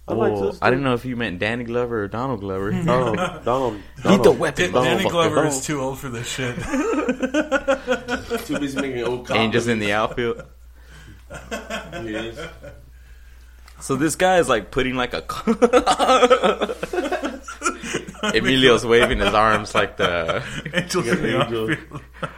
I 0.09 0.13
like 0.13 0.33
Well. 0.33 0.57
I 0.61 0.69
didn't 0.69 0.83
know 0.85 0.93
if 0.93 1.03
you 1.05 1.15
meant 1.17 1.39
Danny 1.39 1.63
Glover 1.65 2.03
or 2.03 2.07
Donald 2.07 2.39
Glover. 2.39 2.71
Oh, 2.87 3.41
Donald. 3.45 3.79
He's 3.95 4.03
Donald. 4.03 4.23
the 4.25 4.31
weapon, 4.31 4.71
Dan- 4.71 4.83
Danny 4.83 5.03
motherfucker. 5.03 5.09
Glover 5.11 5.47
is 5.47 5.65
too 5.65 5.81
old 5.81 5.99
for 5.99 6.09
this 6.09 6.27
shit. 6.27 6.55
Too 8.45 8.59
busy 8.59 8.79
making 8.81 9.03
old 9.03 9.27
copies. 9.27 9.41
Angels 9.41 9.67
in 9.67 9.79
the 9.79 9.91
outfield. 9.93 10.43
He 12.01 12.15
is. 12.15 12.39
So 13.81 13.95
this 13.95 14.15
guy 14.15 14.37
is 14.39 14.47
like 14.49 14.71
putting 14.71 14.95
like 14.95 15.13
a. 15.13 15.23
Emilio's 18.23 18.85
waving 18.85 19.19
his 19.19 19.33
arms 19.33 19.75
like 19.75 19.97
the. 19.97 20.43
Angels 20.73 21.07
in 21.07 21.21
the 21.21 21.41
Angels. 21.43 21.77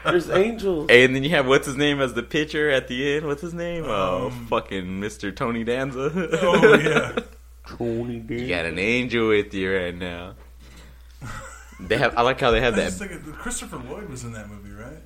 There's 0.04 0.30
angels. 0.30 0.88
And 0.90 1.16
then 1.16 1.24
you 1.24 1.30
have 1.32 1.48
what's 1.48 1.66
his 1.68 1.78
name 1.78 2.02
as 2.02 2.14
the 2.14 2.24
pitcher 2.24 2.70
at 2.70 2.88
the 2.88 3.16
end. 3.16 3.26
What's 3.26 3.42
his 3.42 3.54
name? 3.54 3.86
oh, 3.88 4.28
Um, 4.28 4.48
fucking 4.48 4.86
Mr. 5.02 5.36
Tony 5.36 5.64
Danza. 5.64 6.12
Oh 6.42 6.74
yeah. 6.76 7.20
Tony 7.78 8.24
you 8.28 8.48
got 8.48 8.66
an 8.66 8.80
angel 8.80 9.30
with 9.30 9.54
you 9.54 9.76
right 9.76 9.96
now. 9.96 10.36
they 11.80 11.98
have. 11.98 12.18
I 12.18 12.22
like 12.22 12.40
how 12.40 12.52
they 12.52 12.62
have 12.62 12.76
that. 12.76 12.92
thinking, 12.94 13.22
Christopher 13.34 13.78
Lloyd 13.78 14.10
was 14.10 14.24
in 14.24 14.34
that 14.34 14.50
movie, 14.50 14.72
right? 14.72 15.02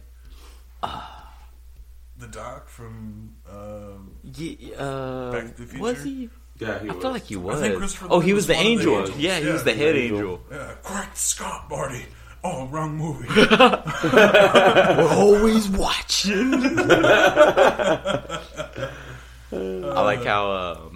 the 2.18 2.28
doc 2.28 2.68
from. 2.70 3.36
Um, 3.50 4.16
Yeah, 4.24 4.76
uh, 4.78 5.32
Back 5.32 5.56
to 5.56 5.62
the 5.62 5.68
Future. 5.68 5.82
was 5.84 6.04
he? 6.04 6.30
Yeah, 6.60 6.80
he 6.80 6.90
I 6.90 6.94
was. 6.94 7.02
feel 7.02 7.12
like 7.12 7.24
he 7.24 7.36
I 7.36 7.40
was. 7.40 7.60
think 7.60 7.78
Christopher 7.78 8.08
Oh, 8.10 8.20
he 8.20 8.34
was 8.34 8.48
was 8.48 8.48
the 8.48 8.54
one 8.56 8.62
of 8.62 8.68
the 8.68 8.72
angel. 8.72 9.10
Yeah, 9.20 9.40
he 9.40 9.46
Yeah, 9.48 9.54
was 9.54 9.64
the 9.64 9.72
the 9.72 9.78
head 9.78 9.96
angel. 9.96 10.18
angel. 10.18 10.42
yeah, 10.52 10.74
correct 10.84 11.18
Scott 11.18 11.70
Marty. 11.70 12.06
Oh, 12.46 12.68
wrong 12.68 12.98
movie. 12.98 13.28
We're 14.14 15.14
always 15.16 15.70
watching. 15.70 16.54
I 19.52 20.02
like 20.02 20.24
how 20.26 20.52
um, 20.52 20.93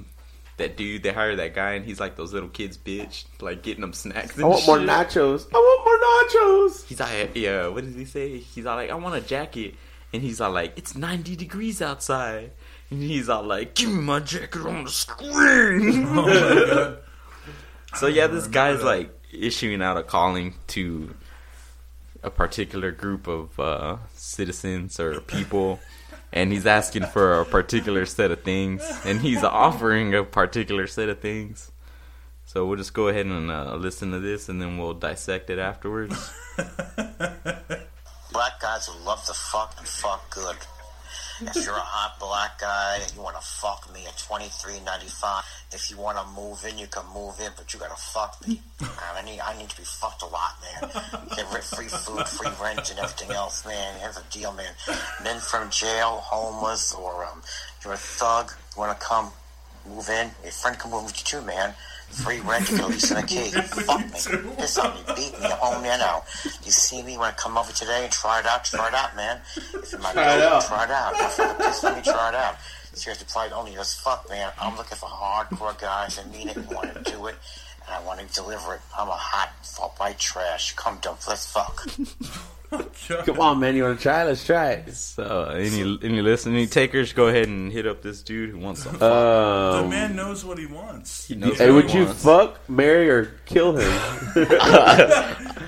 that 0.58 0.76
dude 0.76 1.04
they 1.04 1.14
hired 1.14 1.40
that 1.40 1.54
guy 1.54 1.74
and 1.74 1.86
he's 1.86 2.00
like 2.00 2.16
those 2.16 2.34
little 2.34 2.50
kids, 2.50 2.78
bitch, 2.78 3.26
like 3.42 3.64
getting 3.64 3.82
them 3.82 3.94
snacks. 3.94 4.36
And 4.36 4.46
I 4.46 4.48
want 4.48 4.68
more 4.68 4.80
nachos. 4.80 5.48
I 5.54 5.58
want 5.58 5.86
more 5.86 6.68
nachos. 6.68 6.86
He's 6.86 7.00
like, 7.00 7.36
yeah. 7.36 7.68
What 7.68 7.84
does 7.84 7.96
he 7.96 8.06
say? 8.06 8.38
He's 8.38 8.66
all 8.66 8.76
like, 8.76 8.90
I 8.90 8.96
want 8.96 9.16
a 9.16 9.22
jacket, 9.22 9.76
and 10.14 10.22
he's 10.22 10.42
all 10.42 10.52
like, 10.52 10.78
it's 10.78 10.96
ninety 10.96 11.36
degrees 11.36 11.82
outside, 11.82 12.52
and 12.90 13.02
he's 13.02 13.30
all 13.30 13.44
like, 13.44 13.76
give 13.76 13.90
me 13.90 14.02
my 14.02 14.20
jacket 14.20 14.66
on 14.66 14.84
the 14.84 14.90
screen. 14.90 16.06
oh 16.08 16.26
my 16.26 16.74
god. 16.74 17.00
So 17.96 18.08
yeah, 18.08 18.28
this 18.28 18.48
guy's 18.48 18.80
that. 18.80 18.86
like 18.86 19.10
issuing 19.32 19.82
out 19.82 19.98
a 19.98 20.04
calling 20.04 20.56
to 20.68 21.14
a 22.24 22.30
particular 22.30 22.92
group 22.92 23.28
of 23.28 23.60
uh, 23.60 23.98
citizens 24.14 25.00
or 25.00 25.22
people, 25.22 25.80
and 26.38 26.52
he's 26.52 26.68
asking 26.68 27.04
for 27.08 27.40
a 27.40 27.46
particular 27.46 28.06
set 28.06 28.30
of 28.30 28.44
things, 28.44 28.84
and 29.04 29.20
he's 29.22 29.44
offering 29.44 30.14
a 30.14 30.24
particular 30.24 30.86
set 30.86 31.10
of 31.10 31.20
things. 31.20 31.72
So 32.46 32.68
we'll 32.68 32.78
just 32.78 32.94
go 32.94 33.08
ahead 33.08 33.26
and 33.26 33.50
uh, 33.50 33.76
listen 33.76 34.12
to 34.12 34.20
this, 34.20 34.48
and 34.48 34.62
then 34.62 34.78
we'll 34.78 34.94
dissect 34.94 35.50
it 35.50 35.58
afterwards. 35.58 36.32
Black 38.32 38.60
guys 38.62 38.86
who 38.86 39.04
love 39.04 39.26
to 39.26 39.34
fuck 39.34 39.74
and 39.80 39.88
fuck 39.88 40.30
good. 40.30 40.56
If 41.40 41.56
you're 41.66 41.76
a 41.76 41.80
hot 41.80 42.20
black 42.20 42.60
guy 42.60 43.00
and 43.02 43.14
you 43.16 43.22
want 43.22 43.36
to 43.40 43.46
fuck 43.46 43.92
me 43.94 44.06
at 44.08 44.18
twenty 44.18 44.48
three 44.50 44.80
ninety 44.86 45.08
five, 45.08 45.44
if 45.72 45.92
you 45.92 45.98
want 45.98 46.18
to 46.18 46.26
move 46.40 46.66
in, 46.66 46.78
you 46.78 46.88
can 46.88 47.04
move 47.14 47.40
in, 47.40 47.52
but 47.56 47.74
you 47.74 47.80
gotta 47.80 47.96
fuck 47.96 48.38
me. 48.48 48.60
I 48.82 49.22
need 49.24 49.40
I 49.40 49.58
need 49.58 49.70
to 49.70 49.78
be 49.78 49.84
fucked 49.84 50.24
a 50.24 50.28
lot, 50.28 50.56
man. 50.62 50.90
Get 51.36 51.46
free 51.64 51.88
food, 51.88 52.28
free 52.28 52.50
rent, 52.62 52.90
and 52.90 53.00
everything 53.00 53.32
else, 53.32 53.66
man. 53.66 54.00
Here's 54.00 54.18
a 54.18 54.24
deal, 54.32 54.54
man. 54.54 54.74
Men 55.24 55.40
from 55.40 55.70
jail, 55.70 56.22
homeless, 56.24 56.94
or 56.94 57.26
um, 57.26 57.42
you're 57.84 57.94
a 57.94 57.98
thug, 57.98 58.52
you 58.76 58.80
want 58.82 59.00
to 59.00 59.06
come 59.06 59.30
move 59.88 60.10
in. 60.10 60.32
Your 60.44 60.52
friend 60.52 60.78
can 60.80 60.92
move 60.92 61.06
with 61.06 61.18
you 61.20 61.40
too, 61.40 61.46
man. 61.46 61.74
Free 62.10 62.40
rent, 62.40 62.72
lease 62.72 63.12
in 63.12 63.18
a 63.18 63.24
key. 63.24 63.52
Fuck 63.52 64.00
me. 64.00 64.56
Piss 64.58 64.78
on 64.80 64.96
me, 64.96 65.02
beat 65.16 65.40
me 65.40 65.46
at 65.46 65.52
home 65.60 65.84
there 65.84 65.98
now. 65.98 66.24
You 66.64 66.72
see 66.72 67.04
me 67.04 67.18
when 67.18 67.30
I 67.30 67.32
come 67.34 67.58
over 67.58 67.72
today 67.72 68.04
and 68.04 68.12
try 68.12 68.40
it 68.40 68.46
out, 68.46 68.66
try 68.66 68.88
it 68.88 68.94
out, 68.94 69.16
man. 69.16 69.40
If 69.56 69.92
you 69.92 70.00
might 70.00 70.14
Try 70.14 70.36
it 70.38 70.42
out. 70.44 70.66
try 70.66 70.84
it 70.86 70.92
out. 70.92 71.14
If 71.16 71.38
you 71.38 71.66
piss 71.66 71.84
on 71.84 71.96
me, 71.96 72.02
try 72.02 72.30
it 72.30 72.36
out. 72.36 72.56
Seriously, 72.94 73.28
probably 73.30 73.54
only 73.54 73.78
as 73.78 73.94
fuck, 73.94 74.28
man. 74.30 74.52
I'm 74.60 74.76
looking 74.76 74.98
for 74.98 75.08
hardcore 75.08 75.80
guys 75.80 76.16
that 76.16 76.32
mean 76.32 76.50
it 76.50 76.58
and 76.58 76.68
want 76.72 76.94
to 76.96 77.12
do 77.12 77.28
it. 77.28 77.36
And 77.86 77.94
I 77.96 78.02
want 78.04 78.20
to 78.20 78.26
deliver 78.34 78.74
it. 78.74 78.82
I'm 78.98 79.08
a 79.08 79.12
hot, 79.12 79.52
fuck 79.64 80.00
white 80.00 80.18
trash. 80.18 80.74
Come 80.76 80.98
dump, 81.02 81.20
let's 81.28 81.46
fuck. 81.52 81.88
Come 82.70 83.40
on, 83.40 83.60
man. 83.62 83.76
You 83.76 83.84
want 83.84 83.98
to 84.00 84.04
try? 84.04 84.24
Let's 84.26 84.46
try 84.46 84.72
it. 84.72 84.94
So 84.94 85.46
any 85.56 85.80
any 86.04 86.22
listening 86.22 86.68
takers, 86.68 87.14
go 87.14 87.28
ahead 87.28 87.48
and 87.48 87.72
hit 87.72 87.88
up 87.88 88.02
this 88.02 88.22
dude 88.22 88.50
who 88.50 88.58
wants 88.60 88.84
some. 88.84 88.98
The 88.98 89.06
Um, 89.06 89.90
man 89.90 90.16
knows 90.18 90.44
what 90.44 90.58
he 90.58 90.66
wants. 90.66 91.28
He 91.28 91.36
knows 91.36 91.58
hey, 91.58 91.68
what 91.72 91.84
would 91.86 91.92
he 91.92 92.00
you 92.00 92.06
wants. 92.06 92.24
fuck, 92.24 92.70
marry, 92.70 93.10
or 93.10 93.32
kill 93.46 93.78
him? 93.78 93.88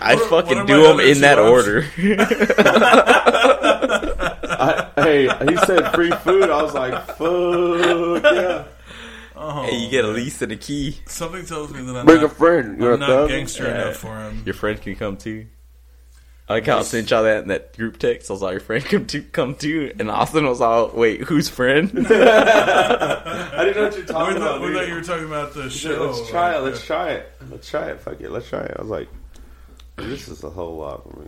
I 0.02 0.16
What 0.16 0.30
fucking 0.30 0.58
what 0.58 0.68
do 0.68 0.84
them 0.84 1.00
in 1.00 1.22
that 1.22 1.40
options? 1.40 1.68
order. 1.68 1.88
I, 4.62 4.92
hey, 4.98 5.30
he 5.50 5.58
said 5.66 5.94
free 5.94 6.12
food. 6.12 6.50
I 6.50 6.62
was 6.64 6.74
like, 6.74 6.94
fuck 7.18 8.24
yeah. 8.34 8.64
Oh, 9.42 9.64
hey, 9.64 9.78
you 9.78 9.90
get 9.90 10.04
a 10.04 10.10
lease 10.10 10.42
and 10.42 10.52
a 10.52 10.58
key. 10.58 11.00
Something 11.06 11.46
tells 11.46 11.72
me 11.74 11.82
that 11.84 11.96
I'm 11.96 12.06
Bring 12.06 12.24
a 12.24 12.30
friend. 12.30 12.78
You're 12.82 12.96
I'm 12.96 13.04
a 13.04 13.08
not 13.08 13.30
gangster 13.30 13.64
Yeah. 13.64 13.84
enough 13.84 13.96
for 13.96 14.18
him. 14.20 14.44
Your 14.46 14.54
friend 14.56 14.82
can 14.82 14.96
come 14.98 15.16
too. 15.16 15.46
I 16.50 16.54
like 16.54 16.66
how 16.66 16.80
I 16.80 16.82
sent 16.82 17.12
y'all 17.12 17.24
that 17.24 17.44
in 17.44 17.50
that 17.50 17.78
group 17.78 18.00
text. 18.00 18.30
I 18.30 18.34
was 18.34 18.42
like, 18.42 18.54
your 18.54 18.60
friend 18.60 18.84
come 18.84 19.06
to 19.06 19.22
come 19.22 19.54
too, 19.56 19.94
and 20.00 20.10
Austin 20.10 20.48
was 20.48 20.62
all, 20.62 20.90
wait, 20.90 21.22
whose 21.22 21.48
friend? 21.48 21.92
I 21.96 23.64
didn't 23.66 23.76
know 23.76 23.84
what 23.84 23.94
you're 23.94 24.02
We 24.02 24.06
talking 24.06 24.08
thought, 24.08 24.36
about. 24.38 24.62
we 24.62 24.68
dude. 24.68 24.76
thought 24.78 24.88
you 24.88 24.94
were 24.96 25.02
talking 25.04 25.26
about 25.28 25.54
the 25.54 25.64
Yeah, 25.64 25.70
show. 25.70 26.06
let's 26.08 26.30
try 26.30 26.56
it. 26.58 26.60
Let's 26.62 26.84
try 26.86 27.10
it. 27.12 27.32
Let's 27.52 27.70
try 27.70 27.90
it. 27.92 28.00
Fuck 28.02 28.22
it. 28.22 28.32
Let's 28.32 28.50
try 28.50 28.62
it. 28.62 28.76
I 28.78 28.82
was 28.82 28.90
like, 28.90 29.10
this 29.98 30.28
is 30.28 30.44
a 30.44 30.50
whole 30.50 30.78
lot 30.78 31.04
for 31.04 31.20
me. 31.20 31.28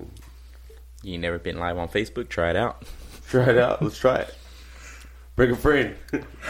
you 1.03 1.17
never 1.19 1.38
been 1.38 1.59
live 1.59 1.78
on 1.78 1.88
Facebook? 1.88 2.28
Try 2.30 2.49
it 2.49 2.55
out. 2.55 2.84
Try 3.30 3.49
it 3.51 3.57
out. 3.59 3.82
Let's 3.84 3.97
try 3.99 4.17
it. 4.22 4.34
Bring 5.36 5.51
a 5.51 5.55
friend. 5.55 5.95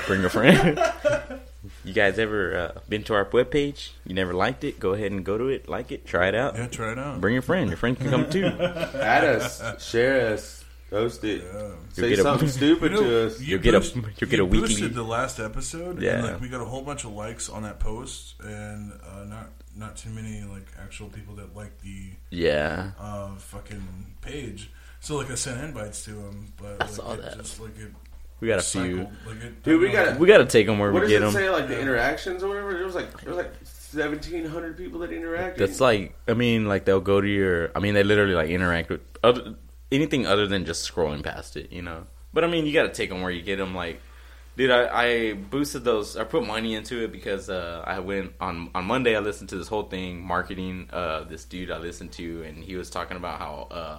Bring 0.08 0.24
a 0.24 0.30
friend. 0.30 0.80
you 1.84 1.94
guys 1.94 2.18
ever 2.20 2.58
uh, 2.76 2.80
been 2.90 3.04
to 3.04 3.14
our 3.14 3.26
webpage? 3.26 3.90
You 4.06 4.14
never 4.16 4.34
liked 4.34 4.64
it? 4.64 4.80
Go 4.80 4.94
ahead 4.94 5.12
and 5.12 5.24
go 5.24 5.38
to 5.38 5.48
it, 5.48 5.70
like 5.70 5.92
it, 5.92 6.06
try 6.06 6.28
it 6.28 6.36
out. 6.36 6.56
Yeah, 6.56 6.68
try 6.68 6.92
it 6.94 7.00
out. 7.00 7.22
Bring 7.22 7.34
your 7.34 7.42
friend. 7.44 7.70
Your 7.70 7.78
friend 7.78 7.98
can 7.98 8.10
come 8.10 8.30
too. 8.30 8.46
Add 8.96 9.24
us. 9.24 9.84
Share 9.88 10.34
us. 10.34 10.64
Post 10.90 11.24
it. 11.24 11.42
Yeah. 11.44 11.72
Say 11.94 12.10
get 12.10 12.20
a- 12.20 12.24
something 12.24 12.48
stupid 12.60 12.92
You 12.92 12.98
know, 12.98 13.04
to 13.04 13.26
us. 13.28 13.40
you 13.40 13.48
You'll 13.48 13.60
get 13.62 13.76
a- 13.76 13.82
you'll 13.96 14.30
get 14.30 14.32
you 14.34 14.42
a 14.44 14.46
weekly- 14.46 14.68
boosted 14.68 14.94
the 14.94 15.04
last 15.04 15.40
episode. 15.40 16.02
Yeah. 16.02 16.16
and 16.18 16.24
like 16.28 16.42
we 16.42 16.50
got 16.50 16.60
a 16.62 16.66
whole 16.66 16.82
bunch 16.82 17.06
of 17.06 17.12
likes 17.14 17.50
on 17.50 17.64
that 17.64 17.80
post, 17.80 18.36
and 18.44 18.92
uh, 19.08 19.24
not 19.24 19.48
not 19.74 19.96
too 19.96 20.10
many 20.10 20.42
like 20.44 20.68
actual 20.84 21.08
people 21.08 21.36
that 21.36 21.56
like 21.56 21.80
the 21.82 22.10
Yeah. 22.30 22.92
uh, 23.00 23.36
fucking 23.38 24.16
page. 24.20 24.70
So 25.00 25.16
like 25.16 25.32
I 25.32 25.36
sent 25.36 25.64
invites 25.64 26.04
to 26.06 26.12
them, 26.12 26.52
but 26.58 26.80
like, 26.80 26.90
saw 26.90 27.14
it 27.14 27.22
that. 27.22 27.38
Just 27.38 27.60
like 27.62 27.78
it 27.80 27.92
We 28.42 28.48
got 28.48 28.60
a 28.60 28.62
cycled. 28.64 29.10
few. 29.24 29.50
Dude, 29.64 29.82
we 29.82 29.90
gotta- 29.92 30.18
We 30.20 30.28
got 30.28 30.40
to 30.40 30.46
take 30.46 30.66
them 30.68 30.78
where 30.80 30.92
What 30.92 31.04
we 31.04 31.08
does 31.08 31.10
get 31.12 31.22
it 31.22 31.26
them. 31.26 31.32
say? 31.34 31.50
Like 31.50 31.68
the 31.70 31.80
interactions 31.80 32.44
or 32.44 32.50
whatever. 32.50 32.74
There 32.74 32.86
was 32.86 32.96
like 32.96 33.22
there 33.22 33.34
was 33.34 33.38
like 33.46 33.54
seventeen 33.64 34.46
hundred 34.46 34.78
people 34.78 35.00
that 35.02 35.12
interacted. 35.12 35.58
That's 35.58 35.80
like, 35.80 36.16
I 36.28 36.34
mean, 36.34 36.66
like 36.68 36.86
they'll 36.86 37.00
go 37.02 37.22
to 37.22 37.28
your. 37.28 37.72
I 37.76 37.80
mean, 37.80 37.94
they 37.94 38.04
literally 38.04 38.34
like 38.34 38.50
interact 38.50 38.90
with 38.90 39.02
other, 39.24 39.56
anything 39.92 40.26
other 40.26 40.48
than 40.48 40.66
just 40.66 40.92
scrolling 40.92 41.24
past 41.24 41.56
it, 41.56 41.72
you 41.72 41.82
know. 41.82 42.08
But 42.34 42.44
I 42.44 42.48
mean, 42.48 42.66
you 42.66 42.74
got 42.74 42.84
to 42.84 42.90
take 42.94 43.10
them 43.10 43.22
where 43.22 43.32
you 43.32 43.42
get 43.42 43.58
them. 43.58 43.76
Like, 43.76 44.00
dude, 44.56 44.72
I, 44.72 44.88
I 45.04 45.34
boosted 45.34 45.84
those. 45.84 46.16
I 46.18 46.24
put 46.24 46.48
money 46.48 46.74
into 46.76 47.04
it 47.04 47.12
because 47.12 47.50
uh, 47.50 47.84
I 47.86 48.00
went 48.00 48.34
on 48.40 48.70
on 48.74 48.86
Monday. 48.86 49.16
I 49.16 49.20
listened 49.20 49.50
to 49.50 49.58
this 49.58 49.68
whole 49.68 49.84
thing 49.84 50.22
marketing. 50.22 50.90
Uh, 50.92 51.26
this 51.26 51.44
dude 51.46 51.70
I 51.70 51.78
listened 51.78 52.14
to, 52.14 52.44
and 52.44 52.64
he 52.64 52.76
was 52.78 52.90
talking 52.90 53.18
about 53.18 53.38
how 53.40 53.68
uh, 53.70 53.98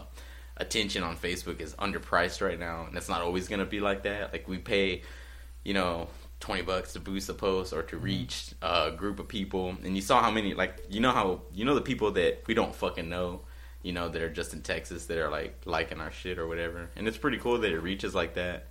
attention 0.63 1.03
on 1.03 1.17
Facebook 1.17 1.61
is 1.61 1.75
underpriced 1.75 2.41
right 2.41 2.59
now, 2.59 2.87
and 2.87 2.97
it's 2.97 3.09
not 3.09 3.21
always 3.21 3.49
gonna 3.49 3.67
be 3.67 3.81
like 3.81 4.05
that. 4.05 4.33
Like 4.33 4.49
we 4.49 4.59
pay, 4.59 5.03
you 5.65 5.75
know. 5.75 6.09
20 6.41 6.63
bucks 6.63 6.95
to 6.95 6.99
boost 6.99 7.29
a 7.29 7.35
post 7.35 7.73
or 7.73 7.85
to 7.85 7.95
mm-hmm. 7.95 8.05
reach 8.05 8.53
a 8.63 8.91
group 8.91 9.21
of 9.21 9.29
people 9.29 9.77
and 9.85 9.95
you 9.95 10.03
saw 10.03 10.21
how 10.21 10.29
many 10.29 10.55
like 10.55 10.85
you 10.91 10.99
know 10.99 11.13
how 11.13 11.41
you 11.55 11.65
know 11.65 11.77
the 11.77 11.81
people 11.81 12.11
that 12.11 12.43
we 12.49 12.53
don't 12.53 12.75
fucking 12.75 13.09
know 13.09 13.43
you 13.85 13.93
know 13.93 14.09
that 14.09 14.21
are 14.21 14.29
just 14.29 14.53
in 14.53 14.61
texas 14.61 15.07
that 15.07 15.19
are 15.19 15.31
like 15.31 15.63
liking 15.67 16.01
our 16.01 16.11
shit 16.11 16.41
or 16.41 16.49
whatever 16.49 16.91
and 16.97 17.07
it's 17.07 17.17
pretty 17.17 17.39
cool 17.39 17.59
that 17.59 17.71
it 17.71 17.79
reaches 17.79 18.13
like 18.13 18.35
that 18.35 18.67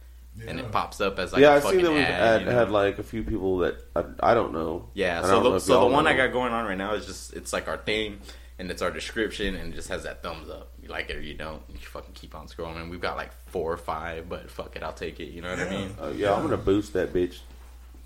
and 0.48 0.60
it 0.60 0.72
pops 0.72 1.02
up 1.02 1.20
as 1.20 1.34
like 1.34 1.42
yeah, 1.42 1.54
a 1.54 1.58
I 1.58 1.60
fucking 1.62 1.80
see 1.80 1.86
that 1.86 1.92
we've 1.92 2.02
ad, 2.02 2.12
had, 2.12 2.42
you 2.42 2.48
know? 2.48 2.52
had 2.54 2.72
like 2.72 3.00
a 3.00 3.04
few 3.04 3.24
people 3.24 3.60
that 3.60 3.76
I, 3.96 4.32
I 4.32 4.34
don't 4.34 4.54
know. 4.54 4.90
yeah 4.94 5.22
I 5.24 5.28
so 5.28 5.52
the, 5.52 5.60
so 5.60 5.80
the 5.82 5.88
one 5.88 6.08
i 6.08 6.14
got 6.14 6.34
going 6.34 6.54
on 6.54 6.66
right 6.66 6.78
now 6.78 6.94
is 6.96 7.06
just 7.06 7.34
it's 7.34 7.54
like 7.54 7.68
our 7.70 7.78
thing 7.78 8.20
and 8.62 8.70
it's 8.70 8.82
our 8.84 8.92
description 8.92 9.56
and 9.56 9.74
it 9.74 9.76
just 9.76 9.90
has 9.90 10.04
that 10.04 10.22
thumbs 10.22 10.48
up 10.50 10.70
you 10.84 10.88
like 10.88 11.10
it 11.10 11.16
or 11.16 11.22
you 11.22 11.34
don't 11.34 11.62
you 11.70 11.78
fucking 11.80 12.14
keep 12.14 12.36
on 12.36 12.46
scrolling 12.48 12.90
we've 12.92 13.02
got 13.02 13.18
like 13.18 13.32
four 13.48 13.74
or 13.74 13.78
five 13.78 14.30
but 14.30 14.50
fuck 14.52 14.76
it 14.76 14.84
i'll 14.84 14.94
take 14.94 15.20
it 15.20 15.30
you 15.32 15.42
know 15.42 15.50
what 15.50 15.60
i 15.60 15.70
mean 15.70 15.90
Uh, 16.00 16.10
yeah, 16.16 16.34
I'm 16.34 16.44
gonna 16.44 16.58
boost 16.58 16.94
that 16.94 17.12
bitch. 17.12 17.40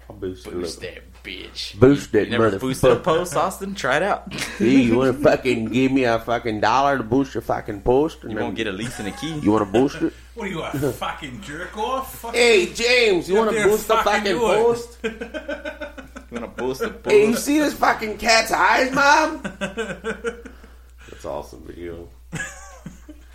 I'll 0.09 0.15
boost, 0.15 0.45
boost 0.49 0.81
that 0.81 1.01
bitch 1.23 1.79
Boost 1.79 2.13
you 2.13 2.19
it, 2.21 2.29
never 2.29 2.57
boosted 2.59 2.91
a 2.91 2.95
motherfucker. 2.95 3.03
post 3.03 3.35
austin 3.35 3.73
try 3.75 3.97
it 3.97 4.03
out 4.03 4.31
Hey, 4.59 4.81
you 4.81 4.97
want 4.97 5.17
to 5.17 5.21
fucking 5.23 5.65
give 5.65 5.91
me 5.91 6.03
a 6.05 6.19
fucking 6.19 6.61
dollar 6.61 6.97
to 6.97 7.03
boost 7.03 7.33
your 7.33 7.41
fucking 7.41 7.81
post? 7.81 8.21
And 8.21 8.31
You 8.31 8.35
then- 8.37 8.43
won't 8.45 8.55
get 8.55 8.67
a 8.67 8.71
lease 8.71 8.99
and 8.99 9.07
a 9.07 9.11
key. 9.11 9.33
You 9.39 9.51
want 9.51 9.65
to 9.65 9.71
boost 9.79 10.01
it? 10.03 10.13
What 10.35 10.47
are 10.47 10.51
you, 10.51 10.61
a 10.61 10.69
fucking 11.05 11.41
jerk 11.41 11.75
off? 11.77 12.19
Fuck 12.19 12.35
Hey, 12.35 12.71
James, 12.73 13.27
you 13.29 13.35
want 13.35 13.49
to 13.51 13.55
there, 13.55 13.67
boost 13.67 13.87
the 13.87 13.95
fucking 13.95 14.11
fucking 14.11 14.37
do 14.37 14.51
it. 14.51 14.57
post? 14.63 16.14
You 16.35 16.41
want 16.41 16.57
to 16.57 16.63
boost 16.63 16.79
the 16.81 16.89
post? 16.89 17.09
Hey, 17.15 17.27
you 17.27 17.35
see 17.37 17.59
this 17.59 17.73
fucking 17.73 18.17
cat's 18.17 18.51
eyes, 18.51 18.91
mom? 18.91 19.41
That's 19.59 21.23
awesome 21.25 21.63
video. 21.65 22.09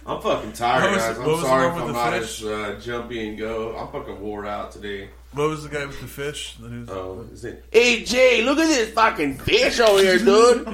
I'm 0.06 0.20
fucking 0.20 0.52
tired, 0.52 0.90
was- 0.92 1.02
guys. 1.02 1.18
I'm 1.18 1.24
was 1.26 1.40
the 1.40 1.46
sorry 1.46 1.66
one 1.68 1.70
if 1.70 1.74
with 1.74 1.82
I'm 1.84 1.88
the 1.88 2.10
not 2.10 2.12
fish? 2.20 2.42
as 2.42 2.46
uh, 2.46 2.80
jumpy 2.80 3.28
and 3.28 3.38
go. 3.38 3.76
I'm 3.76 3.90
fucking 3.92 4.20
wore 4.20 4.44
out 4.46 4.72
today. 4.72 5.08
What 5.32 5.48
was 5.48 5.62
the 5.62 5.68
guy 5.68 5.86
with 5.86 6.00
the 6.00 6.08
fish? 6.08 6.56
that 6.60 6.70
he 6.72 6.78
was- 6.80 6.90
Oh, 6.90 7.24
is 7.32 7.44
it? 7.44 7.64
Hey, 7.70 8.04
Jay, 8.04 8.42
look 8.42 8.58
at 8.58 8.66
this 8.66 8.90
fucking 8.92 9.38
fish 9.38 9.78
over 9.80 10.02
here, 10.02 10.18
dude. 10.18 10.64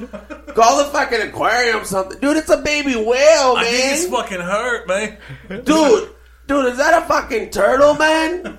Call 0.55 0.79
the 0.85 0.91
fucking 0.91 1.20
aquarium 1.20 1.85
something. 1.85 2.18
Dude, 2.20 2.39
it's 2.39 2.49
a 2.51 2.57
baby 2.62 2.95
whale, 2.97 3.55
man. 3.57 3.64
I 3.64 3.70
think 3.70 3.93
it's 3.93 4.11
man. 4.11 4.20
fucking 4.22 4.41
hurt, 4.41 4.89
man. 4.89 5.18
Dude, 5.64 6.11
dude, 6.47 6.67
is 6.67 6.77
that 6.79 7.03
a 7.03 7.07
fucking 7.07 7.51
turtle, 7.51 7.95
man? 7.95 8.59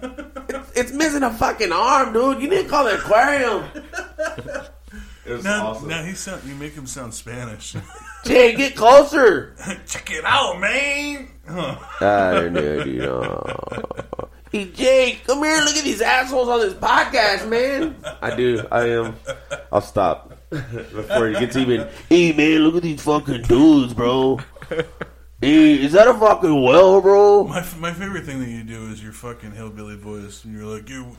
It's, 0.50 0.72
it's 0.76 0.92
missing 0.92 1.24
a 1.24 1.34
fucking 1.34 1.72
arm, 1.72 2.14
dude. 2.14 2.42
You 2.42 2.50
need 2.50 2.64
to 2.64 2.70
call 2.70 2.86
the 2.86 2.96
aquarium. 2.96 3.66
It 5.26 5.34
was 5.34 5.44
Now, 5.44 5.68
awesome. 5.68 5.90
now 5.90 6.04
he 6.04 6.14
sound, 6.14 6.44
you 6.46 6.56
make 6.56 6.74
him 6.74 6.88
sound 6.88 7.14
Spanish. 7.14 7.76
Jake, 8.26 8.58
get 8.58 8.76
closer. 8.76 9.56
Check 9.88 10.12
it 10.12 10.24
out, 10.26 10.60
man. 10.60 11.30
Huh. 11.48 11.78
I 12.02 12.32
don't 12.34 12.54
know, 12.54 12.84
dude. 12.84 13.04
Oh. 13.06 13.84
Hey, 14.50 14.64
Jake, 14.72 15.28
come 15.28 15.44
here. 15.44 15.58
Look 15.58 15.76
at 15.76 15.84
these 15.84 16.02
assholes 16.02 16.48
on 16.48 16.62
this 16.62 16.74
podcast, 16.74 17.50
man. 17.50 17.98
I 18.22 18.34
do. 18.34 18.66
I 18.72 18.88
am. 18.92 19.18
I'll 19.74 19.82
stop 19.82 20.32
before 20.50 21.28
it 21.28 21.38
gets 21.38 21.58
even. 21.58 21.86
Hey 22.08 22.32
man, 22.32 22.60
look 22.60 22.76
at 22.78 22.82
these 22.82 23.02
fucking 23.04 23.42
dudes, 23.42 23.94
bro. 23.94 24.40
Hey, 25.42 25.74
is 25.84 25.92
that 25.92 26.08
a 26.08 26.14
fucking 26.16 26.64
well, 26.64 27.00
bro? 27.00 27.44
My, 27.44 27.64
my 27.78 27.94
favorite 27.94 28.26
thing 28.26 28.40
that 28.40 28.50
you 28.50 28.64
do 28.64 28.88
is 28.88 29.04
your 29.04 29.12
fucking 29.12 29.52
hillbilly 29.52 29.96
voice, 29.96 30.44
and 30.44 30.54
you're 30.54 30.66
like, 30.66 30.90
you 30.90 31.16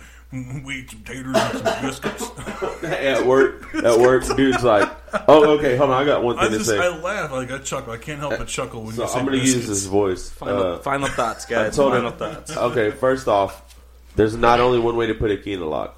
we 0.65 0.81
eat 0.81 0.91
some 0.91 1.03
taters 1.05 1.37
and 1.37 1.59
some 1.67 1.83
biscuits. 1.83 2.83
at 2.83 3.25
work. 3.25 3.73
At 3.77 3.99
work, 3.99 4.25
dude's 4.37 4.63
like, 4.65 4.91
"Oh, 5.29 5.53
okay, 5.57 5.77
hold 5.77 5.91
on. 5.91 6.03
I 6.03 6.05
got 6.05 6.23
one 6.25 6.37
I 6.39 6.43
thing 6.43 6.51
to 6.53 6.59
just 6.59 6.69
say." 6.71 6.79
I 6.79 6.89
laugh 6.89 7.31
like 7.31 7.51
I 7.53 7.59
chuckle. 7.59 7.93
I 7.93 7.97
can't 7.97 8.19
help 8.19 8.37
but 8.39 8.49
chuckle 8.49 8.83
when 8.83 8.95
So 8.95 9.03
you 9.05 9.09
say 9.09 9.19
I'm 9.21 9.25
gonna 9.25 9.39
biscuits. 9.39 9.57
use 9.57 9.69
this 9.69 9.85
voice. 9.87 10.29
Final, 10.31 10.63
Uh, 10.75 10.79
final 10.81 11.09
thoughts, 11.09 11.47
guys. 11.47 11.77
told 11.77 11.93
Final 11.93 12.11
him- 12.11 12.19
thoughts. 12.19 12.55
okay, 12.57 12.91
first 12.91 13.27
off, 13.29 13.75
there's 14.17 14.37
not 14.37 14.59
only 14.61 14.79
one 14.81 14.97
way 14.97 15.07
to 15.07 15.15
put 15.15 15.31
a 15.31 15.37
key 15.39 15.53
in 15.55 15.61
the 15.61 15.67
lock. 15.67 15.97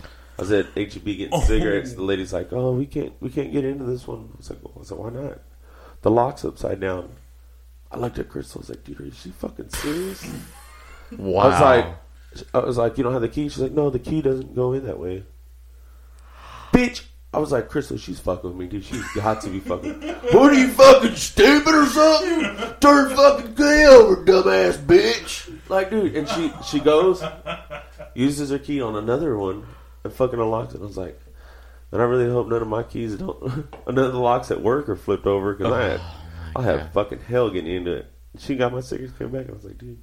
I 0.00 0.02
was 0.42 0.50
at 0.50 0.66
HEB 0.74 1.04
getting 1.04 1.28
Oh. 1.34 1.40
cigarettes. 1.42 1.92
The 1.92 2.02
lady's 2.02 2.32
like, 2.32 2.52
"Oh, 2.52 2.72
we 2.72 2.86
can't, 2.86 3.12
we 3.20 3.28
can't 3.30 3.52
get 3.52 3.64
into 3.64 3.84
this 3.84 4.08
one." 4.08 4.30
I 4.34 4.36
was 4.38 4.50
like, 4.50 4.58
well, 4.64 4.74
I 4.80 4.84
said, 4.84 4.98
"Why 4.98 5.10
not?" 5.10 5.38
The 6.02 6.10
lock's 6.10 6.44
upside 6.44 6.80
down. 6.80 7.10
I 7.90 7.98
looked 7.98 8.18
at 8.18 8.28
Crystal. 8.28 8.60
I 8.60 8.62
was 8.62 8.68
like, 8.70 8.84
"Dude, 8.84 9.00
are 9.00 9.10
she 9.14 9.30
fucking 9.30 9.70
serious?" 9.70 10.26
Wow. 11.16 11.42
I 11.42 11.46
was 11.46 11.60
like, 11.60 11.86
I 12.52 12.58
was 12.58 12.78
like, 12.78 12.98
"You 12.98 13.04
don't 13.04 13.12
have 13.12 13.22
the 13.22 13.28
key?" 13.28 13.48
She's 13.48 13.60
like, 13.60 13.70
"No, 13.70 13.90
the 13.90 14.00
key 14.00 14.22
doesn't 14.22 14.56
go 14.56 14.72
in 14.72 14.84
that 14.86 14.98
way." 14.98 15.22
Bitch. 16.72 17.04
I 17.32 17.38
was 17.38 17.52
like, 17.52 17.68
Crystal, 17.68 17.98
she's 17.98 18.18
fucking 18.18 18.48
with 18.48 18.58
me, 18.58 18.66
dude. 18.66 18.84
She's 18.84 19.04
got 19.12 19.42
to 19.42 19.50
be 19.50 19.60
fucking. 19.60 20.00
What 20.32 20.52
are 20.52 20.54
you 20.54 20.68
fucking 20.68 21.16
stupid 21.16 21.74
or 21.74 21.84
something? 21.86 22.74
Turn 22.80 23.14
fucking 23.14 23.54
key 23.54 23.84
over, 23.84 24.24
dumbass 24.24 24.78
bitch. 24.78 25.52
Like, 25.68 25.90
dude, 25.90 26.16
and 26.16 26.26
she 26.28 26.50
she 26.64 26.80
goes, 26.80 27.22
uses 28.14 28.50
her 28.50 28.58
key 28.58 28.80
on 28.80 28.96
another 28.96 29.36
one, 29.36 29.66
and 30.02 30.12
fucking 30.12 30.40
unlocks 30.40 30.74
it. 30.74 30.80
I 30.80 30.84
was 30.84 30.96
like, 30.96 31.20
and 31.92 32.00
I 32.00 32.04
really 32.04 32.30
hope 32.30 32.48
none 32.48 32.62
of 32.62 32.68
my 32.68 32.82
keys 32.82 33.16
don't, 33.16 33.42
none 33.86 33.98
of 33.98 34.12
the 34.12 34.18
locks 34.18 34.50
at 34.50 34.62
work 34.62 34.88
are 34.88 34.96
flipped 34.96 35.26
over 35.26 35.54
because 35.54 35.72
I 35.72 35.82
had, 35.82 36.00
I 36.56 36.62
have 36.62 36.92
fucking 36.92 37.20
hell 37.28 37.50
getting 37.50 37.70
into 37.72 37.92
it. 37.92 38.10
She 38.38 38.56
got 38.56 38.72
my 38.72 38.80
cigarettes, 38.80 39.14
came 39.18 39.30
back, 39.30 39.42
and 39.42 39.50
I 39.50 39.54
was 39.54 39.64
like, 39.64 39.78
dude, 39.78 39.98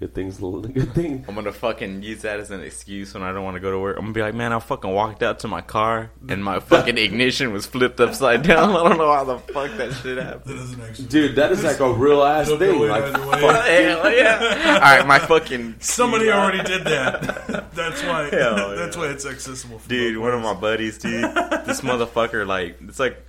good 0.00 0.14
things, 0.14 0.38
a 0.38 0.46
little 0.46 0.60
good 0.60 0.92
thing. 0.92 1.24
I'm 1.28 1.34
gonna 1.34 1.52
fucking 1.52 2.02
use 2.02 2.22
that 2.22 2.40
as 2.40 2.50
an 2.50 2.60
excuse 2.60 3.14
when 3.14 3.22
I 3.22 3.32
don't 3.32 3.44
want 3.44 3.56
to 3.56 3.60
go 3.60 3.70
to 3.70 3.78
work. 3.78 3.96
I'm 3.96 4.04
gonna 4.04 4.14
be 4.14 4.22
like, 4.22 4.34
man, 4.34 4.52
I 4.52 4.58
fucking 4.58 4.90
walked 4.90 5.22
out 5.22 5.40
to 5.40 5.48
my 5.48 5.60
car 5.60 6.10
and 6.28 6.44
my 6.44 6.60
fucking 6.72 6.98
ignition 6.98 7.52
was 7.52 7.66
flipped 7.66 8.00
upside 8.00 8.42
down. 8.42 8.70
I 8.76 8.88
don't 8.88 8.98
know 8.98 9.12
how 9.12 9.24
the 9.24 9.38
fuck 9.38 9.70
that 9.76 9.92
shit 9.94 10.18
happened. 10.18 10.58
That. 10.58 11.08
Dude, 11.08 11.36
that 11.36 11.52
is 11.52 11.64
like 11.64 11.80
a 11.80 11.92
real 11.92 12.22
ass 12.22 12.48
Don't 12.48 12.58
thing. 12.58 12.80
Like, 12.80 13.04
fuck. 13.12 13.64
Hell 13.64 14.12
yeah! 14.12 14.74
All 14.74 14.80
right, 14.80 15.06
my 15.06 15.18
fucking 15.18 15.76
Somebody 15.80 16.30
already 16.30 16.62
did 16.62 16.84
that. 16.84 17.72
That's 17.74 18.02
why. 18.02 18.28
Hell 18.30 18.76
That's 18.76 18.96
yeah. 18.96 19.02
why 19.02 19.08
it's 19.08 19.26
accessible. 19.26 19.78
For 19.78 19.88
dude, 19.88 20.18
one 20.18 20.32
of 20.32 20.42
my 20.42 20.54
buddies, 20.54 20.98
dude. 20.98 21.22
this 21.66 21.80
motherfucker, 21.80 22.46
like, 22.46 22.78
it's 22.82 22.98
like 23.00 23.24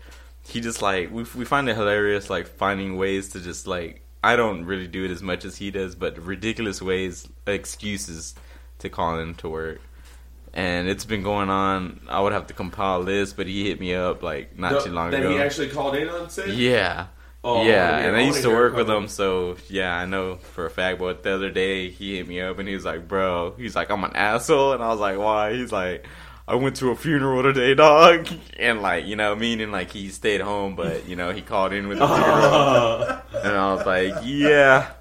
he 0.47 0.61
just 0.61 0.81
like 0.81 1.11
we 1.11 1.23
we 1.35 1.45
find 1.45 1.67
it 1.69 1.75
hilarious, 1.75 2.29
like 2.29 2.47
finding 2.47 2.97
ways 2.97 3.29
to 3.29 3.39
just 3.39 3.67
like 3.67 4.01
I 4.23 4.35
don't 4.35 4.65
really 4.65 4.87
do 4.87 5.05
it 5.05 5.11
as 5.11 5.21
much 5.21 5.45
as 5.45 5.57
he 5.57 5.71
does, 5.71 5.95
but 5.95 6.17
ridiculous 6.17 6.81
ways, 6.81 7.27
excuses 7.45 8.33
to 8.79 8.89
call 8.89 9.19
in 9.19 9.35
to 9.35 9.49
work. 9.49 9.81
And 10.53 10.87
it's 10.87 11.05
been 11.05 11.21
going 11.21 11.49
on. 11.49 12.01
I 12.07 12.21
would 12.21 12.31
have 12.31 12.47
to 12.47 12.53
compile 12.53 13.03
this, 13.03 13.33
but 13.33 13.45
he 13.45 13.67
hit 13.67 13.79
me 13.79 13.93
up 13.93 14.23
like 14.23 14.57
not 14.57 14.83
too 14.83 14.91
long 14.91 15.11
that 15.11 15.19
ago. 15.19 15.31
he 15.31 15.39
actually 15.39 15.69
called 15.69 15.95
in 15.95 16.07
on 16.09 16.29
said? 16.29 16.49
Yeah. 16.49 17.07
Oh, 17.43 17.63
yeah, 17.63 17.99
and 17.99 18.15
I 18.15 18.21
I 18.21 18.23
used 18.23 18.41
to 18.41 18.49
work 18.49 18.75
with 18.75 18.89
him, 18.89 19.07
so 19.07 19.57
yeah, 19.69 19.95
I 19.95 20.05
know 20.05 20.37
for 20.37 20.65
a 20.65 20.69
fact. 20.71 20.97
But 20.97 21.21
the 21.21 21.35
other 21.35 21.51
day, 21.51 21.91
he 21.91 22.17
hit 22.17 22.27
me 22.27 22.41
up 22.41 22.57
and 22.57 22.67
he 22.67 22.73
was 22.73 22.85
like, 22.85 23.07
"Bro, 23.07 23.53
he's 23.57 23.75
like, 23.75 23.91
I'm 23.91 24.03
an 24.03 24.15
asshole," 24.15 24.73
and 24.73 24.81
I 24.81 24.87
was 24.87 24.99
like, 24.99 25.19
"Why?" 25.19 25.53
He's 25.53 25.71
like, 25.71 26.07
"I 26.47 26.55
went 26.55 26.75
to 26.77 26.91
a 26.91 26.95
funeral 26.95 27.43
today, 27.43 27.73
dog," 27.73 28.27
and 28.59 28.81
like, 28.81 29.05
you 29.05 29.15
know, 29.15 29.35
meaning 29.35 29.71
like 29.71 29.91
he 29.91 30.09
stayed 30.09 30.41
home, 30.41 30.75
but 30.75 31.07
you 31.07 31.15
know, 31.15 31.31
he 31.31 31.41
called 31.41 31.73
in 31.73 31.87
with 31.87 31.99
the 31.99 32.07
funeral, 32.07 33.03
and 33.43 33.57
I 33.57 33.73
was 33.73 33.85
like, 33.85 34.13
"Yeah, 34.23 34.91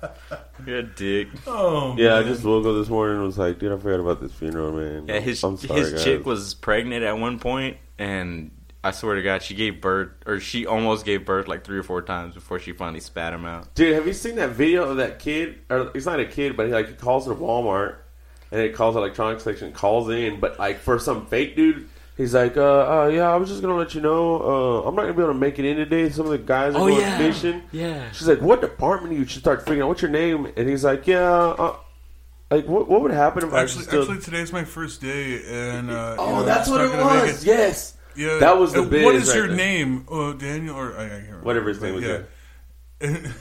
you're 0.66 0.78
a 0.78 0.82
dick." 0.82 1.28
Oh, 1.46 1.96
Yeah, 1.96 2.16
I 2.16 2.22
just 2.22 2.44
woke 2.44 2.64
up 2.66 2.74
this 2.74 2.88
morning 2.88 3.16
and 3.16 3.26
was 3.26 3.38
like, 3.38 3.58
dude, 3.58 3.72
I 3.72 3.76
forgot 3.76 4.00
about 4.00 4.20
this 4.20 4.32
funeral, 4.32 4.72
man. 4.72 5.06
Yeah, 5.08 5.20
his 5.20 5.42
I'm 5.44 5.56
sorry, 5.56 5.80
his 5.80 5.92
guys. 5.92 6.04
chick 6.04 6.26
was 6.26 6.54
pregnant 6.54 7.04
at 7.04 7.18
one 7.18 7.38
point, 7.38 7.76
and 7.98 8.50
I 8.82 8.90
swear 8.90 9.14
to 9.16 9.22
God, 9.22 9.42
she 9.42 9.54
gave 9.54 9.80
birth, 9.80 10.10
or 10.26 10.40
she 10.40 10.66
almost 10.66 11.06
gave 11.06 11.24
birth 11.24 11.48
like 11.48 11.64
three 11.64 11.78
or 11.78 11.82
four 11.82 12.02
times 12.02 12.34
before 12.34 12.58
she 12.58 12.72
finally 12.72 13.00
spat 13.00 13.32
him 13.32 13.46
out. 13.46 13.74
Dude, 13.74 13.94
have 13.94 14.06
you 14.06 14.12
seen 14.12 14.36
that 14.36 14.50
video 14.50 14.90
of 14.90 14.98
that 14.98 15.18
kid? 15.18 15.60
Or 15.70 15.90
he's 15.94 16.04
not 16.04 16.20
a 16.20 16.26
kid, 16.26 16.54
but 16.56 16.66
he 16.66 16.72
like 16.72 16.88
he 16.88 16.94
calls 16.94 17.26
at 17.26 17.38
Walmart 17.38 17.96
and 18.54 18.62
it 18.62 18.74
calls 18.74 18.94
electronics 18.96 19.42
section, 19.42 19.72
calls 19.72 20.08
in, 20.08 20.38
but 20.40 20.58
like 20.58 20.78
for 20.78 20.98
some 21.00 21.26
fake 21.26 21.56
dude, 21.56 21.88
he's 22.16 22.32
like, 22.34 22.56
uh, 22.56 22.62
uh 23.02 23.06
yeah, 23.12 23.28
I 23.28 23.36
was 23.36 23.48
just 23.48 23.60
gonna 23.62 23.74
let 23.76 23.94
you 23.94 24.00
know, 24.00 24.40
uh, 24.84 24.88
I'm 24.88 24.94
not 24.94 25.02
gonna 25.02 25.14
be 25.14 25.22
able 25.22 25.32
to 25.32 25.38
make 25.38 25.58
it 25.58 25.64
in 25.64 25.76
today. 25.76 26.08
Some 26.08 26.26
of 26.26 26.30
the 26.30 26.38
guys 26.38 26.74
are 26.74 26.78
Oh, 26.78 26.86
going 26.88 27.00
yeah. 27.00 27.18
fishing. 27.18 27.62
Yeah. 27.72 28.12
She's 28.12 28.28
like, 28.28 28.40
what 28.40 28.60
department? 28.60 29.14
You 29.18 29.24
should 29.26 29.40
start 29.42 29.60
figuring 29.62 29.82
out 29.82 29.88
what's 29.88 30.02
your 30.02 30.10
name. 30.12 30.46
And 30.56 30.68
he's 30.68 30.84
like, 30.84 31.06
yeah, 31.06 31.28
uh, 31.28 31.76
like 32.50 32.66
what 32.68 32.86
what 32.88 33.00
would 33.02 33.10
happen 33.10 33.42
if 33.46 33.52
I 33.52 33.62
Actually, 33.62 33.84
still? 33.84 34.02
actually, 34.02 34.20
today's 34.20 34.52
my 34.52 34.62
first 34.64 35.00
day, 35.00 35.42
and 35.48 35.90
uh, 35.90 36.14
oh, 36.18 36.26
you 36.28 36.32
know, 36.36 36.42
that's 36.44 36.68
what 36.68 36.80
it 36.80 36.92
gonna 36.92 37.04
make 37.22 37.32
was. 37.32 37.44
Yes, 37.44 37.96
Yeah, 38.14 38.38
That 38.38 38.56
was 38.58 38.72
the 38.72 38.82
uh, 38.82 38.86
biz 38.86 39.04
What 39.04 39.14
is 39.16 39.28
right 39.28 39.36
your 39.36 39.46
there. 39.48 39.56
name? 39.56 40.06
Oh, 40.08 40.32
Daniel, 40.32 40.76
or 40.76 40.96
I, 40.96 41.06
I 41.06 41.08
can't 41.08 41.22
remember. 41.24 41.44
whatever 41.44 41.68
his 41.70 41.82
name 41.82 41.94
was. 41.94 42.04
Yeah. 42.04 42.20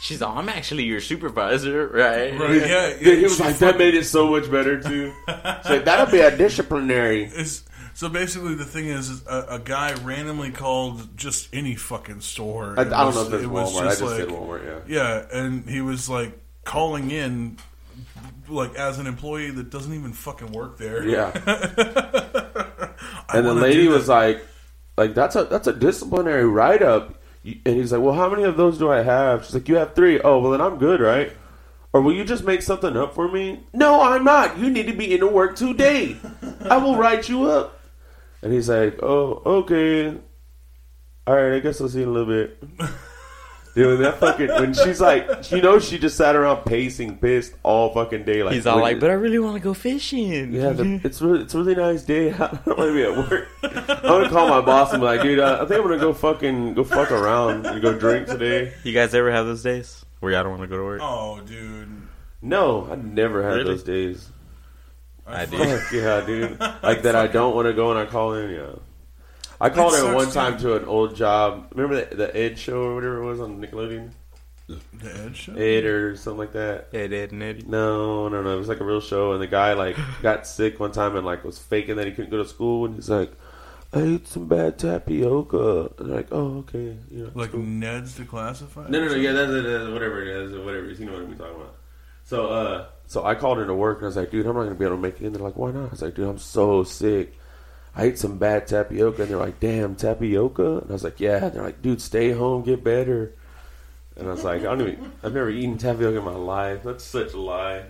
Yeah. 0.00 0.06
She's 0.06 0.20
like, 0.20 0.34
I'm 0.36 0.48
actually 0.48 0.84
your 0.84 1.00
supervisor, 1.00 1.88
right? 1.88 2.38
Right, 2.38 2.56
yeah, 2.56 2.88
yeah, 2.88 2.98
Dude, 2.98 3.18
he 3.18 3.24
was 3.24 3.38
like, 3.38 3.58
that 3.58 3.76
made 3.78 3.94
it 3.94 4.04
so 4.04 4.28
much 4.30 4.50
better 4.50 4.80
too. 4.80 5.12
She's 5.28 5.70
like, 5.70 5.84
that'll 5.84 6.10
be 6.10 6.20
a 6.20 6.34
disciplinary. 6.36 7.24
It's, 7.24 7.64
so 7.92 8.08
basically, 8.08 8.54
the 8.54 8.64
thing 8.64 8.86
is, 8.86 9.10
is 9.10 9.26
a, 9.26 9.46
a 9.50 9.58
guy 9.58 9.92
randomly 10.02 10.52
called 10.52 11.16
just 11.18 11.48
any 11.52 11.74
fucking 11.76 12.22
store. 12.22 12.74
I, 12.78 12.82
I 12.82 12.86
It 12.86 12.90
don't 12.90 13.06
was- 13.06 13.14
know 13.16 13.22
if 13.26 13.32
it's 13.34 13.42
it 13.44 13.46
was 13.46 13.72
Walmart. 13.74 13.82
I 13.82 13.88
just 13.90 14.02
like- 14.02 14.16
said 14.16 14.28
Walmart. 14.28 14.86
Yeah. 14.88 14.96
Yeah, 15.30 15.38
and 15.38 15.68
he 15.68 15.80
was 15.82 16.08
like 16.08 16.38
calling 16.64 17.10
in, 17.10 17.58
like 18.48 18.74
as 18.76 18.98
an 18.98 19.06
employee 19.06 19.50
that 19.50 19.68
doesn't 19.70 19.92
even 19.92 20.12
fucking 20.14 20.50
work 20.52 20.78
there. 20.78 21.04
Yeah. 21.06 21.30
And 23.32 23.46
the 23.46 23.54
lady 23.54 23.86
was 23.86 24.08
like, 24.08 24.44
like 24.98 25.14
that's 25.14 25.36
a 25.36 25.44
that's 25.44 25.68
a 25.68 25.72
disciplinary 25.72 26.44
write 26.44 26.82
up. 26.82 27.14
And 27.44 27.76
he's 27.76 27.92
like, 27.92 28.02
well, 28.02 28.14
how 28.14 28.28
many 28.28 28.42
of 28.42 28.56
those 28.56 28.78
do 28.78 28.90
I 28.90 29.02
have? 29.02 29.44
She's 29.44 29.54
like, 29.54 29.68
you 29.68 29.76
have 29.76 29.94
three. 29.94 30.20
Oh, 30.20 30.38
well 30.40 30.50
then 30.50 30.60
I'm 30.60 30.78
good, 30.78 31.00
right? 31.00 31.32
Or 31.92 32.00
will 32.00 32.12
you 32.12 32.24
just 32.24 32.44
make 32.44 32.62
something 32.62 32.96
up 32.96 33.14
for 33.14 33.28
me? 33.28 33.60
No, 33.72 34.02
I'm 34.02 34.24
not. 34.24 34.58
You 34.58 34.70
need 34.70 34.86
to 34.86 34.92
be 34.92 35.12
into 35.12 35.26
work 35.26 35.56
today. 35.56 36.16
I 36.68 36.76
will 36.76 36.96
write 36.96 37.28
you 37.28 37.44
up. 37.44 37.80
And 38.42 38.52
he's 38.52 38.68
like, 38.68 39.02
oh, 39.02 39.42
okay. 39.44 40.16
All 41.26 41.34
right, 41.34 41.54
I 41.56 41.60
guess 41.60 41.80
I'll 41.80 41.88
see 41.88 41.98
you 41.98 42.04
in 42.04 42.10
a 42.10 42.12
little 42.12 42.28
bit. 42.28 42.62
Dude, 43.74 44.00
that 44.00 44.18
fucking 44.18 44.48
when 44.48 44.74
she's 44.74 45.00
like, 45.00 45.50
you 45.52 45.62
know, 45.62 45.78
she 45.78 45.98
just 45.98 46.16
sat 46.16 46.34
around 46.34 46.64
pacing, 46.64 47.18
pissed 47.18 47.54
all 47.62 47.94
fucking 47.94 48.24
day. 48.24 48.42
Like 48.42 48.54
He's 48.54 48.66
all 48.66 48.76
when- 48.76 48.82
like, 48.84 49.00
but 49.00 49.10
I 49.10 49.12
really 49.12 49.38
want 49.38 49.54
to 49.54 49.60
go 49.60 49.74
fishing. 49.74 50.52
yeah, 50.52 50.70
the, 50.70 51.00
it's 51.04 51.22
really 51.22 51.42
it's 51.42 51.54
a 51.54 51.58
really 51.58 51.76
nice 51.76 52.02
day. 52.02 52.32
I 52.32 52.36
don't 52.48 52.66
want 52.78 52.78
to 52.90 52.94
be 52.94 53.02
at 53.04 53.16
work. 53.16 53.48
I'm 53.62 54.02
gonna 54.02 54.28
call 54.28 54.48
my 54.48 54.60
boss 54.60 54.92
and 54.92 55.00
be 55.00 55.04
like, 55.06 55.22
dude, 55.22 55.38
uh, 55.38 55.58
I 55.62 55.66
think 55.66 55.80
I'm 55.80 55.86
gonna 55.88 55.98
go 55.98 56.12
fucking 56.12 56.74
go 56.74 56.82
fuck 56.82 57.12
around 57.12 57.64
and 57.66 57.80
go 57.80 57.96
drink 57.96 58.26
today. 58.26 58.72
you 58.82 58.92
guys 58.92 59.14
ever 59.14 59.30
have 59.30 59.46
those 59.46 59.62
days 59.62 60.04
where 60.18 60.32
y'all 60.32 60.42
don't 60.42 60.50
want 60.58 60.62
to 60.62 60.68
go 60.68 60.76
to 60.76 60.84
work? 60.84 61.00
Oh, 61.02 61.40
dude. 61.40 61.88
No, 62.42 62.88
I 62.90 62.96
never 62.96 63.42
had 63.42 63.50
Really? 63.58 63.64
those 63.64 63.82
days. 63.84 64.28
I 65.26 65.46
do. 65.46 65.58
Fuck 65.58 65.92
yeah, 65.92 66.20
dude. 66.26 66.58
Like 66.82 67.02
that, 67.02 67.14
I 67.14 67.26
don't 67.38 67.54
want 67.54 67.66
to 67.68 67.72
go 67.72 67.90
and 67.92 68.00
I 68.00 68.06
call 68.06 68.34
in. 68.34 68.50
Yeah, 68.50 68.72
I 69.60 69.68
called 69.70 69.94
her 69.94 70.14
one 70.14 70.30
time 70.30 70.52
dude. 70.52 70.62
to 70.62 70.76
an 70.76 70.84
old 70.86 71.14
job. 71.16 71.72
Remember 71.74 72.04
the, 72.04 72.16
the 72.16 72.36
Ed 72.36 72.58
show 72.58 72.82
or 72.82 72.94
whatever 72.94 73.22
it 73.22 73.26
was 73.26 73.40
on 73.40 73.60
Nickelodeon? 73.60 74.10
The 74.68 75.24
Ed 75.24 75.36
show? 75.36 75.52
Ed 75.54 75.84
or 75.84 76.16
something 76.16 76.38
like 76.38 76.52
that. 76.52 76.88
Ed, 76.92 77.12
Ed, 77.12 77.32
and 77.32 77.42
Eddie. 77.42 77.64
No, 77.66 78.28
no, 78.28 78.40
no. 78.42 78.54
It 78.54 78.58
was 78.58 78.68
like 78.68 78.80
a 78.80 78.84
real 78.84 79.00
show, 79.00 79.32
and 79.32 79.42
the 79.42 79.46
guy 79.48 79.72
like 79.74 79.96
got 80.22 80.46
sick 80.46 80.78
one 80.78 80.92
time 80.92 81.16
and 81.16 81.26
like 81.26 81.44
was 81.44 81.58
faking 81.58 81.96
that 81.96 82.06
he 82.06 82.12
couldn't 82.12 82.30
go 82.30 82.38
to 82.42 82.48
school, 82.48 82.86
and 82.86 82.94
he's 82.94 83.10
like, 83.10 83.32
"I 83.92 84.00
ate 84.00 84.28
some 84.28 84.46
bad 84.46 84.78
tapioca." 84.78 85.90
And 85.98 86.08
they're 86.08 86.16
like, 86.18 86.28
"Oh, 86.30 86.58
okay." 86.58 86.96
You 87.10 87.24
know, 87.24 87.30
Like 87.34 87.50
cool. 87.50 87.60
Ned's 87.60 88.16
Declassified? 88.16 88.88
no, 88.90 89.00
no, 89.00 89.08
no. 89.08 89.14
Yeah, 89.16 89.32
that's, 89.32 89.50
that's 89.52 89.90
whatever 89.90 90.22
it 90.22 90.28
is, 90.28 90.52
whatever 90.52 90.84
it 90.86 90.92
is. 90.92 91.00
You 91.00 91.06
know 91.06 91.12
what 91.14 91.22
I'm 91.22 91.36
talking 91.36 91.56
about. 91.56 91.74
So, 92.24 92.46
uh, 92.46 92.86
so 93.08 93.24
I 93.24 93.34
called 93.34 93.58
into 93.58 93.74
work 93.74 93.98
and 93.98 94.04
I 94.04 94.06
was 94.06 94.16
like, 94.16 94.30
"Dude, 94.30 94.46
I'm 94.46 94.54
not 94.54 94.62
gonna 94.62 94.76
be 94.76 94.84
able 94.84 94.96
to 94.96 95.02
make 95.02 95.20
it 95.20 95.26
And 95.26 95.34
They're 95.34 95.42
like, 95.42 95.56
"Why 95.56 95.72
not?" 95.72 95.86
I 95.88 95.90
was 95.90 96.00
like, 96.02 96.14
"Dude, 96.14 96.28
I'm 96.28 96.38
so 96.38 96.84
sick." 96.84 97.34
I 97.94 98.04
ate 98.04 98.18
some 98.18 98.38
bad 98.38 98.66
tapioca, 98.66 99.22
and 99.22 99.30
they're 99.30 99.38
like, 99.38 99.60
"Damn, 99.60 99.96
tapioca!" 99.96 100.78
And 100.78 100.90
I 100.90 100.92
was 100.92 101.04
like, 101.04 101.20
"Yeah." 101.20 101.44
And 101.44 101.54
they're 101.54 101.62
like, 101.62 101.82
"Dude, 101.82 102.00
stay 102.00 102.32
home, 102.32 102.62
get 102.62 102.84
better." 102.84 103.34
And 104.16 104.28
I 104.28 104.32
was 104.32 104.44
like, 104.44 104.60
"I 104.60 104.76
don't 104.76 104.82
even. 104.82 105.12
I've 105.22 105.34
never 105.34 105.50
eaten 105.50 105.78
tapioca 105.78 106.18
in 106.18 106.24
my 106.24 106.34
life. 106.34 106.82
That's 106.84 107.04
such 107.04 107.32
a 107.32 107.40
lie." 107.40 107.84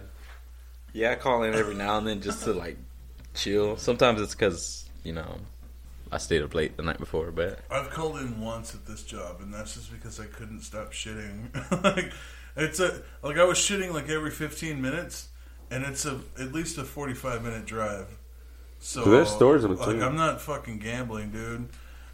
Yeah, 0.93 1.13
I 1.13 1.15
call 1.17 1.43
in 1.45 1.55
every 1.55 1.75
now 1.75 1.99
and 1.99 2.07
then 2.07 2.21
just 2.21 2.45
to 2.45 2.53
like 2.53 2.77
chill. 3.35 3.77
Sometimes 3.77 4.21
it's 4.21 4.35
because 4.35 4.89
you 5.05 5.13
know 5.13 5.39
I 6.11 6.19
stayed 6.19 6.43
up 6.43 6.55
late 6.55 6.77
the 6.77 6.83
night 6.83 6.99
before, 6.99 7.31
but 7.31 7.61
I've 7.71 7.91
called 7.91 8.19
in 8.19 8.41
once 8.41 8.75
at 8.75 8.87
this 8.87 9.03
job, 9.03 9.41
and 9.41 9.53
that's 9.53 9.75
just 9.75 9.93
because 9.93 10.19
I 10.19 10.27
couldn't 10.27 10.63
stop 10.63 10.93
shitting. 10.93 11.55
like 11.85 12.13
it's 12.57 12.81
a 12.81 13.03
like 13.23 13.37
I 13.37 13.45
was 13.45 13.59
shitting 13.59 13.93
like 13.93 14.09
every 14.09 14.31
fifteen 14.31 14.83
minutes, 14.83 15.29
and 15.71 15.85
it's 15.85 16.05
a 16.07 16.21
at 16.39 16.53
least 16.53 16.79
a 16.79 16.85
forty 16.85 17.15
five 17.15 17.45
minute 17.45 17.67
drive. 17.67 18.09
So 18.81 19.05
So 19.05 19.11
there's 19.11 19.31
stores 19.31 19.65
in 19.65 19.71
like, 19.71 19.79
between. 19.79 20.03
I'm 20.03 20.17
not 20.17 20.41
fucking 20.41 20.79
gambling, 20.79 21.31
dude. 21.31 21.69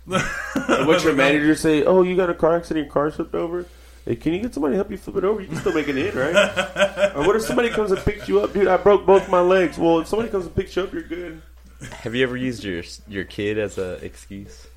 What's 0.05 1.05
your 1.05 1.13
manager 1.15 1.55
say? 1.55 1.85
Oh, 1.85 2.03
you 2.03 2.17
got 2.17 2.29
a 2.31 2.35
car 2.35 2.57
accident, 2.57 2.87
your 2.87 2.93
car 2.93 3.11
slipped 3.11 3.35
over? 3.35 3.67
Hey, 4.05 4.15
can 4.17 4.35
you 4.35 4.41
get 4.41 4.55
somebody 4.55 4.73
to 4.73 4.77
help 4.77 4.91
you 4.91 4.97
flip 4.99 5.17
it 5.17 5.25
over? 5.25 5.41
You 5.41 5.49
can 5.49 5.57
still 5.57 5.73
make 5.73 5.89
it 5.89 5.97
in, 5.97 6.15
right? 6.17 7.13
or 7.17 7.27
what 7.27 7.35
if 7.35 7.43
somebody 7.43 7.71
comes 7.71 7.91
and 7.91 8.01
picks 8.05 8.29
you 8.29 8.41
up? 8.41 8.53
Dude, 8.53 8.69
I 8.69 8.77
broke 8.77 9.05
both 9.05 9.29
my 9.29 9.41
legs. 9.41 9.79
Well, 9.79 9.99
if 9.99 10.07
somebody 10.07 10.31
comes 10.31 10.47
and 10.47 10.55
picks 10.55 10.77
you 10.77 10.83
up, 10.83 10.93
you're 10.93 11.03
good. 11.03 11.43
have 11.91 12.15
you 12.15 12.23
ever 12.23 12.37
used 12.37 12.63
your 12.63 12.85
your 13.09 13.25
kid 13.25 13.59
as 13.59 13.79
an 13.79 13.99
excuse? 14.03 14.69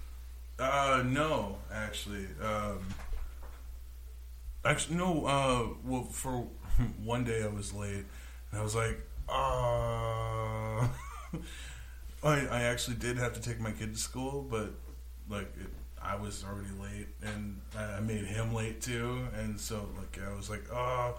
Uh, 0.57 1.03
no, 1.05 1.57
actually. 1.71 2.25
Um, 2.43 2.79
actually, 4.65 4.95
no. 4.97 5.25
Uh, 5.25 5.67
well, 5.85 6.03
for 6.05 6.47
one 7.03 7.23
day 7.23 7.43
I 7.43 7.47
was 7.47 7.71
late, 7.73 8.05
and 8.51 8.59
I 8.59 8.63
was 8.63 8.75
like, 8.75 8.99
uh, 9.29 10.87
I 12.23 12.47
I 12.47 12.61
actually 12.63 12.97
did 12.97 13.17
have 13.17 13.33
to 13.33 13.41
take 13.41 13.59
my 13.59 13.71
kid 13.71 13.93
to 13.93 13.99
school, 13.99 14.45
but 14.49 14.71
like 15.29 15.51
it, 15.59 15.69
I 16.01 16.15
was 16.15 16.43
already 16.43 16.69
late, 16.81 17.07
and 17.21 17.61
I 17.77 17.99
made 17.99 18.25
him 18.25 18.53
late 18.53 18.81
too, 18.81 19.27
and 19.37 19.59
so 19.59 19.87
like 19.97 20.19
I 20.25 20.35
was 20.35 20.49
like, 20.49 20.63
oh. 20.73 21.15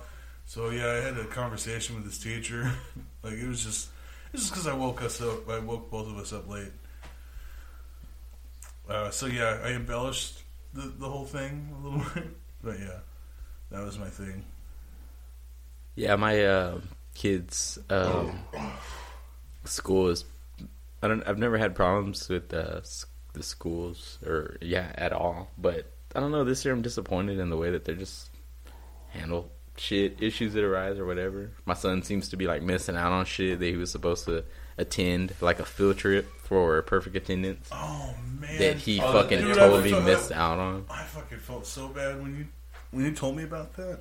So 0.46 0.70
yeah, 0.70 0.88
I 0.88 0.94
had 0.96 1.16
a 1.16 1.26
conversation 1.26 1.94
with 1.94 2.04
his 2.04 2.18
teacher. 2.18 2.72
like 3.22 3.34
it 3.34 3.46
was 3.46 3.62
just, 3.64 3.88
it's 4.32 4.42
just 4.42 4.52
because 4.52 4.66
I 4.66 4.74
woke 4.74 5.00
us 5.00 5.20
up. 5.20 5.48
I 5.48 5.60
woke 5.60 5.90
both 5.90 6.08
of 6.08 6.18
us 6.18 6.32
up 6.32 6.48
late. 6.48 6.72
Uh, 8.88 9.10
so 9.10 9.26
yeah, 9.26 9.60
I 9.64 9.68
embellished 9.70 10.42
the 10.74 10.92
the 10.98 11.08
whole 11.08 11.24
thing 11.24 11.72
a 11.72 11.86
little 11.86 12.04
bit, 12.14 12.28
but 12.64 12.80
yeah, 12.80 12.98
that 13.70 13.84
was 13.84 13.98
my 13.98 14.08
thing. 14.08 14.44
Yeah, 15.94 16.16
my 16.16 16.44
uh, 16.44 16.80
kids' 17.14 17.78
um, 17.88 18.40
school 19.64 20.08
is. 20.08 20.24
I 21.02 21.08
don't. 21.08 21.26
I've 21.26 21.38
never 21.38 21.58
had 21.58 21.74
problems 21.74 22.28
with 22.28 22.52
uh, 22.52 22.80
the 23.32 23.42
schools, 23.42 24.18
or 24.24 24.56
yeah, 24.60 24.92
at 24.94 25.12
all. 25.12 25.50
But 25.56 25.90
I 26.14 26.20
don't 26.20 26.32
know. 26.32 26.44
This 26.44 26.64
year, 26.64 26.74
I'm 26.74 26.82
disappointed 26.82 27.38
in 27.38 27.50
the 27.50 27.56
way 27.56 27.70
that 27.70 27.84
they're 27.84 27.94
just 27.94 28.30
handle 29.10 29.50
shit 29.76 30.22
issues 30.22 30.52
that 30.54 30.62
arise 30.64 30.98
or 30.98 31.06
whatever. 31.06 31.50
My 31.64 31.74
son 31.74 32.02
seems 32.02 32.28
to 32.30 32.36
be 32.36 32.46
like 32.46 32.62
missing 32.62 32.96
out 32.96 33.12
on 33.12 33.24
shit 33.24 33.58
that 33.58 33.66
he 33.66 33.76
was 33.76 33.90
supposed 33.90 34.26
to 34.26 34.44
attend, 34.76 35.34
like 35.40 35.58
a 35.58 35.64
field 35.64 35.96
trip 35.98 36.28
for 36.42 36.82
perfect 36.82 37.14
attendance 37.16 37.68
Oh 37.72 38.14
man, 38.40 38.58
that 38.58 38.76
he 38.76 39.00
Oh, 39.00 39.12
fucking 39.12 39.40
dude, 39.40 39.54
totally 39.54 39.92
missed 40.02 40.32
out 40.32 40.58
on. 40.58 40.84
I 40.90 41.04
fucking 41.04 41.38
felt 41.38 41.66
so 41.66 41.88
bad 41.88 42.20
when 42.20 42.36
you 42.36 42.46
when 42.90 43.04
you 43.04 43.12
told 43.12 43.36
me 43.36 43.44
about 43.44 43.74
that. 43.74 44.00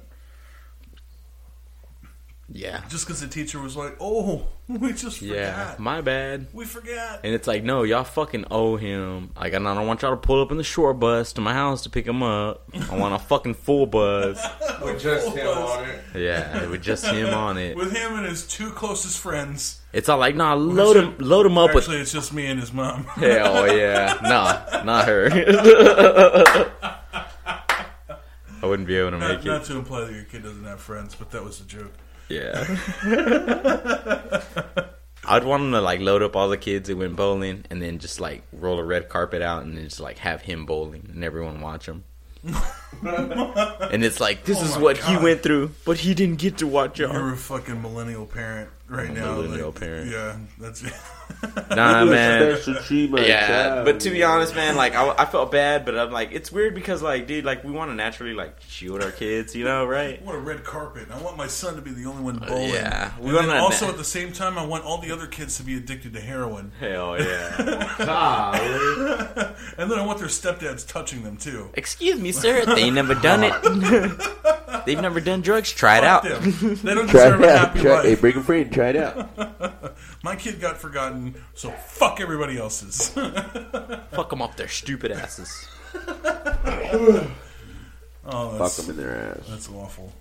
Yeah, 2.52 2.82
Just 2.90 3.06
because 3.06 3.22
the 3.22 3.28
teacher 3.28 3.60
was 3.60 3.78
like, 3.78 3.96
"Oh, 4.00 4.48
we 4.68 4.92
just 4.94 5.22
yeah, 5.22 5.76
my 5.78 6.02
bad. 6.02 6.48
we 6.52 6.66
forgot." 6.66 7.20
And 7.24 7.34
it's 7.36 7.48
like, 7.48 7.64
no, 7.64 7.84
y'all 7.84 8.04
fucking 8.04 8.46
owe 8.50 8.76
him. 8.76 9.32
Like, 9.36 9.54
and 9.54 9.68
I 9.68 9.76
don't 9.76 9.86
want 9.86 10.02
y'all 10.02 10.12
to 10.12 10.18
pull 10.18 10.42
up 10.42 10.50
in 10.52 10.58
the 10.58 10.64
short 10.64 11.00
bus 11.00 11.32
to 11.34 11.42
my 11.42 11.54
house 11.54 11.84
to 11.84 11.90
pick 11.90 12.08
him 12.08 12.24
up. 12.24 12.68
I 12.90 12.98
want 12.98 13.14
a 13.14 13.20
fucking 13.28 13.54
full 13.54 13.86
bus. 13.86 14.44
With 14.82 15.00
just 15.00 15.28
him 15.36 15.48
on 15.48 15.90
it. 15.90 16.02
Yeah, 16.16 16.68
with 16.68 16.82
just 16.82 17.06
him 17.06 17.34
on 17.34 17.58
it. 17.58 17.76
With 17.76 17.92
him 17.96 18.16
and 18.16 18.26
his 18.26 18.48
two 18.48 18.72
closest 18.72 19.20
friends. 19.20 19.82
It's 19.92 20.08
all 20.08 20.18
like, 20.18 20.36
nah, 20.36 20.54
load 20.54 20.96
him, 20.96 21.16
load 21.20 21.46
him 21.46 21.58
up 21.58 21.76
with. 21.76 21.84
Actually, 21.84 22.00
it's 22.02 22.14
just 22.14 22.34
me 22.34 22.46
and 22.48 22.60
his 22.60 22.72
mom. 22.72 23.04
Hell 23.04 23.76
yeah, 23.76 24.18
nah, 24.24 24.84
not 24.84 25.06
her. 25.06 25.30
I 28.62 28.66
wouldn't 28.66 28.88
be 28.88 28.96
able 28.98 29.12
to 29.12 29.18
not, 29.18 29.30
make 29.30 29.40
it. 29.46 29.46
not 29.46 29.62
it. 29.62 29.66
to 29.66 29.78
imply 29.78 30.06
that 30.06 30.14
your 30.14 30.24
kid 30.24 30.44
doesn't 30.44 30.64
have 30.64 30.80
friends, 30.80 31.14
but 31.16 31.30
that 31.32 31.44
was 31.44 31.60
a 31.62 31.66
joke. 31.66 31.94
Yeah. 32.30 32.78
I'd 35.26 35.44
want 35.44 35.64
him 35.64 35.72
to 35.74 35.82
like 35.82 36.00
load 36.00 36.24
up 36.24 36.36
all 36.36 36.50
the 36.50 36.58
kids 36.58 36.90
that 36.90 36.98
went 36.98 37.16
bowling, 37.16 37.66
and 37.70 37.82
then 37.82 38.00
just 38.00 38.20
like 38.20 38.44
roll 38.52 38.80
a 38.80 38.84
red 38.84 39.10
carpet 39.10 39.42
out, 39.42 39.64
and 39.64 39.78
then 39.78 39.84
just 39.86 40.00
like 40.00 40.18
have 40.20 40.42
him 40.42 40.66
bowling, 40.66 41.10
and 41.14 41.24
everyone 41.24 41.62
watch 41.62 41.88
him. 41.88 42.04
and 42.44 44.04
it's 44.04 44.22
like 44.22 44.46
this 44.46 44.60
Oh 44.60 44.64
is 44.64 44.76
my 44.76 44.82
what 44.82 44.98
he 44.98 45.18
went 45.18 45.44
through, 45.44 45.72
but 45.86 45.98
he 45.98 46.14
didn't 46.14 46.40
get 46.40 46.60
to 46.60 46.68
watch 46.68 47.00
y'all. 47.00 47.14
You're 47.14 47.34
a 47.34 47.38
fucking 47.38 47.82
millennial 47.82 48.26
parent 48.26 48.70
right 48.88 49.12
now. 49.12 49.36
millennial 49.36 49.70
like, 49.70 49.80
parent. 49.80 50.10
Yeah, 50.10 50.38
that's 50.58 50.84
it. 50.84 50.94
Nah, 51.70 52.04
man. 52.04 52.56
Special 52.58 52.82
treatment. 52.84 53.28
Yeah, 53.28 53.48
child. 53.48 53.86
but 53.86 54.00
to 54.02 54.10
be 54.10 54.24
honest, 54.24 54.56
man, 54.56 54.76
like 54.76 54.96
I, 54.96 55.10
I 55.20 55.26
felt 55.26 55.52
bad, 55.52 55.86
but 55.86 55.98
I'm 55.98 56.12
like, 56.12 56.32
it's 56.32 56.52
weird 56.52 56.74
because 56.76 57.02
like, 57.02 57.28
dude, 57.28 57.46
like 57.46 57.64
we 57.64 57.72
want 57.72 57.92
to 57.92 57.96
naturally 57.96 58.34
like 58.34 58.60
shield 58.68 59.04
our 59.04 59.12
kids, 59.12 59.56
you 59.56 59.64
know, 59.64 59.86
right? 59.86 60.20
I 60.20 60.26
want 60.26 60.38
a 60.38 60.42
red 60.42 60.64
carpet. 60.64 61.08
I 61.12 61.22
want 61.22 61.38
my 61.38 61.48
son 61.48 61.76
to 61.76 61.82
be 61.82 61.92
the 61.92 62.06
only 62.08 62.24
one 62.24 62.44
uh, 62.44 62.48
bowling. 62.48 62.70
yeah. 62.74 63.14
We 63.20 63.26
and 63.28 63.34
want 63.36 63.48
then 63.48 63.56
that- 63.56 63.62
also 63.64 63.88
at 63.88 63.98
the 63.98 64.04
same 64.04 64.34
time, 64.34 64.58
I 64.58 64.66
want 64.66 64.84
all 64.84 64.98
the 64.98 65.12
other 65.12 65.28
kids 65.28 65.58
to 65.58 65.64
be 65.64 65.78
addicted 65.78 66.14
to 66.14 66.20
heroin, 66.20 66.72
Hell 66.80 67.18
yeah. 67.22 67.56
And 69.78 69.90
then 69.92 70.00
I 70.00 70.06
want 70.06 70.20
their 70.20 70.28
stepdads 70.28 70.88
touching 70.88 71.24
them 71.24 71.38
too. 71.38 71.70
Excuse 71.76 72.20
me, 72.20 72.32
sir. 72.32 72.66
They 72.66 72.82
ain't 72.84 72.96
never 72.96 73.16
done 73.16 73.44
it. 73.44 73.54
They've 74.86 75.00
never 75.02 75.20
done 75.22 75.42
drugs. 75.42 75.72
Try 75.72 75.98
it 76.00 76.04
out. 76.04 76.24
Them. 76.24 76.42
They 76.84 76.94
don't 76.96 77.08
Try 77.08 77.30
deserve 77.30 77.42
it 77.44 77.50
a 77.50 77.58
happy 77.58 77.80
Try, 77.82 78.04
hey, 78.04 78.16
bring 78.16 78.38
a 78.38 78.44
friend. 78.44 78.72
Try 78.72 78.90
it 78.90 78.96
out. 78.98 79.96
My 80.24 80.36
kid 80.36 80.60
got 80.60 80.78
forgotten, 80.78 81.36
so 81.54 81.72
fuck 81.72 82.20
everybody 82.20 82.58
else's. 82.58 83.10
Fuck 84.12 84.30
them 84.30 84.42
up 84.42 84.58
their 84.58 84.68
stupid 84.68 85.12
asses. 85.12 85.68
oh, 85.96 87.26
Fuck 88.26 88.74
them 88.74 88.90
in 88.90 88.98
their 88.98 89.16
ass. 89.16 89.48
that's 89.48 89.70
awful. 89.70 90.12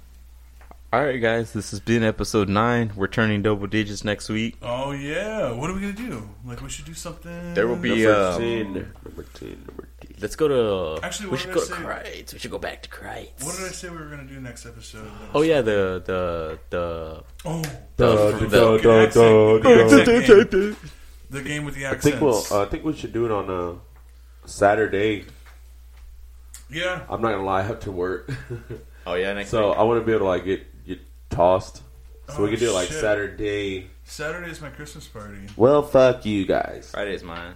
All 0.92 1.04
right, 1.04 1.20
guys. 1.20 1.52
This 1.52 1.72
has 1.72 1.80
been 1.80 2.02
episode 2.04 2.48
nine. 2.48 2.92
We're 2.96 3.08
turning 3.08 3.42
double 3.42 3.66
digits 3.66 4.04
next 4.04 4.28
week. 4.28 4.56
Oh 4.62 4.92
yeah, 4.92 5.50
what 5.52 5.68
are 5.68 5.74
we 5.74 5.80
gonna 5.80 5.92
do? 5.92 6.30
Like 6.46 6.62
we 6.62 6.70
should 6.70 6.86
do 6.86 6.94
something. 6.94 7.54
There 7.54 7.66
will 7.66 7.76
be. 7.76 8.04
Number 8.04 8.30
um, 8.30 8.40
10. 8.40 8.72
Number 8.72 9.24
10. 9.34 9.48
Number 9.66 9.88
10. 9.97 9.97
Let's 10.20 10.36
go 10.36 10.48
to. 10.48 11.04
Actually, 11.04 11.28
we 11.30 11.36
should 11.38 11.52
go 11.52 11.60
I 11.60 11.64
to 11.64 11.66
say? 11.68 11.74
Kreuz. 11.74 12.32
We 12.32 12.38
should 12.38 12.50
go 12.50 12.58
back 12.58 12.82
to 12.82 12.88
Kreuz. 12.88 13.28
What 13.44 13.56
did 13.56 13.64
I 13.66 13.68
say 13.68 13.88
we 13.88 13.96
were 13.98 14.06
gonna 14.06 14.24
do 14.24 14.40
next 14.40 14.66
episode? 14.66 15.10
Oh 15.34 15.42
yeah, 15.42 15.60
the 15.60 16.02
the 16.04 16.58
the 16.70 17.22
Oh, 17.44 17.62
the, 17.96 18.06
the, 18.06 18.46
the, 18.46 18.78
fucking 18.78 18.90
accent- 18.90 19.62
the 19.62 20.14
accent 20.14 20.50
game. 20.50 20.76
The 21.30 21.42
game 21.42 21.64
with 21.64 21.74
the 21.74 21.86
I 21.86 21.94
think 21.96 22.20
we'll. 22.20 22.42
Uh, 22.50 22.62
I 22.62 22.64
think 22.66 22.84
we 22.84 22.94
should 22.94 23.12
do 23.12 23.26
it 23.26 23.30
on 23.30 23.50
a 23.50 24.48
Saturday. 24.48 25.24
yeah, 26.70 27.02
I'm 27.08 27.20
not 27.22 27.32
gonna 27.32 27.44
lie. 27.44 27.60
I 27.60 27.62
have 27.62 27.80
to 27.80 27.92
work, 27.92 28.30
oh 29.06 29.14
yeah 29.14 29.32
next 29.34 29.50
so 29.50 29.70
week. 29.70 29.78
I 29.78 29.82
want 29.82 30.00
to 30.00 30.06
be 30.06 30.12
able 30.12 30.20
to 30.20 30.24
like 30.28 30.44
get 30.44 30.86
get 30.86 31.00
tossed. 31.30 31.82
So 32.30 32.42
we 32.42 32.48
Oh, 32.48 32.50
can 32.50 32.58
do 32.60 32.70
it 32.70 32.72
like 32.72 32.88
shit. 32.88 33.00
Saturday. 33.00 33.86
is 34.06 34.60
my 34.60 34.68
Christmas 34.70 35.06
party. 35.06 35.38
Well, 35.56 35.82
fuck 35.82 36.26
you 36.26 36.44
guys. 36.44 36.90
Friday's 36.90 37.22
mine 37.22 37.54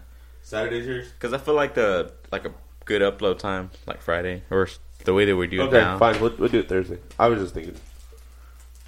Saturday's 0.53 0.87
yours. 0.87 1.09
because 1.13 1.33
I 1.33 1.39
feel 1.39 1.55
like 1.55 1.75
the 1.75 2.13
like 2.31 2.45
a 2.45 2.53
good 2.85 3.03
upload 3.03 3.39
time 3.39 3.71
like 3.87 4.01
Friday 4.03 4.43
or 4.51 4.69
the 5.05 5.15
way 5.15 5.25
that 5.25 5.35
we 5.37 5.47
do 5.47 5.63
it 5.63 5.65
Okay, 5.65 5.79
now. 5.81 5.99
fine. 5.99 6.21
We'll, 6.21 6.35
we'll 6.39 6.49
do 6.49 6.61
it 6.61 6.69
Thursday. 6.69 6.99
I 7.19 7.29
was 7.29 7.41
just 7.41 7.55
thinking. 7.55 7.75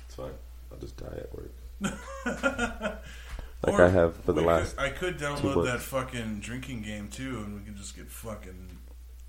It's 0.06 0.14
fine. 0.14 0.30
I'll 0.70 0.78
just 0.78 0.96
die 0.96 1.06
at 1.24 1.34
work. 1.34 1.50
Like 3.66 3.72
Or 3.80 3.82
I 3.84 3.88
have 3.88 4.16
for 4.18 4.32
the 4.34 4.42
last. 4.42 4.76
Could, 4.76 4.84
I 4.84 4.90
could 4.90 5.18
download 5.18 5.64
that 5.64 5.80
fucking 5.80 6.40
drinking 6.40 6.82
game 6.82 7.08
too, 7.08 7.38
and 7.44 7.54
we 7.58 7.64
can 7.64 7.74
just 7.76 7.96
get 7.96 8.10
fucking 8.10 8.76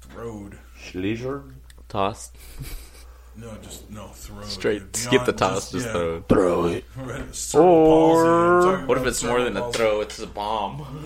throwed. 0.02 0.58
Schleischer? 0.78 1.54
Toss 1.88 2.32
No, 3.38 3.54
just 3.62 3.90
no 3.92 4.08
throwed. 4.08 4.46
straight. 4.46 4.80
dude. 4.80 4.96
Skip 4.96 5.26
the 5.26 5.34
toss. 5.34 5.72
Just 5.72 5.88
yeah. 5.88 5.92
throw. 5.92 6.22
Throw 6.22 6.66
it. 6.68 6.86
Right, 6.96 7.20
Or- 7.56 7.62
palsy. 7.62 8.30
I'm 8.30 8.64
talking 8.64 8.88
What 8.88 8.98
if 8.98 9.06
it's 9.06 9.24
more 9.24 9.44
than 9.44 9.58
a 9.58 9.72
throw? 9.74 10.00
It's 10.02 10.20
a 10.20 10.28
bomb. 10.28 10.78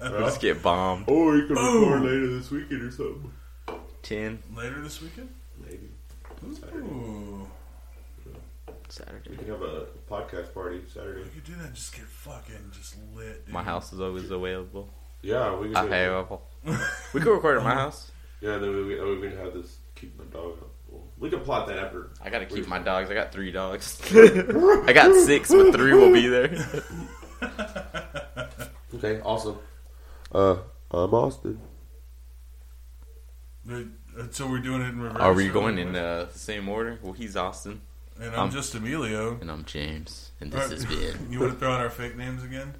we'll 0.00 0.20
just 0.26 0.40
get 0.40 0.62
bombed. 0.62 1.08
Or 1.08 1.36
you 1.36 1.46
can 1.46 1.54
Boom. 1.56 1.88
record 1.88 2.02
later 2.02 2.26
this 2.38 2.50
weekend 2.50 2.82
or 2.82 2.90
something. 2.90 3.32
Ten. 4.02 4.42
Later 4.56 4.80
this 4.82 5.00
weekend. 5.00 5.28
Maybe. 5.64 5.88
Ooh, 6.76 7.46
Saturday. 8.88 9.30
We 9.30 9.36
can 9.36 9.46
have 9.48 9.62
a 9.62 9.86
podcast 10.10 10.52
party 10.52 10.80
Saturday. 10.92 11.22
we 11.22 11.28
could 11.28 11.44
do 11.44 11.54
that. 11.62 11.72
Just 11.74 11.94
get 11.94 12.04
fucking 12.04 12.72
just 12.72 12.96
lit. 13.14 13.46
Dude. 13.46 13.54
My 13.54 13.62
house 13.62 13.92
is 13.92 14.00
always 14.00 14.30
available. 14.30 14.88
Yeah, 15.22 15.54
we 15.56 15.72
can. 15.72 15.74
do 15.74 15.78
it. 15.80 15.84
Available. 15.86 16.42
We 17.14 17.20
could 17.20 17.32
record 17.32 17.58
at 17.58 17.62
my 17.64 17.70
uh-huh. 17.70 17.80
house. 17.80 18.10
Yeah, 18.40 18.58
then 18.58 18.74
we, 18.74 18.84
we, 18.84 18.98
oh, 19.00 19.14
we 19.20 19.28
can 19.28 19.38
have 19.38 19.54
this. 19.54 19.78
Keep 20.02 20.18
my 20.18 20.24
dog 20.24 20.58
up. 20.60 20.70
Well, 20.88 21.04
we 21.16 21.30
can 21.30 21.38
plot 21.42 21.68
that 21.68 21.78
after. 21.78 22.10
I 22.20 22.28
gotta 22.28 22.44
keep 22.44 22.66
my 22.66 22.80
dogs. 22.80 23.08
I 23.08 23.14
got 23.14 23.30
three 23.30 23.52
dogs. 23.52 24.00
I 24.12 24.92
got 24.92 25.14
six, 25.14 25.48
but 25.48 25.72
three 25.72 25.94
will 25.94 26.12
be 26.12 26.26
there. 26.26 26.84
Okay, 28.94 29.20
awesome. 29.22 29.58
Uh, 30.30 30.56
I'm 30.90 31.14
Austin. 31.14 31.58
Uh, 33.68 33.80
so 34.30 34.46
we're 34.46 34.58
doing 34.58 34.82
it 34.82 34.88
in 34.90 35.00
reverse. 35.00 35.20
Are 35.20 35.32
we 35.32 35.48
going 35.48 35.76
what? 35.76 35.86
in 35.86 35.96
uh, 35.96 36.26
the 36.30 36.38
same 36.38 36.68
order? 36.68 36.98
Well, 37.02 37.14
he's 37.14 37.34
Austin, 37.34 37.80
And 38.20 38.34
I'm 38.34 38.40
um, 38.40 38.50
just 38.50 38.74
Emilio. 38.74 39.38
and 39.40 39.50
I'm 39.50 39.64
James, 39.64 40.30
and 40.40 40.52
this 40.52 40.60
right. 40.60 40.70
has 40.70 40.84
been. 40.84 41.26
You 41.32 41.40
want 41.40 41.52
to 41.52 41.58
throw 41.58 41.72
out 41.72 41.80
our 41.80 41.90
fake 41.90 42.16
names 42.16 42.44
again? 42.44 42.74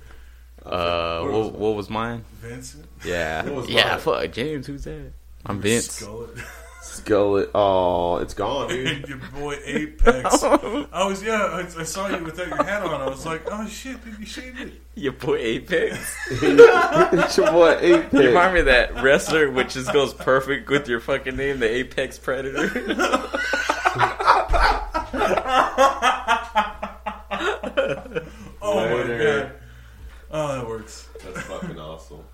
Uh, 0.65 1.23
what, 1.23 1.55
what 1.55 1.77
was 1.77 1.89
mine? 1.89 2.25
Vincent. 2.41 2.85
Yeah, 3.05 3.43
What 3.45 3.55
was 3.55 3.71
yeah. 3.71 3.93
mine? 3.93 4.01
Fuck 4.01 4.33
James. 4.33 4.67
Who's 4.67 4.85
that? 4.85 5.13
I'm 5.47 5.61
Vince. 5.61 6.05
Skillet, 6.83 7.49
Oh, 7.55 8.17
it's 8.17 8.35
gone, 8.35 8.69
dude. 8.71 9.09
your 9.09 9.19
boy 9.33 9.57
Apex. 9.65 10.43
I 10.43 11.07
was 11.07 11.23
yeah. 11.23 11.45
I, 11.45 11.61
I, 11.61 11.85
saw 11.85 12.09
you 12.09 12.25
without 12.25 12.49
your 12.49 12.63
hat 12.65 12.83
on. 12.83 13.01
I 13.01 13.09
was 13.09 13.25
like, 13.25 13.43
oh 13.51 13.67
shit, 13.69 14.05
did 14.05 14.19
you 14.19 14.27
shave 14.27 14.61
it? 14.61 14.73
Your 14.97 15.13
boy 15.13 15.37
Apex. 15.37 16.17
it's 16.31 17.37
your 17.37 17.53
boy 17.53 17.77
Apex. 17.81 18.13
You 18.13 18.21
remind 18.29 18.55
me 18.55 18.61
of 18.61 18.67
that 18.67 19.01
wrestler, 19.01 19.49
which 19.51 19.75
just 19.75 19.93
goes 19.93 20.13
perfect 20.13 20.69
with 20.69 20.89
your 20.89 20.99
fucking 20.99 21.37
name, 21.37 21.61
the 21.61 21.71
Apex 21.71 22.19
Predator. 22.19 22.71
oh 28.61 28.77
Later. 28.77 29.19
my 29.19 29.25
god. 29.25 29.53
Oh, 30.33 30.49
that 30.57 30.67
works. 30.67 31.09
That's 31.23 31.43
fucking 31.47 31.79
awesome. 31.79 32.25